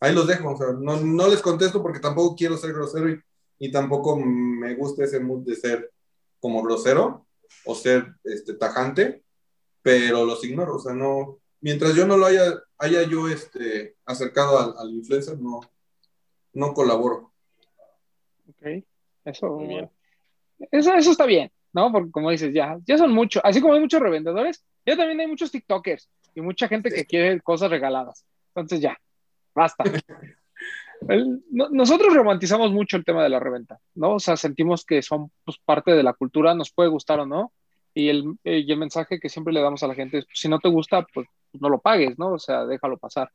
ahí 0.00 0.14
los 0.14 0.26
dejo, 0.26 0.54
no, 0.80 0.96
no 0.96 1.28
les 1.28 1.42
contesto 1.42 1.82
porque 1.82 2.00
tampoco 2.00 2.34
quiero 2.36 2.56
ser 2.56 2.72
grosero 2.72 3.10
y, 3.10 3.20
y, 3.58 3.70
tampoco 3.70 4.16
me 4.16 4.74
gusta 4.74 5.04
ese 5.04 5.20
mood 5.20 5.44
de 5.44 5.56
ser 5.56 5.92
como 6.40 6.62
grosero 6.62 7.26
o 7.64 7.74
ser 7.74 8.14
este, 8.24 8.54
tajante, 8.54 9.22
pero 9.82 10.24
los 10.24 10.44
ignoro, 10.44 10.76
o 10.76 10.78
sea, 10.78 10.94
no, 10.94 11.38
mientras 11.60 11.94
yo 11.94 12.06
no 12.06 12.16
lo 12.16 12.26
haya, 12.26 12.54
haya 12.78 13.02
yo 13.04 13.28
este, 13.28 13.96
acercado 14.04 14.58
al, 14.58 14.74
al 14.78 14.94
influencer, 14.94 15.38
no, 15.38 15.60
no 16.52 16.74
colaboro. 16.74 17.32
Ok, 18.48 18.84
eso, 19.24 19.58
eso, 20.70 20.94
eso 20.94 21.10
está 21.10 21.26
bien. 21.26 21.50
¿no? 21.76 21.92
Porque 21.92 22.10
como 22.10 22.30
dices, 22.30 22.54
ya, 22.54 22.78
ya 22.86 22.96
son 22.96 23.12
muchos, 23.12 23.42
así 23.44 23.60
como 23.60 23.74
hay 23.74 23.80
muchos 23.80 24.00
revendedores, 24.00 24.64
ya 24.86 24.96
también 24.96 25.20
hay 25.20 25.26
muchos 25.26 25.50
TikTokers 25.50 26.08
y 26.34 26.40
mucha 26.40 26.68
gente 26.68 26.90
que 26.90 27.04
quiere 27.04 27.38
cosas 27.42 27.68
regaladas. 27.70 28.24
Entonces 28.48 28.80
ya, 28.80 28.98
basta. 29.54 29.84
nosotros 31.50 32.14
romantizamos 32.14 32.72
mucho 32.72 32.96
el 32.96 33.04
tema 33.04 33.22
de 33.22 33.28
la 33.28 33.40
reventa, 33.40 33.78
¿no? 33.94 34.14
O 34.14 34.20
sea, 34.20 34.36
sentimos 34.36 34.84
que 34.84 35.02
son 35.02 35.30
pues, 35.44 35.58
parte 35.64 35.92
de 35.92 36.02
la 36.02 36.12
cultura, 36.12 36.54
nos 36.54 36.72
puede 36.72 36.88
gustar 36.88 37.20
o 37.20 37.26
no, 37.26 37.52
y 37.94 38.08
el, 38.08 38.36
y 38.44 38.70
el 38.70 38.78
mensaje 38.78 39.18
que 39.18 39.28
siempre 39.28 39.54
le 39.54 39.62
damos 39.62 39.82
a 39.82 39.86
la 39.86 39.94
gente 39.94 40.18
es, 40.18 40.26
pues, 40.26 40.38
si 40.38 40.48
no 40.48 40.58
te 40.58 40.68
gusta, 40.68 41.06
pues 41.12 41.26
no 41.54 41.68
lo 41.68 41.80
pagues, 41.80 42.18
¿no? 42.18 42.32
O 42.32 42.38
sea, 42.38 42.66
déjalo 42.66 42.98
pasar. 42.98 43.30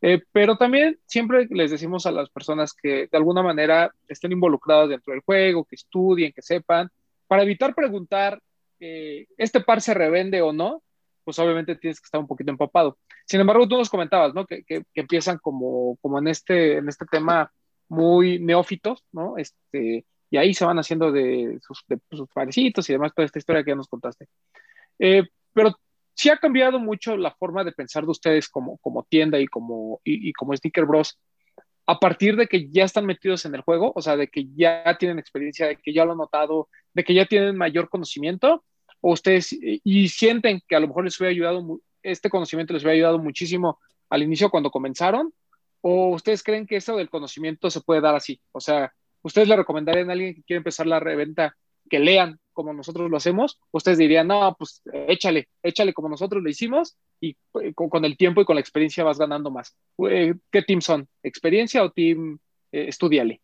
Eh, 0.00 0.20
pero 0.32 0.56
también 0.56 0.98
siempre 1.06 1.46
les 1.48 1.70
decimos 1.70 2.06
a 2.06 2.10
las 2.10 2.28
personas 2.28 2.72
que 2.72 3.06
de 3.06 3.16
alguna 3.16 3.42
manera 3.42 3.94
estén 4.08 4.32
involucradas 4.32 4.88
dentro 4.88 5.12
del 5.12 5.22
juego, 5.22 5.64
que 5.64 5.76
estudien, 5.76 6.32
que 6.32 6.42
sepan, 6.42 6.90
para 7.28 7.44
evitar 7.44 7.74
preguntar, 7.74 8.40
eh, 8.80 9.26
¿este 9.36 9.60
par 9.60 9.80
se 9.80 9.94
revende 9.94 10.42
o 10.42 10.52
no? 10.52 10.82
Pues 11.24 11.38
obviamente 11.38 11.76
tienes 11.76 12.00
que 12.00 12.06
estar 12.06 12.20
un 12.20 12.26
poquito 12.26 12.50
empapado. 12.50 12.98
Sin 13.26 13.40
embargo, 13.40 13.68
tú 13.68 13.76
nos 13.76 13.90
comentabas, 13.90 14.34
¿no? 14.34 14.46
Que, 14.46 14.64
que, 14.64 14.84
empiezan 14.94 15.38
como, 15.38 15.96
como 16.00 16.18
en, 16.18 16.28
este, 16.28 16.78
en 16.78 16.88
este 16.88 17.06
tema 17.06 17.52
muy 17.88 18.38
neófitos, 18.38 19.04
¿no? 19.12 19.36
Este, 19.36 20.04
y 20.30 20.36
ahí 20.36 20.54
se 20.54 20.64
van 20.64 20.78
haciendo 20.78 21.12
de 21.12 21.58
sus, 21.60 21.84
de 21.86 22.00
sus 22.10 22.28
parecitos 22.28 22.88
y 22.88 22.94
demás, 22.94 23.12
toda 23.14 23.26
esta 23.26 23.38
historia 23.38 23.62
que 23.62 23.70
ya 23.70 23.76
nos 23.76 23.88
contaste. 23.88 24.28
Eh, 24.98 25.24
pero 25.52 25.76
sí 26.14 26.30
ha 26.30 26.38
cambiado 26.38 26.78
mucho 26.78 27.16
la 27.16 27.32
forma 27.32 27.64
de 27.64 27.72
pensar 27.72 28.04
de 28.04 28.10
ustedes 28.10 28.48
como, 28.48 28.78
como 28.78 29.04
tienda 29.04 29.38
y 29.38 29.46
como, 29.46 30.00
y, 30.04 30.32
como 30.32 30.56
Sneaker 30.56 30.86
Bros. 30.86 31.18
A 31.86 31.98
partir 31.98 32.36
de 32.36 32.46
que 32.46 32.70
ya 32.70 32.84
están 32.84 33.06
metidos 33.06 33.44
en 33.44 33.54
el 33.54 33.62
juego, 33.62 33.92
o 33.94 34.00
sea, 34.00 34.16
de 34.16 34.28
que 34.28 34.46
ya 34.54 34.96
tienen 34.98 35.18
experiencia, 35.18 35.66
de 35.66 35.76
que 35.76 35.92
ya 35.92 36.04
lo 36.04 36.12
han 36.12 36.18
notado, 36.18 36.68
de 36.94 37.04
que 37.04 37.12
ya 37.12 37.26
tienen 37.26 37.56
mayor 37.56 37.88
conocimiento, 37.88 38.64
o 39.02 39.12
ustedes 39.12 39.54
y 39.60 40.08
sienten 40.08 40.62
que 40.66 40.76
a 40.76 40.80
lo 40.80 40.88
mejor 40.88 41.04
les 41.04 41.20
hubiera 41.20 41.32
ayudado, 41.32 41.80
este 42.02 42.30
conocimiento 42.30 42.72
les 42.72 42.82
hubiera 42.82 42.94
ayudado 42.94 43.18
muchísimo 43.18 43.78
al 44.08 44.22
inicio 44.22 44.48
cuando 44.48 44.70
comenzaron, 44.70 45.34
o 45.82 46.10
ustedes 46.10 46.42
creen 46.42 46.66
que 46.66 46.76
eso 46.76 46.96
del 46.96 47.10
conocimiento 47.10 47.70
se 47.70 47.80
puede 47.80 48.00
dar 48.00 48.14
así, 48.14 48.40
o 48.52 48.60
sea, 48.60 48.92
ustedes 49.22 49.48
le 49.48 49.56
recomendarían 49.56 50.08
a 50.08 50.12
alguien 50.12 50.34
que 50.34 50.42
quiere 50.42 50.58
empezar 50.58 50.86
la 50.86 51.00
reventa 51.00 51.54
que 51.90 51.98
lean 51.98 52.38
como 52.52 52.72
nosotros 52.72 53.10
lo 53.10 53.16
hacemos, 53.16 53.58
ustedes 53.70 53.98
dirían, 53.98 54.28
no, 54.28 54.54
pues 54.58 54.82
échale, 54.92 55.48
échale 55.62 55.92
como 55.92 56.08
nosotros 56.08 56.42
lo 56.42 56.48
hicimos 56.48 56.96
y 57.20 57.36
eh, 57.60 57.72
con, 57.74 58.04
el 58.04 58.16
tiempo 58.16 58.40
y 58.40 58.44
con 58.44 58.56
la 58.56 58.60
experiencia 58.60 59.04
vas 59.04 59.18
ganando 59.18 59.50
más. 59.50 59.74
Eh, 60.08 60.34
¿Qué 60.50 60.62
team 60.62 60.80
son? 60.80 61.08
¿Experiencia 61.22 61.82
o 61.82 61.90
team 61.90 62.38
eh, 62.70 62.86
estudiale? 62.88 63.40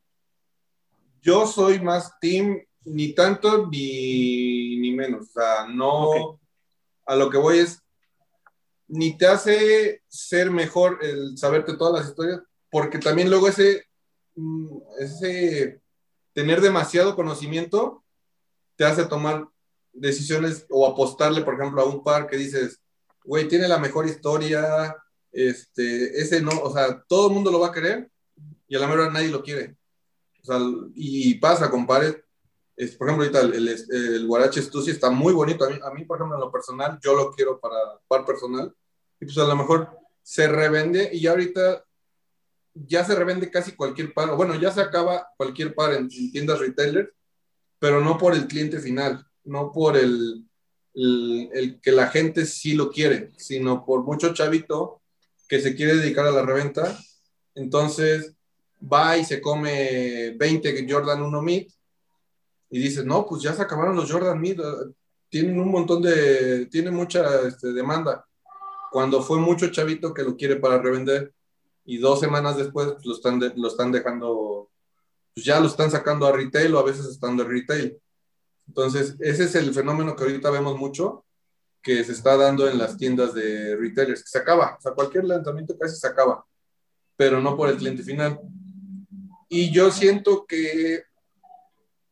Yo 1.22 1.46
soy 1.46 1.80
más 1.80 2.18
team 2.20 2.60
ni 2.88 3.14
tanto 3.14 3.68
ni, 3.68 4.78
ni 4.78 4.92
menos. 4.92 5.28
O 5.28 5.32
sea, 5.32 5.66
no. 5.68 6.40
A 7.06 7.16
lo 7.16 7.30
que 7.30 7.38
voy 7.38 7.58
es. 7.58 7.80
Ni 8.88 9.16
te 9.18 9.26
hace 9.26 10.02
ser 10.08 10.50
mejor 10.50 10.98
el 11.02 11.36
saberte 11.36 11.76
todas 11.76 12.00
las 12.00 12.08
historias, 12.10 12.40
porque 12.70 12.98
también 12.98 13.30
luego 13.30 13.48
ese. 13.48 13.84
Mm, 14.34 14.78
ese 15.00 15.80
tener 16.32 16.60
demasiado 16.60 17.16
conocimiento 17.16 18.04
te 18.76 18.84
hace 18.84 19.04
tomar 19.06 19.48
decisiones 19.92 20.66
o 20.70 20.86
apostarle, 20.86 21.42
por 21.42 21.54
ejemplo, 21.54 21.82
a 21.82 21.86
un 21.86 22.04
par 22.04 22.28
que 22.28 22.36
dices, 22.36 22.80
güey, 23.24 23.48
tiene 23.48 23.66
la 23.66 23.78
mejor 23.78 24.06
historia, 24.06 24.96
este, 25.32 26.20
ese 26.20 26.40
no, 26.40 26.52
o 26.62 26.72
sea, 26.72 27.02
todo 27.08 27.28
el 27.28 27.34
mundo 27.34 27.50
lo 27.50 27.60
va 27.60 27.68
a 27.68 27.72
querer 27.72 28.08
y 28.68 28.76
a 28.76 28.78
la 28.78 28.86
mejor 28.86 29.12
nadie 29.12 29.28
lo 29.28 29.42
quiere. 29.42 29.76
O 30.42 30.44
sea, 30.44 30.58
y 30.94 31.34
pasa 31.34 31.70
con 31.70 31.86
pares. 31.86 32.16
Es, 32.78 32.96
por 32.96 33.08
ejemplo, 33.08 33.26
ahorita 33.26 33.56
el, 33.56 33.68
el, 33.68 33.86
el 33.90 34.26
Guarache 34.26 34.62
Stussy 34.62 34.92
está 34.92 35.10
muy 35.10 35.32
bonito. 35.32 35.64
A 35.64 35.70
mí, 35.70 35.78
a 35.82 35.90
mí, 35.90 36.04
por 36.04 36.16
ejemplo, 36.16 36.36
en 36.36 36.40
lo 36.40 36.50
personal, 36.50 36.98
yo 37.02 37.14
lo 37.14 37.30
quiero 37.32 37.60
para 37.60 37.76
par 38.06 38.24
personal. 38.24 38.74
Y 39.20 39.24
pues 39.26 39.36
a 39.38 39.46
lo 39.46 39.56
mejor 39.56 39.90
se 40.22 40.48
revende 40.48 41.10
y 41.12 41.20
ya 41.20 41.30
ahorita 41.30 41.84
ya 42.74 43.04
se 43.04 43.14
revende 43.14 43.50
casi 43.50 43.72
cualquier 43.72 44.14
par. 44.14 44.34
Bueno, 44.36 44.54
ya 44.54 44.70
se 44.70 44.80
acaba 44.80 45.28
cualquier 45.36 45.74
par 45.74 45.92
en, 45.94 46.08
en 46.10 46.32
tiendas 46.32 46.60
retailers 46.60 47.10
pero 47.78 48.00
no 48.00 48.18
por 48.18 48.34
el 48.34 48.46
cliente 48.46 48.80
final, 48.80 49.24
no 49.44 49.72
por 49.72 49.96
el, 49.96 50.44
el, 50.94 51.80
que 51.80 51.92
la 51.92 52.08
gente 52.08 52.44
sí 52.44 52.74
lo 52.74 52.90
quiere, 52.90 53.30
sino 53.36 53.84
por 53.84 54.02
mucho 54.04 54.34
chavito 54.34 55.00
que 55.48 55.60
se 55.60 55.74
quiere 55.74 55.96
dedicar 55.96 56.26
a 56.26 56.32
la 56.32 56.42
reventa. 56.42 56.98
Entonces 57.54 58.34
va 58.80 59.16
y 59.16 59.24
se 59.24 59.40
come 59.40 60.34
20 60.36 60.86
Jordan 60.88 61.22
1 61.22 61.42
Mid 61.42 61.68
y 62.70 62.78
dice, 62.78 63.04
no, 63.04 63.26
pues 63.26 63.42
ya 63.42 63.54
se 63.54 63.62
acabaron 63.62 63.96
los 63.96 64.10
Jordan 64.10 64.40
Mid, 64.40 64.60
tienen 65.28 65.58
un 65.60 65.70
montón 65.70 66.02
de, 66.02 66.66
tienen 66.66 66.94
mucha 66.94 67.46
este, 67.46 67.72
demanda. 67.72 68.26
Cuando 68.90 69.22
fue 69.22 69.38
mucho 69.38 69.68
chavito 69.68 70.14
que 70.14 70.22
lo 70.22 70.36
quiere 70.36 70.56
para 70.56 70.78
revender 70.78 71.32
y 71.84 71.98
dos 71.98 72.20
semanas 72.20 72.56
después 72.56 72.92
pues, 72.92 73.06
lo, 73.06 73.14
están 73.14 73.52
lo 73.56 73.68
están 73.68 73.92
dejando 73.92 74.70
pues 75.34 75.46
ya 75.46 75.60
lo 75.60 75.68
están 75.68 75.90
sacando 75.90 76.26
a 76.26 76.32
retail 76.32 76.74
o 76.74 76.80
a 76.80 76.84
veces 76.84 77.06
estando 77.06 77.44
en 77.44 77.50
retail. 77.50 77.96
Entonces, 78.66 79.14
ese 79.20 79.44
es 79.44 79.54
el 79.54 79.72
fenómeno 79.72 80.16
que 80.16 80.24
ahorita 80.24 80.50
vemos 80.50 80.76
mucho, 80.76 81.24
que 81.80 82.02
se 82.02 82.10
está 82.10 82.36
dando 82.36 82.68
en 82.68 82.76
las 82.76 82.96
tiendas 82.96 83.34
de 83.34 83.76
retailers, 83.76 84.22
que 84.22 84.30
se 84.30 84.38
acaba, 84.38 84.76
o 84.76 84.80
sea, 84.80 84.92
cualquier 84.92 85.24
lanzamiento 85.24 85.78
casi 85.78 85.96
se 85.96 86.08
acaba, 86.08 86.44
pero 87.16 87.40
no 87.40 87.56
por 87.56 87.68
el 87.68 87.76
cliente 87.76 88.02
final. 88.02 88.40
Y 89.48 89.72
yo 89.72 89.92
siento 89.92 90.44
que 90.44 91.04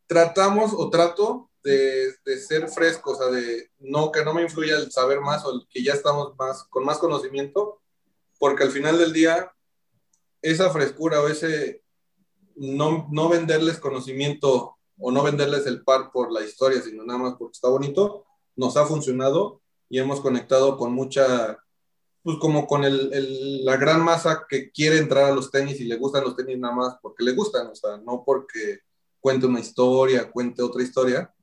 tratamos 0.07 0.73
o 0.77 0.91
trato 0.91 1.51
de, 1.63 2.13
de, 2.25 2.39
ser 2.39 2.69
fresco, 2.69 3.13
o 3.13 3.17
sea, 3.17 3.27
de 3.27 3.71
no 3.79 4.13
que 4.13 4.25
no 4.25 4.33
me 4.35 4.43
influya 4.43 4.77
el 4.77 4.93
saber 4.93 5.21
más 5.21 5.45
o 5.45 5.53
el 5.53 5.67
que 5.69 5.83
ya 5.83 5.93
estamos 5.93 6.35
más 6.39 6.65
con 6.65 6.85
más 6.85 6.99
conocimiento, 6.99 7.81
porque 8.39 8.65
al 8.65 8.71
final 8.71 8.99
del 8.99 9.13
día 9.13 9.53
esa 10.43 10.71
frescura 10.71 11.21
o 11.21 11.29
ese 11.29 11.83
no, 12.55 13.09
no 13.11 13.29
venderles 13.29 13.79
conocimiento 13.79 14.77
o 14.99 15.11
no 15.11 15.23
venderles 15.23 15.67
el 15.67 15.83
par 15.83 16.11
por 16.13 16.33
la 16.33 16.43
historia, 16.43 16.81
sino 16.81 17.05
nada 17.05 17.19
más 17.19 17.35
porque 17.39 17.53
está 17.53 17.69
bonito, 17.69 18.25
nos 18.55 18.77
ha 18.77 18.87
funcionado 18.87 19.61
y 19.89 19.99
hemos 19.99 20.21
conectado 20.21 20.77
con 20.79 20.93
mucha, 20.93 21.59
pues 22.23 22.39
como 22.39 22.67
con 22.67 22.85
el, 22.85 23.65
la 23.65 23.77
gran 23.77 24.03
masa 24.03 24.47
que 24.49 24.71
quiere 24.71 24.99
entrar 24.99 25.25
a 25.25 25.35
los 25.35 25.51
tenis 25.51 25.81
y 25.81 25.85
le 25.85 25.97
gustan 25.97 26.25
los 26.25 26.37
tenis 26.37 26.59
nada 26.59 26.75
más 26.75 26.97
porque 27.03 27.25
le 27.25 27.33
gustan, 27.33 27.67
o 27.67 27.75
sea, 27.75 27.99
no 27.99 28.23
porque 28.25 28.81
cuente 29.27 29.47
una 29.47 29.59
historia, 29.59 30.31
cuente 30.31 30.63
otra 30.63 30.85
historia. 30.85 31.35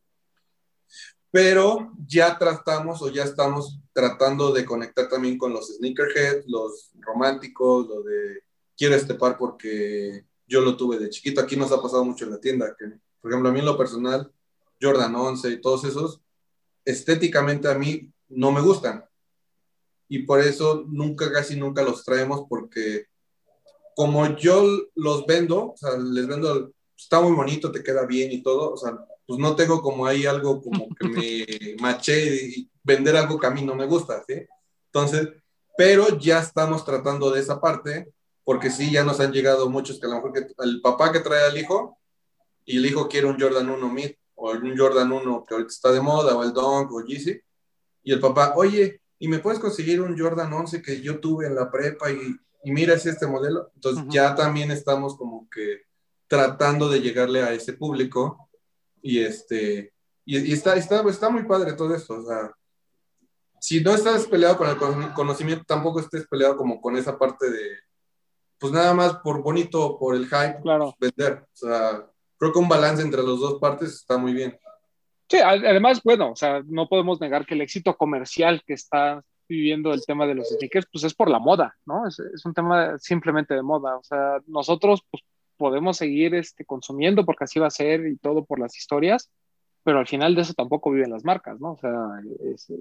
Pero 1.30 1.92
ya 2.08 2.40
tratamos 2.40 3.02
o 3.02 3.10
ya 3.10 3.26
estamos 3.26 3.78
tratando 3.92 4.54
de 4.54 4.64
conectar 4.64 5.10
también 5.10 5.38
con 5.38 5.52
los 5.52 5.68
sneakerheads, 5.68 6.46
los 6.48 6.92
románticos, 7.02 7.90
lo 7.90 8.02
de 8.02 8.42
quiero 8.78 8.96
este 8.96 9.16
par 9.16 9.38
porque 9.38 10.26
yo 10.48 10.62
lo 10.62 10.78
tuve 10.78 10.98
de 10.98 11.10
chiquito. 11.10 11.42
Aquí 11.42 11.58
nos 11.58 11.74
ha 11.74 11.82
pasado 11.82 12.06
mucho 12.06 12.24
en 12.24 12.32
la 12.32 12.40
tienda, 12.40 12.74
que, 12.80 12.86
por 13.20 13.30
ejemplo, 13.30 13.50
a 13.50 13.52
mí 13.52 13.60
en 13.60 13.66
lo 13.66 13.78
personal, 13.78 14.32
Jordan 14.82 15.14
11 15.14 15.50
y 15.50 15.60
todos 15.60 15.84
esos, 15.84 16.22
estéticamente 16.86 17.68
a 17.68 17.78
mí 17.78 18.14
no 18.30 18.54
me 18.54 18.62
gustan. 18.62 19.04
Y 20.08 20.20
por 20.20 20.40
eso 20.40 20.86
nunca, 20.88 21.30
casi 21.34 21.58
nunca 21.58 21.84
los 21.84 22.06
traemos, 22.06 22.46
porque 22.48 23.08
como 23.94 24.38
yo 24.38 24.64
los 24.96 25.26
vendo, 25.26 25.74
o 25.74 25.76
sea, 25.76 25.98
les 25.98 26.28
vendo, 26.28 26.72
está 26.98 27.22
muy 27.22 27.34
bonito, 27.34 27.72
te 27.72 27.84
queda 27.84 28.06
bien 28.06 28.32
y 28.32 28.42
todo, 28.42 28.74
o 28.74 28.78
sea, 28.78 28.98
pues 29.26 29.40
no 29.40 29.56
tengo 29.56 29.82
como 29.82 30.06
ahí 30.06 30.26
algo 30.26 30.62
como 30.62 30.88
que 30.96 31.08
me 31.08 31.76
maché 31.82 32.36
y 32.36 32.70
vender 32.84 33.16
algo 33.16 33.40
que 33.40 33.48
a 33.48 33.52
mí 33.52 33.62
no 33.62 33.76
me 33.76 33.86
gusta, 33.86 34.24
¿sí? 34.28 34.46
Entonces, 34.88 35.30
pero 35.78 36.20
ya 36.20 36.40
estamos 36.40 36.86
tratando 36.86 37.32
de 37.32 37.40
esa 37.40 37.60
parte 37.60 38.12
porque 38.44 38.70
sí, 38.70 38.92
ya 38.92 39.04
nos 39.04 39.20
han 39.20 39.32
llegado 39.32 39.70
muchos 39.70 40.00
que 40.00 40.06
a 40.06 40.10
lo 40.10 40.16
mejor 40.16 40.34
que, 40.34 40.48
el 40.64 40.82
papá 40.82 41.12
que 41.12 41.22
trae 41.22 41.46
al 41.46 41.58
hijo 41.58 41.98
y 42.66 42.78
el 42.78 42.86
hijo 42.86 43.08
quiere 43.08 43.28
un 43.28 43.40
Jordan 43.40 43.70
1 43.70 43.90
Mid 43.90 44.12
o 44.36 44.52
un 44.52 44.78
Jordan 44.78 45.12
1 45.12 45.46
que 45.48 45.54
ahorita 45.54 45.72
está 45.72 45.92
de 45.92 46.02
moda 46.02 46.36
o 46.36 46.44
el 46.44 46.54
Dunk 46.54 46.92
o 46.92 47.04
Yeezy 47.04 47.40
y 48.04 48.12
el 48.12 48.20
papá, 48.20 48.54
oye, 48.58 49.02
¿y 49.18 49.30
me 49.30 49.40
puedes 49.40 49.60
conseguir 49.60 50.02
un 50.02 50.20
Jordan 50.20 50.52
11 50.52 50.82
que 50.82 51.02
yo 51.02 51.20
tuve 51.20 51.48
en 51.48 51.56
la 51.56 51.72
prepa 51.72 52.12
y, 52.12 52.36
y 52.66 52.72
mira 52.72 52.94
es 52.96 53.06
este 53.06 53.26
modelo? 53.26 53.72
Entonces 53.76 54.04
ya 54.10 54.36
también 54.36 54.72
estamos 54.72 55.16
como 55.16 55.48
que 55.50 55.84
tratando 56.28 56.90
de 56.90 57.02
llegarle 57.02 57.42
a 57.42 57.54
ese 57.54 57.74
público 57.74 58.50
y 59.02 59.20
este 59.20 59.94
y, 60.26 60.54
está, 60.54 60.76
está, 60.76 61.02
está 61.10 61.30
muy 61.30 61.44
padre 61.44 61.74
todo 61.74 61.94
esto, 61.94 62.16
o 62.16 62.24
sea, 62.24 62.52
si 63.60 63.82
no 63.82 63.94
estás 63.94 64.28
peleado 64.28 64.58
con 64.58 64.70
el 65.04 65.14
conocimiento, 65.14 65.64
tampoco 65.66 66.02
estés 66.02 66.28
peleado 66.28 66.58
como 66.58 66.82
con 66.82 66.98
esa 66.98 67.18
parte 67.18 67.50
de, 67.50 67.78
pues 68.60 68.74
nada 68.74 68.94
más 68.94 69.16
por 69.18 69.42
bonito, 69.42 69.98
por 69.98 70.16
el 70.16 70.26
hype, 70.26 70.62
claro. 70.62 70.94
vender. 71.00 71.46
O 71.54 71.56
sea, 71.56 72.06
creo 72.38 72.52
que 72.52 72.60
un 72.60 72.68
balance 72.68 73.02
entre 73.02 73.24
las 73.24 73.40
dos 73.40 73.60
partes 73.62 73.94
está 73.94 74.18
muy 74.18 74.34
bien. 74.34 74.60
Sí, 75.30 75.38
además, 75.38 76.02
bueno, 76.04 76.32
o 76.32 76.36
sea, 76.36 76.62
no 76.66 76.90
podemos 76.90 77.22
negar 77.22 77.46
que 77.46 77.54
el 77.54 77.62
éxito 77.62 77.96
comercial 77.96 78.62
que 78.68 78.74
está 78.74 79.24
viviendo 79.48 79.94
el 79.94 80.06
tema 80.06 80.28
de 80.28 80.36
los 80.36 80.50
sneakers, 80.50 80.88
pues 80.92 81.06
es 81.06 81.14
por 81.14 81.30
la 81.30 81.40
moda, 81.40 81.74
¿no? 81.86 82.06
Es, 82.06 82.20
es 82.20 82.46
un 82.46 82.54
tema 82.54 82.98
simplemente 83.00 83.54
de 83.54 83.64
moda. 83.64 83.96
O 83.96 84.04
sea, 84.04 84.42
nosotros 84.46 85.02
pues, 85.10 85.24
podemos 85.64 85.96
seguir 85.96 86.36
este, 86.36 86.66
consumiendo 86.66 87.24
porque 87.24 87.46
así 87.46 87.58
va 87.58 87.68
a 87.68 87.70
ser 87.70 88.06
y 88.06 88.18
todo 88.18 88.44
por 88.44 88.60
las 88.60 88.78
historias, 88.78 89.32
pero 89.82 89.98
al 89.98 90.08
final 90.08 90.36
de 90.36 90.42
eso 90.42 90.54
tampoco 90.54 90.92
viven 90.92 91.10
las 91.10 91.24
marcas, 91.24 91.58
¿no? 91.62 91.72
O 91.72 91.78
sea, 91.78 91.94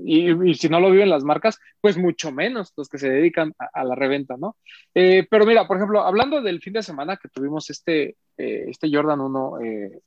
y, 0.05 0.55
si 0.55 0.69
no 0.69 0.81
lo 0.81 0.91
viven 0.91 1.09
las 1.09 1.23
marcas, 1.23 1.61
pues 1.81 1.97
mucho 1.97 2.33
menos 2.33 2.73
los 2.77 2.89
que 2.89 2.99
se 2.99 3.09
dedican 3.09 3.55
a, 3.57 3.85
la 3.85 3.95
reventa, 3.95 4.35
¿no? 4.37 4.57
Eh, 4.93 5.29
pero 5.31 5.47
mira, 5.47 5.69
por 5.69 5.77
ejemplo, 5.77 6.01
hablando 6.01 6.43
del 6.43 6.61
fin 6.61 6.73
de 6.73 6.83
semana 6.83 7.17
que 7.17 7.29
tuvimos 7.29 7.71
este, 7.71 8.17
eh, 8.37 8.65
este 8.67 8.91
Jordan 8.93 9.21
1, 9.21 9.61
eh, 9.61 10.01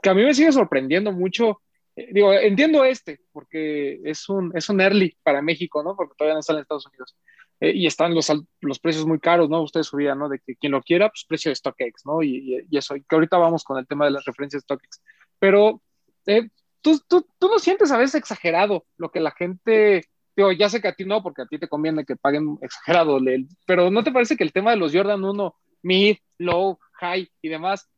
que 0.00 0.10
a 0.10 0.14
mí 0.14 0.22
me 0.22 0.32
sigue 0.32 0.52
sorprendiendo 0.52 1.10
mucho, 1.10 1.60
digo, 1.96 2.32
entiendo 2.34 2.84
este, 2.84 3.18
porque 3.32 4.00
es 4.04 4.28
un, 4.28 4.56
es 4.56 4.68
un 4.68 4.80
early 4.80 5.16
para 5.24 5.42
México, 5.42 5.82
¿no? 5.82 5.96
Porque 5.96 6.14
todavía 6.16 6.34
no 6.34 6.40
está 6.40 6.52
en 6.52 6.60
Estados 6.60 6.86
Unidos. 6.86 7.16
Y 7.60 7.86
están 7.86 8.14
los, 8.14 8.30
los 8.60 8.78
precios 8.78 9.06
muy 9.06 9.18
caros, 9.18 9.48
¿no? 9.48 9.62
Ustedes 9.62 9.86
subían, 9.86 10.18
¿no? 10.18 10.28
De 10.28 10.38
que 10.38 10.56
quien 10.56 10.72
lo 10.72 10.82
quiera, 10.82 11.08
pues 11.08 11.24
precio 11.26 11.50
de 11.50 11.56
StockX, 11.56 12.04
¿no? 12.04 12.22
Y, 12.22 12.66
y, 12.68 12.76
eso, 12.76 12.96
y 12.96 13.02
que 13.02 13.14
ahorita 13.14 13.38
vamos 13.38 13.64
con 13.64 13.78
el 13.78 13.86
tema 13.86 14.04
de 14.04 14.10
las 14.10 14.24
referencias 14.24 14.62
de 14.62 14.64
StockX. 14.64 15.02
Pero 15.38 15.82
eh, 16.26 16.48
¿tú, 16.80 17.00
tú, 17.08 17.26
tú, 17.38 17.48
no 17.48 17.58
sientes 17.58 17.90
a 17.90 17.98
veces 17.98 18.16
exagerado 18.16 18.84
lo 18.98 19.10
que 19.10 19.20
la 19.20 19.30
gente, 19.30 20.04
digo, 20.36 20.52
ya 20.52 20.68
sé 20.68 20.80
que 20.80 20.88
a 20.88 20.94
ti 20.94 21.04
no, 21.04 21.22
porque 21.22 21.42
a 21.42 21.46
ti 21.46 21.58
te 21.58 21.68
conviene 21.68 22.04
que 22.04 22.16
paguen 22.16 22.58
exagerado, 22.60 23.18
pero 23.66 23.90
¿no 23.90 24.04
te 24.04 24.12
parece 24.12 24.36
que 24.36 24.44
el 24.44 24.52
tema 24.52 24.72
de 24.72 24.76
los 24.76 24.92
Jordan 24.92 25.24
1, 25.24 25.54
mid, 25.82 26.16
low, 26.38 26.78
high 27.00 27.30
y 27.40 27.48
demás, 27.48 27.88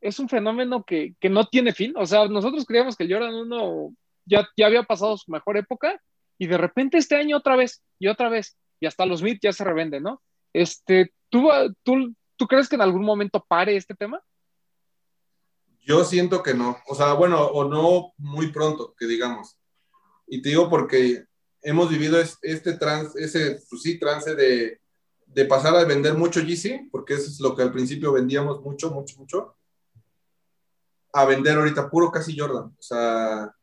es 0.00 0.18
un 0.18 0.28
fenómeno 0.28 0.84
que, 0.84 1.14
que 1.20 1.28
no 1.28 1.46
tiene 1.46 1.72
fin. 1.72 1.92
O 1.96 2.06
sea, 2.06 2.26
nosotros 2.28 2.64
creíamos 2.66 2.96
que 2.96 3.04
el 3.04 3.12
Jordan 3.12 3.34
1 3.34 3.94
ya, 4.24 4.48
ya 4.56 4.66
había 4.66 4.82
pasado 4.84 5.16
su 5.16 5.30
mejor 5.30 5.56
época 5.56 6.00
y 6.38 6.46
de 6.46 6.58
repente 6.58 6.98
este 6.98 7.16
año 7.16 7.36
otra 7.36 7.56
vez 7.56 7.82
y 7.98 8.08
otra 8.08 8.28
vez 8.28 8.56
y 8.82 8.86
hasta 8.86 9.06
los 9.06 9.22
mid 9.22 9.38
ya 9.40 9.52
se 9.52 9.62
revenden, 9.62 10.02
¿no? 10.02 10.20
Este, 10.52 11.14
¿tú, 11.30 11.48
tú, 11.84 12.14
¿Tú 12.36 12.48
crees 12.48 12.68
que 12.68 12.74
en 12.74 12.82
algún 12.82 13.04
momento 13.04 13.44
pare 13.46 13.76
este 13.76 13.94
tema? 13.94 14.20
Yo 15.80 16.04
siento 16.04 16.42
que 16.42 16.54
no, 16.54 16.76
o 16.88 16.94
sea, 16.96 17.12
bueno, 17.12 17.40
o 17.40 17.68
no 17.68 18.12
muy 18.18 18.50
pronto, 18.50 18.94
que 18.98 19.06
digamos. 19.06 19.56
Y 20.26 20.42
te 20.42 20.48
digo 20.48 20.68
porque 20.68 21.24
hemos 21.62 21.88
vivido 21.88 22.20
este 22.20 22.72
trance, 22.72 23.16
ese, 23.22 23.62
pues 23.70 23.82
sí, 23.82 23.96
trance 23.96 24.34
de, 24.34 24.80
de 25.26 25.44
pasar 25.44 25.76
a 25.76 25.84
vender 25.84 26.14
mucho 26.14 26.40
GC, 26.40 26.88
porque 26.90 27.14
eso 27.14 27.26
es 27.26 27.38
lo 27.38 27.54
que 27.54 27.62
al 27.62 27.72
principio 27.72 28.12
vendíamos 28.12 28.60
mucho, 28.60 28.90
mucho, 28.90 29.16
mucho, 29.18 29.56
a 31.12 31.24
vender 31.24 31.56
ahorita 31.56 31.88
puro 31.88 32.10
casi 32.10 32.36
Jordan. 32.36 32.74
O 32.76 32.82
sea, 32.82 33.54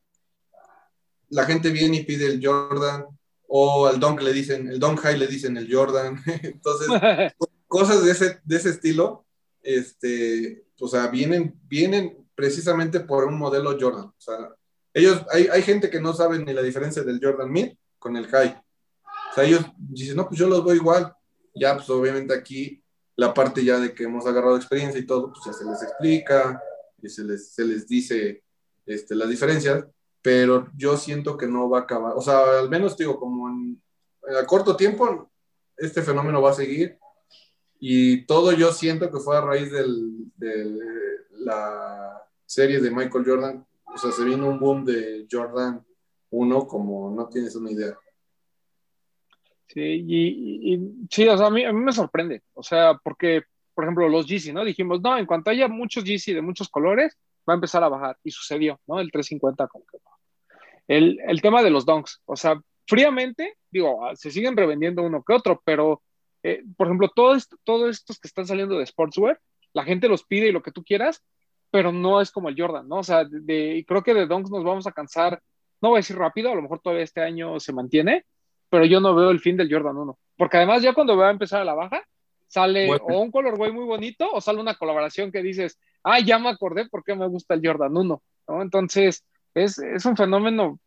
la 1.27 1.45
gente 1.45 1.69
viene 1.69 1.97
y 1.97 2.05
pide 2.05 2.27
el 2.27 2.39
Jordan, 2.41 3.07
o 3.51 3.87
al 3.87 3.99
Dunk 3.99 4.21
le 4.21 4.31
dicen, 4.31 4.69
el 4.69 4.79
Dunk 4.79 4.99
High 4.99 5.17
le 5.17 5.27
dicen 5.27 5.57
el 5.57 5.73
Jordan. 5.73 6.21
Entonces, 6.43 6.87
cosas 7.67 8.05
de 8.05 8.11
ese, 8.11 8.39
de 8.43 8.55
ese 8.55 8.69
estilo, 8.69 9.25
este, 9.63 10.65
o 10.79 10.87
sea, 10.87 11.07
vienen, 11.07 11.59
vienen 11.67 12.27
precisamente 12.35 12.99
por 12.99 13.25
un 13.25 13.37
modelo 13.37 13.75
Jordan. 13.79 14.05
O 14.05 14.15
sea, 14.19 14.35
ellos, 14.93 15.25
hay, 15.31 15.47
hay 15.47 15.63
gente 15.63 15.89
que 15.89 15.99
no 15.99 16.13
sabe 16.13 16.37
ni 16.39 16.53
la 16.53 16.61
diferencia 16.61 17.01
del 17.01 17.19
Jordan 17.21 17.51
Mid 17.51 17.71
con 17.97 18.15
el 18.15 18.27
High. 18.27 18.61
O 19.31 19.33
sea, 19.33 19.43
ellos 19.43 19.65
dicen, 19.77 20.15
no, 20.15 20.27
pues 20.27 20.39
yo 20.39 20.47
los 20.47 20.63
voy 20.63 20.77
igual. 20.77 21.13
Ya, 21.55 21.75
pues 21.75 21.89
obviamente 21.89 22.33
aquí 22.33 22.83
la 23.15 23.33
parte 23.33 23.65
ya 23.65 23.79
de 23.79 23.93
que 23.93 24.03
hemos 24.03 24.27
agarrado 24.27 24.55
experiencia 24.55 24.99
y 24.99 25.05
todo, 25.05 25.33
pues 25.33 25.43
ya 25.45 25.53
se 25.53 25.65
les 25.65 25.81
explica 25.81 26.61
y 27.01 27.09
se 27.09 27.23
les, 27.23 27.51
se 27.51 27.65
les 27.65 27.87
dice 27.87 28.43
este, 28.85 29.15
las 29.15 29.27
diferencias, 29.27 29.85
pero 30.21 30.67
yo 30.75 30.97
siento 30.97 31.37
que 31.37 31.47
no 31.47 31.69
va 31.69 31.79
a 31.79 31.81
acabar. 31.81 32.13
O 32.15 32.21
sea, 32.21 32.59
al 32.59 32.69
menos 32.69 32.97
digo, 32.97 33.19
como 33.19 33.49
en, 33.49 33.81
a 34.39 34.45
corto 34.45 34.75
tiempo, 34.75 35.29
este 35.77 36.01
fenómeno 36.01 36.41
va 36.41 36.51
a 36.51 36.55
seguir 36.55 36.97
y 37.79 38.25
todo 38.25 38.51
yo 38.51 38.73
siento 38.73 39.09
que 39.09 39.19
fue 39.19 39.37
a 39.37 39.41
raíz 39.41 39.71
de 39.71 39.85
la 41.31 42.21
serie 42.45 42.81
de 42.81 42.91
Michael 42.91 43.25
Jordan. 43.25 43.65
O 43.85 43.97
sea, 43.97 44.11
se 44.11 44.23
vino 44.25 44.47
un 44.47 44.59
boom 44.59 44.83
de 44.83 45.25
Jordan 45.31 45.83
1 46.31 46.67
como 46.67 47.09
no 47.11 47.27
tienes 47.29 47.55
una 47.55 47.71
idea. 47.71 47.97
Sí, 49.67 49.81
y, 49.81 51.05
sí, 51.09 51.27
o 51.27 51.37
sea, 51.37 51.47
a 51.47 51.51
mí, 51.51 51.63
a 51.63 51.71
mí, 51.71 51.79
me 51.79 51.93
sorprende. 51.93 52.41
O 52.53 52.63
sea, 52.63 52.99
porque, 53.03 53.43
por 53.73 53.85
ejemplo, 53.85 54.09
los 54.09 54.25
GC, 54.25 54.51
¿no? 54.51 54.65
Dijimos, 54.65 54.99
no, 55.01 55.17
en 55.17 55.25
cuanto 55.25 55.51
haya 55.51 55.67
muchos 55.67 56.03
GC 56.03 56.33
de 56.33 56.41
muchos 56.41 56.69
colores, 56.69 57.17
va 57.49 57.53
a 57.53 57.55
empezar 57.55 57.83
a 57.83 57.89
bajar. 57.89 58.17
Y 58.23 58.31
sucedió, 58.31 58.79
¿no? 58.87 58.99
El 58.99 59.11
350 59.11 59.67
como 59.67 59.85
que 59.85 59.97
el, 60.87 61.19
el 61.27 61.41
tema 61.41 61.61
de 61.61 61.69
los 61.69 61.85
donks, 61.85 62.21
o 62.25 62.35
sea, 62.35 62.59
fríamente, 62.87 63.57
digo, 63.69 64.09
se 64.15 64.31
siguen 64.31 64.57
revendiendo 64.57 65.03
uno 65.03 65.23
que 65.23 65.33
otro, 65.33 65.61
pero 65.63 66.01
eh, 66.43 66.63
por 66.77 66.87
ejemplo, 66.87 67.09
todos 67.13 67.47
todo 67.63 67.89
estos 67.89 68.19
que 68.19 68.27
están 68.27 68.47
saliendo 68.47 68.77
de 68.77 68.85
sportswear, 68.85 69.39
la 69.73 69.83
gente 69.83 70.07
los 70.07 70.23
pide 70.23 70.47
y 70.47 70.51
lo 70.51 70.63
que 70.63 70.71
tú 70.71 70.83
quieras, 70.83 71.23
pero 71.69 71.91
no 71.91 72.21
es 72.21 72.31
como 72.31 72.49
el 72.49 72.59
Jordan, 72.59 72.87
¿no? 72.87 72.97
O 72.97 73.03
sea, 73.03 73.25
de, 73.25 73.85
creo 73.87 74.03
que 74.03 74.13
de 74.13 74.25
Donks 74.25 74.49
nos 74.49 74.63
vamos 74.63 74.87
a 74.87 74.91
cansar, 74.91 75.41
no 75.81 75.89
voy 75.89 75.97
a 75.97 75.99
decir 75.99 76.17
rápido, 76.17 76.51
a 76.51 76.55
lo 76.55 76.61
mejor 76.61 76.79
todavía 76.79 77.03
este 77.03 77.21
año 77.21 77.59
se 77.59 77.73
mantiene, 77.73 78.25
pero 78.69 78.85
yo 78.85 78.99
no 78.99 79.13
veo 79.13 79.29
el 79.31 79.39
fin 79.39 79.57
del 79.57 79.71
Jordan 79.71 79.97
1, 79.97 80.17
porque 80.37 80.57
además 80.57 80.81
ya 80.81 80.93
cuando 80.93 81.15
va 81.17 81.27
a 81.27 81.31
empezar 81.31 81.61
a 81.61 81.65
la 81.65 81.75
baja, 81.75 82.03
sale 82.49 82.89
o 82.91 83.21
un 83.21 83.31
colorway 83.31 83.71
muy 83.71 83.85
bonito 83.85 84.29
o 84.31 84.41
sale 84.41 84.59
una 84.59 84.75
colaboración 84.75 85.31
que 85.31 85.43
dices, 85.43 85.79
ah, 86.03 86.19
ya 86.19 86.39
me 86.39 86.49
acordé 86.49 86.89
por 86.89 87.03
qué 87.03 87.15
me 87.15 87.27
gusta 87.27 87.53
el 87.53 87.61
Jordan 87.63 87.95
1, 87.95 88.23
¿no? 88.47 88.61
Entonces, 88.61 89.23
es, 89.53 89.77
es 89.77 90.05
un 90.05 90.17
fenómeno, 90.17 90.79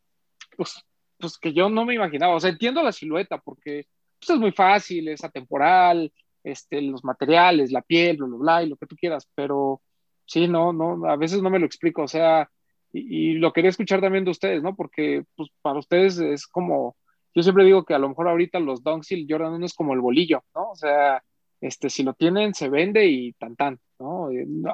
pues, 0.56 0.84
pues 1.18 1.38
que 1.38 1.52
yo 1.52 1.70
no 1.70 1.84
me 1.84 1.94
imaginaba, 1.94 2.34
o 2.34 2.40
sea, 2.40 2.50
entiendo 2.50 2.82
la 2.82 2.92
silueta, 2.92 3.38
porque 3.38 3.86
pues 4.18 4.30
es 4.30 4.38
muy 4.38 4.52
fácil, 4.52 5.08
es 5.08 5.24
atemporal, 5.24 6.12
este, 6.42 6.82
los 6.82 7.04
materiales, 7.04 7.70
la 7.70 7.82
piel, 7.82 8.16
bla, 8.16 8.26
bla, 8.26 8.36
bla, 8.38 8.62
y 8.64 8.68
lo 8.68 8.76
que 8.76 8.86
tú 8.86 8.96
quieras, 8.96 9.28
pero 9.34 9.80
sí, 10.26 10.48
no, 10.48 10.72
no, 10.72 11.06
a 11.08 11.16
veces 11.16 11.42
no 11.42 11.50
me 11.50 11.60
lo 11.60 11.66
explico, 11.66 12.02
o 12.02 12.08
sea, 12.08 12.50
y, 12.92 13.34
lo 13.34 13.52
quería 13.52 13.70
escuchar 13.70 14.00
también 14.00 14.24
de 14.24 14.32
ustedes, 14.32 14.62
¿no? 14.62 14.74
Porque 14.76 15.24
pues, 15.36 15.48
para 15.62 15.78
ustedes 15.78 16.18
es 16.18 16.46
como, 16.46 16.96
yo 17.34 17.42
siempre 17.42 17.64
digo 17.64 17.84
que 17.84 17.94
a 17.94 17.98
lo 17.98 18.08
mejor 18.08 18.28
ahorita 18.28 18.58
los 18.60 18.82
Dunks 18.82 19.12
y 19.12 19.14
el 19.14 19.26
Jordan 19.28 19.54
1 19.54 19.66
es 19.66 19.74
como 19.74 19.94
el 19.94 20.00
bolillo, 20.00 20.44
¿no? 20.54 20.70
O 20.70 20.76
sea, 20.76 21.22
este, 21.62 21.88
si 21.88 22.02
lo 22.02 22.12
tienen, 22.12 22.54
se 22.54 22.68
vende 22.68 23.06
y 23.06 23.32
tan 23.34 23.54
tan, 23.54 23.80
¿no? 24.00 24.30
En 24.30 24.66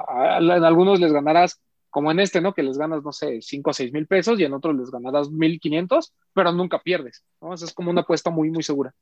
algunos 0.65 0.99
les 0.99 1.13
ganarás, 1.13 1.61
como 1.91 2.11
en 2.11 2.19
este, 2.19 2.41
¿no? 2.41 2.53
Que 2.53 2.63
les 2.63 2.79
ganas, 2.79 3.03
no 3.03 3.13
sé, 3.13 3.41
5 3.41 3.69
o 3.69 3.73
6 3.73 3.93
mil 3.93 4.07
pesos 4.07 4.39
y 4.39 4.43
en 4.43 4.53
otros 4.53 4.75
les 4.75 4.89
ganarás 4.89 5.29
1500, 5.29 6.13
pero 6.33 6.51
nunca 6.51 6.79
pierdes, 6.79 7.23
¿no? 7.41 7.53
es 7.53 7.73
como 7.73 7.91
una 7.91 8.01
apuesta 8.01 8.31
muy, 8.31 8.49
muy 8.49 8.63
segura. 8.63 8.93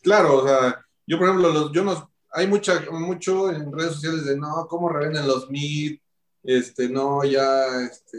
Claro, 0.00 0.38
o 0.38 0.46
sea, 0.46 0.80
yo 1.04 1.18
por 1.18 1.28
ejemplo, 1.28 1.52
los, 1.52 1.72
yo 1.72 1.82
no, 1.82 2.12
hay 2.30 2.46
mucha, 2.46 2.80
mucho 2.92 3.50
en 3.50 3.72
redes 3.72 3.94
sociales 3.94 4.24
de 4.24 4.36
no, 4.36 4.66
cómo 4.68 4.88
revenden 4.88 5.26
los 5.26 5.50
mid, 5.50 5.98
este, 6.44 6.88
no, 6.88 7.24
ya, 7.24 7.64
este, 7.82 8.18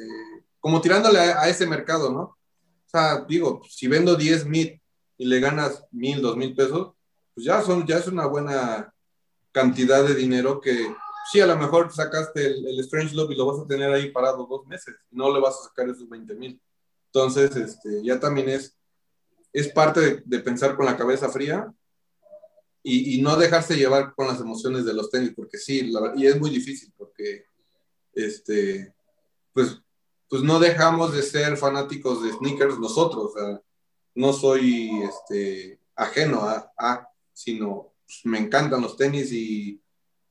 como 0.59 0.81
tirándole 0.81 1.19
a, 1.19 1.47
ese 1.47 1.65
mercado, 1.65 2.11
¿no? 2.11 2.21
O 2.21 2.89
sea, 2.89 3.23
digo, 3.27 3.61
si 3.69 3.87
vendo 3.87 4.15
10 4.15 4.45
mid 4.45 4.73
y 5.17 5.25
le 5.25 5.39
ganas 5.39 5.85
mil, 5.91 6.21
dos 6.21 6.35
mil 6.35 6.53
pesos, 6.53 6.93
pues 7.33 7.45
ya 7.45 7.61
son, 7.61 7.85
ya 7.85 7.97
es 7.97 8.07
una 8.07 8.25
buena 8.25 8.93
cantidad 9.51 10.03
de 10.03 10.15
dinero 10.15 10.59
que 10.59 10.95
sí, 11.31 11.39
a 11.39 11.45
lo 11.45 11.57
mejor 11.57 11.93
sacaste 11.93 12.45
el, 12.45 12.79
Strange 12.79 13.15
Love 13.15 13.31
y 13.31 13.35
lo 13.35 13.45
vas 13.45 13.59
a 13.59 13.67
tener 13.67 13.91
ahí 13.91 14.11
parado 14.11 14.45
dos 14.49 14.65
meses, 14.67 14.95
no 15.11 15.33
le 15.33 15.39
vas 15.39 15.59
a 15.59 15.69
sacar 15.69 15.89
esos 15.89 16.09
20 16.09 16.35
mil. 16.35 16.61
Entonces, 17.07 17.55
este, 17.55 18.03
ya 18.03 18.19
también 18.19 18.49
es 18.49 18.75
es 19.53 19.71
parte 19.71 20.23
de, 20.25 20.39
pensar 20.39 20.75
con 20.75 20.85
la 20.85 20.97
cabeza 20.97 21.29
fría 21.29 21.71
y, 22.81 23.21
no 23.21 23.37
dejarse 23.37 23.77
llevar 23.77 24.13
con 24.13 24.27
las 24.27 24.41
emociones 24.41 24.83
de 24.83 24.93
los 24.93 25.09
tenis, 25.09 25.31
porque 25.33 25.57
sí, 25.57 25.89
y 26.17 26.25
es 26.25 26.37
muy 26.37 26.49
difícil, 26.49 26.91
porque 26.97 27.45
este, 28.13 28.93
pues, 29.53 29.79
pues 30.27 30.41
no 30.41 30.59
dejamos 30.59 31.13
de 31.13 31.21
ser 31.21 31.55
fanáticos 31.55 32.21
de 32.23 32.33
sneakers 32.33 32.79
nosotros, 32.79 33.31
no 34.15 34.33
soy 34.33 34.89
este, 35.03 35.79
ajeno 35.95 36.41
a, 36.41 37.07
sino 37.33 37.93
pues, 38.05 38.21
me 38.25 38.37
encantan 38.37 38.81
los 38.81 38.95
tenis 38.95 39.31
y, 39.31 39.81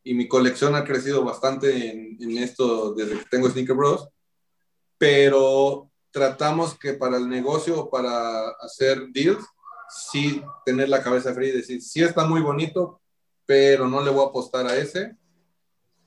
y, 0.05 0.15
mi 0.15 0.29
colección 0.29 0.75
ha 0.75 0.85
crecido 0.85 1.25
bastante 1.25 1.91
en, 1.91 2.17
en 2.21 2.39
esto 2.39 2.95
desde 2.95 3.19
que 3.19 3.25
tengo 3.31 3.51
Sneaker 3.51 3.77
Bros. 3.77 4.09
Pero 4.99 5.91
tratamos 6.11 6.79
que 6.79 6.95
para 6.95 7.17
el 7.17 7.29
negocio, 7.29 7.91
para 7.91 8.51
hacer 8.61 9.09
deals, 9.13 9.45
sí 9.89 10.43
tener 10.65 10.89
la 10.89 11.03
cabeza 11.03 11.35
fría 11.35 11.51
y 11.51 11.57
decir, 11.57 11.83
sí 11.83 12.03
está 12.03 12.25
muy 12.27 12.41
bonito, 12.41 13.01
pero 13.47 13.89
no 13.89 14.03
le 14.03 14.11
voy 14.11 14.25
a 14.25 14.29
apostar 14.29 14.67
a 14.67 14.77
ese. 14.77 15.17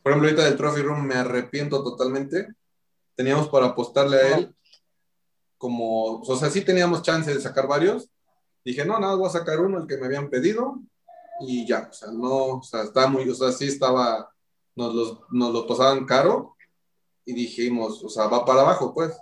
Por 0.01 0.11
ejemplo, 0.11 0.29
ahorita 0.29 0.45
del 0.45 0.57
Trophy 0.57 0.81
Room 0.81 1.05
me 1.05 1.15
arrepiento 1.15 1.83
totalmente. 1.83 2.47
Teníamos 3.15 3.49
para 3.49 3.67
apostarle 3.67 4.17
a 4.17 4.37
él 4.37 4.55
como, 5.57 6.19
o 6.21 6.35
sea, 6.35 6.49
sí 6.49 6.61
teníamos 6.61 7.01
chance 7.01 7.33
de 7.33 7.41
sacar 7.41 7.67
varios. 7.67 8.09
Dije, 8.65 8.83
no, 8.83 8.99
nada, 8.99 9.15
voy 9.15 9.27
a 9.27 9.31
sacar 9.31 9.61
uno, 9.61 9.77
el 9.77 9.87
que 9.87 9.97
me 9.97 10.07
habían 10.07 10.29
pedido, 10.29 10.81
y 11.39 11.67
ya, 11.67 11.87
o 11.91 11.93
sea, 11.93 12.11
no, 12.11 12.45
o 12.57 12.63
sea, 12.63 12.81
está 12.81 13.07
muy, 13.07 13.29
o 13.29 13.35
sea, 13.35 13.51
sí 13.51 13.67
estaba, 13.67 14.29
nos, 14.75 14.95
los, 14.95 15.19
nos 15.31 15.53
lo 15.53 15.67
pasaban 15.67 16.05
caro, 16.05 16.55
y 17.25 17.33
dijimos, 17.33 18.03
o 18.03 18.09
sea, 18.09 18.25
va 18.27 18.43
para 18.43 18.61
abajo, 18.61 18.93
pues 18.93 19.15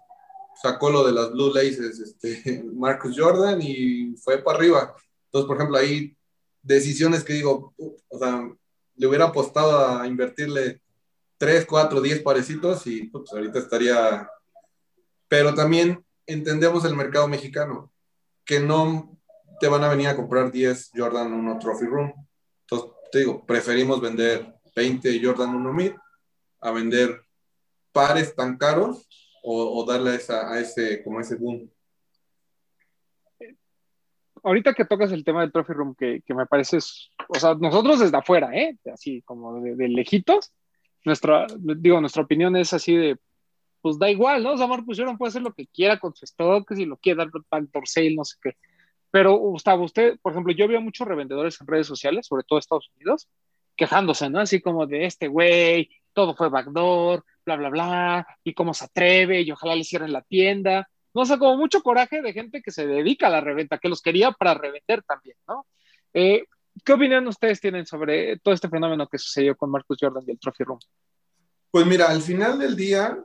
sacó 0.61 0.89
lo 0.89 1.05
de 1.05 1.11
las 1.11 1.31
Blue 1.31 1.53
Laces, 1.53 1.99
este, 1.99 2.63
Marcus 2.73 3.15
Jordan, 3.17 3.61
y 3.61 4.15
fue 4.17 4.37
para 4.37 4.57
arriba. 4.57 4.95
Entonces, 5.25 5.47
por 5.47 5.57
ejemplo, 5.57 5.77
hay 5.77 6.15
decisiones 6.61 7.23
que 7.23 7.33
digo, 7.33 7.73
o 7.77 8.17
sea, 8.17 8.49
le 8.95 9.07
hubiera 9.07 9.25
apostado 9.25 9.99
a 9.99 10.07
invertirle 10.07 10.81
3, 11.37 11.65
4, 11.65 11.99
10 11.99 12.21
parecitos 12.21 12.87
y 12.87 13.07
pues, 13.07 13.31
ahorita 13.33 13.59
estaría... 13.59 14.29
Pero 15.27 15.53
también 15.55 16.05
entendemos 16.27 16.85
el 16.85 16.95
mercado 16.95 17.27
mexicano, 17.27 17.91
que 18.45 18.59
no 18.59 19.17
te 19.63 19.69
van 19.69 19.81
a 19.85 19.87
venir 19.87 20.09
a 20.09 20.15
comprar 20.17 20.51
10 20.51 20.91
Jordan 20.93 21.31
1 21.31 21.59
Trophy 21.59 21.85
Room. 21.85 22.11
Entonces, 22.63 22.91
te 23.13 23.19
digo, 23.19 23.45
preferimos 23.45 24.01
vender 24.01 24.53
20 24.75 25.21
Jordan 25.23 25.55
1 25.55 25.73
Mid 25.73 25.93
a 26.59 26.71
vender 26.71 27.21
pares 27.93 28.35
tan 28.35 28.57
caros 28.57 29.07
o, 29.41 29.85
darle 29.87 30.09
a, 30.09 30.15
esa, 30.15 30.51
a, 30.51 30.59
ese, 30.59 31.01
como 31.01 31.21
ese 31.21 31.37
boom? 31.37 31.71
Ahorita 34.43 34.73
que 34.73 34.83
tocas 34.83 35.13
el 35.13 35.23
tema 35.23 35.39
del 35.39 35.53
Trophy 35.53 35.71
Room, 35.71 35.95
que, 35.95 36.21
que 36.25 36.33
me 36.33 36.45
parece, 36.45 36.79
o 37.29 37.39
sea, 37.39 37.55
nosotros 37.55 38.01
desde 38.01 38.17
afuera, 38.17 38.49
¿eh? 38.53 38.77
así 38.93 39.21
como 39.21 39.61
de, 39.61 39.87
lejitos, 39.87 40.51
nuestra, 41.05 41.47
digo, 41.57 42.01
nuestra 42.01 42.23
opinión 42.23 42.57
es 42.57 42.73
así 42.73 42.97
de, 42.97 43.17
pues 43.81 43.97
da 43.97 44.11
igual, 44.11 44.43
¿no? 44.43 44.57
Marcus 44.67 44.97
Jordan 44.97 45.17
puede 45.17 45.29
hacer 45.29 45.41
lo 45.41 45.53
que 45.53 45.67
quiera 45.67 45.97
con 46.01 46.13
su 46.13 46.25
stock, 46.25 46.69
si 46.75 46.83
lo 46.83 46.97
quiere 46.97 47.19
dar 47.19 47.31
por 47.71 47.87
sale, 47.87 48.13
no 48.13 48.25
sé 48.25 48.35
qué. 48.43 48.57
Pero, 49.13 49.35
Gustavo, 49.35 49.83
usted, 49.83 50.17
por 50.23 50.31
ejemplo, 50.31 50.53
yo 50.53 50.67
veo 50.67 50.81
muchos 50.81 51.07
revendedores 51.07 51.61
en 51.61 51.67
redes 51.67 51.85
sociales, 51.85 52.25
sobre 52.25 52.43
todo 52.45 52.57
Estados 52.57 52.89
Unidos, 52.95 53.29
quejándose, 53.75 54.27
¿no? 54.27 54.39
Así 54.39 54.59
como 54.59 54.87
de 54.87 55.05
este 55.05 55.27
güey, 55.27 55.91
todo 56.13 56.35
fue 56.35 56.49
backdoor, 56.49 57.23
bla, 57.45 57.55
bla, 57.55 57.69
bla, 57.69 58.27
y 58.43 58.55
cómo 58.55 58.73
se 58.73 58.85
atreve, 58.85 59.41
y 59.41 59.51
ojalá 59.51 59.75
le 59.75 59.83
cierren 59.83 60.11
la 60.11 60.23
tienda. 60.23 60.89
No 61.13 61.25
sé, 61.25 61.37
como 61.37 61.57
mucho 61.57 61.83
coraje 61.83 62.23
de 62.23 62.33
gente 62.33 62.63
que 62.63 62.71
se 62.71 62.87
dedica 62.87 63.27
a 63.27 63.29
la 63.29 63.39
reventa, 63.39 63.77
que 63.77 63.87
los 63.87 64.01
quería 64.01 64.31
para 64.31 64.55
revender 64.55 65.03
también, 65.03 65.37
¿no? 65.47 65.67
Eh, 66.11 66.45
¿Qué 66.83 66.93
opinión 66.93 67.27
ustedes 67.27 67.61
tienen 67.61 67.85
sobre 67.85 68.39
todo 68.39 68.55
este 68.55 68.67
fenómeno 68.67 69.07
que 69.07 69.19
sucedió 69.19 69.55
con 69.55 69.69
Marcus 69.69 69.99
Jordan 70.01 70.23
y 70.25 70.31
el 70.31 70.39
Trophy 70.39 70.63
Room? 70.63 70.79
Pues 71.69 71.85
mira, 71.85 72.09
al 72.09 72.23
final 72.23 72.57
del 72.57 72.75
día, 72.75 73.23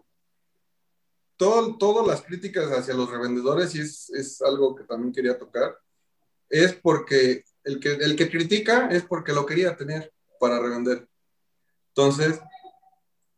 todas 1.38 2.06
las 2.06 2.22
críticas 2.22 2.70
hacia 2.72 2.94
los 2.94 3.10
revendedores, 3.10 3.74
y 3.74 3.80
es, 3.80 4.10
es, 4.10 4.42
algo 4.42 4.74
que 4.74 4.84
también 4.84 5.12
quería 5.12 5.38
tocar, 5.38 5.78
es 6.50 6.74
porque 6.74 7.44
el 7.64 7.80
que, 7.80 7.92
el 7.92 8.16
que 8.16 8.28
critica 8.28 8.88
es 8.90 9.04
porque 9.04 9.32
lo 9.32 9.46
quería 9.46 9.76
tener 9.76 10.12
para 10.40 10.60
revender. 10.60 11.08
Entonces, 11.88 12.40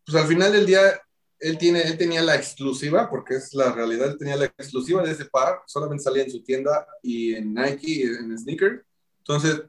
pues 0.05 0.17
al 0.17 0.29
final 0.29 0.53
del 0.53 0.67
día, 0.67 1.01
él, 1.39 1.59
tiene, 1.59 1.83
él 1.83 1.97
tenía 1.99 2.23
la 2.23 2.37
exclusiva, 2.37 3.09
porque 3.09 3.37
es 3.37 3.55
la 3.55 3.73
realidad, 3.73 4.09
él 4.09 4.19
tenía 4.19 4.37
la 4.37 4.47
exclusiva 4.47 5.03
de 5.03 5.13
ese 5.13 5.27
par, 5.27 5.63
solamente 5.67 6.05
salía 6.05 6.25
en 6.25 6.31
su 6.31 6.43
tienda 6.43 6.87
y 7.03 7.35
en 7.35 7.55
Nike, 7.55 8.05
en 8.05 8.37
Sneaker. 8.39 8.85
Entonces, 9.19 9.63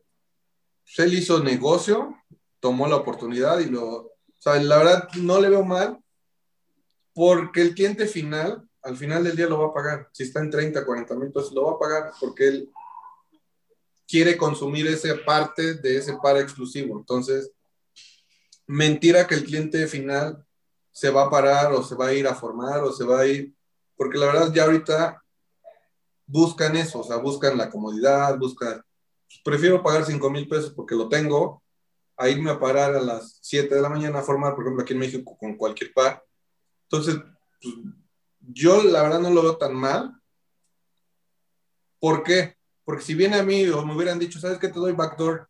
pues, 0.84 0.99
él 0.99 1.14
hizo 1.14 1.44
negocio, 1.44 2.16
tomó 2.60 2.88
la 2.88 2.98
oportunidad 2.98 3.60
y 3.60 3.66
lo, 3.66 3.88
o 3.88 4.16
sea, 4.38 4.62
la 4.62 4.78
verdad 4.78 5.10
no 5.18 5.40
le 5.40 5.49
veo 5.49 5.64
mal, 5.64 6.01
porque 7.14 7.62
el 7.62 7.74
cliente 7.74 8.08
final, 8.08 8.68
al 8.82 8.98
final 8.98 9.24
del 9.24 9.36
día 9.36 9.48
lo 9.48 9.60
va 9.60 9.68
a 9.68 9.74
pagar. 9.74 10.10
Si 10.12 10.24
está 10.24 10.40
en 10.40 10.50
30, 10.50 10.86
40 10.86 11.16
mil 11.16 11.32
pesos, 11.32 11.54
lo 11.54 11.66
va 11.66 11.72
a 11.74 11.80
pagar 11.80 12.12
porque 12.20 12.48
él 12.48 12.72
quiere 14.08 14.38
consumir 14.38 14.88
esa 14.88 15.16
parte 15.26 15.76
de 15.76 15.98
ese 15.98 16.18
par 16.22 16.38
exclusivo. 16.38 16.98
Entonces, 16.98 17.52
mentira 18.68 19.28
que 19.28 19.36
el 19.36 19.44
cliente 19.44 19.88
final 19.88 20.46
se 20.92 21.10
va 21.10 21.24
a 21.24 21.30
parar 21.30 21.72
o 21.74 21.84
se 21.84 21.96
va 21.96 22.08
a 22.08 22.14
ir 22.14 22.28
a 22.28 22.36
formar 22.36 22.84
o 22.84 22.92
se 22.92 23.06
va 23.06 23.22
a 23.22 23.28
ir, 23.28 23.54
porque 23.96 24.18
la 24.18 24.26
verdad 24.28 24.54
ya 24.54 24.64
ahorita 24.64 25.24
buscan 26.26 26.76
eso, 26.76 27.00
o 27.00 27.04
sea, 27.04 27.18
buscan 27.18 27.58
la 27.58 27.70
comodidad, 27.70 28.38
buscan, 28.38 28.84
prefiero 29.44 29.82
pagar 29.82 30.06
5 30.06 30.30
mil 30.30 30.48
pesos 30.48 30.74
porque 30.74 30.96
lo 30.96 31.08
tengo, 31.08 31.62
a 32.18 32.30
irme 32.30 32.52
a 32.52 32.60
parar 32.60 32.96
a 32.96 33.02
las 33.02 33.40
7 33.42 33.74
de 33.74 33.82
la 33.82 33.90
mañana 33.90 34.20
a 34.20 34.24
formar, 34.24 34.54
por 34.54 34.64
ejemplo, 34.64 34.84
aquí 34.84 34.94
en 34.94 35.00
México 35.00 35.36
con 35.38 35.56
cualquier 35.56 35.92
par. 35.94 36.24
Entonces, 36.91 37.22
pues, 37.61 37.76
yo 38.39 38.84
la 38.84 39.03
verdad 39.03 39.19
no 39.19 39.30
lo 39.30 39.43
veo 39.43 39.57
tan 39.57 39.73
mal. 39.73 40.22
¿Por 41.99 42.23
qué? 42.23 42.57
Porque 42.84 43.03
si 43.03 43.15
viene 43.15 43.38
a 43.38 43.43
mí 43.43 43.65
o 43.68 43.85
me 43.85 43.95
hubieran 43.95 44.19
dicho, 44.19 44.39
¿sabes 44.39 44.57
qué? 44.57 44.68
Te 44.68 44.80
doy 44.80 44.91
backdoor 44.91 45.47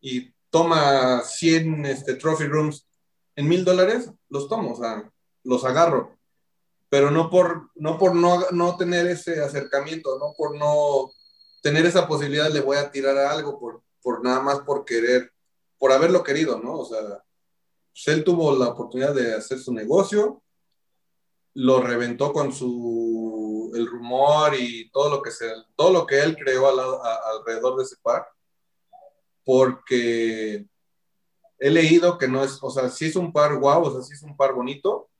y 0.00 0.32
toma 0.48 1.20
100 1.22 1.84
este, 1.86 2.14
trophy 2.14 2.44
rooms 2.44 2.86
en 3.36 3.48
mil 3.48 3.64
dólares, 3.64 4.10
los 4.30 4.48
tomo, 4.48 4.72
o 4.72 4.76
sea, 4.76 5.10
los 5.44 5.64
agarro. 5.64 6.16
Pero 6.88 7.10
no 7.10 7.28
por 7.28 7.70
no, 7.74 7.98
por 7.98 8.14
no, 8.14 8.50
no 8.50 8.76
tener 8.76 9.06
ese 9.08 9.42
acercamiento, 9.42 10.18
no 10.18 10.32
por 10.36 10.56
no 10.56 11.10
tener 11.62 11.84
esa 11.84 12.08
posibilidad, 12.08 12.50
le 12.50 12.60
voy 12.60 12.78
a 12.78 12.90
tirar 12.90 13.18
a 13.18 13.30
algo 13.30 13.58
por, 13.60 13.82
por 14.00 14.24
nada 14.24 14.40
más 14.40 14.60
por 14.60 14.84
querer, 14.84 15.32
por 15.78 15.92
haberlo 15.92 16.22
querido, 16.24 16.58
¿no? 16.58 16.78
O 16.78 16.84
sea, 16.86 17.22
pues 17.92 18.08
él 18.08 18.24
tuvo 18.24 18.56
la 18.56 18.68
oportunidad 18.68 19.14
de 19.14 19.34
hacer 19.34 19.58
su 19.58 19.72
negocio, 19.74 20.42
lo 21.60 21.80
reventó 21.80 22.32
con 22.32 22.52
su 22.52 23.72
el 23.74 23.86
rumor 23.86 24.54
y 24.58 24.88
todo 24.90 25.10
lo 25.10 25.22
que 25.22 25.32
se, 25.32 25.50
todo 25.74 25.92
lo 25.92 26.06
que 26.06 26.20
él 26.20 26.36
creó 26.36 26.68
alrededor 26.68 27.76
de 27.76 27.82
ese 27.82 27.96
par 28.00 28.26
porque 29.44 30.66
he 31.58 31.70
leído 31.70 32.16
que 32.16 32.28
no 32.28 32.44
es, 32.44 32.58
o 32.62 32.70
sea, 32.70 32.88
sí 32.88 33.06
es 33.06 33.16
un 33.16 33.32
par 33.32 33.56
guau, 33.56 33.82
o 33.82 33.90
sea, 33.90 34.02
sí 34.02 34.14
es 34.14 34.22
un 34.22 34.36
par 34.36 34.52
bonito, 34.52 35.10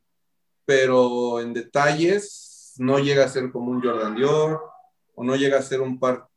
pero 0.64 1.40
en 1.40 1.52
detalles 1.52 2.74
no 2.76 2.98
llega 2.98 3.24
a 3.24 3.28
ser 3.28 3.50
como 3.50 3.72
un 3.72 3.82
Jordan 3.82 4.14
Dior 4.14 4.62
o 5.16 5.24
no 5.24 5.34
llega 5.34 5.58
a 5.58 5.62
ser 5.62 5.80
un 5.80 5.98
par 5.98 6.28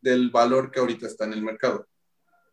del 0.00 0.30
valor 0.30 0.70
que 0.72 0.80
ahorita 0.80 1.06
está 1.06 1.26
en 1.26 1.34
el 1.34 1.42
mercado. 1.42 1.86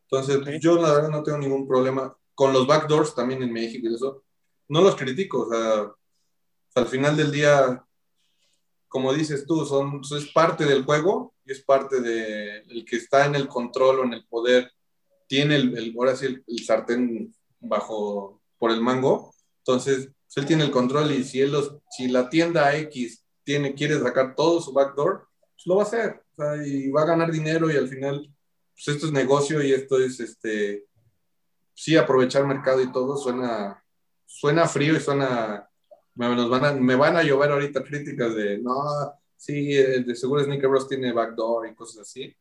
Entonces, 0.04 0.62
yo 0.62 0.76
la 0.76 0.94
verdad 0.94 1.10
no 1.10 1.24
tengo 1.24 1.40
ningún 1.40 1.68
problema 1.68 2.16
con 2.36 2.54
los 2.54 2.68
backdoors 2.68 3.16
también 3.16 3.42
en 3.42 3.52
México 3.52 3.88
y 3.90 3.96
eso. 3.96 4.24
No 4.68 4.82
los 4.82 4.96
critico, 4.96 5.48
o 5.48 5.50
sea, 5.50 5.92
al 6.78 6.88
final 6.88 7.18
del 7.18 7.32
día, 7.32 7.84
como 8.88 9.14
dices 9.14 9.46
tú, 9.46 9.66
son, 9.66 10.02
es 10.16 10.32
parte 10.32 10.66
del 10.66 10.84
juego 10.84 11.34
y 11.46 11.52
es 11.52 11.64
parte 11.64 12.02
de 12.02 12.60
el 12.60 12.86
que 12.86 12.98
está 12.98 13.26
en 13.26 13.36
el 13.36 13.48
control 13.48 14.00
o 14.00 14.04
en 14.04 14.14
el 14.14 14.26
poder, 14.28 14.72
tiene 15.28 15.56
el, 15.56 15.78
el 15.78 15.94
ahora 15.98 16.16
sí 16.16 16.26
el, 16.26 16.66
sartén 16.66 17.34
bajo 17.60 18.42
por 18.58 18.72
el 18.72 18.82
mango, 18.82 19.34
entonces 19.60 20.10
pues, 20.26 20.38
él 20.38 20.46
tiene 20.46 20.64
el 20.64 20.72
control 20.72 21.12
y 21.12 21.24
si 21.24 21.42
él 21.42 21.54
si 21.90 22.08
la 22.08 22.30
tienda 22.30 22.76
X 22.78 23.24
tiene, 23.44 23.74
quiere 23.74 24.00
sacar 24.00 24.36
todo 24.36 24.62
su 24.62 24.74
backdoor, 24.74 25.28
pues 25.54 25.66
lo 25.66 25.78
va 25.78 25.84
a 25.84 25.86
hacer, 25.86 26.22
y 26.66 26.90
va 26.90 27.02
a 27.02 27.08
ganar 27.08 27.32
dinero 27.32 27.72
y 27.72 27.78
al 27.78 27.88
final, 27.88 28.34
pues 28.74 28.88
esto 28.88 29.08
es 29.08 29.12
negocio 29.12 29.62
y 29.64 29.74
esto 29.74 30.00
es, 30.00 30.20
este, 30.20 30.86
sí, 31.74 31.96
aprovechar 31.98 32.46
mercado 32.46 32.82
y 32.82 32.92
todo, 32.92 33.18
suena, 33.18 33.84
suena 34.26 34.68
frío 34.68 34.96
y 34.96 35.00
suena 35.00 35.67
me, 36.18 36.48
van 36.48 36.66
a, 36.66 36.74
me 36.74 36.96
van 36.96 37.16
a 37.16 37.24
llover 37.24 37.52
ahorita 37.52 37.84
críticas 37.84 38.36
de, 38.36 38.58
no, 38.58 38.74
sí, 39.36 39.74
de 39.74 40.16
seguro 40.16 40.44
Sneaker 40.44 40.70
Bros 40.70 40.88
tiene 40.88 41.14
backdoor 41.14 41.68
y 41.68 41.76
cosas 41.76 42.02
así, 42.02 42.36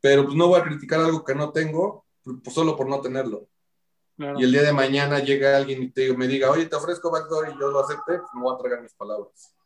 pero 0.00 0.24
pues 0.24 0.36
no 0.36 0.48
voy 0.48 0.60
a 0.60 0.64
criticar 0.64 1.00
algo 1.00 1.24
que 1.24 1.34
no 1.34 1.50
tengo, 1.50 2.06
pues 2.22 2.54
solo 2.54 2.76
por 2.76 2.88
no 2.88 3.00
tenerlo. 3.00 3.48
Y 4.36 4.44
el 4.44 4.52
día 4.52 4.62
de 4.62 4.72
mañana 4.72 5.18
llega 5.20 5.56
alguien 5.56 5.82
y 5.82 5.90
te, 5.90 6.14
me 6.14 6.28
diga, 6.28 6.50
oye, 6.50 6.66
te 6.66 6.76
ofrezco 6.76 7.10
backdoor 7.10 7.48
y 7.48 7.58
yo 7.58 7.70
lo 7.70 7.80
acepte, 7.80 8.18
pues 8.18 8.30
me 8.34 8.42
voy 8.42 8.54
a 8.54 8.58
tragar 8.58 8.82
mis 8.82 8.92
palabras. 8.92 9.56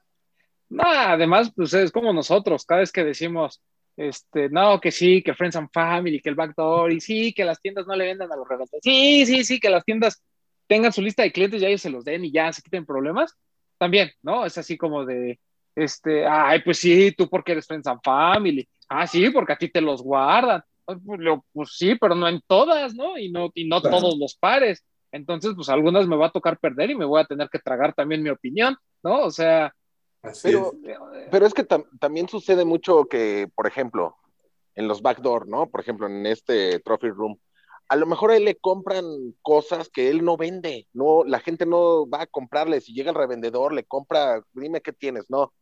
No, 0.69 0.85
además, 0.87 1.53
pues 1.55 1.75
es 1.75 1.91
como 1.91 2.13
nosotros, 2.13 2.65
cada 2.65 2.81
vez 2.81 2.93
que 2.93 3.05
decimos, 3.05 3.61
este, 3.97 4.49
no, 4.49 4.81
que 4.81 4.93
sí, 4.93 5.23
que 5.23 5.35
Friends 5.35 5.57
and 5.57 5.71
Family, 5.73 6.21
que 6.21 6.29
el 6.29 6.37
backdoor, 6.37 6.93
y 6.93 7.01
sí, 7.01 7.33
que 7.33 7.45
las 7.45 7.61
tiendas 7.61 7.87
no 7.87 7.97
le 7.97 8.07
vendan 8.07 8.33
a 8.33 8.37
los 8.37 8.49
regalos. 8.49 8.71
Sí, 8.81 9.27
sí, 9.27 9.45
sí, 9.45 9.59
que 9.59 9.71
las 9.71 9.85
tiendas 9.85 10.23
tengan 10.67 10.93
su 10.93 11.03
lista 11.03 11.23
de 11.23 11.33
clientes 11.33 11.63
y 11.63 11.67
ellos 11.67 11.83
se 11.83 11.91
los 11.91 12.05
den 12.05 12.25
y 12.25 12.33
ya 12.33 12.53
se 12.53 12.63
quiten 12.63 12.87
problemas, 12.87 13.37
también, 13.79 14.11
¿no? 14.23 14.45
Es 14.45 14.57
así 14.59 14.77
como 14.77 15.05
de, 15.05 15.39
este, 15.75 16.27
ay, 16.27 16.63
pues 16.63 16.79
sí, 16.79 17.13
tú 17.13 17.29
porque 17.29 17.53
eres 17.53 17.67
Friends 17.67 17.87
and 17.87 18.01
Family, 18.03 18.69
ah, 18.89 19.07
sí, 19.07 19.31
porque 19.31 19.53
a 19.53 19.59
ti 19.59 19.69
te 19.69 19.81
los 19.81 20.03
guardan, 20.03 20.63
pues, 20.85 20.99
pues 21.53 21.77
sí, 21.77 21.97
pero 21.97 22.15
no 22.15 22.29
en 22.29 22.41
todas, 22.47 22.95
¿no? 22.95 23.19
Y 23.19 23.31
no, 23.31 23.51
y 23.55 23.67
no 23.67 23.81
todos 23.81 24.17
los 24.19 24.37
pares. 24.37 24.85
Entonces, 25.13 25.53
pues 25.55 25.69
algunas 25.69 26.07
me 26.07 26.17
va 26.17 26.27
a 26.27 26.33
tocar 26.33 26.59
perder 26.59 26.91
y 26.91 26.97
me 26.97 27.05
voy 27.05 27.21
a 27.21 27.25
tener 27.25 27.49
que 27.49 27.61
tragar 27.61 27.95
también 27.95 28.23
mi 28.23 28.31
opinión, 28.31 28.77
¿no? 29.03 29.21
O 29.23 29.31
sea... 29.31 29.73
pero, 30.43 30.73
es. 30.83 31.29
pero 31.31 31.47
es 31.47 31.55
que 31.55 31.65
también 31.65 32.29
sucede 32.29 32.65
mucho 32.65 33.05
que, 33.05 33.49
por 33.55 33.67
ejemplo, 33.67 34.17
en 34.75 34.89
los 34.89 35.03
backdoor, 35.03 35.49
¿no? 35.49 35.69
Por 35.69 35.81
ejemplo, 35.81 36.07
en 36.07 36.27
este 36.27 36.81
Trophy 36.81 37.11
Room, 37.11 37.39
a 37.89 37.97
lo 37.97 38.07
mejor 38.07 38.31
a 38.31 38.37
él 38.37 38.45
le 38.45 38.57
compran 38.57 39.05
cosas 39.43 39.89
que 39.89 40.09
él 40.09 40.25
no 40.25 40.37
vende, 40.37 40.89
no, 40.93 41.25
la 41.25 41.41
gente 41.41 41.67
no 41.67 42.09
va 42.09 42.23
a 42.23 42.27
comprarle, 42.27 42.81
si 42.81 42.95
llega 42.95 43.11
el 43.11 43.17
revendedor, 43.17 43.73
le 43.73 43.85
compra, 43.85 44.43
dime 44.53 44.81
qué 44.81 44.93
tienes, 44.93 45.29
no, 45.29 45.53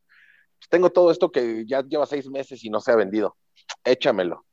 pues 0.58 0.68
tengo 0.68 0.90
todo 0.90 1.10
esto 1.10 1.32
que 1.32 1.64
ya 1.66 1.82
lleva 1.82 2.06
seis 2.06 2.28
meses 2.30 2.64
y 2.64 2.70
no 2.70 2.80
se 2.80 2.92
ha 2.92 2.96
vendido, 2.96 3.36
échamelo, 3.84 4.44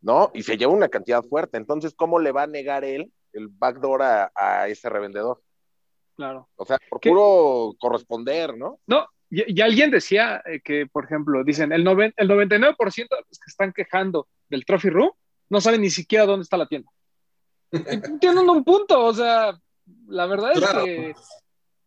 ¿no? 0.00 0.30
Y 0.34 0.42
se 0.42 0.56
lleva 0.56 0.72
una 0.72 0.88
cantidad 0.88 1.22
fuerte, 1.22 1.58
entonces, 1.58 1.94
¿cómo 1.94 2.18
le 2.18 2.32
va 2.32 2.44
a 2.44 2.48
negar 2.48 2.84
él 2.84 3.12
el 3.32 3.48
backdoor 3.48 4.02
a, 4.02 4.68
ese 4.68 4.88
revendedor? 4.88 5.42
Claro. 6.16 6.48
O 6.56 6.64
sea, 6.64 6.78
por 6.88 7.00
puro 7.00 7.74
corresponder, 7.78 8.56
¿no? 8.56 8.78
No, 8.86 9.06
y, 9.30 9.60
alguien 9.60 9.90
decía 9.90 10.42
eh, 10.46 10.60
que, 10.62 10.86
por 10.86 11.04
ejemplo, 11.04 11.42
dicen, 11.42 11.72
el, 11.72 11.80
el 11.82 12.28
99% 12.28 12.76
de 12.96 13.24
los 13.28 13.38
que 13.38 13.48
están 13.50 13.72
quejando 13.72 14.28
del 14.48 14.64
Trophy 14.64 14.90
Room 14.90 15.10
no 15.48 15.60
saben 15.60 15.80
ni 15.80 15.90
siquiera 15.90 16.26
dónde 16.26 16.44
está 16.44 16.56
la 16.56 16.66
tienda. 16.66 16.90
Tienen 18.20 18.48
un 18.48 18.64
punto, 18.64 19.04
o 19.04 19.14
sea, 19.14 19.58
la 20.06 20.26
verdad 20.26 20.52
es 20.52 20.60
que 20.60 21.14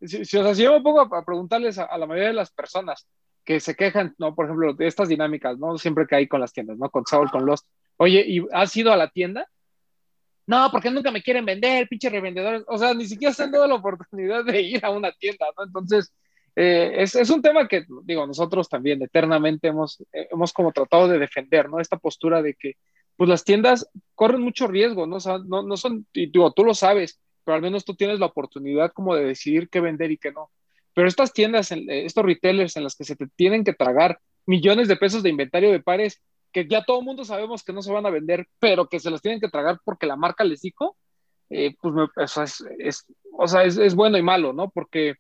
si, 0.02 0.26
si, 0.26 0.38
o 0.38 0.44
sea, 0.44 0.54
yo 0.54 0.74
me 0.74 0.82
pongo 0.82 1.02
a, 1.02 1.26
preguntarles 1.26 1.78
a, 1.78 1.98
la 1.98 2.06
mayoría 2.06 2.30
de 2.30 2.36
las 2.36 2.52
personas 2.52 3.08
que 3.44 3.60
se 3.60 3.76
quejan, 3.76 4.14
¿no? 4.18 4.36
Por 4.36 4.46
ejemplo, 4.46 4.74
de 4.74 4.88
estas 4.88 5.10
dinámicas, 5.10 5.58
¿no? 5.58 5.78
Siempre 5.78 6.06
que 6.06 6.16
hay 6.16 6.28
con 6.28 6.42
las 6.42 6.54
tiendas, 6.54 6.78
¿no? 6.78 6.90
Con 6.90 7.06
Saul, 7.06 7.32
con 7.32 7.46
Lost. 7.46 7.66
Oye, 7.96 8.24
¿y 8.28 8.46
has 8.52 8.76
ido 8.76 8.92
a 8.92 8.98
la 8.98 9.10
tienda? 9.10 9.48
No, 10.46 10.70
porque 10.72 10.92
nunca 10.92 11.12
me 11.12 11.24
quieren 11.24 11.46
vender, 11.46 11.88
pinche 11.88 12.10
revendedores. 12.10 12.64
O 12.68 12.78
sea, 12.78 12.94
ni 12.94 13.06
siquiera 13.06 13.34
se 13.34 13.44
han 13.44 13.52
dado 13.52 13.68
la 13.68 13.76
oportunidad 13.76 14.46
de 14.46 14.62
ir 14.62 14.86
a 14.86 14.92
una 14.92 15.12
tienda, 15.14 15.46
¿no? 15.58 15.64
Entonces, 15.64 16.14
eh, 16.56 17.04
es, 17.04 17.16
es, 17.16 17.30
un 17.30 17.42
tema 17.42 17.68
que, 17.68 17.86
digo, 18.04 18.26
nosotros 18.26 18.68
también 18.68 19.02
eternamente 19.02 19.68
hemos, 19.68 20.02
eh, 20.12 20.28
hemos 20.32 20.54
como 20.54 20.72
tratado 20.72 21.08
de 21.08 21.20
defender, 21.20 21.70
¿no? 21.70 21.80
Esta 21.80 21.98
postura 21.98 22.42
de 22.42 22.54
que 22.54 22.74
pues 23.18 23.30
las 23.30 23.44
tiendas 23.44 23.90
corren 24.16 24.42
mucho 24.42 24.68
riesgo, 24.68 25.06
¿no? 25.08 25.18
no, 25.46 25.64
no 25.64 25.78
son, 25.78 26.08
y 26.14 26.32
tú 26.32 26.64
lo 26.64 26.74
sabes, 26.74 27.20
pero 27.44 27.56
al 27.56 27.62
menos 27.62 27.84
tú 27.84 27.96
tienes 27.96 28.20
la 28.20 28.28
oportunidad 28.28 28.94
como 28.94 29.16
de 29.16 29.26
decidir 29.26 29.70
qué 29.70 29.82
vender 29.82 30.12
y 30.12 30.18
qué 30.18 30.32
no. 30.32 30.52
Pero 30.94 31.08
estas 31.08 31.34
tiendas, 31.34 31.72
eh, 31.72 31.84
estos 31.88 32.26
retailers 32.26 32.76
en 32.78 32.84
las 32.84 32.96
que 32.96 33.04
se 33.04 33.16
te 33.16 33.28
tienen 33.36 33.64
que 33.64 33.74
tragar 33.74 34.20
millones 34.46 34.88
de 34.88 34.96
pesos 34.96 35.24
de 35.24 35.30
inventario 35.30 35.72
de 35.72 35.82
pares, 35.82 36.22
que 36.52 36.68
ya 36.68 36.84
todo 36.84 37.00
el 37.00 37.06
mundo 37.06 37.26
sabemos 37.26 37.64
que 37.64 37.74
no 37.74 37.82
se 37.82 37.92
van 37.92 38.06
a 38.06 38.10
vender, 38.10 38.48
pero 38.60 38.88
que 38.88 39.00
se 39.00 39.10
los 39.10 39.22
tienen 39.22 39.40
que 39.40 39.50
tragar 39.50 39.80
porque 39.84 40.08
la 40.08 40.16
marca 40.16 40.44
les 40.44 40.62
dijo, 40.62 40.98
eh, 41.50 41.76
pues 41.82 41.94
me, 41.94 42.04
o 42.04 42.28
sea, 42.28 42.44
es, 42.44 42.64
es, 42.80 43.06
o 43.32 43.48
sea 43.48 43.64
es, 43.64 43.78
es, 43.78 43.96
bueno 43.96 44.18
y 44.18 44.24
malo, 44.24 44.54
¿no? 44.54 44.70
Porque 44.70 45.16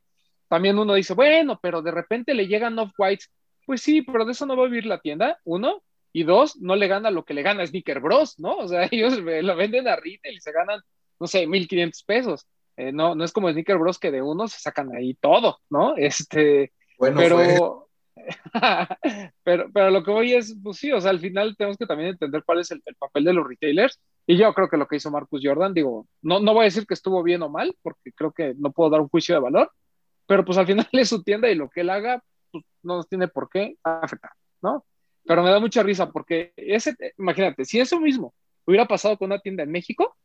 también 0.47 0.79
uno 0.79 0.93
dice, 0.93 1.13
bueno, 1.13 1.59
pero 1.61 1.81
de 1.81 1.91
repente 1.91 2.33
le 2.33 2.47
llegan 2.47 2.79
off-whites. 2.79 3.31
Pues 3.65 3.81
sí, 3.81 4.01
pero 4.01 4.25
de 4.25 4.31
eso 4.31 4.45
no 4.45 4.55
va 4.55 4.63
a 4.63 4.67
vivir 4.67 4.85
la 4.85 4.99
tienda, 4.99 5.39
uno. 5.43 5.83
Y 6.13 6.23
dos, 6.23 6.57
no 6.57 6.75
le 6.75 6.88
gana 6.88 7.11
lo 7.11 7.25
que 7.25 7.34
le 7.34 7.43
gana 7.43 7.65
Sneaker 7.65 7.99
Bros, 7.99 8.39
¿no? 8.39 8.57
O 8.57 8.67
sea, 8.67 8.88
ellos 8.91 9.17
lo 9.19 9.55
venden 9.55 9.88
a 9.88 9.95
retail 9.95 10.38
y 10.38 10.41
se 10.41 10.51
ganan, 10.51 10.81
no 11.19 11.27
sé, 11.27 11.47
1.500 11.47 12.05
pesos. 12.05 12.47
Eh, 12.75 12.91
no, 12.91 13.15
no 13.15 13.23
es 13.23 13.31
como 13.31 13.51
Sneaker 13.51 13.77
Bros 13.77 13.99
que 13.99 14.11
de 14.11 14.21
uno 14.21 14.47
se 14.47 14.59
sacan 14.59 14.95
ahí 14.95 15.15
todo, 15.15 15.59
¿no? 15.69 15.95
Este, 15.97 16.73
bueno, 16.97 17.17
pero, 17.17 17.89
pero, 19.43 19.69
pero 19.73 19.89
lo 19.89 20.03
que 20.03 20.11
voy 20.11 20.34
es, 20.34 20.55
pues 20.61 20.77
sí, 20.77 20.91
o 20.91 21.01
sea, 21.01 21.11
al 21.11 21.19
final 21.19 21.55
tenemos 21.57 21.77
que 21.77 21.85
también 21.85 22.09
entender 22.09 22.43
cuál 22.45 22.59
es 22.59 22.71
el, 22.71 22.81
el, 22.85 22.95
papel 22.95 23.23
de 23.23 23.34
los 23.34 23.47
retailers. 23.47 23.99
Y 24.25 24.38
yo 24.38 24.53
creo 24.53 24.69
que 24.69 24.77
lo 24.77 24.88
que 24.88 24.97
hizo 24.97 25.11
Marcus 25.11 25.41
Jordan, 25.43 25.73
digo, 25.73 26.07
no, 26.21 26.39
no 26.39 26.53
voy 26.53 26.61
a 26.61 26.65
decir 26.65 26.85
que 26.85 26.93
estuvo 26.93 27.23
bien 27.23 27.41
o 27.43 27.49
mal, 27.49 27.75
porque 27.81 28.11
creo 28.13 28.31
que 28.31 28.53
no 28.57 28.71
puedo 28.71 28.89
dar 28.89 29.01
un 29.01 29.09
juicio 29.09 29.35
de 29.35 29.41
valor, 29.41 29.71
pero 30.27 30.45
pues 30.45 30.57
al 30.57 30.67
final 30.67 30.88
es 30.91 31.09
su 31.09 31.23
tienda 31.23 31.49
y 31.49 31.55
lo 31.55 31.69
que 31.69 31.81
él 31.81 31.89
haga, 31.89 32.23
pues 32.51 32.63
no 32.84 32.97
nos 32.97 33.07
tiene 33.07 33.27
por 33.27 33.49
qué 33.49 33.75
afectar, 33.84 34.31
¿no? 34.61 34.85
Pero 35.27 35.43
me 35.43 35.51
da 35.51 35.59
mucha 35.59 35.83
risa 35.83 36.09
porque 36.09 36.53
ese, 36.55 36.95
imagínate, 37.17 37.65
si 37.65 37.79
eso 37.79 37.99
mismo 37.99 38.33
hubiera 38.65 38.85
pasado 38.85 39.17
con 39.17 39.27
una 39.27 39.39
tienda 39.39 39.63
en 39.63 39.71
México, 39.71 40.15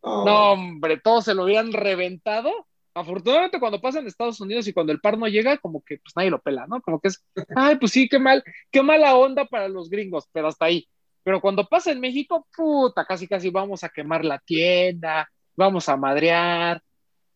oh. 0.00 0.24
no, 0.24 0.52
hombre, 0.52 0.98
todos 1.00 1.24
se 1.24 1.34
lo 1.34 1.44
hubieran 1.44 1.72
reventado 1.72 2.50
afortunadamente 2.94 3.58
cuando 3.58 3.80
pasa 3.80 3.98
en 3.98 4.06
Estados 4.06 4.40
Unidos 4.40 4.68
y 4.68 4.72
cuando 4.72 4.92
el 4.92 5.00
par 5.00 5.18
no 5.18 5.26
llega, 5.26 5.58
como 5.58 5.82
que 5.82 5.98
pues 5.98 6.14
nadie 6.16 6.30
lo 6.30 6.40
pela, 6.40 6.66
¿no? 6.66 6.80
Como 6.80 7.00
que 7.00 7.08
es, 7.08 7.24
ay, 7.56 7.76
pues 7.76 7.92
sí, 7.92 8.08
qué 8.08 8.18
mal, 8.18 8.42
qué 8.70 8.82
mala 8.82 9.16
onda 9.16 9.44
para 9.44 9.68
los 9.68 9.90
gringos, 9.90 10.28
pero 10.32 10.48
hasta 10.48 10.66
ahí. 10.66 10.88
Pero 11.24 11.40
cuando 11.40 11.66
pasa 11.66 11.90
en 11.90 12.00
México, 12.00 12.46
puta, 12.54 13.04
casi 13.04 13.26
casi 13.26 13.50
vamos 13.50 13.82
a 13.82 13.88
quemar 13.88 14.24
la 14.24 14.38
tienda, 14.38 15.28
vamos 15.56 15.88
a 15.88 15.96
madrear. 15.96 16.82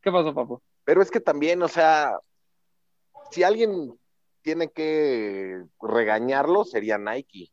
¿Qué 0.00 0.12
pasó, 0.12 0.34
papu? 0.34 0.62
Pero 0.84 1.02
es 1.02 1.10
que 1.10 1.20
también, 1.20 1.62
o 1.62 1.68
sea, 1.68 2.18
si 3.30 3.42
alguien 3.42 3.98
tiene 4.48 4.70
que 4.70 5.62
regañarlo, 5.78 6.64
sería 6.64 6.96
Nike. 6.96 7.52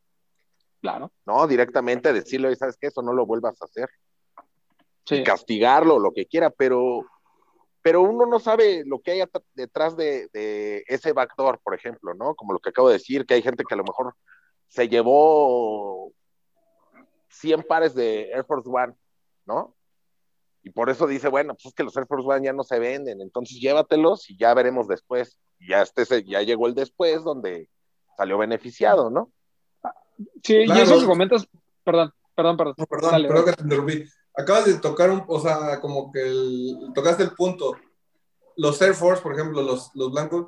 Claro. 0.80 1.12
No, 1.26 1.46
directamente 1.46 2.14
decirle, 2.14 2.56
¿sabes 2.56 2.78
qué? 2.80 2.88
Eso 2.88 3.02
no 3.02 3.12
lo 3.12 3.26
vuelvas 3.26 3.62
a 3.62 3.66
hacer. 3.66 3.90
Sí. 5.06 5.16
Y 5.16 5.24
castigarlo, 5.26 6.00
lo 6.00 6.14
que 6.14 6.26
quiera, 6.26 6.50
pero 6.52 7.06
pero 7.82 8.02
uno 8.02 8.26
no 8.26 8.40
sabe 8.40 8.84
lo 8.86 9.00
que 9.02 9.12
hay 9.12 9.24
detrás 9.56 9.98
de, 9.98 10.30
de, 10.32 10.86
ese 10.88 11.12
backdoor, 11.12 11.60
por 11.60 11.76
ejemplo, 11.76 12.14
¿no? 12.14 12.34
Como 12.34 12.54
lo 12.54 12.60
que 12.60 12.70
acabo 12.70 12.88
de 12.88 12.94
decir, 12.94 13.26
que 13.26 13.34
hay 13.34 13.42
gente 13.42 13.66
que 13.68 13.74
a 13.74 13.78
lo 13.78 13.84
mejor 13.84 14.16
se 14.70 14.88
llevó 14.88 16.14
100 17.28 17.64
pares 17.64 17.94
de 17.94 18.32
Air 18.32 18.46
Force 18.46 18.70
One, 18.70 18.96
¿no? 19.46 19.76
Y 20.64 20.70
por 20.70 20.90
eso 20.90 21.08
dice, 21.08 21.28
bueno, 21.28 21.56
pues 21.56 21.66
es 21.66 21.74
que 21.74 21.84
los 21.84 21.98
Air 21.98 22.08
Force 22.08 22.26
One 22.26 22.46
ya 22.46 22.54
no 22.54 22.64
se 22.64 22.80
venden, 22.80 23.20
entonces 23.20 23.60
llévatelos 23.60 24.30
y 24.30 24.38
ya 24.38 24.54
veremos 24.54 24.88
después. 24.88 25.38
Ya, 25.60 25.82
este, 25.82 26.24
ya 26.24 26.42
llegó 26.42 26.68
el 26.68 26.76
después 26.76 27.24
donde 27.24 27.70
salió 28.18 28.38
beneficiado, 28.38 29.10
¿no? 29.10 29.32
Sí, 30.44 30.66
claro. 30.66 30.80
y 30.80 30.84
esos 30.84 31.04
comentas, 31.04 31.48
perdón, 31.84 32.14
perdón, 32.36 32.58
perdón. 32.58 32.76
No, 32.78 32.86
perdón, 32.86 33.12
Dale, 33.12 33.28
perdón 33.28 33.46
que 33.46 33.54
te 33.54 33.64
interrumpí 33.64 34.06
acabas 34.36 34.66
de 34.66 34.76
tocar 34.76 35.10
un, 35.10 35.24
o 35.28 35.40
sea, 35.40 35.80
como 35.80 36.12
que 36.12 36.22
el, 36.22 36.92
tocaste 36.94 37.24
el 37.24 37.32
punto. 37.32 37.76
Los 38.58 38.82
Air 38.82 38.94
Force, 38.94 39.22
por 39.22 39.34
ejemplo, 39.34 39.62
los, 39.62 39.92
los 39.96 40.12
blancos, 40.12 40.48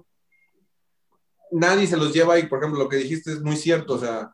nadie 1.52 1.88
se 1.88 1.98
los 1.98 2.14
lleva 2.14 2.40
y, 2.40 2.48
por 2.48 2.60
ejemplo, 2.60 2.84
lo 2.84 2.90
que 2.90 2.98
dijiste 2.98 3.32
es 3.32 3.42
muy 3.42 3.58
cierto, 3.58 3.94
o 3.94 4.00
sea, 4.00 4.34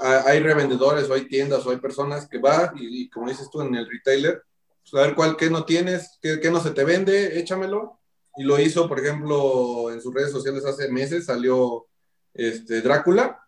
hay 0.00 0.40
revendedores 0.40 1.08
o 1.08 1.14
hay 1.14 1.28
tiendas 1.28 1.64
o 1.64 1.70
hay 1.70 1.76
personas 1.76 2.28
que 2.28 2.38
van 2.38 2.76
y, 2.76 3.02
y 3.02 3.10
como 3.10 3.28
dices 3.28 3.48
tú 3.50 3.60
en 3.60 3.74
el 3.74 3.88
retailer, 3.88 4.42
pues 4.82 4.94
a 4.94 5.06
ver 5.06 5.14
cuál, 5.14 5.36
qué 5.36 5.48
no 5.48 5.64
tienes, 5.64 6.18
qué, 6.20 6.40
qué, 6.40 6.50
no 6.50 6.60
se 6.60 6.72
te 6.72 6.84
vende, 6.84 7.38
échamelo. 7.38 8.00
Y 8.36 8.44
lo 8.44 8.58
hizo, 8.58 8.88
por 8.88 9.00
ejemplo, 9.00 9.90
en 9.90 10.00
sus 10.00 10.14
redes 10.14 10.32
sociales 10.32 10.64
hace 10.64 10.90
meses, 10.90 11.26
salió 11.26 11.86
este, 12.34 12.80
Drácula, 12.80 13.46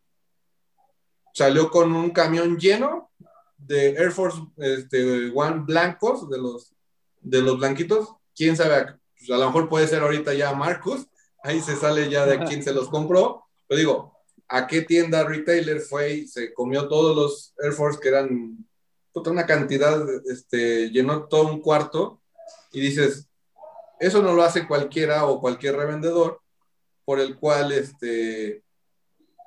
salió 1.32 1.70
con 1.70 1.94
un 1.94 2.10
camión 2.10 2.58
lleno 2.58 3.10
de 3.56 3.90
Air 3.90 4.12
Force 4.12 4.38
este, 4.58 5.30
One 5.34 5.64
blancos, 5.66 6.28
de 6.28 6.38
los, 6.38 6.74
de 7.20 7.40
los 7.40 7.58
blanquitos, 7.58 8.14
quién 8.36 8.56
sabe, 8.56 8.96
pues 9.16 9.30
a 9.30 9.38
lo 9.38 9.46
mejor 9.46 9.68
puede 9.68 9.88
ser 9.88 10.02
ahorita 10.02 10.34
ya 10.34 10.52
Marcus, 10.52 11.06
ahí 11.42 11.60
se 11.60 11.76
sale 11.76 12.10
ya 12.10 12.26
de 12.26 12.44
quién 12.44 12.62
se 12.62 12.74
los 12.74 12.88
compró, 12.88 13.44
pero 13.66 13.78
digo, 13.78 14.18
¿a 14.48 14.66
qué 14.66 14.82
tienda 14.82 15.24
retailer 15.24 15.80
fue 15.80 16.12
y 16.12 16.28
se 16.28 16.52
comió 16.52 16.88
todos 16.88 17.16
los 17.16 17.54
Air 17.62 17.72
Force 17.72 17.98
que 18.00 18.08
eran 18.08 18.66
toda 19.12 19.30
una 19.30 19.46
cantidad, 19.46 20.04
este, 20.26 20.90
llenó 20.90 21.26
todo 21.28 21.48
un 21.48 21.60
cuarto 21.60 22.20
y 22.72 22.80
dices, 22.80 23.28
eso 24.00 24.22
no 24.22 24.32
lo 24.32 24.42
hace 24.42 24.66
cualquiera 24.66 25.26
o 25.26 25.40
cualquier 25.40 25.76
revendedor 25.76 26.40
por 27.04 27.20
el 27.20 27.36
cual 27.36 27.72
este, 27.72 28.62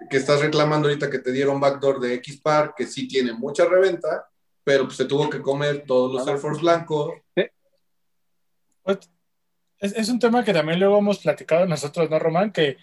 que 0.10 0.18
estás 0.18 0.42
reclamando 0.42 0.88
ahorita 0.88 1.10
que 1.10 1.20
te 1.20 1.32
dieron 1.32 1.60
backdoor 1.60 2.00
de 2.00 2.14
X 2.16 2.40
Par, 2.42 2.74
que 2.76 2.86
sí 2.86 3.08
tiene 3.08 3.34
mucha 3.34 3.66
reventa, 3.66 4.30
pero 4.64 4.86
pues 4.86 4.98
se 4.98 5.06
tuvo 5.06 5.30
que 5.30 5.42
comer 5.42 5.86
todos 5.86 6.14
los 6.14 6.28
Air 6.28 6.38
Force 6.38 6.62
blancos. 6.62 7.14
Pues, 8.84 9.10
es, 9.80 9.94
es, 9.94 10.10
un 10.10 10.20
tema 10.20 10.44
que 10.44 10.54
también 10.54 10.80
luego 10.80 10.98
hemos 10.98 11.20
platicado 11.20 11.66
nosotros, 11.66 12.10
¿no, 12.10 12.20
Román? 12.20 12.52
Que, 12.52 12.78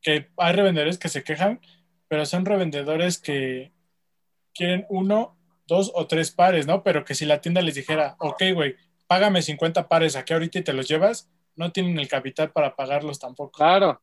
que 0.00 0.30
hay 0.36 0.52
revendedores 0.52 0.98
que 0.98 1.08
se 1.08 1.24
quejan, 1.24 1.60
pero 2.08 2.24
son 2.24 2.44
revendedores 2.44 3.18
que 3.18 3.72
quieren 4.54 4.86
uno, 4.88 5.36
dos 5.66 5.92
o 5.94 6.06
tres 6.06 6.30
pares, 6.30 6.66
¿no? 6.66 6.82
Pero 6.82 7.04
que 7.04 7.14
si 7.14 7.24
la 7.24 7.40
tienda 7.40 7.62
les 7.62 7.74
dijera, 7.74 8.16
ok, 8.18 8.42
güey, 8.54 8.76
págame 9.08 9.42
50 9.42 9.88
pares 9.88 10.14
aquí 10.14 10.32
ahorita 10.32 10.60
y 10.60 10.64
te 10.64 10.72
los 10.72 10.86
llevas, 10.86 11.28
no 11.56 11.72
tienen 11.72 11.98
el 11.98 12.06
capital 12.06 12.52
para 12.52 12.76
pagarlos 12.76 13.18
tampoco. 13.18 13.58
Claro. 13.58 14.00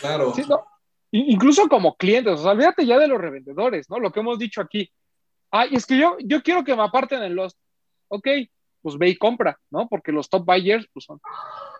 Claro. 0.00 0.34
Sí, 0.34 0.42
no, 0.48 0.64
incluso 1.12 1.68
como 1.68 1.94
clientes, 1.96 2.40
o 2.40 2.42
sea, 2.42 2.52
olvídate 2.52 2.84
ya 2.84 2.98
de 2.98 3.06
los 3.06 3.20
revendedores, 3.20 3.88
¿no? 3.88 4.00
Lo 4.00 4.10
que 4.10 4.20
hemos 4.20 4.38
dicho 4.38 4.60
aquí. 4.60 4.90
Ay, 5.52 5.68
es 5.72 5.86
que 5.86 5.96
yo, 5.96 6.16
yo 6.18 6.42
quiero 6.42 6.64
que 6.64 6.74
me 6.74 6.82
aparten 6.82 7.22
en 7.22 7.36
los, 7.36 7.56
ok, 8.08 8.26
pues 8.82 8.98
ve 8.98 9.10
y 9.10 9.16
compra, 9.16 9.58
¿no? 9.70 9.88
Porque 9.88 10.10
los 10.10 10.28
top 10.28 10.44
buyers, 10.44 10.88
pues 10.92 11.04
son, 11.04 11.20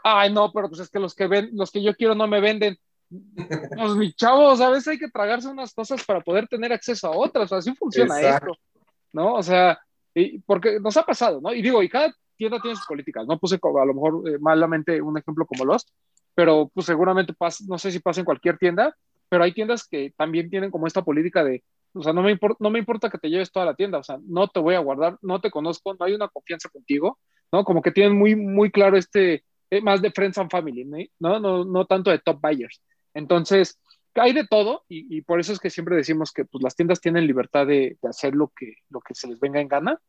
ay, 0.05 0.33
no, 0.33 0.53
pero 0.53 0.69
pues 0.69 0.81
es 0.81 0.91
que 0.91 1.01
los 1.01 1.15
que 1.15 1.27
ven, 1.27 1.51
los 1.55 1.73
que 1.73 1.83
yo 1.83 1.95
quiero 1.97 2.15
no 2.15 2.29
me 2.29 2.41
venden. 2.41 2.79
Pues 3.77 3.95
mi 3.97 4.13
chavo, 4.15 4.51
a 4.51 4.71
veces 4.71 4.89
hay 4.89 4.99
que 4.99 5.11
tragarse 5.11 5.49
unas 5.49 5.75
cosas 5.75 6.05
para 6.05 6.21
poder 6.21 6.47
tener 6.47 6.73
acceso 6.73 7.09
a 7.09 7.17
otras, 7.17 7.51
o 7.51 7.57
así 7.57 7.75
funciona 7.75 8.21
Exacto. 8.21 8.53
esto, 8.53 8.83
¿no? 9.13 9.35
O 9.35 9.43
sea, 9.43 9.79
y 10.15 10.39
porque 10.39 10.79
nos 10.81 10.97
ha 10.97 11.05
pasado, 11.05 11.41
¿no? 11.41 11.53
Y 11.53 11.61
digo, 11.61 11.83
y 11.83 11.89
cada 11.89 12.15
tienda 12.37 12.61
tiene 12.61 12.77
sus 12.77 12.87
políticas, 12.87 13.27
no 13.27 13.39
puse 13.39 13.57
a 13.57 13.85
lo 13.85 13.95
mejor 13.95 14.29
eh, 14.29 14.39
malamente 14.41 15.01
un 15.01 15.19
ejemplo 15.19 15.47
como 15.47 15.65
Lost, 15.65 15.89
pero 16.35 16.71
pues 16.73 16.87
seguramente 16.87 17.33
pasa, 17.33 17.65
no 17.69 17.79
sé 17.79 17.91
si 17.91 18.01
pasa 18.01 18.21
en 18.21 18.25
cualquier 18.25 18.59
tienda, 18.59 18.97
pero 19.29 19.45
hay 19.45 19.53
tiendas 19.53 19.87
que 19.89 20.13
también 20.17 20.51
tienen 20.51 20.71
como 20.71 20.87
esta 20.87 21.03
política 21.03 21.45
de, 21.45 21.63
o 21.93 22.03
sea, 22.03 22.13
no 22.13 22.23
me, 22.23 22.39
no 22.59 22.71
me 22.71 22.79
importa 22.79 23.11
que 23.11 23.19
te 23.19 23.31
lleves 23.31 23.53
toda 23.53 23.67
la 23.67 23.75
tienda, 23.75 23.99
o 23.99 24.03
sea, 24.03 24.19
no 24.27 24.49
te 24.49 24.61
voy 24.61 24.75
a 24.75 24.81
guardar, 24.81 25.19
no 25.23 25.41
te 25.41 25.51
conozco, 25.51 25.95
no 25.95 26.05
hay 26.05 26.15
una 26.15 26.29
confianza 26.29 26.69
contigo, 26.69 27.19
¿no? 27.53 27.65
Como 27.65 27.83
que 27.83 27.93
tienen 27.93 28.19
muy, 28.19 28.35
muy 28.37 28.71
claro 28.71 28.97
este, 28.97 29.45
eh, 29.71 29.81
más 29.81 30.03
de 30.03 30.11
friends 30.11 30.39
and 30.39 30.51
family, 30.51 30.85
¿no? 31.19 31.41
No, 31.41 31.65
no 31.65 31.87
tanto 31.87 32.11
de 32.11 32.19
top 32.19 32.41
buyers. 32.41 32.83
Entonces, 33.15 33.81
hay 34.15 34.33
de 34.33 34.47
todo 34.47 34.85
y, 34.89 35.17
y, 35.17 35.23
por 35.23 35.41
eso 35.41 35.53
es 35.53 35.59
que 35.59 35.71
siempre 35.71 35.97
decimos 35.97 36.33
que 36.33 36.45
pues, 36.45 36.63
las 36.63 36.77
tiendas 36.77 37.01
tienen 37.01 37.27
libertad 37.27 37.67
de, 37.67 37.97
de, 38.01 38.09
hacer 38.09 38.35
lo 38.35 38.53
que, 38.57 38.75
lo 38.91 39.01
que 39.01 39.15
se 39.15 39.29
les 39.29 39.41
venga 39.41 39.61
en 39.61 39.69
gana, 39.69 40.01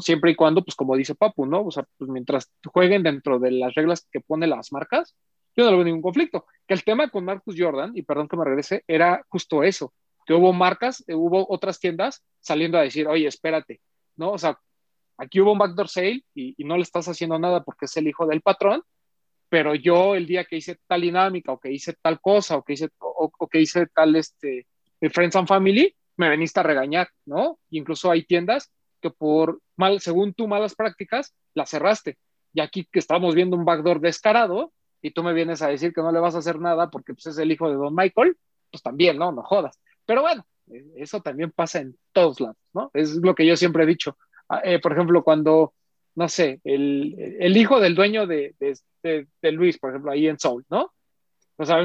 Siempre 0.00 0.32
y 0.32 0.34
cuando, 0.34 0.62
pues 0.62 0.74
como 0.74 0.96
dice 0.96 1.14
Papu, 1.14 1.46
¿no? 1.46 1.64
O 1.64 1.70
sea, 1.70 1.86
pues 1.96 2.10
mientras 2.10 2.50
jueguen 2.72 3.02
dentro 3.02 3.38
de 3.38 3.52
las 3.52 3.74
reglas 3.74 4.06
que 4.10 4.20
ponen 4.20 4.50
las 4.50 4.72
marcas, 4.72 5.14
yo 5.56 5.64
no 5.64 5.70
veo 5.72 5.84
ningún 5.84 6.02
conflicto. 6.02 6.46
Que 6.66 6.74
el 6.74 6.84
tema 6.84 7.08
con 7.08 7.24
Marcus 7.24 7.56
Jordan, 7.58 7.92
y 7.94 8.02
perdón 8.02 8.28
que 8.28 8.36
me 8.36 8.44
regrese, 8.44 8.84
era 8.86 9.24
justo 9.28 9.62
eso, 9.62 9.94
que 10.26 10.34
hubo 10.34 10.52
marcas, 10.52 11.04
eh, 11.06 11.14
hubo 11.14 11.46
otras 11.48 11.80
tiendas 11.80 12.22
saliendo 12.40 12.78
a 12.78 12.82
decir, 12.82 13.06
oye, 13.08 13.26
espérate, 13.26 13.80
¿no? 14.16 14.32
O 14.32 14.38
sea, 14.38 14.58
aquí 15.16 15.40
hubo 15.40 15.52
un 15.52 15.58
backdoor 15.58 15.88
sale 15.88 16.24
y, 16.34 16.54
no 16.64 16.76
le 16.76 16.82
estás 16.82 17.08
haciendo 17.08 17.38
nada 17.38 17.64
porque 17.64 17.86
es 17.86 17.96
el 17.96 18.08
hijo 18.08 18.26
del 18.26 18.42
patrón, 18.42 18.82
pero 19.48 19.74
yo 19.74 20.14
el 20.14 20.26
día 20.26 20.44
que 20.44 20.56
hice 20.56 20.78
tal 20.86 21.02
dinámica 21.02 21.52
o 21.52 21.60
que 21.60 21.72
hice 21.72 21.94
tal 22.02 22.20
cosa 22.20 22.56
o 22.56 22.64
que 22.64 22.74
hice, 22.74 22.88
o, 22.98 23.30
o 23.38 23.48
que 23.48 23.60
hice 23.60 23.86
tal, 23.86 24.16
este, 24.16 24.66
Friends 25.00 25.36
and 25.36 25.48
Family, 25.48 25.94
me 26.16 26.28
veniste 26.28 26.60
a 26.60 26.64
regañar, 26.64 27.08
¿no? 27.24 27.58
Incluso 27.70 28.10
hay 28.10 28.24
tiendas 28.24 28.72
por 29.10 29.60
mal, 29.76 30.00
según 30.00 30.34
tú 30.34 30.48
malas 30.48 30.74
prácticas, 30.74 31.34
las 31.54 31.70
cerraste. 31.70 32.18
Y 32.52 32.60
aquí 32.60 32.86
que 32.90 32.98
estamos 32.98 33.34
viendo 33.34 33.56
un 33.56 33.64
backdoor 33.64 34.00
descarado, 34.00 34.72
y 35.02 35.10
tú 35.10 35.22
me 35.22 35.34
vienes 35.34 35.62
a 35.62 35.68
decir 35.68 35.92
que 35.92 36.02
no 36.02 36.10
le 36.10 36.20
vas 36.20 36.34
a 36.34 36.38
hacer 36.38 36.58
nada 36.58 36.90
porque 36.90 37.14
pues, 37.14 37.26
es 37.26 37.38
el 37.38 37.52
hijo 37.52 37.68
de 37.68 37.76
Don 37.76 37.94
Michael, 37.94 38.36
pues 38.70 38.82
también, 38.82 39.18
¿no? 39.18 39.30
No 39.32 39.42
jodas. 39.42 39.78
Pero 40.04 40.22
bueno, 40.22 40.46
eh, 40.70 40.84
eso 40.96 41.20
también 41.20 41.52
pasa 41.52 41.80
en 41.80 41.96
todos 42.12 42.40
lados, 42.40 42.56
¿no? 42.72 42.90
Es 42.94 43.14
lo 43.16 43.34
que 43.34 43.46
yo 43.46 43.56
siempre 43.56 43.84
he 43.84 43.86
dicho. 43.86 44.16
Ah, 44.48 44.60
eh, 44.64 44.78
por 44.80 44.92
ejemplo, 44.92 45.22
cuando, 45.22 45.74
no 46.14 46.28
sé, 46.28 46.60
el, 46.64 47.36
el 47.38 47.56
hijo 47.56 47.80
del 47.80 47.94
dueño 47.94 48.26
de, 48.26 48.54
de, 48.58 49.52
Luis, 49.52 49.78
por 49.78 49.90
ejemplo, 49.90 50.12
ahí 50.12 50.26
en 50.26 50.38
Soul, 50.38 50.64
¿no? 50.70 50.92
O 51.56 51.64
sea, 51.64 51.78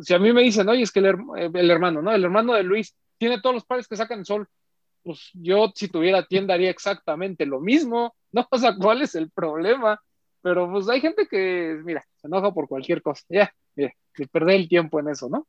si 0.00 0.14
a 0.14 0.18
mí 0.18 0.32
me 0.32 0.42
dicen, 0.42 0.68
oye, 0.68 0.82
es 0.82 0.92
que 0.92 1.00
el, 1.00 1.16
el, 1.54 1.70
hermano, 1.70 2.02
¿no? 2.02 2.12
El 2.12 2.24
hermano 2.24 2.54
de 2.54 2.62
Luis 2.62 2.94
tiene 3.16 3.40
todos 3.40 3.54
los 3.54 3.64
pares 3.64 3.88
que 3.88 3.96
sacan 3.96 4.22
en. 4.28 4.46
Pues 5.02 5.30
yo 5.34 5.72
si 5.74 5.88
tuviera 5.88 6.26
tienda 6.26 6.54
haría 6.54 6.70
exactamente 6.70 7.46
lo 7.46 7.60
mismo, 7.60 8.14
¿no? 8.32 8.46
O 8.50 8.58
sea, 8.58 8.74
¿cuál 8.76 9.02
es 9.02 9.14
el 9.14 9.30
problema? 9.30 10.00
Pero 10.42 10.70
pues 10.70 10.88
hay 10.88 11.00
gente 11.00 11.26
que, 11.26 11.80
mira, 11.84 12.04
se 12.16 12.28
enoja 12.28 12.52
por 12.52 12.68
cualquier 12.68 13.02
cosa. 13.02 13.24
Ya, 13.28 13.52
mira, 13.74 13.92
que 14.14 14.26
perder 14.26 14.56
el 14.56 14.68
tiempo 14.68 15.00
en 15.00 15.08
eso, 15.08 15.28
¿no? 15.28 15.46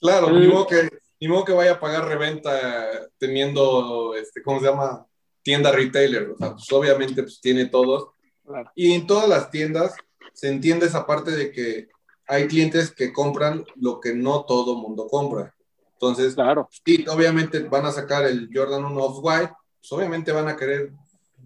Claro, 0.00 0.28
El- 0.28 0.40
ni, 0.40 0.46
modo 0.48 0.66
que, 0.66 0.88
ni 1.20 1.28
modo 1.28 1.44
que 1.44 1.52
vaya 1.52 1.72
a 1.72 1.80
pagar 1.80 2.06
reventa 2.06 3.08
teniendo, 3.18 4.14
este, 4.14 4.42
¿cómo 4.42 4.60
se 4.60 4.66
llama? 4.66 5.06
Tienda 5.42 5.70
retailer. 5.70 6.30
O 6.30 6.36
sea, 6.36 6.52
pues 6.52 6.70
obviamente 6.72 7.22
pues, 7.22 7.40
tiene 7.40 7.66
todos. 7.66 8.08
Claro. 8.44 8.70
Y 8.74 8.92
en 8.92 9.06
todas 9.06 9.28
las 9.28 9.50
tiendas 9.50 9.94
se 10.32 10.48
entiende 10.48 10.86
esa 10.86 11.06
parte 11.06 11.30
de 11.30 11.50
que 11.50 11.88
hay 12.26 12.48
clientes 12.48 12.90
que 12.90 13.12
compran 13.12 13.64
lo 13.76 14.00
que 14.00 14.14
no 14.14 14.44
todo 14.44 14.76
mundo 14.76 15.06
compra. 15.08 15.54
Entonces, 15.98 16.34
Claro, 16.34 16.68
sí, 16.84 17.04
obviamente 17.08 17.60
van 17.60 17.86
a 17.86 17.92
sacar 17.92 18.24
el 18.26 18.50
Jordan 18.52 18.84
1 18.84 19.02
Off-White, 19.02 19.52
pues 19.80 19.92
obviamente 19.92 20.30
van 20.32 20.48
a 20.48 20.56
querer 20.56 20.92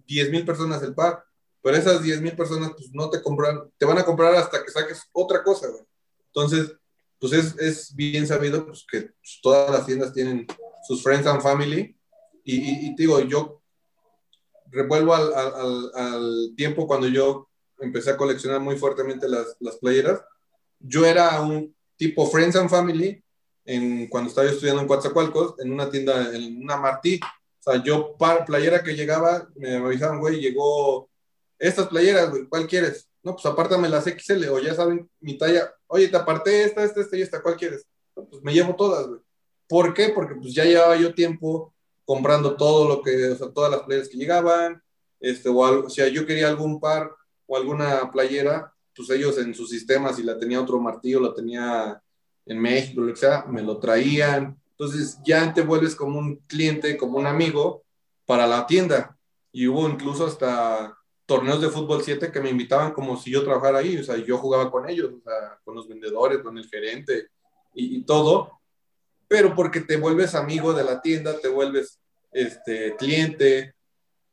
10 0.06 0.30
mil 0.30 0.44
personas 0.44 0.82
el 0.82 0.94
par, 0.94 1.22
pero 1.62 1.76
esas 1.76 2.02
10 2.02 2.20
mil 2.20 2.34
personas 2.34 2.72
pues 2.76 2.90
no 2.92 3.10
te 3.10 3.22
compran, 3.22 3.70
te 3.78 3.86
van 3.86 3.98
a 3.98 4.04
comprar 4.04 4.34
hasta 4.34 4.64
que 4.64 4.70
saques 4.70 5.02
otra 5.12 5.42
cosa, 5.44 5.68
güey. 5.68 5.82
Entonces, 6.26 6.72
pues 7.20 7.32
es, 7.32 7.56
es 7.58 7.94
bien 7.94 8.26
sabido 8.26 8.66
pues, 8.66 8.84
que 8.90 9.02
pues, 9.02 9.38
todas 9.42 9.70
las 9.70 9.86
tiendas 9.86 10.12
tienen 10.12 10.46
sus 10.88 11.02
friends 11.02 11.26
and 11.26 11.42
family 11.42 11.96
y, 12.44 12.56
y- 12.56 12.86
y 12.88 12.96
te 12.96 13.02
digo, 13.02 13.20
yo 13.20 13.60
revuelvo 14.70 15.14
al, 15.14 15.32
al- 15.34 15.54
al- 15.54 15.90
al 15.94 16.54
tiempo 16.56 16.86
cuando 16.86 17.08
yo 17.08 17.48
empecé 17.78 18.10
a 18.10 18.16
coleccionar 18.16 18.60
muy 18.60 18.76
fuertemente 18.76 19.28
las, 19.28 19.56
las 19.60 19.76
playeras. 19.76 20.20
Yo 20.78 21.04
era 21.04 21.40
un 21.40 21.74
tipo 21.96 22.26
friends 22.26 22.56
and 22.56 22.70
family 22.70 23.22
en, 23.64 24.08
cuando 24.08 24.30
estaba 24.30 24.46
yo 24.46 24.54
estudiando 24.54 24.82
en 24.82 24.88
Coatzacoalcos, 24.88 25.54
en 25.60 25.72
una 25.72 25.90
tienda, 25.90 26.34
en 26.34 26.62
una 26.62 26.76
Martí. 26.76 27.20
O 27.22 27.62
sea, 27.62 27.82
yo, 27.82 28.16
par, 28.16 28.44
playera 28.44 28.82
que 28.82 28.96
llegaba, 28.96 29.48
me 29.54 29.76
avisaban, 29.76 30.20
güey, 30.20 30.40
llegó 30.40 31.10
estas 31.58 31.88
playeras, 31.88 32.30
güey, 32.30 32.46
¿cuál 32.48 32.66
quieres? 32.66 33.08
No, 33.22 33.34
pues 33.34 33.44
apártame 33.46 33.88
las 33.88 34.04
XL, 34.04 34.48
o 34.48 34.58
ya 34.58 34.74
saben 34.74 35.08
mi 35.20 35.36
talla. 35.36 35.72
Oye, 35.86 36.08
te 36.08 36.16
aparté 36.16 36.64
esta, 36.64 36.84
esta, 36.84 37.00
esta 37.00 37.16
y 37.16 37.22
esta, 37.22 37.42
¿cuál 37.42 37.56
quieres? 37.56 37.86
Pues 38.14 38.42
me 38.42 38.54
llevo 38.54 38.74
todas, 38.74 39.06
güey. 39.06 39.20
¿Por 39.68 39.94
qué? 39.94 40.08
Porque 40.08 40.34
pues 40.34 40.54
ya 40.54 40.64
llevaba 40.64 40.96
yo 40.96 41.14
tiempo 41.14 41.74
comprando 42.04 42.56
todo 42.56 42.88
lo 42.88 43.02
que, 43.02 43.28
o 43.30 43.36
sea, 43.36 43.52
todas 43.52 43.70
las 43.70 43.82
playeras 43.82 44.08
que 44.08 44.16
llegaban, 44.16 44.82
este, 45.20 45.48
o, 45.48 45.64
algo, 45.64 45.86
o 45.86 45.90
sea, 45.90 46.08
yo 46.08 46.26
quería 46.26 46.48
algún 46.48 46.80
par 46.80 47.10
o 47.46 47.56
alguna 47.56 48.10
playera, 48.10 48.74
pues 48.96 49.10
ellos 49.10 49.38
en 49.38 49.54
su 49.54 49.66
sistema, 49.66 50.12
si 50.12 50.22
la 50.22 50.38
tenía 50.38 50.60
otro 50.60 50.80
martillo, 50.80 51.20
la 51.20 51.34
tenía 51.34 52.02
en 52.46 52.58
México, 52.60 53.00
lo 53.00 53.14
sea, 53.14 53.44
me 53.48 53.62
lo 53.62 53.78
traían. 53.78 54.56
Entonces 54.70 55.18
ya 55.24 55.52
te 55.52 55.62
vuelves 55.62 55.94
como 55.94 56.18
un 56.18 56.36
cliente, 56.46 56.96
como 56.96 57.18
un 57.18 57.26
amigo 57.26 57.82
para 58.24 58.46
la 58.46 58.66
tienda. 58.66 59.16
Y 59.52 59.66
hubo 59.66 59.88
incluso 59.88 60.26
hasta 60.26 60.96
torneos 61.30 61.60
de 61.60 61.68
fútbol 61.68 62.02
7 62.02 62.32
que 62.32 62.40
me 62.40 62.50
invitaban 62.50 62.92
como 62.92 63.16
si 63.16 63.30
yo 63.30 63.44
trabajara 63.44 63.78
ahí, 63.78 63.96
o 63.98 64.02
sea, 64.02 64.16
yo 64.16 64.36
jugaba 64.36 64.68
con 64.68 64.90
ellos, 64.90 65.12
o 65.12 65.20
sea, 65.22 65.60
con 65.64 65.76
los 65.76 65.88
vendedores, 65.88 66.40
con 66.40 66.58
el 66.58 66.68
gerente 66.68 67.28
y, 67.72 68.02
todo, 68.02 68.58
pero 69.28 69.54
porque 69.54 69.80
te 69.80 69.96
vuelves 69.96 70.34
amigo 70.34 70.72
de 70.72 70.82
la 70.82 71.00
tienda, 71.00 71.38
te 71.38 71.46
vuelves 71.46 72.00
este, 72.32 72.96
cliente, 72.96 73.74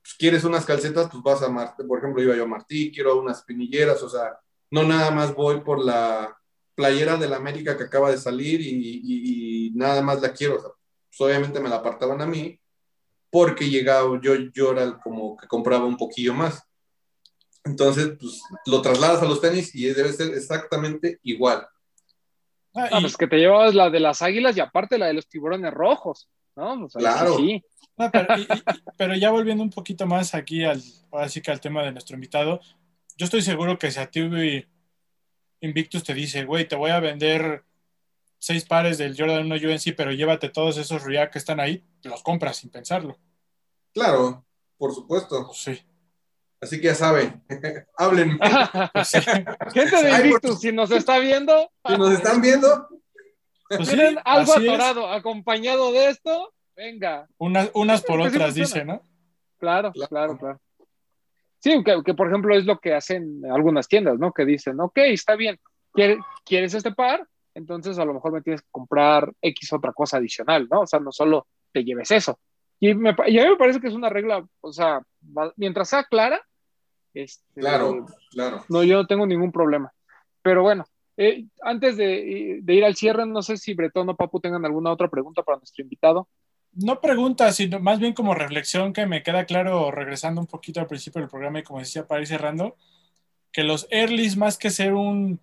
pues, 0.02 0.16
quieres 0.16 0.44
unas 0.44 0.66
calcetas, 0.66 1.08
pues 1.12 1.22
vas 1.22 1.44
a 1.44 1.50
Martí, 1.50 1.84
por 1.84 2.00
ejemplo, 2.00 2.24
iba 2.24 2.36
yo 2.36 2.46
a 2.46 2.48
Martí, 2.48 2.92
quiero 2.92 3.20
unas 3.20 3.44
pinilleras, 3.44 4.02
o 4.02 4.10
sea, 4.10 4.40
no 4.72 4.82
nada 4.82 5.12
más 5.12 5.36
voy 5.36 5.62
por 5.62 5.86
la 5.86 6.36
playera 6.78 7.18
de 7.18 7.28
la 7.28 7.38
América 7.38 7.76
que 7.76 7.86
acaba 7.86 8.12
de 8.12 8.20
salir 8.20 8.62
y, 8.62 8.70
y- 8.70 9.68
y 9.68 9.72
nada 9.72 10.04
más 10.04 10.22
la 10.22 10.32
quiero, 10.32 10.58
o 10.58 10.62
sea, 10.62 10.70
pues 11.10 11.20
obviamente 11.22 11.60
me 11.60 11.70
la 11.70 11.78
apartaban 11.78 12.22
a 12.22 12.28
mí, 12.28 12.60
porque 13.32 13.68
llegaba, 13.68 14.08
yo, 14.22 14.36
yo 14.54 14.72
era 14.74 15.00
como 15.00 15.36
que 15.36 15.48
compraba 15.48 15.86
un 15.86 15.98
poquillo 15.98 16.36
más. 16.36 16.62
Entonces, 17.66 18.12
pues 18.20 18.42
lo 18.68 18.82
trasladas 18.84 19.22
a 19.22 19.26
los 19.26 19.42
tenis 19.42 19.74
y 19.76 19.86
debe 19.88 20.14
ser 20.14 20.34
exactamente 20.36 21.20
igual. 21.24 21.68
Ah, 22.76 22.90
Ah, 22.92 22.98
y- 23.00 23.02
pues 23.02 23.18
que 23.18 23.28
te 23.28 23.38
llevabas 23.38 23.74
la 23.74 23.90
de 23.90 24.00
las 24.00 24.22
águilas 24.22 24.56
y 24.56 24.60
aparte 24.60 25.00
la 25.00 25.08
de 25.08 25.16
los 25.16 25.28
tiburones 25.28 25.74
rojos, 25.74 26.30
¿no? 26.56 26.88
Sea, 26.90 27.00
Claro. 27.00 27.36
sí. 27.38 27.62
No, 27.98 28.12
pero, 28.12 28.38
y- 28.38 28.42
y- 28.42 28.46
y- 28.76 28.84
pero 28.96 29.16
ya 29.16 29.32
volviendo 29.32 29.64
un 29.64 29.72
poquito 29.72 30.06
más 30.06 30.36
aquí 30.36 30.64
al, 30.64 30.80
ahora 31.12 31.28
sí 31.28 31.42
que 31.42 31.50
al 31.50 31.60
tema 31.60 31.82
de 31.84 31.92
nuestro 31.92 32.16
invitado, 32.16 32.60
yo 33.18 33.26
estoy 33.26 33.42
seguro 33.42 33.80
que 33.80 33.90
si 33.90 34.00
a 34.00 34.06
ti 34.12 34.22
Invictus 35.62 36.04
te 36.04 36.14
dice, 36.14 36.46
güey, 36.46 36.68
te 36.68 36.76
voy 36.76 36.92
a 36.92 37.00
vender 37.00 37.64
seis 38.40 38.66
pares 38.66 38.98
del 38.98 39.16
Jordan 39.18 39.46
1 39.52 39.56
UNC, 39.56 39.96
pero 39.96 40.12
llévate 40.12 40.50
todos 40.50 40.78
esos 40.78 41.04
React 41.04 41.34
que 41.34 41.40
están 41.40 41.60
ahí, 41.60 41.84
los 42.04 42.22
compras 42.24 42.58
sin 42.58 42.70
pensarlo. 42.70 43.18
Claro, 43.94 44.46
por 44.78 44.94
supuesto. 44.94 45.46
Pues 45.48 45.58
sí. 45.58 45.82
Así 46.62 46.78
que 46.80 46.88
ya 46.88 46.96
saben, 46.96 47.44
hablen. 47.98 48.40
Pues 48.94 49.08
sí. 49.10 49.20
Gente 49.74 50.04
de 50.04 50.12
Invictus, 50.26 50.60
si 50.60 50.72
nos 50.72 50.92
está 50.92 51.20
viendo, 51.20 51.72
Si 51.88 51.98
nos 51.98 52.12
están 52.14 52.42
viendo, 52.42 52.88
Pues 53.70 53.88
sí, 53.90 53.96
tienen 53.96 54.20
algo 54.26 54.54
es. 54.56 54.58
atorado 54.64 55.12
acompañado 55.12 55.92
de 55.92 56.10
esto, 56.10 56.54
venga. 56.76 57.28
Unas, 57.38 57.70
unas 57.74 58.02
por 58.04 58.22
sí 58.22 58.28
otras, 58.28 58.54
dice, 58.56 58.86
¿no? 58.86 59.02
Claro, 59.60 59.92
Claro. 59.92 60.08
claro, 60.10 60.38
claro. 60.38 60.62
Sí, 61.60 61.84
que, 61.84 62.04
que, 62.04 62.14
por 62.14 62.28
ejemplo 62.28 62.56
es 62.56 62.66
lo 62.66 62.78
que 62.80 62.94
hacen 62.94 63.42
algunas 63.52 63.88
tiendas, 63.88 64.18
¿no? 64.20 64.32
Que 64.32 64.46
dicen, 64.46 64.80
ok, 64.80 64.98
está 65.00 65.36
bien, 65.36 65.60
¿quiere- 65.94 66.20
¿quieres 66.46 66.74
este 66.74 66.92
par? 66.92 67.28
Entonces 67.56 67.98
a 67.98 68.06
lo 68.06 68.14
mejor 68.14 68.32
me 68.34 68.42
tienes 68.42 68.62
que 68.62 68.68
comprar 68.72 69.34
X 69.42 69.74
otra 69.74 69.92
cosa 69.92 70.18
adicional, 70.18 70.68
¿no? 70.70 70.82
O 70.82 70.88
sea, 70.88 71.00
no 71.00 71.12
solo 71.12 71.48
te 71.72 71.84
lleves 71.84 72.12
eso. 72.12 72.40
Y, 72.80 72.94
me, 72.94 73.16
y 73.28 73.40
a 73.40 73.44
mí 73.44 73.50
me 73.50 73.58
parece 73.58 73.80
que 73.82 73.88
es 73.88 73.96
una 73.96 74.10
regla, 74.10 74.46
o 74.62 74.72
sea, 74.72 75.02
mientras 75.56 75.90
sea 75.90 76.04
clara, 76.04 76.40
este, 77.14 77.62
claro, 77.62 78.06
claro. 78.30 78.64
no, 78.70 78.84
yo 78.84 78.98
no 78.98 79.08
tengo 79.08 79.26
ningún 79.26 79.52
problema. 79.52 79.92
Pero 80.44 80.62
bueno, 80.62 80.86
eh, 81.18 81.46
antes 81.64 81.98
de, 81.98 82.60
de 82.62 82.74
ir 82.76 82.86
al 82.86 82.96
cierre, 82.96 83.26
no 83.26 83.42
sé 83.42 83.58
si 83.58 83.74
Bretón 83.74 84.08
o 84.10 84.16
Papu 84.16 84.40
tengan 84.40 84.64
alguna 84.64 84.92
otra 84.92 85.10
pregunta 85.10 85.42
para 85.42 85.58
nuestro 85.58 85.82
invitado. 85.84 86.28
No 86.78 87.02
pregunta, 87.02 87.52
sino 87.52 87.80
más 87.80 88.00
bien 88.00 88.14
como 88.14 88.36
reflexión 88.36 88.94
que 88.94 89.08
me 89.08 89.24
queda 89.24 89.46
claro, 89.46 89.90
regresando 89.90 90.40
un 90.40 90.48
poquito 90.48 90.80
al 90.80 90.88
principio 90.88 91.22
del 91.22 91.30
programa 91.30 91.60
y 91.60 91.64
como 91.64 91.80
decía 91.80 92.06
para 92.06 92.22
ir 92.22 92.28
cerrando, 92.28 92.76
que 93.52 93.64
los 93.64 93.88
earlys 93.90 94.38
más 94.38 94.58
que 94.58 94.70
ser 94.70 94.94
un, 94.94 95.40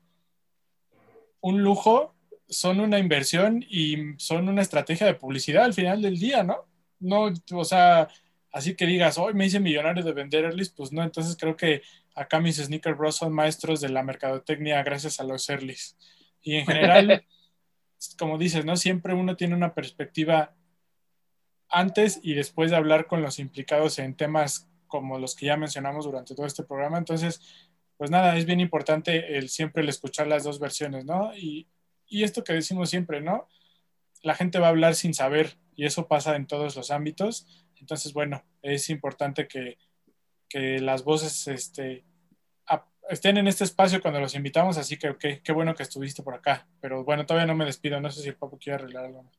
un 1.40 1.62
lujo, 1.62 2.15
son 2.48 2.78
una 2.78 2.98
inversión 2.98 3.65
y 3.69 3.97
son 4.19 4.48
una 4.48 4.62
estrategia 4.62 5.06
de 5.06 5.15
publicidad 5.15 5.65
al 5.65 5.74
final 5.74 6.02
del 6.02 6.19
día, 6.19 6.44
¿no? 6.44 6.66
No, 7.01 7.32
o 7.52 7.65
sea, 7.65 8.09
así 8.52 8.77
que 8.77 8.86
digas, 8.86 9.19
hoy 9.19 9.35
me 9.35 9.47
hice 9.47 9.59
millonario 9.59 10.05
de 10.05 10.12
vender 10.12 10.44
earlys, 10.44 10.70
pues 10.70 10.93
no, 10.93 11.02
entonces 11.02 11.36
creo 11.36 11.56
que 11.56 11.82
acá 12.15 12.39
mis 12.39 12.56
Sneaker 12.56 12.94
Bros 12.94 13.16
son 13.16 13.32
maestros 13.32 13.81
de 13.81 13.89
la 13.89 14.02
mercadotecnia 14.02 14.82
gracias 14.82 15.19
a 15.19 15.24
los 15.24 15.48
earlys. 15.51 15.97
Y 16.43 16.56
en 16.56 16.66
general, 16.66 17.24
como 18.19 18.39
dices, 18.39 18.65
¿no? 18.65 18.77
Siempre 18.77 19.15
uno 19.15 19.36
tiene 19.36 19.55
una 19.55 19.74
perspectiva 19.74 20.55
antes 21.75 22.21
y 22.23 22.35
después 22.35 22.71
de 22.71 22.77
hablar 22.77 23.07
con 23.07 23.23
los 23.23 23.39
implicados 23.39 23.99
en 23.99 24.15
temas 24.17 24.69
como 24.87 25.19
los 25.19 25.35
que 25.35 25.47
ya 25.47 25.57
mencionamos 25.57 26.05
durante 26.05 26.35
todo 26.35 26.47
este 26.47 26.63
programa. 26.63 26.99
Entonces, 26.99 27.41
pues 27.97 28.11
nada, 28.11 28.37
es 28.37 28.47
bien 28.47 28.61
importante 28.61 29.37
el 29.37 29.49
siempre 29.49 29.83
el 29.83 29.89
escuchar 29.89 30.27
las 30.27 30.45
dos 30.45 30.61
versiones, 30.61 31.05
¿no? 31.05 31.35
Y, 31.37 31.69
y 32.07 32.23
esto 32.23 32.45
que 32.45 32.53
decimos 32.53 32.91
siempre, 32.91 33.21
¿no? 33.21 33.49
La 34.23 34.35
gente 34.35 34.59
va 34.59 34.69
a 34.69 34.71
hablar 34.71 34.95
sin 34.95 35.15
saber 35.15 35.59
y 35.75 35.85
eso 35.85 36.07
pasa 36.09 36.37
en 36.37 36.47
todos 36.47 36.77
los 36.77 36.91
ámbitos. 36.91 37.47
Entonces, 37.81 38.13
bueno, 38.13 38.45
es 38.63 38.89
importante 38.89 39.49
que, 39.49 39.79
que 40.49 40.79
las 40.79 41.05
voces 41.05 41.49
este, 41.49 42.05
estén 43.09 43.37
en 43.37 43.49
este 43.49 43.65
espacio 43.65 44.01
cuando 44.01 44.21
los 44.21 44.35
invitamos, 44.35 44.79
así 44.79 44.97
que 44.97 45.11
okay, 45.11 45.41
qué 45.41 45.53
bueno 45.53 45.75
que 45.75 45.83
estuviste 45.83 46.23
por 46.23 46.35
acá. 46.35 46.67
Pero 46.81 47.05
bueno, 47.05 47.27
todavía 47.27 47.47
no 47.47 47.57
me 47.57 47.65
despido, 47.65 48.01
no 48.01 48.11
sé 48.11 48.23
si 48.23 48.29
el 48.29 48.37
Papu 48.37 48.59
quiere 48.59 48.77
arreglar 48.77 49.07
algo. 49.07 49.31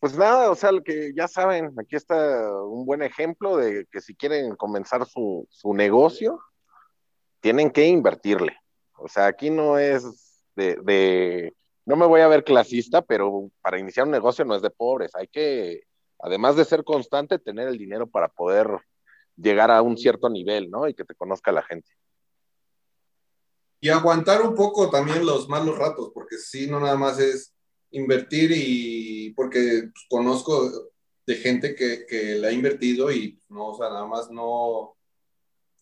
Pues 0.00 0.16
nada, 0.16 0.50
o 0.50 0.54
sea, 0.54 0.72
lo 0.72 0.82
que 0.82 1.12
ya 1.14 1.28
saben, 1.28 1.74
aquí 1.78 1.94
está 1.94 2.16
un 2.64 2.86
buen 2.86 3.02
ejemplo 3.02 3.58
de 3.58 3.86
que 3.92 4.00
si 4.00 4.14
quieren 4.14 4.56
comenzar 4.56 5.06
su, 5.06 5.46
su 5.50 5.74
negocio, 5.74 6.40
tienen 7.40 7.70
que 7.70 7.86
invertirle. 7.86 8.56
O 8.94 9.08
sea, 9.08 9.26
aquí 9.26 9.50
no 9.50 9.78
es 9.78 10.42
de, 10.56 10.76
de, 10.82 11.54
no 11.84 11.96
me 11.96 12.06
voy 12.06 12.22
a 12.22 12.28
ver 12.28 12.44
clasista, 12.44 13.02
pero 13.02 13.50
para 13.60 13.78
iniciar 13.78 14.06
un 14.06 14.12
negocio 14.12 14.42
no 14.46 14.54
es 14.54 14.62
de 14.62 14.70
pobres. 14.70 15.14
Hay 15.14 15.28
que, 15.28 15.82
además 16.18 16.56
de 16.56 16.64
ser 16.64 16.82
constante, 16.82 17.38
tener 17.38 17.68
el 17.68 17.76
dinero 17.76 18.06
para 18.06 18.28
poder 18.28 18.68
llegar 19.36 19.70
a 19.70 19.82
un 19.82 19.98
cierto 19.98 20.30
nivel, 20.30 20.70
¿no? 20.70 20.88
Y 20.88 20.94
que 20.94 21.04
te 21.04 21.14
conozca 21.14 21.52
la 21.52 21.62
gente. 21.62 21.90
Y 23.80 23.90
aguantar 23.90 24.40
un 24.40 24.54
poco 24.54 24.88
también 24.88 25.26
los 25.26 25.46
malos 25.48 25.76
ratos, 25.78 26.10
porque 26.14 26.38
si 26.38 26.70
no 26.70 26.80
nada 26.80 26.96
más 26.96 27.18
es 27.18 27.54
invertir 27.92 28.52
y 28.54 29.32
porque 29.34 29.90
pues, 29.92 30.06
conozco 30.08 30.90
de 31.26 31.34
gente 31.36 31.74
que, 31.74 32.06
que 32.06 32.36
le 32.36 32.48
ha 32.48 32.52
invertido 32.52 33.10
y 33.10 33.38
no, 33.48 33.68
o 33.68 33.76
sea, 33.76 33.88
nada 33.88 34.06
más 34.06 34.30
no, 34.30 34.96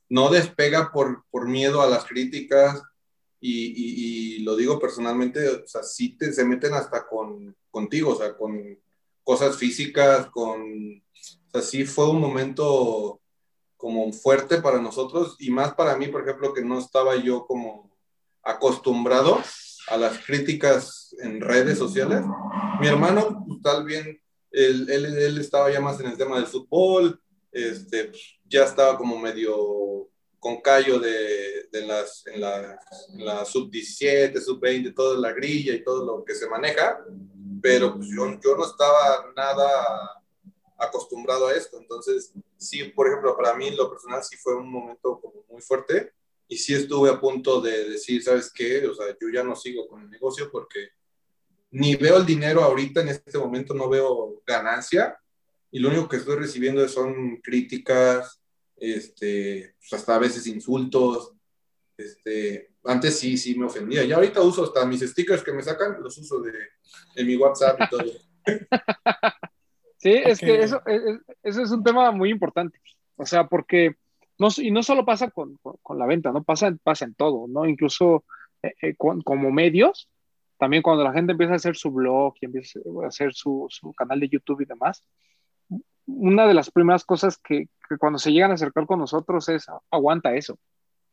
no 0.08 0.30
despega 0.30 0.90
por, 0.92 1.24
por 1.30 1.48
miedo 1.48 1.80
a 1.80 1.88
las 1.88 2.04
críticas 2.04 2.82
y, 3.40 3.66
y, 3.66 4.36
y 4.36 4.38
lo 4.40 4.56
digo 4.56 4.78
personalmente, 4.78 5.48
o 5.48 5.66
sea, 5.66 5.82
sí 5.82 6.16
te, 6.16 6.32
se 6.32 6.44
meten 6.44 6.74
hasta 6.74 7.06
con, 7.06 7.56
contigo, 7.70 8.12
o 8.12 8.16
sea, 8.16 8.36
con, 8.36 8.78
cosas 9.28 9.58
físicas, 9.58 10.26
con, 10.30 10.62
o 10.62 11.50
sea, 11.52 11.60
sí 11.60 11.84
fue 11.84 12.08
un 12.08 12.18
momento 12.18 13.20
como 13.76 14.10
fuerte 14.10 14.62
para 14.62 14.80
nosotros 14.80 15.36
y 15.38 15.50
más 15.50 15.74
para 15.74 15.98
mí, 15.98 16.08
por 16.08 16.22
ejemplo, 16.22 16.54
que 16.54 16.64
no 16.64 16.78
estaba 16.78 17.14
yo 17.16 17.46
como 17.46 17.90
acostumbrado 18.42 19.38
a 19.90 19.96
las 19.96 20.18
críticas 20.24 21.14
en 21.20 21.40
redes 21.40 21.78
sociales. 21.78 22.22
Mi 22.80 22.88
hermano, 22.88 23.44
pues, 23.46 23.60
tal 23.62 23.84
bien, 23.84 24.20
él, 24.50 24.88
él, 24.88 25.38
estaba 25.38 25.70
ya 25.70 25.80
más 25.80 26.00
en 26.00 26.06
el 26.06 26.16
tema 26.16 26.36
del 26.36 26.46
fútbol, 26.46 27.20
este, 27.52 28.06
pues, 28.06 28.38
ya 28.44 28.64
estaba 28.64 28.96
como 28.96 29.18
medio 29.18 30.08
con 30.38 30.60
callo 30.60 30.98
de, 31.00 31.68
de 31.72 31.86
las, 31.86 32.26
en 32.26 32.40
la, 32.40 32.78
la 33.14 33.44
sub-17, 33.44 34.40
sub-20, 34.40 34.94
toda 34.94 35.18
la 35.18 35.32
grilla 35.32 35.74
y 35.74 35.82
todo 35.82 36.04
lo 36.04 36.24
que 36.24 36.34
se 36.34 36.48
maneja, 36.48 37.04
pero 37.60 37.96
pues 37.96 38.08
yo, 38.08 38.38
yo 38.40 38.56
no 38.56 38.64
estaba 38.64 39.32
nada 39.36 40.22
acostumbrado 40.78 41.48
a 41.48 41.54
esto, 41.54 41.78
entonces 41.78 42.32
sí, 42.56 42.84
por 42.84 43.08
ejemplo, 43.08 43.36
para 43.36 43.54
mí 43.54 43.70
lo 43.72 43.90
personal 43.90 44.22
sí 44.22 44.36
fue 44.36 44.54
un 44.54 44.70
momento 44.70 45.20
como 45.20 45.44
muy 45.50 45.60
fuerte 45.60 46.12
y 46.48 46.56
sí 46.56 46.74
estuve 46.74 47.10
a 47.10 47.20
punto 47.20 47.60
de 47.60 47.90
decir, 47.90 48.22
¿sabes 48.22 48.50
qué? 48.52 48.86
O 48.86 48.94
sea, 48.94 49.06
yo 49.20 49.28
ya 49.32 49.44
no 49.44 49.54
sigo 49.54 49.86
con 49.86 50.02
el 50.02 50.10
negocio 50.10 50.50
porque 50.50 50.90
ni 51.70 51.94
veo 51.94 52.16
el 52.16 52.26
dinero 52.26 52.62
ahorita 52.62 53.02
en 53.02 53.08
este 53.08 53.38
momento, 53.38 53.74
no 53.74 53.88
veo 53.88 54.42
ganancia 54.46 55.18
y 55.70 55.78
lo 55.78 55.90
único 55.90 56.08
que 56.08 56.16
estoy 56.16 56.36
recibiendo 56.36 56.88
son 56.88 57.36
críticas, 57.42 58.42
este, 58.76 59.74
pues 59.78 59.92
hasta 59.92 60.14
a 60.14 60.18
veces 60.18 60.46
insultos. 60.46 61.34
Este, 61.96 62.70
antes 62.84 63.18
sí, 63.18 63.36
sí 63.36 63.58
me 63.58 63.66
ofendía. 63.66 64.04
Ya 64.04 64.16
ahorita 64.16 64.40
uso 64.40 64.64
hasta 64.64 64.86
mis 64.86 65.00
stickers 65.00 65.42
que 65.42 65.52
me 65.52 65.62
sacan, 65.62 66.02
los 66.02 66.16
uso 66.16 66.40
de, 66.40 66.52
en 67.16 67.26
mi 67.26 67.36
WhatsApp 67.36 67.78
y 67.82 67.88
todo. 67.88 68.12
Sí, 70.00 70.12
es 70.12 70.38
que 70.38 70.62
eso, 70.62 70.80
eso 71.42 71.60
es 71.60 71.70
un 71.72 71.82
tema 71.82 72.12
muy 72.12 72.30
importante. 72.30 72.80
O 73.16 73.26
sea, 73.26 73.48
porque 73.48 73.96
no, 74.38 74.48
y 74.56 74.70
no 74.70 74.82
solo 74.82 75.04
pasa 75.04 75.30
con, 75.30 75.58
con, 75.82 75.98
la 75.98 76.06
venta, 76.06 76.32
¿no? 76.32 76.44
Pasa, 76.44 76.74
pasa 76.82 77.04
en 77.04 77.14
todo, 77.14 77.46
¿no? 77.48 77.66
Incluso 77.66 78.24
eh, 78.62 78.74
eh, 78.82 78.94
como 78.96 79.50
medios, 79.50 80.08
también 80.58 80.82
cuando 80.82 81.04
la 81.04 81.12
gente 81.12 81.32
empieza 81.32 81.54
a 81.54 81.56
hacer 81.56 81.76
su 81.76 81.90
blog 81.90 82.34
y 82.40 82.46
empieza 82.46 82.80
a 83.04 83.08
hacer 83.08 83.34
su, 83.34 83.66
su 83.68 83.92
canal 83.94 84.20
de 84.20 84.28
YouTube 84.28 84.60
y 84.60 84.64
demás, 84.64 85.04
una 86.06 86.46
de 86.46 86.54
las 86.54 86.70
primeras 86.70 87.04
cosas 87.04 87.38
que, 87.38 87.68
cuando 87.98 88.18
se 88.18 88.32
llegan 88.32 88.50
a 88.50 88.54
acercar 88.54 88.86
con 88.86 88.98
nosotros 88.98 89.48
es 89.48 89.66
aguanta 89.90 90.34
eso, 90.34 90.58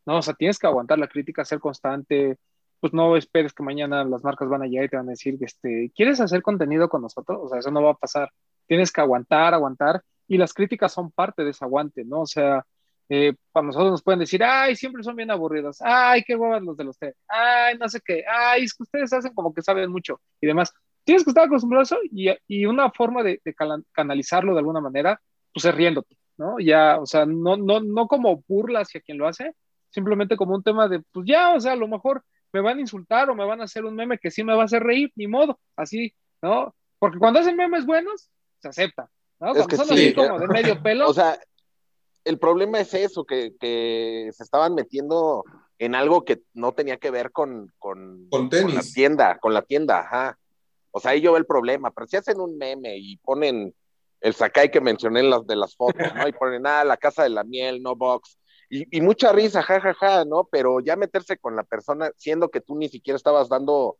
¿no? 0.06 0.18
O 0.18 0.22
sea, 0.22 0.34
tienes 0.34 0.58
que 0.58 0.68
aguantar 0.68 1.00
la 1.00 1.08
crítica, 1.08 1.44
ser 1.46 1.60
constante, 1.60 2.38
pues 2.80 2.94
no 2.94 3.16
esperes 3.18 3.54
que 3.54 3.64
mañana 3.64 4.04
las 4.04 4.24
marcas 4.24 4.50
van 4.50 4.64
a 4.64 4.68
llegar 4.68 4.86
y 4.86 4.90
te 4.90 4.98
van 4.98 5.08
a 5.08 5.12
decir, 5.12 5.38
este, 5.42 5.92
¿quieres 5.96 6.22
hacer 6.22 6.42
contenido 6.42 6.90
con 6.90 7.02
nosotros? 7.02 7.40
O 7.44 7.50
sea, 7.50 7.60
eso 7.60 7.72
no 7.72 7.84
va 7.84 7.92
a 7.92 7.96
pasar. 7.96 8.32
Tienes 8.68 8.92
que 8.92 9.02
aguantar, 9.02 9.54
aguantar, 9.54 10.02
y 10.28 10.38
las 10.38 10.54
críticas 10.54 10.94
son 10.94 11.12
parte 11.12 11.44
de 11.44 11.52
ese 11.52 11.66
aguante, 11.66 12.04
¿no? 12.06 12.22
O 12.22 12.28
sea, 12.28 12.66
eh, 13.10 13.34
para 13.52 13.68
nosotros 13.68 13.92
nos 13.92 14.04
pueden 14.04 14.20
decir, 14.20 14.44
ay, 14.44 14.76
siempre 14.76 15.04
son 15.04 15.16
bien 15.16 15.30
aburridos, 15.30 15.78
ay, 15.82 16.24
qué 16.24 16.36
huevas 16.36 16.64
los 16.64 16.76
de 16.76 16.84
los 16.84 16.98
té, 16.98 17.14
ay, 17.28 17.78
no 17.78 17.88
sé 17.88 18.00
qué, 18.04 18.24
ay, 18.28 18.64
es 18.64 18.74
que 18.74 18.84
ustedes 18.84 19.14
hacen 19.14 19.34
como 19.34 19.54
que 19.54 19.62
saben 19.62 19.92
mucho 19.92 20.20
y 20.42 20.48
demás. 20.48 20.74
Tienes 21.04 21.24
que 21.24 21.30
estar 21.30 21.46
acostumbrado 21.46 21.82
a 21.82 21.84
eso 21.84 21.98
y, 22.12 22.30
y 22.48 22.66
una 22.66 22.90
forma 22.90 23.22
de, 23.22 23.40
de, 23.46 23.56
canalizarlo 23.92 24.54
de 24.54 24.60
alguna 24.60 24.82
manera, 24.82 25.22
pues 25.54 25.66
es 25.66 25.76
riéndote, 25.76 26.18
¿no? 26.38 26.60
Ya, 26.60 26.98
o 27.00 27.06
sea, 27.06 27.28
no, 27.28 27.58
no, 27.58 27.80
no 27.80 28.08
como 28.08 28.44
burla 28.48 28.80
hacia 28.80 29.02
quien 29.02 29.20
lo 29.20 29.28
hace, 29.28 29.54
simplemente 29.92 30.36
como 30.36 30.56
un 30.56 30.64
tema 30.64 30.88
de, 30.88 31.02
pues 31.12 31.28
ya, 31.28 31.54
o 31.54 31.60
sea, 31.60 31.74
a 31.74 31.78
lo 31.78 31.88
mejor 31.88 32.24
me 32.52 32.62
van 32.62 32.78
a 32.78 32.82
insultar 32.82 33.30
o 33.30 33.36
me 33.36 33.46
van 33.46 33.62
a 33.62 33.66
hacer 33.66 33.86
un 33.86 33.96
meme 33.96 34.18
que 34.18 34.32
sí 34.32 34.44
me 34.44 34.56
va 34.56 34.64
a 34.64 34.66
hacer 34.66 34.82
reír, 34.82 35.12
ni 35.16 35.28
modo, 35.28 35.60
así, 35.76 36.14
¿no? 36.42 36.74
Porque 36.98 37.20
cuando 37.20 37.40
hacen 37.40 37.56
memes 37.56 37.86
buenos, 37.86 38.32
se 38.60 38.70
acepta, 38.70 39.10
¿no? 39.40 39.54
Cuando 39.54 39.60
es 39.60 39.68
que 39.68 39.76
son 39.76 39.88
sí, 39.88 39.94
así 39.94 40.14
como 40.14 40.40
de 40.40 40.48
medio 40.48 40.82
pelo. 40.84 41.10
O 41.10 41.14
sea, 41.14 41.38
el 42.26 42.40
problema 42.40 42.80
es 42.80 42.94
eso, 42.94 43.24
que, 43.24 43.56
que, 43.60 44.30
se 44.34 44.44
estaban 44.44 44.74
metiendo 44.74 45.44
en 45.78 45.96
algo 45.96 46.26
que 46.26 46.42
no 46.54 46.74
tenía 46.74 46.98
que 46.98 47.12
ver 47.12 47.32
con, 47.32 47.72
con, 47.78 48.28
con, 48.30 48.50
tenis. 48.50 48.66
con 48.66 48.76
la 48.76 48.82
tienda, 48.82 49.38
con 49.40 49.54
la 49.54 49.62
tienda, 49.62 50.00
ajá. 50.00 50.40
O 50.92 51.00
sea, 51.00 51.12
ahí 51.12 51.22
yo 51.22 51.32
veo 51.32 51.38
el 51.38 51.46
problema, 51.46 51.92
pero 51.92 52.08
si 52.08 52.18
hacen 52.18 52.40
un 52.40 52.58
meme 52.58 52.98
y 52.98 53.18
ponen 53.18 53.74
el 54.22 54.34
Sakai 54.34 54.72
que 54.72 54.82
mencioné 54.82 55.20
en 55.20 55.30
las 55.30 55.46
de 55.46 55.56
las 55.56 55.76
fotos, 55.76 56.08
¿no? 56.16 56.28
Y 56.28 56.34
ponen, 56.34 56.66
ah, 56.66 56.84
la 56.84 56.98
casa 56.98 57.24
de 57.24 57.30
la 57.30 57.44
miel, 57.44 57.84
no 57.84 57.96
box. 57.96 58.40
Y, 58.70 58.98
y 58.98 59.02
mucha 59.02 59.32
risa, 59.32 59.62
jajaja, 59.62 59.94
ja, 59.94 60.18
ja, 60.18 60.26
¿no? 60.26 60.48
Pero 60.52 60.80
ya 60.80 60.96
meterse 60.96 61.38
con 61.38 61.56
la 61.56 61.64
persona, 61.64 62.12
siendo 62.18 62.50
que 62.50 62.62
tú 62.62 62.76
ni 62.76 62.90
siquiera 62.90 63.18
estabas 63.18 63.50
dando 63.50 63.98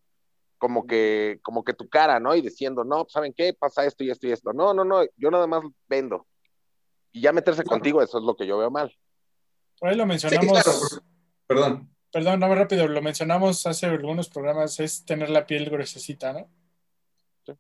como 0.58 0.88
que, 0.88 1.40
como 1.44 1.64
que 1.64 1.74
tu 1.74 1.90
cara, 1.90 2.20
¿no? 2.20 2.34
Y 2.34 2.42
diciendo, 2.42 2.84
no, 2.84 3.04
pues, 3.04 3.14
¿saben 3.14 3.34
qué? 3.36 3.54
Pasa 3.54 3.86
esto 3.86 4.04
y 4.04 4.10
esto 4.10 4.28
y 4.28 4.32
esto. 4.32 4.54
No, 4.54 4.74
no, 4.74 4.84
no, 4.84 5.04
yo 5.18 5.30
nada 5.30 5.46
más 5.46 5.64
vendo. 5.88 6.26
Y 7.16 7.22
ya 7.22 7.32
meterse 7.32 7.64
claro. 7.64 7.78
contigo, 7.78 8.02
eso 8.02 8.18
es 8.18 8.26
lo 8.26 8.36
que 8.36 8.46
yo 8.46 8.58
veo 8.58 8.70
mal. 8.70 8.94
Por 9.80 9.88
ahí 9.88 9.96
lo 9.96 10.06
mencionamos. 10.06 10.46
Sí, 10.46 10.52
claro. 10.52 10.80
Perdón. 11.48 11.90
Perdón, 12.12 12.40
no, 12.42 12.54
rápido, 12.54 12.90
lo 12.90 13.02
mencionamos 13.02 13.66
hace 13.66 13.86
algunos 13.86 14.28
programas, 14.28 14.82
es 14.82 15.06
tener 15.06 15.30
la 15.30 15.46
piel 15.46 15.70
gruesecita, 15.70 16.34
¿no? 16.34 16.50
Sí. 17.46 17.54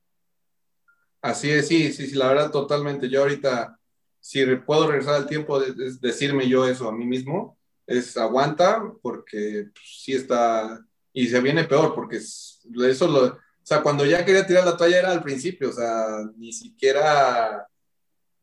Así 1.21 1.51
es, 1.51 1.69
sí, 1.69 1.93
sí, 1.93 2.07
sí, 2.07 2.15
la 2.15 2.27
verdad, 2.27 2.51
totalmente. 2.51 3.09
Yo 3.09 3.21
ahorita, 3.21 3.79
si 4.19 4.45
puedo 4.57 4.87
regresar 4.87 5.15
al 5.15 5.27
tiempo 5.27 5.57
de, 5.57 5.73
de 5.73 5.93
decirme 6.01 6.49
yo 6.49 6.67
eso 6.67 6.89
a 6.89 6.91
mí 6.91 7.05
mismo, 7.05 7.57
es 7.87 8.17
aguanta, 8.17 8.83
porque 9.01 9.69
pues, 9.73 10.01
sí 10.03 10.13
está, 10.15 10.85
y 11.13 11.27
se 11.27 11.39
viene 11.39 11.63
peor, 11.63 11.95
porque 11.95 12.17
eso 12.17 13.07
lo, 13.07 13.25
o 13.25 13.39
sea, 13.63 13.81
cuando 13.81 14.05
ya 14.05 14.25
quería 14.25 14.45
tirar 14.45 14.65
la 14.65 14.75
toalla 14.75 14.99
era 14.99 15.11
al 15.11 15.23
principio, 15.23 15.69
o 15.69 15.73
sea, 15.73 16.07
ni 16.35 16.51
siquiera 16.51 17.65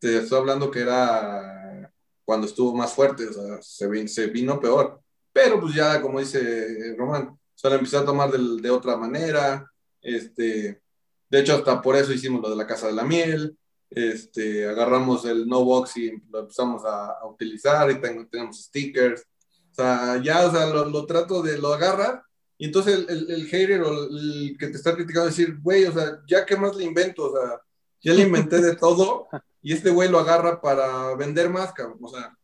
te 0.02 0.18
estoy 0.18 0.38
hablando 0.40 0.68
que 0.68 0.80
era 0.80 1.88
cuando 2.24 2.48
estuvo 2.48 2.74
más 2.74 2.92
fuerte, 2.92 3.28
o 3.28 3.32
sea, 3.32 3.62
se, 3.62 3.88
vino, 3.88 4.08
se 4.08 4.26
vino 4.26 4.58
peor. 4.58 5.00
Pero 5.32 5.60
pues 5.60 5.76
ya, 5.76 6.02
como 6.02 6.18
dice 6.18 6.96
Román, 6.98 7.38
se 7.54 7.68
lo 7.68 7.76
empezó 7.76 8.00
a 8.00 8.04
tomar 8.04 8.28
de, 8.32 8.60
de, 8.60 8.70
otra 8.70 8.96
manera. 8.96 9.64
Este, 10.00 10.82
de 11.30 11.38
hecho, 11.38 11.54
hasta 11.54 11.80
por 11.80 11.94
eso 11.94 12.12
hicimos 12.12 12.42
lo 12.42 12.50
de 12.50 12.56
la 12.56 12.66
Casa 12.66 12.88
de 12.88 12.94
la 12.94 13.04
Miel. 13.04 13.56
Este, 13.90 14.68
agarramos 14.68 15.24
el 15.24 15.46
no 15.46 15.64
box 15.64 15.96
y 15.98 16.20
lo 16.30 16.40
empezamos 16.40 16.84
a, 16.84 17.12
a 17.20 17.26
utilizar 17.28 17.88
y 17.92 18.00
tengo, 18.00 18.26
tenemos 18.26 18.60
stickers. 18.60 19.22
O 19.70 19.74
sea, 19.74 20.20
ya, 20.20 20.48
o 20.48 20.50
sea, 20.50 20.66
lo, 20.66 20.84
lo 20.86 21.06
trato 21.06 21.42
de, 21.42 21.58
lo 21.58 21.72
agarra 21.72 22.26
y 22.58 22.66
entonces 22.66 22.98
el, 22.98 23.08
el, 23.08 23.30
el 23.30 23.46
hater 23.46 23.82
o 23.82 23.92
el 23.92 24.56
que 24.58 24.66
te 24.66 24.76
está 24.78 24.96
criticando 24.96 25.26
decir, 25.26 25.60
güey, 25.62 25.84
o 25.84 25.92
sea, 25.92 26.18
ya 26.26 26.44
qué 26.44 26.56
más 26.56 26.74
le 26.74 26.84
invento, 26.84 27.30
o 27.30 27.36
sea, 27.36 27.60
ya 28.02 28.14
le 28.14 28.22
inventé 28.22 28.60
de 28.60 28.74
todo 28.74 29.28
y 29.62 29.72
este 29.72 29.90
güey 29.90 30.08
lo 30.08 30.18
agarra 30.18 30.60
para 30.60 31.14
vender 31.14 31.48
más, 31.48 31.72
cabrón, 31.72 31.98
o 32.02 32.08
sea, 32.08 32.36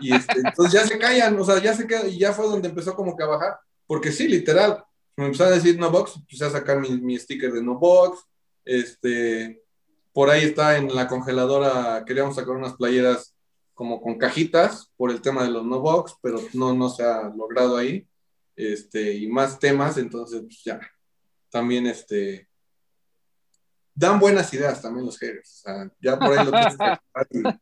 y 0.00 0.14
este, 0.14 0.40
entonces 0.40 0.72
ya 0.72 0.86
se 0.86 0.98
callan, 0.98 1.38
o 1.38 1.44
sea, 1.44 1.62
ya 1.62 1.74
se 1.74 1.86
queda, 1.86 2.06
y 2.08 2.18
ya 2.18 2.32
fue 2.32 2.46
donde 2.46 2.68
empezó 2.68 2.94
como 2.94 3.16
que 3.16 3.22
a 3.22 3.28
bajar, 3.28 3.58
porque 3.86 4.10
sí, 4.10 4.26
literal, 4.26 4.82
me 5.16 5.26
empezó 5.26 5.44
a 5.44 5.50
decir 5.50 5.78
no 5.78 5.90
box, 5.90 6.16
empecé 6.16 6.46
a 6.46 6.50
sacar 6.50 6.80
mi, 6.80 7.00
mi 7.00 7.18
sticker 7.18 7.52
de 7.52 7.62
no 7.62 7.78
box, 7.78 8.24
este, 8.64 9.62
por 10.12 10.30
ahí 10.30 10.44
está 10.44 10.78
en 10.78 10.94
la 10.94 11.06
congeladora, 11.06 12.02
queríamos 12.06 12.36
sacar 12.36 12.54
unas 12.56 12.74
playeras 12.74 13.34
como 13.74 14.00
con 14.00 14.16
cajitas 14.16 14.90
por 14.96 15.10
el 15.10 15.20
tema 15.20 15.42
de 15.42 15.50
los 15.50 15.64
no 15.64 15.80
box, 15.80 16.16
pero 16.22 16.40
no, 16.54 16.72
no 16.72 16.88
se 16.88 17.04
ha 17.04 17.24
logrado 17.36 17.76
ahí, 17.76 18.08
este, 18.56 19.12
y 19.14 19.26
más 19.26 19.58
temas, 19.58 19.98
entonces, 19.98 20.40
pues 20.42 20.62
ya, 20.64 20.80
también, 21.50 21.86
este, 21.86 22.48
dan 23.94 24.18
buenas 24.18 24.52
ideas 24.52 24.82
también 24.82 25.06
los 25.06 25.18
haters. 25.18 25.60
O 25.60 25.62
sea, 25.62 25.90
ya 26.00 26.18
por 26.18 26.36
ahí 26.36 26.44
lo 26.44 26.50
tienes 26.50 26.76
que 26.76 27.58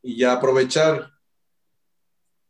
y, 0.02 0.12
y, 0.12 0.18
ya 0.18 0.32
aprovechar. 0.32 1.10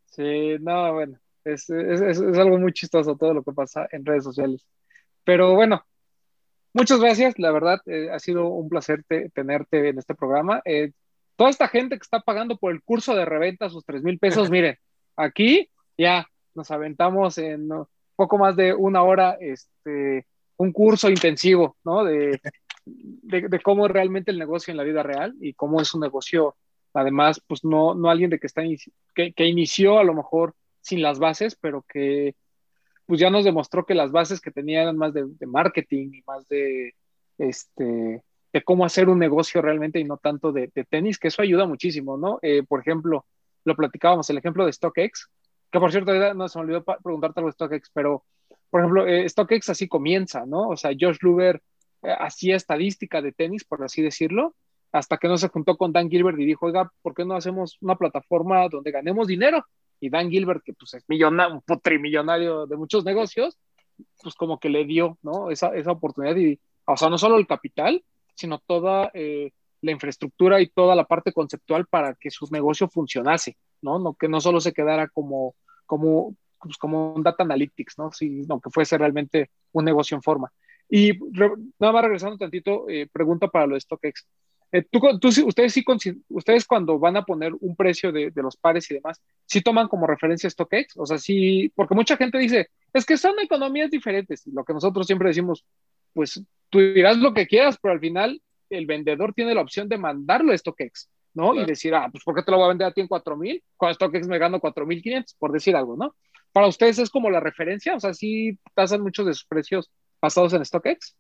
Sí, 0.06 0.56
no, 0.60 0.92
bueno, 0.94 1.18
es, 1.44 1.70
es, 1.70 2.00
es, 2.00 2.20
es, 2.20 2.38
algo 2.38 2.58
muy 2.58 2.72
chistoso 2.72 3.16
todo 3.16 3.32
lo 3.32 3.42
que 3.42 3.52
pasa 3.52 3.88
en 3.92 4.04
redes 4.04 4.24
sociales. 4.24 4.66
Pero 5.24 5.54
bueno, 5.54 5.84
muchas 6.72 7.00
gracias, 7.00 7.38
la 7.38 7.52
verdad, 7.52 7.80
eh, 7.86 8.10
ha 8.10 8.18
sido 8.18 8.48
un 8.48 8.68
placer 8.68 9.04
te, 9.06 9.30
tenerte 9.30 9.88
en 9.88 9.98
este 9.98 10.14
programa. 10.14 10.60
Eh, 10.64 10.92
toda 11.36 11.50
esta 11.50 11.68
gente 11.68 11.96
que 11.96 12.02
está 12.02 12.20
pagando 12.20 12.58
por 12.58 12.72
el 12.72 12.82
curso 12.82 13.14
de 13.14 13.24
reventa 13.24 13.70
sus 13.70 13.84
3 13.84 14.02
mil 14.02 14.18
pesos, 14.18 14.50
miren, 14.50 14.76
aquí 15.16 15.70
ya 15.96 16.26
nos 16.54 16.70
aventamos 16.70 17.38
en 17.38 17.68
poco 18.16 18.36
más 18.36 18.56
de 18.56 18.74
una 18.74 19.02
hora 19.02 19.38
este, 19.40 20.26
un 20.56 20.72
curso 20.72 21.08
intensivo, 21.08 21.76
¿no? 21.84 22.04
De, 22.04 22.40
de, 23.22 23.48
de, 23.48 23.60
cómo 23.60 23.88
realmente 23.88 24.30
el 24.30 24.38
negocio 24.38 24.70
en 24.70 24.76
la 24.76 24.84
vida 24.84 25.02
real 25.02 25.34
y 25.40 25.54
cómo 25.54 25.80
es 25.80 25.94
un 25.94 26.00
negocio, 26.00 26.56
además, 26.94 27.42
pues 27.46 27.64
no, 27.64 27.94
no 27.94 28.10
alguien 28.10 28.30
de 28.30 28.38
que, 28.38 28.46
está 28.46 28.62
que, 29.14 29.32
que, 29.32 29.46
inició 29.46 29.98
a 29.98 30.04
lo 30.04 30.14
mejor 30.14 30.54
sin 30.80 31.02
las 31.02 31.18
bases, 31.18 31.56
pero 31.60 31.84
que 31.88 32.34
pues 33.06 33.20
ya 33.20 33.30
nos 33.30 33.44
demostró 33.44 33.84
que 33.84 33.94
las 33.94 34.12
bases 34.12 34.40
que 34.40 34.52
tenía 34.52 34.82
eran 34.82 34.96
más 34.96 35.12
de, 35.12 35.24
de 35.26 35.46
marketing 35.46 36.12
y 36.14 36.22
más 36.26 36.46
de, 36.48 36.94
este, 37.38 38.22
de 38.52 38.62
cómo 38.62 38.84
hacer 38.84 39.08
un 39.08 39.18
negocio 39.18 39.60
realmente 39.62 39.98
y 39.98 40.04
no 40.04 40.16
tanto 40.16 40.52
de, 40.52 40.70
de 40.74 40.84
tenis, 40.84 41.18
que 41.18 41.28
eso 41.28 41.42
ayuda 41.42 41.66
muchísimo, 41.66 42.16
¿no? 42.16 42.38
Eh, 42.42 42.62
por 42.62 42.80
ejemplo, 42.80 43.26
lo 43.64 43.74
platicábamos, 43.74 44.30
el 44.30 44.38
ejemplo 44.38 44.64
de 44.64 44.72
StockX, 44.72 45.28
que 45.70 45.80
por 45.80 45.90
cierto, 45.90 46.12
no 46.34 46.48
se 46.48 46.58
me 46.58 46.64
olvidó 46.64 46.84
preguntarte 46.84 47.40
algo 47.40 47.48
de 47.48 47.54
StockX, 47.54 47.90
pero 47.92 48.24
por 48.70 48.80
ejemplo, 48.80 49.06
eh, 49.06 49.28
StockX 49.28 49.70
así 49.70 49.88
comienza, 49.88 50.46
¿no? 50.46 50.68
O 50.68 50.76
sea, 50.76 50.92
Josh 50.98 51.18
Luber 51.20 51.60
eh, 52.02 52.14
hacía 52.18 52.56
estadística 52.56 53.22
de 53.22 53.32
tenis, 53.32 53.64
por 53.64 53.82
así 53.82 54.02
decirlo, 54.02 54.54
hasta 54.92 55.18
que 55.18 55.28
no 55.28 55.38
se 55.38 55.48
juntó 55.48 55.76
con 55.76 55.92
Dan 55.92 56.10
Gilbert 56.10 56.38
y 56.38 56.44
dijo, 56.44 56.66
oiga, 56.66 56.92
¿por 57.02 57.14
qué 57.14 57.24
no 57.24 57.34
hacemos 57.34 57.78
una 57.80 57.96
plataforma 57.96 58.68
donde 58.68 58.90
ganemos 58.90 59.26
dinero? 59.26 59.64
Y 60.00 60.10
Dan 60.10 60.30
Gilbert, 60.30 60.62
que 60.64 60.72
pues 60.72 60.94
es 60.94 61.04
millonario, 61.08 61.54
un 61.54 61.60
putrimillonario 61.62 62.66
de 62.66 62.76
muchos 62.76 63.04
negocios, 63.04 63.58
pues 64.22 64.34
como 64.34 64.58
que 64.58 64.70
le 64.70 64.84
dio, 64.84 65.18
¿no? 65.22 65.50
Esa, 65.50 65.68
esa 65.76 65.92
oportunidad 65.92 66.36
y, 66.36 66.58
o 66.86 66.96
sea, 66.96 67.08
no 67.08 67.18
solo 67.18 67.36
el 67.36 67.46
capital, 67.46 68.02
sino 68.34 68.58
toda 68.58 69.10
eh, 69.14 69.52
la 69.82 69.92
infraestructura 69.92 70.60
y 70.60 70.68
toda 70.68 70.94
la 70.94 71.04
parte 71.04 71.32
conceptual 71.32 71.86
para 71.86 72.14
que 72.14 72.30
su 72.30 72.46
negocio 72.50 72.88
funcionase, 72.88 73.56
¿no? 73.82 73.98
no 73.98 74.14
que 74.14 74.28
no 74.28 74.40
solo 74.40 74.60
se 74.60 74.72
quedara 74.72 75.08
como, 75.08 75.54
como, 75.86 76.34
pues, 76.60 76.76
como 76.76 77.12
un 77.14 77.22
data 77.22 77.42
analytics, 77.42 77.98
¿no? 77.98 78.12
Sino 78.12 78.60
que 78.60 78.70
fuese 78.70 78.98
realmente 78.98 79.50
un 79.72 79.84
negocio 79.84 80.16
en 80.16 80.22
forma. 80.22 80.52
Y 80.90 81.12
nada 81.78 81.92
más 81.92 82.02
regresando 82.02 82.34
un 82.34 82.38
tantito, 82.38 82.88
eh, 82.88 83.08
pregunta 83.10 83.48
para 83.48 83.66
lo 83.66 83.74
de 83.74 83.80
StockX. 83.80 84.26
Eh, 84.72 84.84
tú, 84.90 85.00
ustedes 85.46 85.72
sí, 85.72 85.84
ustedes 86.28 86.64
cuando 86.66 86.98
van 86.98 87.16
a 87.16 87.24
poner 87.24 87.52
un 87.60 87.74
precio 87.74 88.12
de, 88.12 88.30
de, 88.30 88.42
los 88.42 88.56
pares 88.56 88.90
y 88.90 88.94
demás, 88.94 89.20
sí 89.46 89.62
toman 89.62 89.88
como 89.88 90.06
referencia 90.06 90.48
StockX, 90.48 90.96
o 90.96 91.06
sea, 91.06 91.18
sí, 91.18 91.72
porque 91.74 91.94
mucha 91.94 92.16
gente 92.16 92.38
dice, 92.38 92.68
es 92.92 93.04
que 93.04 93.16
son 93.16 93.38
economías 93.40 93.90
diferentes, 93.90 94.46
y 94.46 94.52
lo 94.52 94.64
que 94.64 94.72
nosotros 94.72 95.06
siempre 95.06 95.28
decimos, 95.28 95.64
pues 96.12 96.42
tú 96.68 96.78
dirás 96.78 97.16
lo 97.18 97.34
que 97.34 97.48
quieras, 97.48 97.78
pero 97.82 97.94
al 97.94 98.00
final 98.00 98.40
el 98.68 98.86
vendedor 98.86 99.34
tiene 99.34 99.54
la 99.54 99.62
opción 99.62 99.88
de 99.88 99.98
mandarlo 99.98 100.52
a 100.52 100.58
StockX, 100.58 101.08
¿no? 101.34 101.54
Y 101.54 101.64
decir, 101.64 101.94
ah, 101.94 102.08
pues 102.10 102.22
¿por 102.22 102.34
qué 102.34 102.42
te 102.42 102.52
lo 102.52 102.58
voy 102.58 102.66
a 102.66 102.68
vender 102.68 102.86
a 102.86 102.92
ti 102.92 103.00
en 103.00 103.08
4000? 103.08 103.62
Con 103.76 103.92
StockX 103.92 104.28
me 104.28 104.38
gano 104.38 104.60
4500, 104.60 105.34
por 105.34 105.50
decir 105.50 105.74
algo, 105.74 105.96
¿no? 105.96 106.14
Para 106.52 106.68
ustedes 106.68 106.98
es 107.00 107.10
como 107.10 107.30
la 107.30 107.40
referencia, 107.40 107.96
o 107.96 108.00
sea, 108.00 108.14
sí 108.14 108.58
tasan 108.74 109.02
muchos 109.02 109.26
de 109.26 109.34
sus 109.34 109.44
precios 109.46 109.90
basados 110.20 110.52
en 110.52 110.64
StockX. 110.64 111.16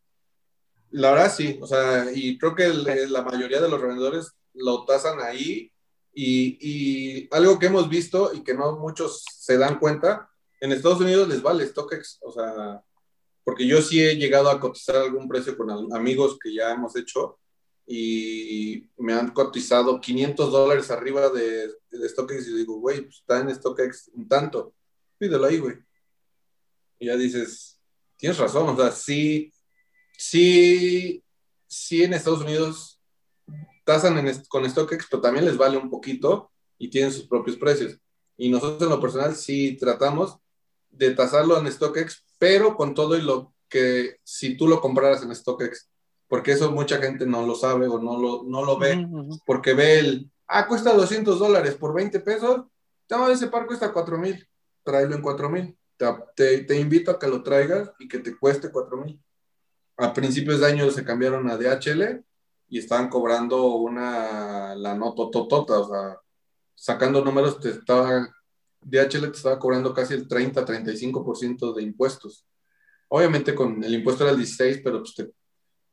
La 0.90 1.12
verdad 1.12 1.32
sí, 1.34 1.58
o 1.60 1.66
sea, 1.66 2.10
y 2.12 2.36
creo 2.38 2.54
que 2.54 2.68
la 2.68 3.22
mayoría 3.22 3.60
de 3.60 3.68
los 3.68 3.80
revendedores 3.80 4.32
lo 4.54 4.84
tasan 4.84 5.20
ahí. 5.20 5.72
Y, 6.12 6.58
y, 6.60 7.28
algo 7.30 7.58
que 7.58 7.66
hemos 7.66 7.88
visto 7.88 8.32
y 8.34 8.42
que 8.42 8.52
no 8.52 8.76
muchos 8.78 9.24
se 9.32 9.56
dan 9.56 9.78
cuenta, 9.78 10.28
en 10.60 10.72
Estados 10.72 11.00
Unidos 11.00 11.28
les 11.28 11.40
vale 11.40 11.64
StockX, 11.64 12.18
o 12.22 12.32
sea, 12.32 12.82
porque 13.44 13.64
yo 13.66 13.80
sí 13.80 14.02
he 14.02 14.16
llegado 14.16 14.50
a 14.50 14.58
cotizar 14.58 14.96
algún 14.96 15.28
precio 15.28 15.56
con 15.56 15.70
amigos 15.94 16.36
que 16.42 16.52
ya 16.52 16.72
hemos 16.72 16.96
hecho 16.96 17.38
y 17.86 18.88
me 18.98 19.14
han 19.14 19.30
cotizado 19.30 20.00
500 20.00 20.52
dólares 20.52 20.90
arriba 20.90 21.28
de, 21.30 21.68
de 21.90 22.08
StockX 22.08 22.48
y 22.48 22.54
digo, 22.54 22.78
güey, 22.78 23.02
pues 23.02 23.16
está 23.16 23.40
en 23.40 23.54
StockX 23.54 24.10
un 24.14 24.28
tanto, 24.28 24.74
pídelo 25.18 25.46
ahí, 25.46 25.58
güey. 25.58 25.76
Y 26.98 27.06
ya 27.06 27.16
dices, 27.16 27.79
tienes 28.20 28.38
razón, 28.38 28.68
o 28.68 28.76
sea, 28.76 28.92
sí 28.92 29.52
sí, 30.20 31.24
sí 31.66 32.04
en 32.04 32.12
Estados 32.12 32.42
Unidos 32.42 33.00
tasan 33.84 34.22
con 34.48 34.68
StockX, 34.68 35.06
pero 35.10 35.22
también 35.22 35.46
les 35.46 35.56
vale 35.56 35.78
un 35.78 35.88
poquito 35.88 36.50
y 36.76 36.90
tienen 36.90 37.10
sus 37.10 37.26
propios 37.26 37.56
precios. 37.56 37.98
Y 38.36 38.50
nosotros 38.50 38.82
en 38.82 38.90
lo 38.90 39.00
personal 39.00 39.34
sí 39.34 39.78
tratamos 39.78 40.36
de 40.90 41.14
tasarlo 41.14 41.58
en 41.58 41.72
StockX, 41.72 42.22
pero 42.38 42.76
con 42.76 42.94
todo 42.94 43.16
y 43.16 43.22
lo 43.22 43.54
que 43.68 44.18
si 44.22 44.58
tú 44.58 44.68
lo 44.68 44.82
compraras 44.82 45.22
en 45.22 45.34
StockX, 45.34 45.88
porque 46.28 46.52
eso 46.52 46.70
mucha 46.70 46.98
gente 46.98 47.24
no 47.24 47.46
lo 47.46 47.54
sabe 47.54 47.88
o 47.88 47.98
no 47.98 48.18
lo, 48.18 48.42
no 48.44 48.62
lo 48.62 48.78
ve, 48.78 49.06
porque 49.46 49.72
ve 49.72 50.00
el, 50.00 50.30
ah, 50.48 50.68
cuesta 50.68 50.92
200 50.92 51.38
dólares 51.38 51.76
por 51.76 51.94
20 51.94 52.20
pesos, 52.20 52.66
no, 53.08 53.30
ese 53.30 53.48
par 53.48 53.66
cuesta 53.66 53.92
4 53.92 54.18
mil, 54.18 54.46
tráelo 54.84 55.14
en 55.14 55.22
4 55.22 55.48
mil. 55.48 55.76
Te, 56.00 56.06
te, 56.34 56.64
te, 56.64 56.80
invito 56.80 57.10
a 57.10 57.18
que 57.18 57.28
lo 57.28 57.42
traigas 57.42 57.92
y 57.98 58.08
que 58.08 58.20
te 58.20 58.34
cueste 58.34 58.70
4 58.72 58.96
mil 58.96 59.20
a 60.00 60.14
principios 60.14 60.60
de 60.60 60.66
año 60.66 60.90
se 60.90 61.04
cambiaron 61.04 61.48
a 61.50 61.58
DHL 61.58 62.24
y 62.68 62.78
estaban 62.78 63.10
cobrando 63.10 63.74
una, 63.74 64.74
la 64.74 64.94
nota 64.94 65.30
totota, 65.30 65.78
o 65.78 65.88
sea, 65.88 66.18
sacando 66.74 67.22
números, 67.22 67.60
te 67.60 67.68
estaba, 67.68 68.34
DHL 68.80 69.30
te 69.30 69.36
estaba 69.36 69.58
cobrando 69.58 69.92
casi 69.92 70.14
el 70.14 70.26
30-35% 70.26 71.74
de 71.74 71.82
impuestos. 71.82 72.46
Obviamente 73.08 73.54
con 73.54 73.84
el 73.84 73.92
impuesto 73.92 74.24
era 74.24 74.30
el 74.30 74.38
16, 74.38 74.80
pero 74.82 75.00
pues 75.00 75.14
te, 75.14 75.30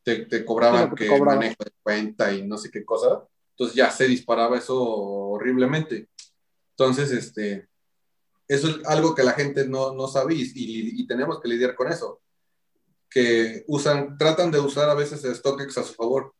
te, 0.04 0.26
te 0.26 0.46
cobraban 0.46 0.96
que, 0.96 1.10
manejo 1.20 1.64
de 1.66 1.72
cuenta 1.84 2.32
y 2.32 2.48
no 2.48 2.58
sé 2.58 2.72
qué 2.72 2.86
cosa. 2.86 3.28
Entonces 3.52 3.76
ya 3.76 3.92
se 3.92 4.08
disparaba 4.08 4.58
eso 4.58 4.82
horriblemente. 4.82 6.08
Entonces, 6.70 7.12
este, 7.12 7.66
eso 8.48 8.69
es 8.69 8.86
algo 8.86 9.14
que 9.14 9.24
la 9.24 9.34
gente 9.34 9.68
no, 9.68 9.94
no 9.94 10.07
sabe 10.07 10.36
y, 10.36 10.52
y 10.56 11.07
tenemos 11.07 11.40
que 11.41 11.49
lidiar 11.49 11.76
con 11.76 11.91
eso 11.91 12.22
que 13.10 13.64
usan, 13.68 14.18
tratan 14.18 14.52
de 14.52 14.60
usar 14.60 14.90
a 14.90 14.95
veces 14.95 15.24
el 15.24 15.36
StockX 15.36 15.78
a 15.78 15.84
su 15.84 15.94
favor, 15.94 16.34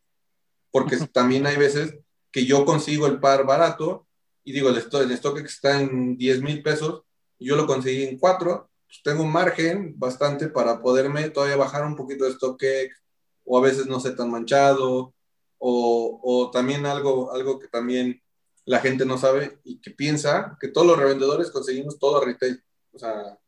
porque 0.72 0.98
también 1.12 1.48
hay 1.48 1.58
veces 1.58 1.98
que 2.32 2.46
yo 2.46 2.66
consigo 2.66 3.08
el 3.08 3.20
par 3.20 3.46
barato 3.46 4.08
y 4.44 4.52
digo, 4.52 4.70
el, 4.70 4.82
StockX 4.82 5.46
está 5.46 5.82
en 5.82 6.18
10 6.18 6.42
mil 6.42 6.62
pesos 6.62 7.04
y 7.40 7.48
yo 7.48 7.56
lo 7.56 7.68
conseguí 7.68 8.04
en 8.04 8.18
4, 8.18 8.70
pues 8.86 9.02
tengo 9.04 9.24
un 9.24 9.32
margen 9.32 9.98
bastante 9.98 10.48
para 10.48 10.82
poderme 10.82 11.30
todavía 11.30 11.56
bajar 11.56 11.86
un 11.86 11.96
poquito 11.96 12.26
de 12.26 12.34
StockX 12.34 13.02
o 13.46 13.58
a 13.58 13.62
veces 13.62 13.88
no 13.88 14.00
sé 14.00 14.12
tan 14.12 14.30
manchado 14.30 15.14
o, 15.58 16.20
o 16.24 16.52
también 16.52 16.86
algo, 16.86 17.32
algo 17.32 17.60
que 17.60 17.68
también 17.68 18.22
la 18.68 18.82
gente 18.82 19.06
no 19.06 19.18
sabe 19.18 19.60
y 19.64 19.80
que 19.80 19.92
piensa 19.92 20.58
que 20.60 20.68
todos 20.68 20.86
los 20.86 20.98
revendedores 20.98 21.52
conseguimos 21.52 21.98
todo 21.98 22.22
a 22.22 22.26
retail. 22.26 22.62
O 22.92 23.00
sea, 23.00 23.40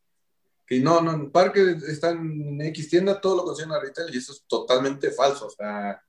que 0.66 0.80
no, 0.80 1.02
no, 1.02 1.12
en 1.12 1.30
Parque 1.30 1.76
está 1.88 2.12
en 2.12 2.62
X 2.62 2.90
tienda, 2.90 3.20
todo 3.20 3.36
lo 3.36 3.44
consiguen 3.44 3.74
a 3.74 3.82
retail 3.82 4.16
y 4.16 4.18
eso 4.18 4.32
es 4.32 4.46
totalmente 4.48 5.12
falso. 5.12 5.48
O 5.48 5.50
sea, 5.50 6.02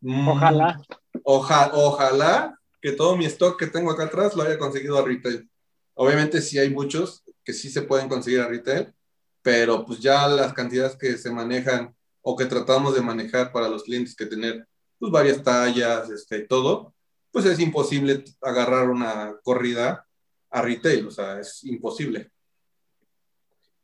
mm, 0.00 0.28
ojalá. 0.28 0.82
ojalá 1.22 2.58
que 2.80 2.92
todo 2.92 3.14
mi 3.14 3.26
stock 3.26 3.58
que 3.58 3.66
tengo 3.66 3.90
acá 3.90 4.04
atrás 4.04 4.34
lo 4.34 4.42
haya 4.42 4.58
conseguido 4.58 4.96
a 4.96 5.04
retail. 5.04 5.46
Obviamente 5.92 6.40
sí 6.40 6.58
hay 6.58 6.70
muchos 6.70 7.22
que 7.44 7.52
sí 7.52 7.68
se 7.68 7.82
pueden 7.82 8.08
conseguir 8.08 8.40
a 8.40 8.48
retail, 8.48 8.94
pero 9.42 9.84
pues 9.84 10.00
ya 10.00 10.26
las 10.28 10.54
cantidades 10.54 10.96
que 10.96 11.18
se 11.18 11.30
manejan 11.30 11.94
o 12.22 12.34
que 12.36 12.46
tratamos 12.46 12.94
de 12.94 13.02
manejar 13.02 13.52
para 13.52 13.68
los 13.68 13.82
clientes 13.82 14.16
que 14.16 14.24
tener 14.24 14.66
pues 14.98 15.12
varias 15.12 15.42
tallas, 15.42 16.08
este, 16.08 16.40
todo, 16.40 16.94
pues 17.30 17.46
es 17.46 17.60
imposible 17.60 18.24
agarrar 18.42 18.90
una 18.90 19.34
corrida 19.42 20.06
a 20.50 20.62
retail, 20.62 21.06
o 21.06 21.10
sea, 21.10 21.38
es 21.38 21.64
imposible. 21.64 22.30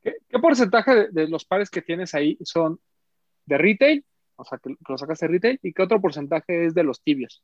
¿Qué, 0.03 0.39
porcentaje 0.41 1.09
de, 1.11 1.29
los 1.29 1.45
pares 1.45 1.71
que 1.71 1.83
tienes 1.83 2.15
ahí 2.15 2.39
son 2.43 2.81
de 3.45 3.59
retail? 3.59 4.05
O 4.37 4.45
sea, 4.45 4.59
que, 4.59 4.77
los 4.89 5.01
sacas 5.01 5.19
de 5.21 5.29
retail. 5.29 5.59
¿Y 5.63 5.73
qué 5.73 5.83
otro 5.83 6.01
porcentaje 6.01 6.67
es 6.67 6.75
de 6.75 6.85
los 6.85 7.03
tibios? 7.03 7.43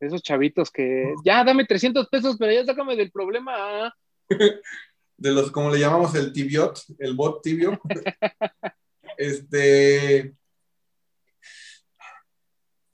Esos 0.00 0.22
chavitos 0.22 0.70
que, 0.70 1.14
ya, 1.24 1.44
dame 1.44 1.64
300 1.64 2.08
pesos, 2.08 2.36
pero 2.38 2.52
ya 2.52 2.64
sácame 2.64 2.96
del 2.96 3.10
problema. 3.10 3.94
de 4.28 5.32
los, 5.32 5.50
como 5.50 5.70
le 5.70 5.80
llamamos 5.80 6.14
el 6.14 6.32
tibiot, 6.32 6.80
el 6.98 7.14
bot 7.14 7.42
tibio. 7.42 7.80
este... 9.18 10.34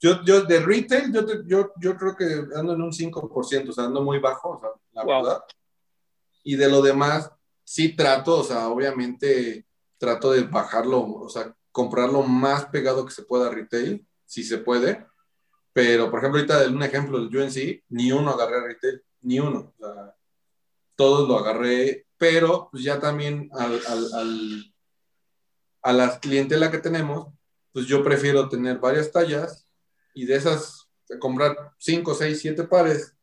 Yo, 0.01 0.23
yo 0.25 0.41
de 0.41 0.59
retail, 0.59 1.13
yo, 1.13 1.21
yo, 1.45 1.71
yo, 1.79 1.95
creo 1.95 2.15
que 2.15 2.25
ando 2.55 2.73
en 2.73 2.81
un 2.81 2.91
5%, 2.91 3.69
o 3.69 3.71
sea, 3.71 3.83
ando 3.83 4.01
muy 4.01 4.17
bajo, 4.17 4.49
o 4.49 4.59
sea, 4.59 4.69
la 4.93 5.05
verdad. 5.05 5.43
Y 6.43 6.55
de 6.55 6.67
lo 6.67 6.81
demás, 6.81 7.31
sí 7.63 7.95
trato, 7.95 8.39
o 8.39 8.43
sea, 8.43 8.69
obviamente 8.69 9.67
trato 9.99 10.31
de 10.31 10.41
bajarlo, 10.41 11.03
o 11.03 11.29
sea, 11.29 11.55
comprarlo 11.71 12.23
más 12.23 12.65
pegado 12.65 13.05
que 13.05 13.11
se 13.11 13.21
pueda 13.21 13.47
a 13.47 13.51
retail, 13.51 14.03
si 14.25 14.43
se 14.43 14.57
puede. 14.57 15.05
Pero, 15.71 16.09
por 16.09 16.19
ejemplo, 16.19 16.39
ahorita 16.39 16.67
un 16.67 16.81
ejemplo, 16.81 17.19
el 17.19 17.35
UNC, 17.35 17.83
ni 17.89 18.11
uno 18.11 18.31
agarré 18.31 18.57
a 18.57 18.63
retail, 18.63 19.03
ni 19.21 19.39
uno. 19.39 19.71
O 19.79 19.85
sea, 19.85 20.15
todos 20.95 21.29
lo 21.29 21.37
agarré, 21.37 22.07
pero 22.17 22.69
pues 22.71 22.83
ya 22.83 22.99
también 22.99 23.49
al, 23.53 23.79
al, 23.87 24.73
a 25.83 25.93
la 25.93 26.19
clientela 26.19 26.71
que 26.71 26.79
tenemos, 26.79 27.27
pues 27.71 27.85
yo 27.85 28.03
prefiero 28.03 28.49
tener 28.49 28.79
varias 28.79 29.11
tallas 29.11 29.67
y 30.13 30.25
de 30.25 30.35
esas 30.35 30.89
comprar 31.19 31.73
5, 31.77 32.13
6, 32.13 32.39
7 32.39 32.63
pares, 32.65 33.15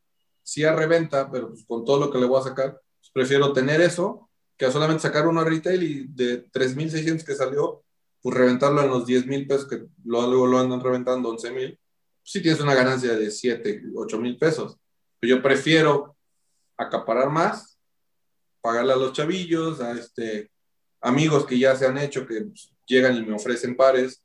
sí 0.43 0.63
a 0.63 0.75
reventa, 0.75 1.29
pero 1.31 1.49
pues 1.49 1.65
con 1.65 1.85
todo 1.85 1.99
lo 1.99 2.11
que 2.11 2.19
le 2.19 2.25
voy 2.25 2.39
a 2.39 2.43
sacar, 2.43 2.81
pues 2.99 3.11
prefiero 3.13 3.53
tener 3.53 3.81
eso 3.81 4.29
que 4.57 4.69
solamente 4.71 5.03
sacar 5.03 5.25
uno 5.25 5.41
a 5.41 5.45
retail 5.45 5.83
y 5.83 6.07
de 6.07 6.49
3.600 6.51 7.23
que 7.23 7.33
salió, 7.33 7.83
pues 8.21 8.35
reventarlo 8.35 8.81
en 8.81 8.89
los 8.89 9.05
10.000 9.05 9.47
pesos 9.47 9.67
que 9.69 9.85
luego 10.03 10.47
lo 10.47 10.59
andan 10.59 10.81
reventando 10.81 11.31
11.000, 11.31 11.53
pues 11.53 11.79
sí 12.23 12.41
tienes 12.41 12.59
una 12.59 12.75
ganancia 12.75 13.15
de 13.15 13.31
7, 13.31 13.83
8.000 13.93 14.37
pesos. 14.37 14.77
Pero 15.19 15.37
yo 15.37 15.41
prefiero 15.41 16.17
acaparar 16.75 17.29
más, 17.29 17.79
pagarle 18.61 18.93
a 18.93 18.97
los 18.97 19.13
chavillos, 19.13 19.79
a 19.79 19.93
este, 19.93 20.51
amigos 20.99 21.45
que 21.45 21.57
ya 21.57 21.75
se 21.75 21.85
han 21.85 21.97
hecho, 21.97 22.27
que 22.27 22.41
pues, 22.41 22.73
llegan 22.85 23.15
y 23.15 23.25
me 23.25 23.35
ofrecen 23.35 23.77
pares. 23.77 24.21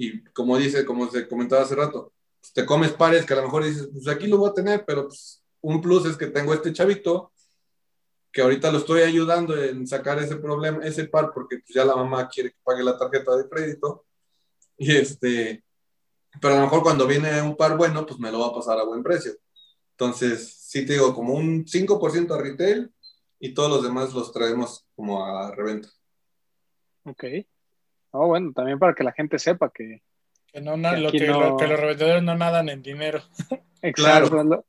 Y 0.00 0.22
como 0.26 0.56
dice, 0.56 0.86
como 0.86 1.10
se 1.10 1.26
comentaba 1.28 1.62
hace 1.62 1.74
rato, 1.74 2.12
pues, 2.40 2.52
te 2.52 2.64
comes 2.64 2.92
pares 2.92 3.26
que 3.26 3.34
a 3.34 3.36
lo 3.36 3.42
mejor 3.42 3.64
dices, 3.64 3.88
pues 3.92 4.06
aquí 4.08 4.28
lo 4.28 4.38
voy 4.38 4.48
a 4.48 4.54
tener, 4.54 4.84
pero 4.86 5.08
pues, 5.08 5.42
un 5.60 5.82
plus 5.82 6.06
es 6.06 6.16
que 6.16 6.28
tengo 6.28 6.54
este 6.54 6.72
chavito 6.72 7.32
que 8.30 8.42
ahorita 8.42 8.70
lo 8.70 8.78
estoy 8.78 9.02
ayudando 9.02 9.60
en 9.60 9.86
sacar 9.88 10.18
ese 10.20 10.36
problema, 10.36 10.84
ese 10.84 11.06
par, 11.06 11.32
porque 11.34 11.58
pues, 11.58 11.74
ya 11.74 11.84
la 11.84 11.96
mamá 11.96 12.28
quiere 12.28 12.50
que 12.50 12.58
pague 12.62 12.84
la 12.84 12.96
tarjeta 12.96 13.36
de 13.36 13.48
crédito. 13.48 14.06
Y 14.76 14.94
este, 14.94 15.64
pero 16.40 16.54
a 16.54 16.56
lo 16.58 16.62
mejor 16.62 16.82
cuando 16.84 17.06
viene 17.06 17.42
un 17.42 17.56
par 17.56 17.76
bueno, 17.76 18.06
pues 18.06 18.20
me 18.20 18.30
lo 18.30 18.38
va 18.38 18.46
a 18.46 18.54
pasar 18.54 18.78
a 18.78 18.84
buen 18.84 19.02
precio. 19.02 19.32
Entonces, 19.92 20.54
sí 20.60 20.86
te 20.86 20.92
digo, 20.92 21.12
como 21.12 21.34
un 21.34 21.66
5% 21.66 22.32
a 22.32 22.40
retail 22.40 22.92
y 23.40 23.52
todos 23.52 23.68
los 23.68 23.82
demás 23.82 24.14
los 24.14 24.32
traemos 24.32 24.86
como 24.94 25.26
a 25.26 25.52
reventa. 25.56 25.88
Ok. 27.04 27.24
Oh, 28.10 28.26
bueno, 28.26 28.52
también 28.52 28.78
para 28.78 28.94
que 28.94 29.04
la 29.04 29.12
gente 29.12 29.38
sepa 29.38 29.70
que... 29.70 30.02
Que, 30.52 30.62
no, 30.62 30.76
lo 30.76 31.12
que, 31.12 31.26
los 31.26 31.80
revendedores 31.80 32.22
no 32.22 32.34
nadan 32.34 32.70
en 32.70 32.82
dinero. 32.82 33.20
Exacto. 33.82 34.42
Lo, 34.42 34.64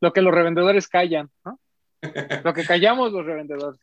lo, 0.00 0.12
que 0.12 0.22
los 0.22 0.32
revendedores 0.32 0.86
callan, 0.88 1.30
¿no? 1.44 1.58
Lo 2.44 2.52
que 2.52 2.64
callamos 2.64 3.12
los 3.12 3.24
revendedores. 3.24 3.80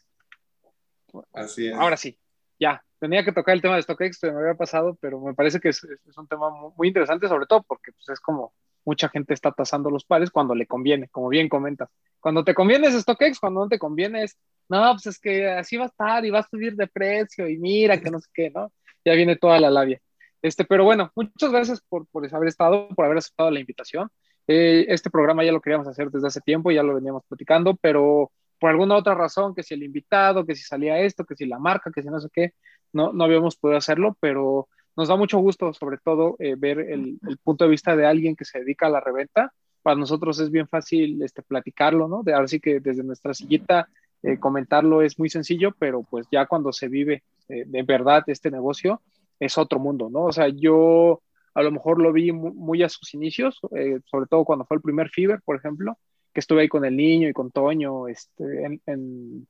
Así 1.34 1.68
es. 1.68 1.74
Ahora 1.74 1.98
sí, 1.98 2.18
ya, 2.60 2.84
tenía 3.00 3.26
que 3.26 3.32
tocar 3.32 3.56
el 3.56 3.62
tema 3.62 3.76
de 3.76 3.82
StockX, 3.82 4.20
se 4.20 4.32
me 4.32 4.40
había 4.40 4.54
pasado, 4.54 4.96
pero 5.02 5.20
me 5.20 5.34
parece 5.34 5.60
que 5.60 5.70
es, 5.70 5.84
un 6.16 6.28
tema 6.28 6.52
muy, 6.78 6.88
interesante, 6.88 7.28
sobre 7.28 7.48
todo 7.48 7.64
porque 7.64 7.92
pues, 7.92 8.08
es 8.10 8.20
como 8.20 8.54
mucha 8.86 9.10
gente 9.10 9.34
está 9.34 9.52
tasando 9.52 9.90
los 9.90 10.06
pares 10.06 10.30
cuando 10.30 10.54
le 10.54 10.68
conviene, 10.68 11.08
como 11.10 11.30
bien 11.30 11.50
comentas. 11.50 11.90
Cuando 12.20 12.44
te 12.44 12.54
conviene 12.54 12.88
es 12.88 13.02
StockX, 13.02 13.40
cuando 13.40 13.62
no 13.62 13.68
te 13.68 13.80
conviene 13.80 14.24
es, 14.24 14.38
no, 14.70 14.92
pues 14.94 15.08
es 15.08 15.20
que 15.20 15.50
así 15.50 15.78
va 15.78 15.86
a 15.86 15.88
estar 15.88 16.24
y 16.26 16.30
va 16.30 16.40
a 16.40 16.48
subir 16.48 16.76
de 16.76 16.88
precio 16.88 17.50
y 17.50 17.58
mira 17.58 18.00
que 18.00 18.12
no 18.12 18.20
sé 18.20 18.30
qué, 18.34 18.52
¿no? 18.52 18.72
Ya 19.06 19.14
viene 19.14 19.36
toda 19.36 19.60
la 19.60 19.70
labia. 19.70 20.02
Este, 20.42 20.66
pero 20.66 20.84
bueno, 20.84 21.12
muchas 21.16 21.52
gracias 21.52 21.82
por, 21.82 22.08
por 22.08 22.34
haber 22.34 22.48
estado, 22.48 22.90
por 22.90 23.06
haber 23.06 23.20
aceptado 23.20 23.52
la 23.52 23.60
invitación. 23.60 24.10
Eh, 24.48 24.86
este 24.90 25.10
programa 25.10 25.44
ya 25.44 25.52
lo 25.52 25.62
queríamos 25.62 25.88
hacer 25.88 26.10
desde 26.10 26.28
hace 26.28 26.42
tiempo, 26.42 26.72
ya 26.72 26.84
lo 26.84 26.96
veníamos 26.96 27.24
platicando, 27.28 27.76
pero 27.76 28.32
por 28.60 28.70
alguna 28.70 28.96
otra 28.96 29.16
razón, 29.16 29.56
que 29.56 29.64
si 29.64 29.74
el 29.74 29.84
invitado, 29.84 30.46
que 30.46 30.56
si 30.56 30.64
salía 30.64 31.00
esto, 31.00 31.26
que 31.26 31.36
si 31.36 31.46
la 31.46 31.60
marca, 31.60 31.92
que 31.94 32.02
si 32.02 32.10
no 32.10 32.20
sé 32.20 32.30
qué, 32.32 32.54
no, 32.94 33.14
no 33.14 33.24
habíamos 33.24 33.56
podido 33.56 33.78
hacerlo, 33.78 34.18
pero 34.20 34.68
nos 34.96 35.08
da 35.08 35.16
mucho 35.16 35.40
gusto, 35.40 35.74
sobre 35.74 35.98
todo, 35.98 36.36
eh, 36.40 36.56
ver 36.58 36.80
el, 36.80 37.20
punto 37.44 37.64
de 37.64 37.72
vista 37.72 37.96
de 37.96 38.06
alguien 38.06 38.36
que 38.36 38.46
se 38.46 38.60
dedica 38.60 38.88
a 38.88 38.90
la 38.90 39.00
reventa. 39.00 39.54
Para 39.82 39.96
nosotros 39.96 40.40
es 40.40 40.52
bien 40.52 40.68
fácil 40.68 41.22
este, 41.24 41.42
platicarlo, 41.42 42.08
¿no? 42.08 42.24
De 42.24 42.34
ahora 42.34 42.48
sí 42.48 42.60
que 42.60 42.80
desde 42.80 43.04
nuestra 43.04 43.34
sillita 43.34 43.88
eh, 44.22 44.38
comentarlo 44.38 45.02
es 45.02 45.18
muy 45.18 45.30
sencillo, 45.30 45.74
pero 45.80 46.04
pues 46.04 46.28
ya 46.32 46.46
cuando 46.46 46.72
se 46.72 46.88
vive 46.88 47.24
de 47.66 47.84
verdad 47.84 48.24
este 48.28 48.52
negocio 48.52 49.02
es 49.40 49.58
otro 49.58 49.80
mundo, 49.80 50.10
¿no? 50.10 50.26
O 50.26 50.32
sea, 50.32 50.48
yo 50.50 51.22
a 51.54 51.62
lo 51.64 51.72
mejor 51.72 52.02
lo 52.02 52.14
vi 52.14 52.32
muy, 52.32 52.84
a 52.84 52.90
sus 52.90 53.14
inicios, 53.14 53.60
eh, 53.76 54.00
sobre 54.06 54.28
todo 54.28 54.46
cuando 54.46 54.66
fue 54.66 54.78
el 54.78 54.84
primer 54.84 55.10
Fever, 55.10 55.42
por 55.44 55.58
ejemplo, 55.58 55.98
que 56.34 56.40
estuve 56.40 56.62
ahí 56.62 56.70
con 56.70 56.86
el 56.86 56.96
niño 56.96 57.28
y 57.28 57.34
con 57.34 57.52
Toño 57.52 58.08
este, 58.08 58.66
en, 58.66 59.48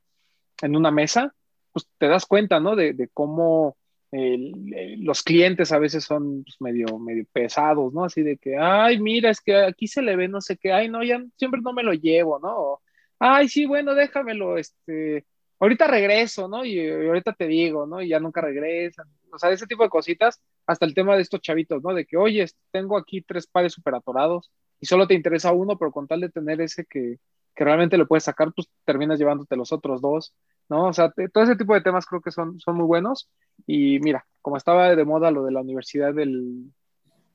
en, 0.61 0.76
una 0.76 0.90
mesa, 0.90 1.34
pues 1.72 1.88
te 1.98 2.07
das 2.07 2.26
cuenta, 2.26 2.60
¿no? 2.60 2.76
De, 2.76 3.10
cómo 3.14 3.78
los 4.11 5.23
clientes 5.23 5.72
a 5.72 5.80
veces 5.80 6.03
son 6.03 6.44
pues, 6.44 6.60
medio, 6.60 6.99
medio 6.99 7.23
pesados, 7.32 7.94
¿no? 7.94 8.06
Así 8.06 8.23
de 8.23 8.38
que, 8.38 8.57
ay, 8.57 8.99
mira, 8.99 9.30
es 9.30 9.40
que 9.40 9.56
aquí 9.56 9.88
se 9.88 10.02
le 10.02 10.15
ve 10.15 10.28
no 10.28 10.41
sé 10.41 10.57
qué, 10.57 10.73
ay, 10.73 10.90
no, 10.90 11.03
ya 11.03 11.23
siempre 11.38 11.61
no 11.61 11.72
me 11.73 11.84
lo 11.84 11.94
llevo, 11.94 12.40
¿no? 12.40 12.82
ay, 13.23 13.48
sí, 13.49 13.65
bueno, 13.68 13.94
déjamelo, 13.94 14.57
este, 14.57 15.26
ahorita 15.62 15.88
regreso, 15.88 16.48
¿no? 16.48 16.66
Y, 16.66 16.90
ahorita 16.90 17.34
te 17.34 17.48
digo, 17.48 17.86
¿no? 17.86 18.02
Y 18.02 18.10
ya 18.10 18.20
nunca 18.20 18.42
regresan. 18.42 19.08
O 19.32 19.38
sea, 19.38 19.52
ese 19.52 19.68
tipo 19.68 19.84
de 19.84 19.90
cositas, 19.90 20.42
hasta 20.66 20.86
el 20.86 20.94
tema 20.94 21.16
de 21.16 21.22
estos 21.22 21.40
chavitos, 21.40 21.82
¿no? 21.84 21.94
De 21.94 22.06
que, 22.06 22.18
oye, 22.18 22.46
tengo 22.72 22.98
aquí 22.98 23.22
tres 23.22 23.48
pares 23.48 23.74
superatorados 23.74 24.52
y 24.80 24.88
solo 24.88 25.08
te 25.08 25.14
interesa 25.14 25.54
uno, 25.54 25.78
pero 25.78 25.92
con 25.92 26.08
tal 26.08 26.22
de 26.22 26.30
tener 26.30 26.60
ese 26.62 26.86
que, 26.86 27.20
que 27.56 27.64
realmente 27.64 27.98
lo 27.98 28.08
puedes 28.08 28.24
sacar, 28.24 28.52
pues 28.54 28.68
terminas 28.84 29.20
llevándote 29.20 29.56
los 29.56 29.72
otros 29.72 30.02
dos, 30.02 30.34
¿no? 30.68 30.88
O 30.88 30.94
sea, 30.94 31.14
todo 31.32 31.44
ese 31.44 31.56
tipo 31.56 31.76
de 31.76 31.82
temas 31.82 32.08
creo 32.08 32.22
que 32.22 32.32
son, 32.32 32.60
son 32.60 32.76
muy 32.76 32.86
buenos. 32.86 33.30
Y 33.68 34.00
mira, 34.00 34.26
como 34.42 34.58
estaba 34.58 34.96
de 34.96 35.06
moda 35.06 35.30
lo 35.30 35.44
de 35.46 35.52
la 35.52 35.62
universidad 35.62 36.14
del, 36.14 36.74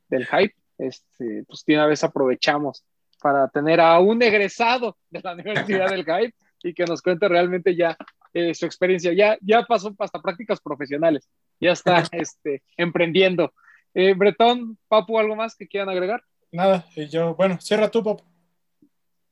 del 0.09 0.27
hype, 0.27 0.55
este, 0.78 1.44
pues 1.47 1.65
de 1.65 1.74
una 1.74 1.86
vez 1.86 2.03
aprovechamos 2.03 2.85
para 3.23 3.48
tener 3.48 3.81
a 3.81 3.98
un 4.01 4.20
egresado 4.20 4.97
de 5.11 5.20
la 5.23 5.32
Universidad 5.35 5.90
del 5.90 6.05
Hype 6.05 6.35
y 6.62 6.74
que 6.74 6.84
nos 6.84 7.02
cuente 7.02 7.28
realmente 7.28 7.74
ya 7.76 7.96
eh, 8.32 8.54
su 8.54 8.66
experiencia. 8.66 9.12
Ya, 9.12 9.38
ya 9.40 9.62
pasó 9.62 9.94
hasta 9.98 10.20
prácticas 10.20 10.60
profesionales, 10.60 11.28
ya 11.60 11.72
está 11.72 12.02
este, 12.12 12.62
emprendiendo. 12.76 13.52
Eh, 13.94 14.14
Bretón, 14.14 14.78
Papu, 14.88 15.18
¿algo 15.18 15.36
más 15.36 15.56
que 15.56 15.66
quieran 15.66 15.88
agregar? 15.88 16.22
Nada, 16.52 16.84
y 16.94 17.08
yo, 17.08 17.34
bueno, 17.34 17.58
cierra 17.60 17.90
tú, 17.90 18.02
Papu. 18.02 18.24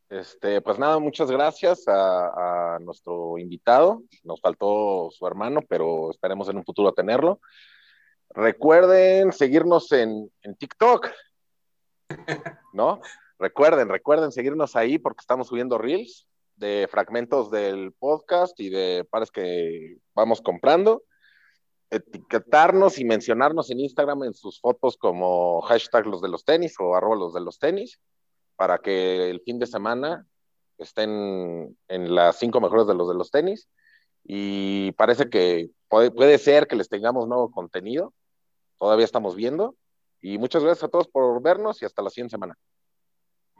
Este, 0.09 0.61
pues 0.61 0.79
nada, 0.79 0.99
muchas 0.99 1.31
gracias 1.31 1.85
a, 1.89 2.79
nuestro 2.81 3.37
invitado. 3.39 4.03
Nos 4.23 4.41
faltó 4.41 5.11
su 5.11 5.27
hermano, 5.27 5.61
pero 5.69 6.11
esperemos 6.11 6.49
en 6.49 6.59
un 6.59 6.65
futuro 6.65 6.93
tenerlo. 6.93 7.41
Recuerden 8.31 9.33
seguirnos 9.33 9.91
en, 9.93 10.31
en 10.43 10.55
TikTok, 10.57 11.09
¿no? 12.73 13.01
Recuerden, 13.39 13.89
recuerden 13.89 14.31
seguirnos 14.31 14.77
ahí 14.77 14.97
porque 14.97 15.21
estamos 15.21 15.49
subiendo 15.49 15.77
reels 15.77 16.29
de 16.57 16.89
fragmentos 16.91 17.51
del 17.51 17.93
podcast 17.93 18.59
y 18.61 18.71
de 18.71 19.07
pares 19.11 19.31
que 19.31 19.99
vamos 20.15 20.41
comprando. 20.41 21.03
Etiquetarnos 21.91 22.99
y 22.99 23.05
mencionarnos 23.05 23.71
en 23.71 23.81
Instagram 23.81 24.25
en 24.25 24.35
sus 24.35 24.61
fotos 24.61 24.97
como 24.97 25.61
hashtag 25.63 26.07
los 26.07 26.21
de 26.23 26.29
los 26.29 26.45
tenis 26.45 26.75
o 26.81 26.95
arroba 26.95 27.17
los 27.17 27.35
de 27.35 27.41
los 27.41 27.59
tenis 27.59 28.01
para 28.57 28.79
que 28.79 29.31
el 29.31 29.41
fin 29.41 29.59
de 29.59 29.67
semana 29.67 30.27
estén 30.79 31.77
en 31.89 32.15
las 32.15 32.39
cinco 32.39 32.61
mejores 32.61 32.87
de 32.87 32.95
los 32.95 33.09
de 33.09 33.15
los 33.15 33.31
tenis. 33.31 33.69
Y 34.25 34.93
parece 34.93 35.29
que 35.29 35.71
puede, 35.89 36.11
puede 36.11 36.39
ser 36.39 36.67
que 36.67 36.77
les 36.77 36.89
tengamos 36.89 37.29
nuevo 37.29 37.51
contenido. 37.51 38.15
Todavía 38.79 39.05
estamos 39.05 39.37
viendo. 39.37 39.77
Y 40.21 40.39
muchas 40.39 40.63
gracias 40.65 40.85
a 40.85 40.89
todos 40.89 41.09
por 41.09 41.43
vernos 41.43 41.83
y 41.83 41.85
hasta 41.85 42.03
la 42.03 42.11
siguiente 42.11 42.33
semana. 42.33 42.57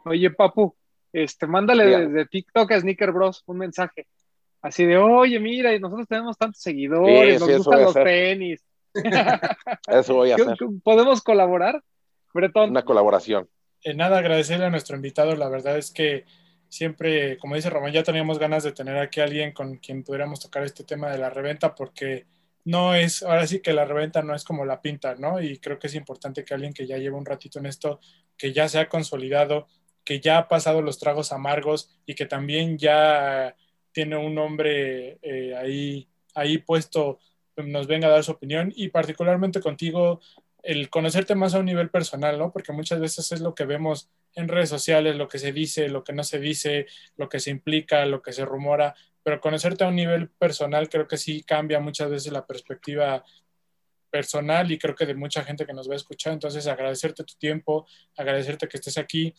Oye, 0.03 0.31
Papu, 0.31 0.75
este, 1.15 1.47
mándale 1.47 1.85
desde 1.85 2.25
TikTok 2.25 2.71
a 2.71 2.79
Sneaker 2.79 3.11
Bros 3.11 3.43
un 3.45 3.59
mensaje. 3.59 4.07
Así 4.61 4.83
de, 4.83 4.97
oye, 4.97 5.39
mira, 5.39 5.73
y 5.73 5.79
nosotros 5.79 6.07
tenemos 6.07 6.37
tantos 6.37 6.61
seguidores, 6.61 7.39
nos 7.39 7.57
gustan 7.57 7.83
los 7.83 7.93
tenis. 7.93 8.63
eso 9.87 10.13
voy 10.13 10.31
a 10.31 10.35
hacer. 10.35 10.57
¿Podemos 10.83 11.21
colaborar? 11.21 11.81
Bretón. 12.33 12.71
Una 12.71 12.83
colaboración. 12.83 13.47
En 13.83 13.97
nada, 13.97 14.17
agradecerle 14.17 14.65
a 14.65 14.69
nuestro 14.69 14.95
invitado. 14.95 15.35
La 15.35 15.47
verdad 15.47 15.77
es 15.77 15.91
que 15.91 16.25
siempre, 16.67 17.37
como 17.37 17.55
dice 17.55 17.69
Román, 17.69 17.93
ya 17.93 18.03
teníamos 18.03 18.39
ganas 18.39 18.63
de 18.63 18.73
tener 18.73 18.97
aquí 18.97 19.21
a 19.21 19.25
alguien 19.25 19.53
con 19.53 19.77
quien 19.77 20.03
pudiéramos 20.03 20.41
tocar 20.41 20.63
este 20.63 20.83
tema 20.83 21.09
de 21.11 21.19
la 21.19 21.29
reventa, 21.29 21.75
porque 21.75 22.25
no 22.65 22.95
es, 22.95 23.23
ahora 23.23 23.47
sí 23.47 23.61
que 23.61 23.71
la 23.71 23.85
reventa 23.85 24.21
no 24.21 24.35
es 24.35 24.43
como 24.43 24.65
la 24.65 24.81
pinta, 24.81 25.15
¿no? 25.15 25.41
Y 25.41 25.59
creo 25.59 25.79
que 25.79 25.87
es 25.87 25.95
importante 25.95 26.43
que 26.43 26.53
alguien 26.53 26.73
que 26.73 26.87
ya 26.87 26.97
lleva 26.97 27.17
un 27.17 27.25
ratito 27.25 27.59
en 27.59 27.67
esto, 27.67 27.99
que 28.35 28.51
ya 28.51 28.67
se 28.67 28.79
ha 28.79 28.89
consolidado, 28.89 29.67
que 30.05 30.19
ya 30.21 30.37
ha 30.37 30.47
pasado 30.47 30.81
los 30.81 30.99
tragos 30.99 31.31
amargos 31.31 31.89
y 32.05 32.13
que 32.13 32.25
también 32.25 32.77
ya 32.77 33.55
tiene 33.91 34.15
un 34.15 34.35
nombre 34.35 35.17
eh, 35.21 35.55
ahí, 35.57 36.07
ahí 36.35 36.59
puesto, 36.59 37.19
nos 37.57 37.87
venga 37.87 38.07
a 38.07 38.11
dar 38.11 38.23
su 38.23 38.31
opinión 38.31 38.71
y 38.75 38.89
particularmente 38.89 39.59
contigo 39.61 40.21
el 40.61 40.89
conocerte 40.89 41.35
más 41.35 41.53
a 41.53 41.59
un 41.59 41.65
nivel 41.65 41.89
personal, 41.89 42.39
¿no? 42.39 42.51
Porque 42.51 42.71
muchas 42.71 42.99
veces 42.99 43.31
es 43.31 43.41
lo 43.41 43.53
que 43.53 43.65
vemos 43.65 44.09
en 44.33 44.47
redes 44.47 44.69
sociales, 44.69 45.15
lo 45.15 45.27
que 45.27 45.39
se 45.39 45.51
dice, 45.51 45.89
lo 45.89 46.03
que 46.03 46.13
no 46.13 46.23
se 46.23 46.39
dice, 46.39 46.87
lo 47.17 47.29
que 47.29 47.39
se 47.39 47.51
implica, 47.51 48.05
lo 48.05 48.21
que 48.21 48.33
se 48.33 48.45
rumora, 48.45 48.95
pero 49.23 49.39
conocerte 49.41 49.83
a 49.83 49.87
un 49.87 49.95
nivel 49.95 50.29
personal 50.29 50.89
creo 50.89 51.07
que 51.07 51.17
sí 51.17 51.43
cambia 51.43 51.79
muchas 51.79 52.09
veces 52.09 52.31
la 52.31 52.45
perspectiva 52.45 53.23
personal 54.15 54.71
y 54.71 54.77
creo 54.77 54.95
que 54.95 55.05
de 55.05 55.13
mucha 55.13 55.43
gente 55.43 55.65
que 55.65 55.73
nos 55.73 55.89
va 55.89 55.93
a 55.93 55.97
escuchar. 55.97 56.31
Entonces, 56.31 56.67
agradecerte 56.67 57.23
tu 57.23 57.33
tiempo, 57.35 57.85
agradecerte 58.15 58.67
que 58.67 58.77
estés 58.77 58.97
aquí 58.97 59.33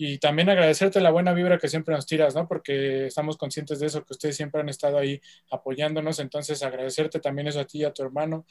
y 0.00 0.18
también 0.18 0.48
agradecerte 0.48 1.00
la 1.00 1.10
buena 1.10 1.32
vibra 1.32 1.58
que 1.58 1.68
siempre 1.68 1.92
nos 1.92 2.06
tiras, 2.06 2.32
¿no? 2.36 2.46
Porque 2.46 3.06
estamos 3.06 3.36
conscientes 3.36 3.80
de 3.80 3.86
eso, 3.86 4.04
que 4.04 4.12
ustedes 4.12 4.36
siempre 4.36 4.60
han 4.60 4.68
estado 4.68 4.96
ahí 4.96 5.20
apoyándonos, 5.50 6.20
entonces 6.20 6.62
agradecerte 6.62 7.18
también 7.18 7.48
eso 7.48 7.58
a 7.58 7.66
ti 7.66 7.80
y 7.80 7.84
a 7.84 7.92
tu 7.92 8.04
hermano. 8.04 8.46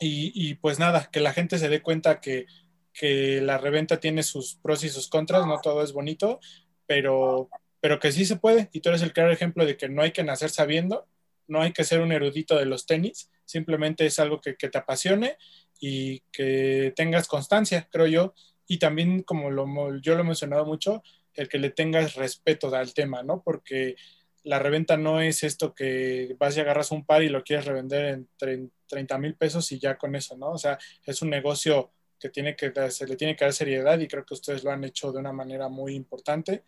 Y, 0.00 0.54
pues 0.56 0.78
nada, 0.78 1.08
que 1.12 1.20
la 1.20 1.32
gente 1.32 1.58
se 1.58 1.68
dé 1.68 1.80
cuenta 1.80 2.20
que, 2.20 2.46
que, 2.92 3.40
la 3.40 3.58
reventa 3.58 4.00
tiene 4.00 4.24
sus 4.24 4.56
pros 4.56 4.82
y 4.82 4.88
sus 4.88 5.08
contras, 5.08 5.46
no 5.46 5.60
todo 5.60 5.82
es 5.82 5.92
bonito, 5.92 6.40
pero, 6.86 7.48
pero 7.80 8.00
que 8.00 8.10
sí 8.10 8.24
se 8.24 8.36
puede. 8.36 8.68
Y 8.72 8.80
tú 8.80 8.88
eres 8.88 9.02
el 9.02 9.12
claro 9.12 9.32
ejemplo 9.32 9.64
de 9.64 9.76
que 9.76 9.88
no 9.88 10.02
hay 10.02 10.10
que 10.10 10.24
nacer 10.24 10.50
sabiendo, 10.50 11.06
no 11.46 11.62
hay 11.62 11.72
que 11.72 11.84
ser 11.84 12.00
un 12.00 12.12
erudito 12.12 12.56
de 12.56 12.66
los 12.66 12.84
tenis, 12.84 13.30
simplemente 13.44 14.06
es 14.06 14.18
algo 14.18 14.40
que, 14.40 14.56
que 14.56 14.68
te 14.68 14.78
apasione 14.78 15.36
y 15.80 16.20
que 16.32 16.92
tengas 16.96 17.28
constancia, 17.28 17.88
creo 17.90 18.06
yo, 18.06 18.34
y 18.68 18.78
también, 18.78 19.22
como 19.22 19.50
lo, 19.50 19.66
yo 19.98 20.14
lo 20.14 20.20
he 20.20 20.24
mencionado 20.24 20.66
mucho, 20.66 21.02
el 21.34 21.48
que 21.48 21.58
le 21.58 21.70
tengas 21.70 22.14
respeto 22.14 22.72
al 22.74 22.92
tema, 22.94 23.22
¿no? 23.22 23.42
Porque 23.42 23.96
la 24.44 24.58
reventa 24.58 24.96
no 24.96 25.20
es 25.20 25.42
esto 25.42 25.74
que 25.74 26.36
vas 26.38 26.56
y 26.56 26.60
agarras 26.60 26.92
un 26.92 27.04
par 27.04 27.22
y 27.22 27.30
lo 27.30 27.42
quieres 27.42 27.64
revender 27.64 28.26
en 28.38 28.70
30 28.86 29.18
mil 29.18 29.34
pesos 29.34 29.72
y 29.72 29.78
ya 29.78 29.96
con 29.96 30.14
eso, 30.14 30.36
¿no? 30.36 30.50
O 30.52 30.58
sea, 30.58 30.78
es 31.04 31.22
un 31.22 31.30
negocio 31.30 31.92
que 32.20 32.28
tiene 32.28 32.54
que 32.54 32.72
se 32.90 33.06
le 33.06 33.16
tiene 33.16 33.34
que 33.34 33.44
dar 33.44 33.54
seriedad 33.54 33.98
y 33.98 34.08
creo 34.08 34.24
que 34.24 34.34
ustedes 34.34 34.64
lo 34.64 34.70
han 34.70 34.84
hecho 34.84 35.12
de 35.12 35.18
una 35.18 35.32
manera 35.32 35.68
muy 35.68 35.94
importante. 35.94 36.64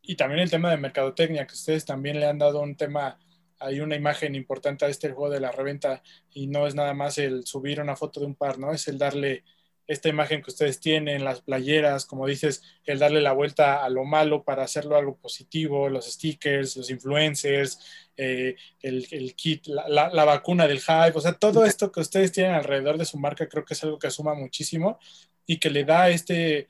Y 0.00 0.16
también 0.16 0.40
el 0.40 0.50
tema 0.50 0.70
de 0.70 0.78
mercadotecnia, 0.78 1.46
que 1.46 1.54
ustedes 1.54 1.84
también 1.84 2.18
le 2.18 2.26
han 2.26 2.38
dado 2.38 2.60
un 2.60 2.76
tema 2.76 3.18
hay 3.62 3.80
una 3.80 3.94
imagen 3.94 4.34
importante 4.34 4.84
a 4.84 4.88
este 4.88 5.10
juego 5.10 5.30
de 5.30 5.40
la 5.40 5.52
reventa 5.52 6.02
y 6.32 6.48
no 6.48 6.66
es 6.66 6.74
nada 6.74 6.94
más 6.94 7.18
el 7.18 7.46
subir 7.46 7.80
una 7.80 7.96
foto 7.96 8.20
de 8.20 8.26
un 8.26 8.34
par, 8.34 8.58
¿no? 8.58 8.72
Es 8.72 8.88
el 8.88 8.98
darle 8.98 9.44
esta 9.92 10.08
imagen 10.08 10.42
que 10.42 10.50
ustedes 10.50 10.80
tienen, 10.80 11.24
las 11.24 11.40
playeras, 11.42 12.06
como 12.06 12.26
dices, 12.26 12.62
el 12.84 12.98
darle 12.98 13.20
la 13.20 13.32
vuelta 13.32 13.84
a 13.84 13.88
lo 13.88 14.04
malo 14.04 14.42
para 14.42 14.64
hacerlo 14.64 14.96
algo 14.96 15.16
positivo, 15.16 15.88
los 15.88 16.06
stickers, 16.06 16.76
los 16.76 16.90
influencers, 16.90 17.78
eh, 18.16 18.56
el, 18.80 19.34
kit, 19.36 19.66
la, 19.66 20.10
la, 20.10 20.24
vacuna 20.24 20.66
del 20.66 20.80
hype, 20.80 21.12
o 21.14 21.20
sea, 21.20 21.32
todo 21.32 21.64
esto 21.64 21.90
que 21.92 22.00
ustedes 22.00 22.32
tienen 22.32 22.54
alrededor 22.54 22.98
de 22.98 23.04
su 23.04 23.18
marca 23.18 23.48
creo 23.48 23.64
que 23.64 23.74
es 23.74 23.82
algo 23.84 23.98
que 23.98 24.10
suma 24.10 24.34
muchísimo 24.34 24.98
y 25.46 25.58
que 25.58 25.70
le 25.70 25.84
da 25.84 26.08
este, 26.08 26.68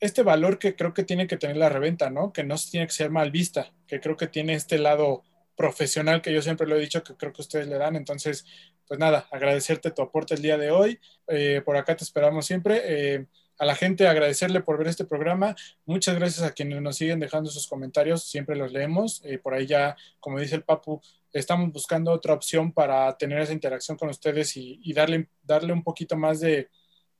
este 0.00 0.22
valor 0.22 0.58
que 0.58 0.76
creo 0.76 0.94
que 0.94 1.04
tiene 1.04 1.26
que 1.26 1.36
tener 1.36 1.56
la 1.56 1.68
reventa, 1.68 2.10
¿no? 2.10 2.32
Que 2.32 2.44
no 2.44 2.56
tiene 2.56 2.86
que 2.86 2.92
ser 2.92 3.10
mal 3.10 3.30
vista, 3.30 3.72
que 3.86 4.00
creo 4.00 4.16
que 4.16 4.26
tiene 4.28 4.54
este 4.54 4.78
lado 4.78 5.24
profesional 5.56 6.22
que 6.22 6.32
yo 6.32 6.40
siempre 6.40 6.68
lo 6.68 6.76
he 6.76 6.80
dicho 6.80 7.02
que 7.02 7.16
creo 7.16 7.32
que 7.32 7.42
ustedes 7.42 7.66
le 7.66 7.78
dan. 7.78 7.96
Entonces, 7.96 8.46
pues 8.88 8.98
nada, 8.98 9.28
agradecerte 9.30 9.90
tu 9.90 10.02
aporte 10.02 10.34
el 10.34 10.42
día 10.42 10.56
de 10.56 10.70
hoy. 10.70 10.98
Eh, 11.28 11.62
por 11.64 11.76
acá 11.76 11.94
te 11.94 12.04
esperamos 12.04 12.46
siempre. 12.46 12.80
Eh, 12.84 13.26
a 13.58 13.66
la 13.66 13.74
gente 13.74 14.08
agradecerle 14.08 14.60
por 14.60 14.78
ver 14.78 14.88
este 14.88 15.04
programa. 15.04 15.54
Muchas 15.84 16.14
gracias 16.14 16.46
a 16.46 16.52
quienes 16.52 16.80
nos 16.80 16.96
siguen 16.96 17.20
dejando 17.20 17.50
sus 17.50 17.66
comentarios, 17.66 18.24
siempre 18.24 18.56
los 18.56 18.72
leemos. 18.72 19.20
Eh, 19.24 19.38
por 19.38 19.52
ahí 19.52 19.66
ya, 19.66 19.96
como 20.20 20.40
dice 20.40 20.54
el 20.54 20.62
Papu, 20.62 21.02
estamos 21.32 21.70
buscando 21.70 22.10
otra 22.12 22.32
opción 22.32 22.72
para 22.72 23.16
tener 23.18 23.40
esa 23.40 23.52
interacción 23.52 23.98
con 23.98 24.08
ustedes 24.08 24.56
y, 24.56 24.80
y 24.82 24.94
darle, 24.94 25.28
darle 25.42 25.72
un 25.72 25.82
poquito 25.82 26.16
más 26.16 26.40
de, 26.40 26.68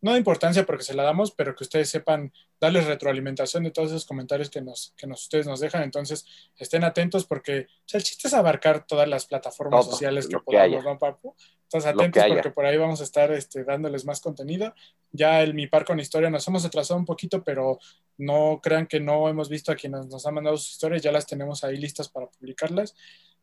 no 0.00 0.12
de 0.12 0.18
importancia 0.18 0.64
porque 0.64 0.84
se 0.84 0.94
la 0.94 1.02
damos, 1.02 1.32
pero 1.32 1.54
que 1.54 1.64
ustedes 1.64 1.90
sepan 1.90 2.32
darles 2.60 2.86
retroalimentación 2.86 3.64
de 3.64 3.70
todos 3.70 3.90
esos 3.90 4.06
comentarios 4.06 4.50
que 4.50 4.60
nos, 4.60 4.94
que 4.96 5.06
nos, 5.06 5.22
ustedes 5.22 5.46
nos 5.46 5.60
dejan. 5.60 5.82
Entonces, 5.82 6.26
estén 6.56 6.84
atentos 6.84 7.24
porque 7.24 7.66
el 7.92 8.02
chiste 8.02 8.28
es 8.28 8.34
abarcar 8.34 8.86
todas 8.86 9.08
las 9.08 9.26
plataformas 9.26 9.84
sociales 9.86 10.26
que 10.26 10.38
podamos, 10.38 10.84
¿no, 10.84 10.98
Papu? 10.98 11.34
Entonces, 11.64 11.90
atentos 11.90 12.24
porque 12.26 12.50
por 12.50 12.64
ahí 12.64 12.78
vamos 12.78 13.00
a 13.00 13.04
estar 13.04 13.30
este, 13.30 13.62
dándoles 13.62 14.04
más 14.06 14.20
contenido. 14.20 14.74
Ya 15.12 15.42
el 15.42 15.54
Mi 15.54 15.66
Par 15.66 15.84
con 15.84 16.00
Historia 16.00 16.30
nos 16.30 16.46
hemos 16.48 16.64
atrasado 16.64 16.98
un 16.98 17.04
poquito, 17.04 17.44
pero 17.44 17.78
no 18.16 18.60
crean 18.62 18.86
que 18.86 19.00
no 19.00 19.28
hemos 19.28 19.48
visto 19.48 19.70
a 19.70 19.76
quienes 19.76 20.06
nos 20.06 20.26
han 20.26 20.34
mandado 20.34 20.56
sus 20.56 20.72
historias, 20.72 21.02
ya 21.02 21.12
las 21.12 21.26
tenemos 21.26 21.62
ahí 21.64 21.76
listas 21.76 22.08
para 22.08 22.26
publicarlas. 22.26 22.94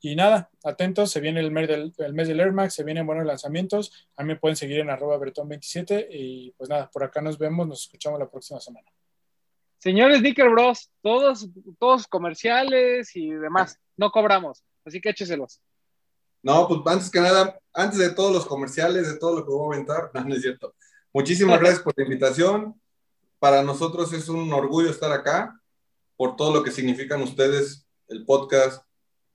Y 0.02 0.16
nada, 0.16 0.50
atentos, 0.64 1.12
se 1.12 1.20
viene 1.20 1.40
el 1.40 1.52
mes 1.52 1.68
del, 1.68 1.94
el 1.98 2.14
mes 2.14 2.28
del 2.28 2.40
Air 2.40 2.52
Max, 2.52 2.74
se 2.74 2.84
vienen 2.84 3.08
buenos 3.08 3.26
lanzamientos. 3.26 4.10
A 4.18 4.24
mí 4.24 4.30
me 4.30 4.36
pueden 4.36 4.56
seguir 4.56 4.80
en 4.80 4.90
arroba 4.90 5.18
bretón27 5.18 6.08
y 6.10 6.52
pues 6.52 6.70
nada, 6.70 6.90
por 6.92 7.04
acá 7.04 7.22
nos 7.22 7.38
vemos, 7.38 7.68
nos 7.68 7.84
escuchamos 7.84 8.20
la 8.20 8.30
próxima 8.30 8.60
semana. 8.60 8.88
Señores 9.86 10.18
Sneaker 10.18 10.50
Bros, 10.50 10.90
todos, 11.04 11.48
todos 11.78 12.08
comerciales 12.08 13.16
y 13.16 13.30
demás, 13.30 13.78
no 13.96 14.10
cobramos, 14.10 14.64
así 14.84 15.00
que 15.00 15.10
écheselos. 15.10 15.62
No, 16.42 16.68
pues 16.68 16.82
antes 16.88 17.12
que 17.12 17.22
nada, 17.22 17.60
antes 17.72 18.00
de 18.00 18.10
todos 18.10 18.34
los 18.34 18.48
comerciales, 18.48 19.08
de 19.08 19.20
todo 19.20 19.38
lo 19.38 19.46
que 19.46 19.52
voy 19.52 19.60
a 19.60 19.70
comentar, 19.70 20.10
no, 20.16 20.24
no 20.24 20.34
es 20.34 20.42
cierto. 20.42 20.74
Muchísimas 21.14 21.60
gracias 21.60 21.84
por 21.84 21.94
la 21.96 22.04
invitación. 22.04 22.82
Para 23.38 23.62
nosotros 23.62 24.12
es 24.14 24.28
un 24.28 24.52
orgullo 24.52 24.90
estar 24.90 25.12
acá, 25.12 25.62
por 26.18 26.36
todo 26.36 26.52
lo 26.52 26.64
que 26.64 26.72
significan 26.72 27.22
ustedes, 27.22 27.86
el 28.08 28.26
podcast, 28.26 28.84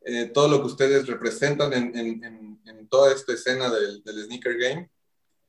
eh, 0.01 0.33
todo 0.35 0.49
lo 0.49 0.63
que 0.63 0.67
ustedes 0.67 1.07
representan 1.07 1.73
en, 1.75 1.97
en, 1.97 2.61
en, 2.67 2.89
toda 2.89 3.15
esta 3.15 3.35
escena 3.35 3.71
del, 3.71 4.03
del 4.03 4.25
sneaker 4.25 4.59
game. 4.59 4.91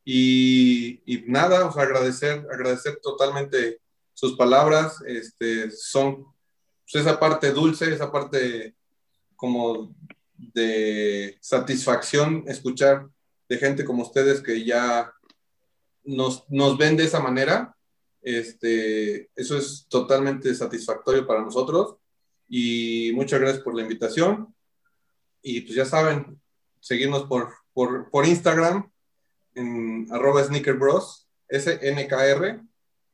Y, 0.06 1.02
y, 1.12 1.24
nada, 1.26 1.66
os 1.66 1.76
agradecer, 1.76 2.46
agradecer 2.52 3.00
totalmente 3.02 3.82
sus 4.22 4.38
palabras. 4.38 5.02
Este, 5.08 5.72
son 5.72 6.24
pues, 6.92 7.04
esa 7.04 7.20
parte 7.20 7.52
dulce, 7.52 7.92
esa 7.92 8.12
parte 8.12 8.76
como 9.36 9.96
de 10.38 11.38
satisfacción 11.42 12.44
escuchar 12.48 13.08
de 13.50 13.58
gente 13.58 13.84
como 13.84 14.04
ustedes 14.04 14.42
que 14.42 14.64
ya 14.64 15.12
nos, 16.04 16.46
nos 16.50 16.78
ven 16.78 16.96
de 16.96 17.06
esa 17.06 17.20
manera. 17.20 17.76
Este, 18.22 19.32
eso 19.36 19.58
es 19.58 19.88
totalmente 19.90 20.54
satisfactorio 20.54 21.26
para 21.26 21.42
nosotros 21.42 21.96
y 22.48 23.12
muchas 23.16 23.40
gracias 23.40 23.64
por 23.64 23.76
la 23.76 23.82
invitación. 23.82 24.54
Y 25.42 25.62
pues 25.62 25.74
ya 25.74 25.86
saben, 25.86 26.40
seguirnos 26.80 27.24
por, 27.24 27.50
por, 27.74 28.12
por 28.12 28.28
Instagram 28.28 28.92
en 29.56 30.08
arroba 30.12 30.44
sneakerbros, 30.44 31.28
S-N-K-R, 31.48 32.62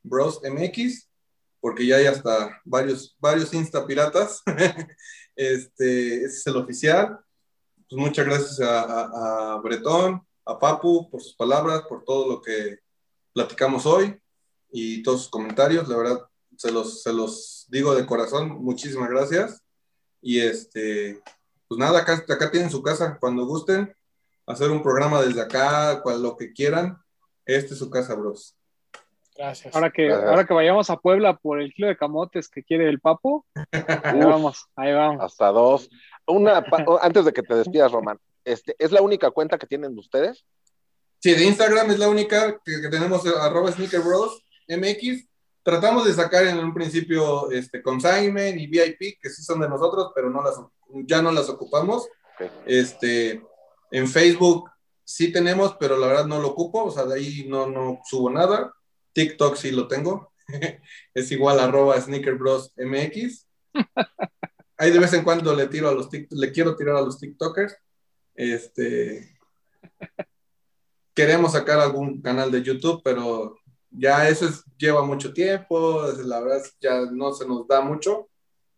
Bros 0.03 0.41
MX, 0.43 1.09
porque 1.59 1.85
ya 1.85 1.97
hay 1.97 2.05
hasta 2.05 2.61
varios, 2.65 3.15
varios 3.19 3.53
Insta 3.53 3.85
piratas. 3.85 4.41
este, 5.35 6.17
ese 6.17 6.25
es 6.25 6.47
el 6.47 6.57
oficial. 6.57 7.19
Pues 7.89 8.01
muchas 8.01 8.25
gracias 8.25 8.59
a, 8.59 8.81
a, 8.81 9.53
a 9.53 9.61
Bretón, 9.61 10.21
a 10.45 10.59
Papu 10.59 11.09
por 11.09 11.21
sus 11.21 11.35
palabras, 11.35 11.83
por 11.87 12.03
todo 12.03 12.29
lo 12.29 12.41
que 12.41 12.79
platicamos 13.33 13.85
hoy 13.85 14.19
y 14.69 15.03
todos 15.03 15.21
sus 15.21 15.29
comentarios. 15.29 15.87
La 15.87 15.97
verdad, 15.97 16.27
se 16.57 16.71
los, 16.71 17.03
se 17.03 17.13
los 17.13 17.65
digo 17.69 17.95
de 17.95 18.05
corazón, 18.05 18.49
muchísimas 18.63 19.09
gracias. 19.09 19.61
Y 20.21 20.39
este, 20.39 21.21
pues 21.67 21.79
nada, 21.79 21.99
acá, 21.99 22.23
acá 22.27 22.51
tienen 22.51 22.71
su 22.71 22.81
casa, 22.81 23.17
cuando 23.19 23.45
gusten, 23.45 23.93
hacer 24.45 24.71
un 24.71 24.81
programa 24.81 25.21
desde 25.21 25.41
acá, 25.41 26.01
cual, 26.01 26.21
lo 26.21 26.35
que 26.35 26.51
quieran, 26.51 26.97
este 27.45 27.73
es 27.73 27.79
su 27.79 27.89
casa, 27.89 28.15
bros. 28.15 28.55
Gracias. 29.37 29.75
Ahora 29.75 29.91
que, 29.91 30.11
ahora 30.11 30.45
que 30.45 30.53
vayamos 30.53 30.89
a 30.89 30.97
Puebla 30.97 31.37
por 31.37 31.61
el 31.61 31.73
kilo 31.73 31.87
de 31.87 31.97
camotes 31.97 32.49
que 32.49 32.63
quiere 32.63 32.89
el 32.89 32.99
papo, 32.99 33.45
ahí 33.71 34.19
vamos, 34.19 34.65
ahí 34.75 34.93
vamos. 34.93 35.23
Hasta 35.23 35.47
dos. 35.51 35.89
Una, 36.25 36.63
antes 37.01 37.25
de 37.25 37.33
que 37.33 37.43
te 37.43 37.55
despidas, 37.55 37.91
Román, 37.91 38.19
este, 38.43 38.75
¿es 38.79 38.91
la 38.91 39.01
única 39.01 39.31
cuenta 39.31 39.57
que 39.57 39.67
tienen 39.67 39.97
ustedes? 39.97 40.45
Sí, 41.19 41.33
de 41.33 41.45
Instagram 41.45 41.91
es 41.91 41.99
la 41.99 42.09
única 42.09 42.59
que, 42.63 42.81
que 42.81 42.89
tenemos, 42.89 43.25
arroba 43.25 43.71
sneakerbros 43.71 44.43
MX 44.67 45.27
tratamos 45.67 46.05
de 46.05 46.13
sacar 46.13 46.45
en 46.45 46.59
un 46.59 46.73
principio 46.73 47.51
este, 47.51 47.83
consignment 47.83 48.57
y 48.57 48.67
VIP, 48.67 49.19
que 49.21 49.29
sí 49.29 49.43
son 49.43 49.59
de 49.59 49.67
nosotros, 49.67 50.13
pero 50.15 50.29
no 50.29 50.41
las, 50.41 50.55
ya 51.05 51.21
no 51.21 51.29
las 51.29 51.49
ocupamos. 51.49 52.07
Este, 52.65 53.43
en 53.91 54.07
Facebook 54.07 54.69
sí 55.03 55.29
tenemos, 55.29 55.75
pero 55.77 55.97
la 55.97 56.07
verdad 56.07 56.25
no 56.25 56.39
lo 56.39 56.47
ocupo, 56.47 56.85
o 56.85 56.91
sea, 56.91 57.03
de 57.03 57.15
ahí 57.15 57.45
no, 57.49 57.67
no 57.67 57.99
subo 58.05 58.29
nada. 58.29 58.73
TikTok 59.17 59.55
sí 59.55 59.71
lo 59.71 59.87
tengo, 59.87 60.31
es 61.15 61.31
igual 61.31 61.59
arroba 61.59 61.99
sneakerbrosmx. 61.99 63.47
Ahí 64.77 64.91
de 64.91 64.99
vez 64.99 65.11
en 65.13 65.23
cuando 65.23 65.55
le 65.55 65.65
tiro 65.65 65.89
a 65.89 65.91
los 65.91 66.07
le 66.11 66.51
quiero 66.51 66.75
tirar 66.75 66.97
a 66.97 67.01
los 67.01 67.17
TikTokers. 67.19 67.75
Este, 68.35 69.35
queremos 71.15 71.53
sacar 71.53 71.79
algún 71.79 72.21
canal 72.21 72.51
de 72.51 72.61
YouTube, 72.61 73.01
pero 73.03 73.57
ya 73.89 74.29
eso 74.29 74.47
lleva 74.77 75.03
mucho 75.03 75.33
tiempo, 75.33 76.03
la 76.23 76.39
verdad 76.39 76.63
ya 76.79 77.01
no 77.11 77.33
se 77.33 77.47
nos 77.47 77.67
da 77.67 77.81
mucho, 77.81 78.29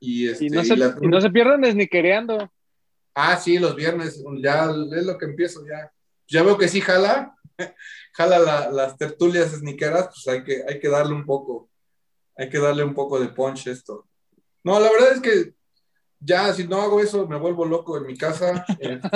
Y, 0.00 0.28
este, 0.28 0.44
y, 0.44 0.50
no 0.50 0.64
se, 0.64 0.74
y, 0.74 1.06
no 1.06 1.20
se, 1.20 1.30
pierdan 1.30 1.64
sneakereando. 1.64 2.50
Ah, 3.14 3.36
sí, 3.36 3.58
los 3.58 3.76
viernes, 3.76 4.22
ya 4.42 4.64
es 4.64 5.06
lo 5.06 5.16
que 5.18 5.26
empiezo, 5.26 5.64
ya. 5.66 5.92
Ya 6.26 6.42
veo 6.42 6.58
que 6.58 6.66
sí 6.68 6.80
jala, 6.80 7.36
jala 8.12 8.70
las 8.70 8.96
tertulias 8.96 9.52
sneakeras, 9.52 10.08
pues 10.08 10.26
hay 10.28 10.42
que, 10.44 10.62
hay 10.68 10.80
que 10.80 10.88
darle 10.88 11.14
un 11.14 11.24
poco 11.24 11.70
hay 12.36 12.48
que 12.48 12.58
darle 12.58 12.84
un 12.84 12.94
poco 12.94 13.20
de 13.20 13.28
punch 13.28 13.68
esto. 13.68 14.06
No, 14.62 14.78
la 14.80 14.90
verdad 14.90 15.12
es 15.12 15.20
que 15.20 15.54
ya 16.20 16.52
si 16.52 16.66
no 16.66 16.80
hago 16.80 17.00
eso 17.00 17.26
me 17.26 17.38
vuelvo 17.38 17.64
loco 17.64 17.96
en 17.96 18.06
mi 18.06 18.16
casa. 18.16 18.64
Este, 18.78 19.08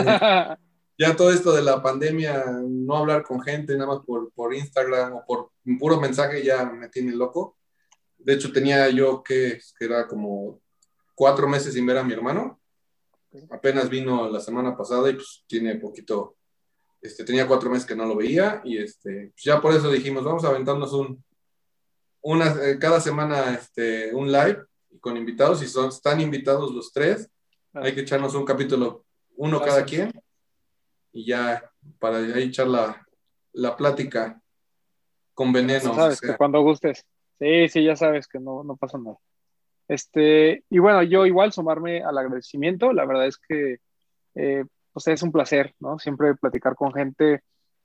ya 0.99 1.15
todo 1.15 1.31
esto 1.31 1.53
de 1.53 1.63
la 1.63 1.81
pandemia, 1.81 2.45
no 2.67 2.97
hablar 2.97 3.23
con 3.23 3.41
gente 3.41 3.75
nada 3.75 3.95
más 3.95 4.05
por, 4.05 4.33
por 4.33 4.53
Instagram 4.53 5.15
o 5.15 5.25
por 5.25 5.53
un 5.65 5.79
puro 5.79 6.01
mensaje 6.01 6.45
ya 6.45 6.65
me 6.65 6.89
tiene 6.89 7.13
loco. 7.13 7.57
De 8.19 8.35
hecho, 8.35 8.53
tenía 8.53 8.89
yo 8.91 9.23
que, 9.23 9.61
que 9.79 9.85
era 9.85 10.09
como 10.09 10.61
cuatro 11.15 11.47
meses 11.49 11.75
sin 11.75 11.87
ver 11.87 11.99
a 11.99 12.03
mi 12.03 12.15
hermano. 12.15 12.61
Apenas 13.51 13.89
vino 13.89 14.29
la 14.29 14.41
semana 14.41 14.77
pasada 14.77 15.09
y 15.09 15.15
pues 15.15 15.45
tiene 15.47 15.77
poquito, 15.77 16.37
este, 17.01 17.23
tenía 17.23 17.47
cuatro 17.47 17.71
meses 17.71 17.87
que 17.87 17.95
no 17.95 18.05
lo 18.05 18.17
veía 18.17 18.61
y 18.65 18.79
este, 18.79 19.31
pues 19.33 19.45
ya 19.45 19.61
por 19.61 19.73
eso 19.75 19.93
dijimos, 19.93 20.25
vamos 20.25 20.45
a 20.45 20.49
aventarnos 20.49 20.93
un, 20.95 21.23
una, 22.23 22.57
eh, 22.65 22.79
cada 22.81 23.01
semana 23.01 23.55
este, 23.55 24.13
un 24.13 24.33
live 24.33 24.65
con 25.01 25.17
invitados 25.17 25.63
y 25.63 25.69
son, 25.69 25.91
están 25.91 26.21
invitados 26.21 26.75
los 26.75 26.93
tres. 26.93 27.31
Hay 27.73 27.95
que 27.95 28.01
echarnos 28.01 28.35
un 28.35 28.45
capítulo, 28.45 29.05
uno 29.37 29.61
cada 29.61 29.85
quien, 29.85 30.11
y 31.19 31.25
ya 31.25 31.69
para 31.99 32.19
ahí 32.19 32.45
echar 32.45 32.69
la, 32.69 33.05
la 33.53 33.77
plática 33.77 34.41
con 35.35 35.53
veneno. 35.53 35.93
Sabes 35.93 36.21
que 36.21 36.37
cuando 36.37 36.63
gustes. 36.63 37.05
Sí, 37.41 37.69
sí, 37.69 37.85
ya 37.85 37.97
sabes 37.97 38.29
que 38.29 38.39
no, 38.39 38.63
no 38.63 38.77
pasa 38.77 38.99
nada. 38.99 39.17
Este, 39.89 40.63
y 40.71 40.79
bueno, 40.79 41.03
yo 41.03 41.27
igual 41.27 41.53
sumarme 41.53 42.05
al 42.05 42.17
agradecimiento. 42.17 42.93
La 42.93 43.05
verdad 43.05 43.27
es 43.27 43.37
que, 43.37 43.79
eh, 44.37 44.65
pues 44.93 45.09
es 45.09 45.23
un 45.23 45.33
placer, 45.33 45.75
¿no? 45.81 45.99
Siempre 45.99 46.37
platicar 46.37 46.77
con 46.77 46.93
gente 46.93 47.41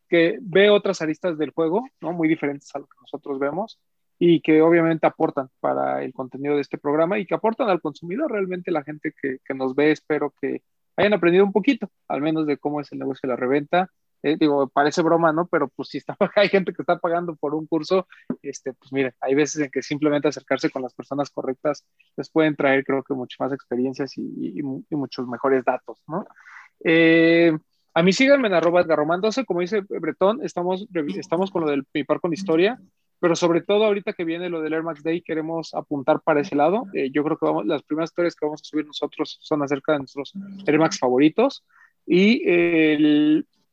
que 0.08 0.38
ve 0.40 0.70
otras 0.70 1.02
aristas 1.02 1.40
del 1.40 1.52
juego, 1.52 1.88
¿no? 2.02 2.14
Muy 2.14 2.28
diferentes 2.28 2.70
a 2.76 2.80
lo 2.80 2.86
que 2.86 2.98
nosotros 3.02 3.40
vemos 3.40 3.80
y 4.20 4.42
que 4.42 4.62
obviamente 4.62 5.08
aportan 5.08 5.50
para 5.60 6.04
el 6.04 6.14
contenido 6.14 6.56
de 6.56 6.62
este 6.62 6.78
programa 6.78 7.18
y 7.18 7.26
que 7.26 7.34
aportan 7.34 7.70
al 7.70 7.82
consumidor. 7.82 8.32
Realmente 8.32 8.70
la 8.70 8.84
gente 8.84 9.12
que, 9.20 9.40
que 9.44 9.54
nos 9.56 9.74
ve, 9.74 9.92
espero 9.92 10.34
que 10.40 10.62
hayan 10.96 11.14
aprendido 11.14 11.46
un 11.46 11.52
poquito, 11.52 11.90
al 12.08 12.22
menos 12.22 12.46
de 12.48 12.58
cómo 12.58 12.82
es 12.82 12.92
el 12.92 13.00
negocio 13.00 13.22
de 13.24 13.30
la 13.30 13.36
reventa. 13.36 13.90
Eh, 14.24 14.38
digo, 14.40 14.70
parece 14.70 15.02
broma, 15.02 15.34
¿no? 15.34 15.48
Pero 15.48 15.68
pues 15.68 15.90
si 15.90 15.98
está, 15.98 16.16
hay 16.38 16.48
gente 16.48 16.74
que 16.74 16.82
está 16.82 16.98
pagando 16.98 17.36
por 17.36 17.54
un 17.54 17.68
curso, 17.68 18.08
este, 18.42 18.74
pues 18.74 18.94
miren, 18.94 19.14
hay 19.20 19.36
veces 19.36 19.62
en 19.62 19.70
que 19.70 19.82
simplemente 19.82 20.30
acercarse 20.30 20.70
con 20.70 20.82
las 20.82 20.94
personas 20.94 21.30
correctas 21.30 21.86
les 22.16 22.30
pueden 22.30 22.56
traer, 22.56 22.86
creo 22.86 23.04
que, 23.04 23.14
muchas 23.14 23.40
más 23.40 23.54
experiencias 23.54 24.18
y, 24.18 24.62
muchos 24.92 25.28
mejores 25.28 25.66
datos, 25.66 26.02
¿no? 26.08 26.26
Eh, 26.86 27.58
a 27.94 28.02
mí 28.02 28.14
síganme 28.14 28.48
en 28.48 28.54
arroba 28.54 28.84
Garromán 28.84 29.22
12, 29.22 29.46
como 29.46 29.60
dice 29.60 29.82
Bretón, 29.88 30.44
estamos, 30.44 30.88
estamos 31.18 31.52
con 31.52 31.64
lo 31.64 31.70
del 31.70 31.86
PIPAR 31.86 32.22
con 32.22 32.34
historia, 32.34 32.80
pero 33.24 33.38
sobre 33.38 33.62
todo 33.62 33.86
ahorita 33.86 34.12
que 34.12 34.26
viene 34.26 34.50
lo 34.50 34.62
del 34.62 34.74
Air 34.74 34.84
Max 34.84 35.02
Day, 35.02 35.22
queremos 35.22 35.74
apuntar 35.74 36.20
para 36.20 36.42
ese 36.42 36.58
lado. 36.58 36.88
Eh, 36.94 37.10
yo 37.10 37.24
creo 37.24 37.38
que 37.38 37.46
vamos, 37.46 37.66
las 37.66 37.82
primeras 37.82 38.10
historias 38.10 38.36
que 38.36 38.46
vamos 38.46 38.60
a 38.60 38.66
subir 38.66 38.86
nosotros 38.86 39.38
son 39.40 39.64
acerca 39.64 39.94
de 39.94 40.00
nuestros 40.00 40.34
Air 40.68 40.78
Max 40.78 41.00
favoritos. 41.00 41.64
Y 42.06 42.44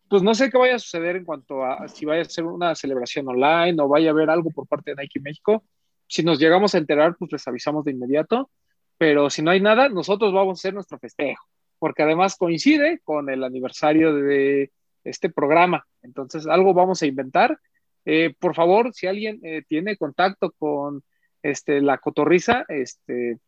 pues 0.08 0.22
no 0.22 0.36
sé 0.36 0.50
qué 0.50 0.56
vaya 0.56 0.76
a 0.76 0.78
suceder 0.78 1.16
en 1.16 1.24
cuanto 1.24 1.64
a 1.64 1.88
si 1.88 2.06
vaya 2.06 2.22
a 2.22 2.26
ser 2.26 2.44
una 2.44 2.76
celebración 2.76 3.26
online 3.26 3.74
o 3.82 3.88
vaya 3.88 4.10
a 4.10 4.12
haber 4.12 4.30
algo 4.30 4.50
por 4.50 4.68
parte 4.68 4.94
de 4.94 5.02
Nike 5.02 5.18
México. 5.18 5.64
Si 6.06 6.22
nos 6.22 6.38
llegamos 6.38 6.76
a 6.76 6.78
enterar, 6.78 7.16
pues 7.18 7.32
les 7.32 7.48
avisamos 7.48 7.84
de 7.84 7.90
inmediato. 7.90 8.52
Pero 8.98 9.30
si 9.30 9.42
no 9.42 9.50
hay 9.50 9.60
nada, 9.60 9.88
nosotros 9.88 10.32
vamos 10.32 10.58
a 10.58 10.60
hacer 10.60 10.74
nuestro 10.74 10.96
festejo 11.00 11.44
porque 11.80 12.04
además 12.04 12.36
coincide 12.36 13.00
con 13.02 13.28
el 13.30 13.42
aniversario 13.42 14.14
de 14.14 14.70
este 15.02 15.28
programa. 15.28 15.88
Entonces, 16.02 16.46
algo 16.46 16.72
vamos 16.72 17.02
a 17.02 17.06
inventar. 17.06 17.58
Eh, 18.04 18.34
por 18.38 18.54
favor, 18.54 18.92
si 18.94 19.06
alguien 19.06 19.40
eh, 19.42 19.62
tiene 19.68 19.96
contacto 19.96 20.52
con 20.52 21.02
este, 21.42 21.80
la 21.80 21.98
cotorriza, 21.98 22.64
este, 22.68 23.38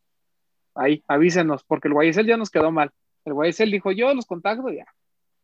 ahí, 0.75 1.03
avísenos, 1.07 1.63
porque 1.63 1.87
el 1.87 1.93
Guayesel 1.93 2.27
ya 2.27 2.37
nos 2.37 2.49
quedó 2.49 2.71
mal. 2.71 2.91
El 3.25 3.33
Guayesel 3.33 3.71
dijo, 3.71 3.91
yo 3.91 4.13
los 4.13 4.25
contacto, 4.25 4.69
ya. 4.69 4.85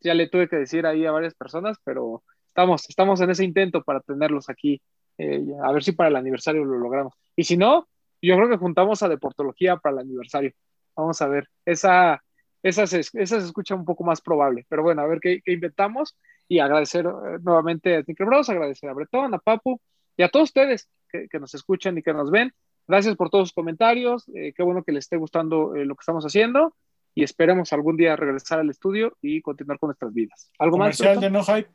Ya 0.02 0.14
le 0.14 0.28
tuve 0.30 0.48
que 0.48 0.58
decir 0.58 0.86
ahí 0.86 1.06
a 1.06 1.12
varias 1.12 1.36
personas, 1.36 1.78
pero 1.84 2.24
estamos, 2.48 2.88
estamos 2.90 3.22
en 3.22 3.32
ese 3.32 3.44
intento 3.44 3.84
para 3.84 4.00
tenerlos 4.02 4.50
aquí. 4.50 4.82
Eh, 5.18 5.46
a 5.64 5.72
ver 5.72 5.84
si 5.84 5.92
para 5.92 6.10
el 6.10 6.16
aniversario 6.16 6.64
lo 6.64 6.78
logramos. 6.78 7.14
Y 7.36 7.44
si 7.44 7.58
no, 7.58 7.88
yo 8.22 8.36
creo 8.36 8.50
que 8.50 8.58
juntamos 8.58 9.04
a 9.04 9.10
Deportología 9.10 9.78
para 9.78 9.96
el 9.96 10.00
aniversario. 10.08 10.54
Vamos 10.96 11.22
a 11.22 11.28
ver. 11.28 11.50
Esa, 11.66 12.24
esa 12.64 12.88
se, 12.88 13.00
esa 13.00 13.40
se 13.40 13.46
escucha 13.46 13.76
un 13.76 13.86
poco 13.86 14.04
más 14.04 14.22
probable. 14.22 14.66
Pero 14.70 14.84
bueno, 14.84 15.02
a 15.02 15.08
ver 15.08 15.20
qué, 15.20 15.42
qué 15.44 15.52
inventamos 15.54 16.18
y 16.50 16.60
agradecer 16.60 17.06
eh, 17.06 17.38
nuevamente 17.42 17.96
a 17.96 18.04
Tinker 18.04 18.26
Bros, 18.26 18.50
agradecer 18.50 18.90
a 18.90 18.94
Bretón, 18.94 19.34
a 19.34 19.38
Papu 19.38 19.80
y 20.18 20.24
a 20.24 20.30
todos 20.30 20.50
ustedes 20.50 20.90
que, 21.08 21.30
que 21.30 21.40
nos 21.40 21.54
escuchan 21.54 21.98
y 21.98 22.02
que 22.02 22.12
nos 22.12 22.30
ven. 22.30 22.52
Gracias 22.88 23.16
por 23.16 23.30
todos 23.30 23.50
sus 23.50 23.54
comentarios. 23.54 24.28
Eh, 24.34 24.52
qué 24.54 24.64
bueno 24.64 24.84
que 24.84 24.92
les 24.92 25.06
esté 25.06 25.16
gustando 25.16 25.76
eh, 25.76 25.86
lo 25.86 25.96
que 25.96 26.02
estamos 26.02 26.26
haciendo 26.26 26.76
y 27.14 27.24
esperemos 27.24 27.72
algún 27.72 27.96
día 27.98 28.16
regresar 28.16 28.60
al 28.60 28.70
estudio 28.72 29.16
y 29.22 29.42
continuar 29.42 29.78
con 29.78 29.90
nuestras 29.90 30.12
vidas. 30.12 30.52
¿Algo 30.58 30.78
Comercial 30.78 31.16
más? 31.16 31.22
de 31.22 31.30
No 31.30 31.44
Hype. 31.44 31.70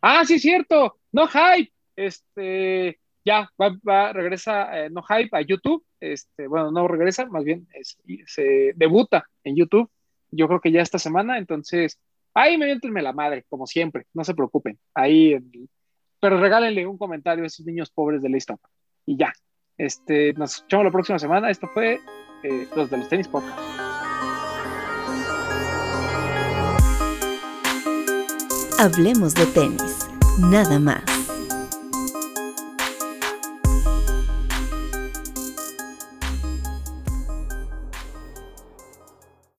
Ah, 0.00 0.24
sí, 0.24 0.40
cierto. 0.40 0.98
No 1.12 1.28
Hype. 1.28 1.72
Este, 1.94 2.98
ya, 3.24 3.48
va, 3.60 3.76
va 3.88 4.12
regresa 4.12 4.76
eh, 4.76 4.90
No 4.90 5.04
Hype 5.04 5.36
a 5.36 5.40
YouTube. 5.42 5.84
Este, 6.00 6.48
bueno, 6.48 6.72
no 6.72 6.88
regresa, 6.88 7.26
más 7.26 7.44
bien 7.44 7.68
es, 7.72 7.96
se 8.26 8.72
debuta 8.74 9.30
en 9.44 9.54
YouTube. 9.54 9.88
Yo 10.32 10.48
creo 10.48 10.60
que 10.60 10.72
ya 10.72 10.82
esta 10.82 10.98
semana, 10.98 11.38
entonces 11.38 12.00
ahí 12.34 12.56
me 12.56 12.78
me 12.90 13.02
la 13.02 13.12
madre, 13.12 13.44
como 13.48 13.66
siempre, 13.66 14.06
no 14.14 14.24
se 14.24 14.34
preocupen. 14.34 14.78
Ahí, 14.94 15.38
pero 16.20 16.40
regálenle 16.40 16.86
un 16.86 16.98
comentario 16.98 17.44
a 17.44 17.46
esos 17.46 17.66
niños 17.66 17.90
pobres 17.90 18.22
de 18.22 18.28
la 18.28 18.36
historia. 18.36 18.68
Y 19.06 19.16
ya, 19.16 19.32
este, 19.78 20.32
nos 20.34 20.56
escuchamos 20.56 20.86
la 20.86 20.92
próxima 20.92 21.18
semana. 21.18 21.50
Esto 21.50 21.68
fue 21.68 22.00
eh, 22.42 22.68
los 22.76 22.90
de 22.90 22.98
los 22.98 23.08
tenis 23.08 23.28
podcast. 23.28 23.58
Hablemos 28.78 29.34
de 29.34 29.46
tenis, 29.46 30.08
nada 30.38 30.78
más. 30.80 31.21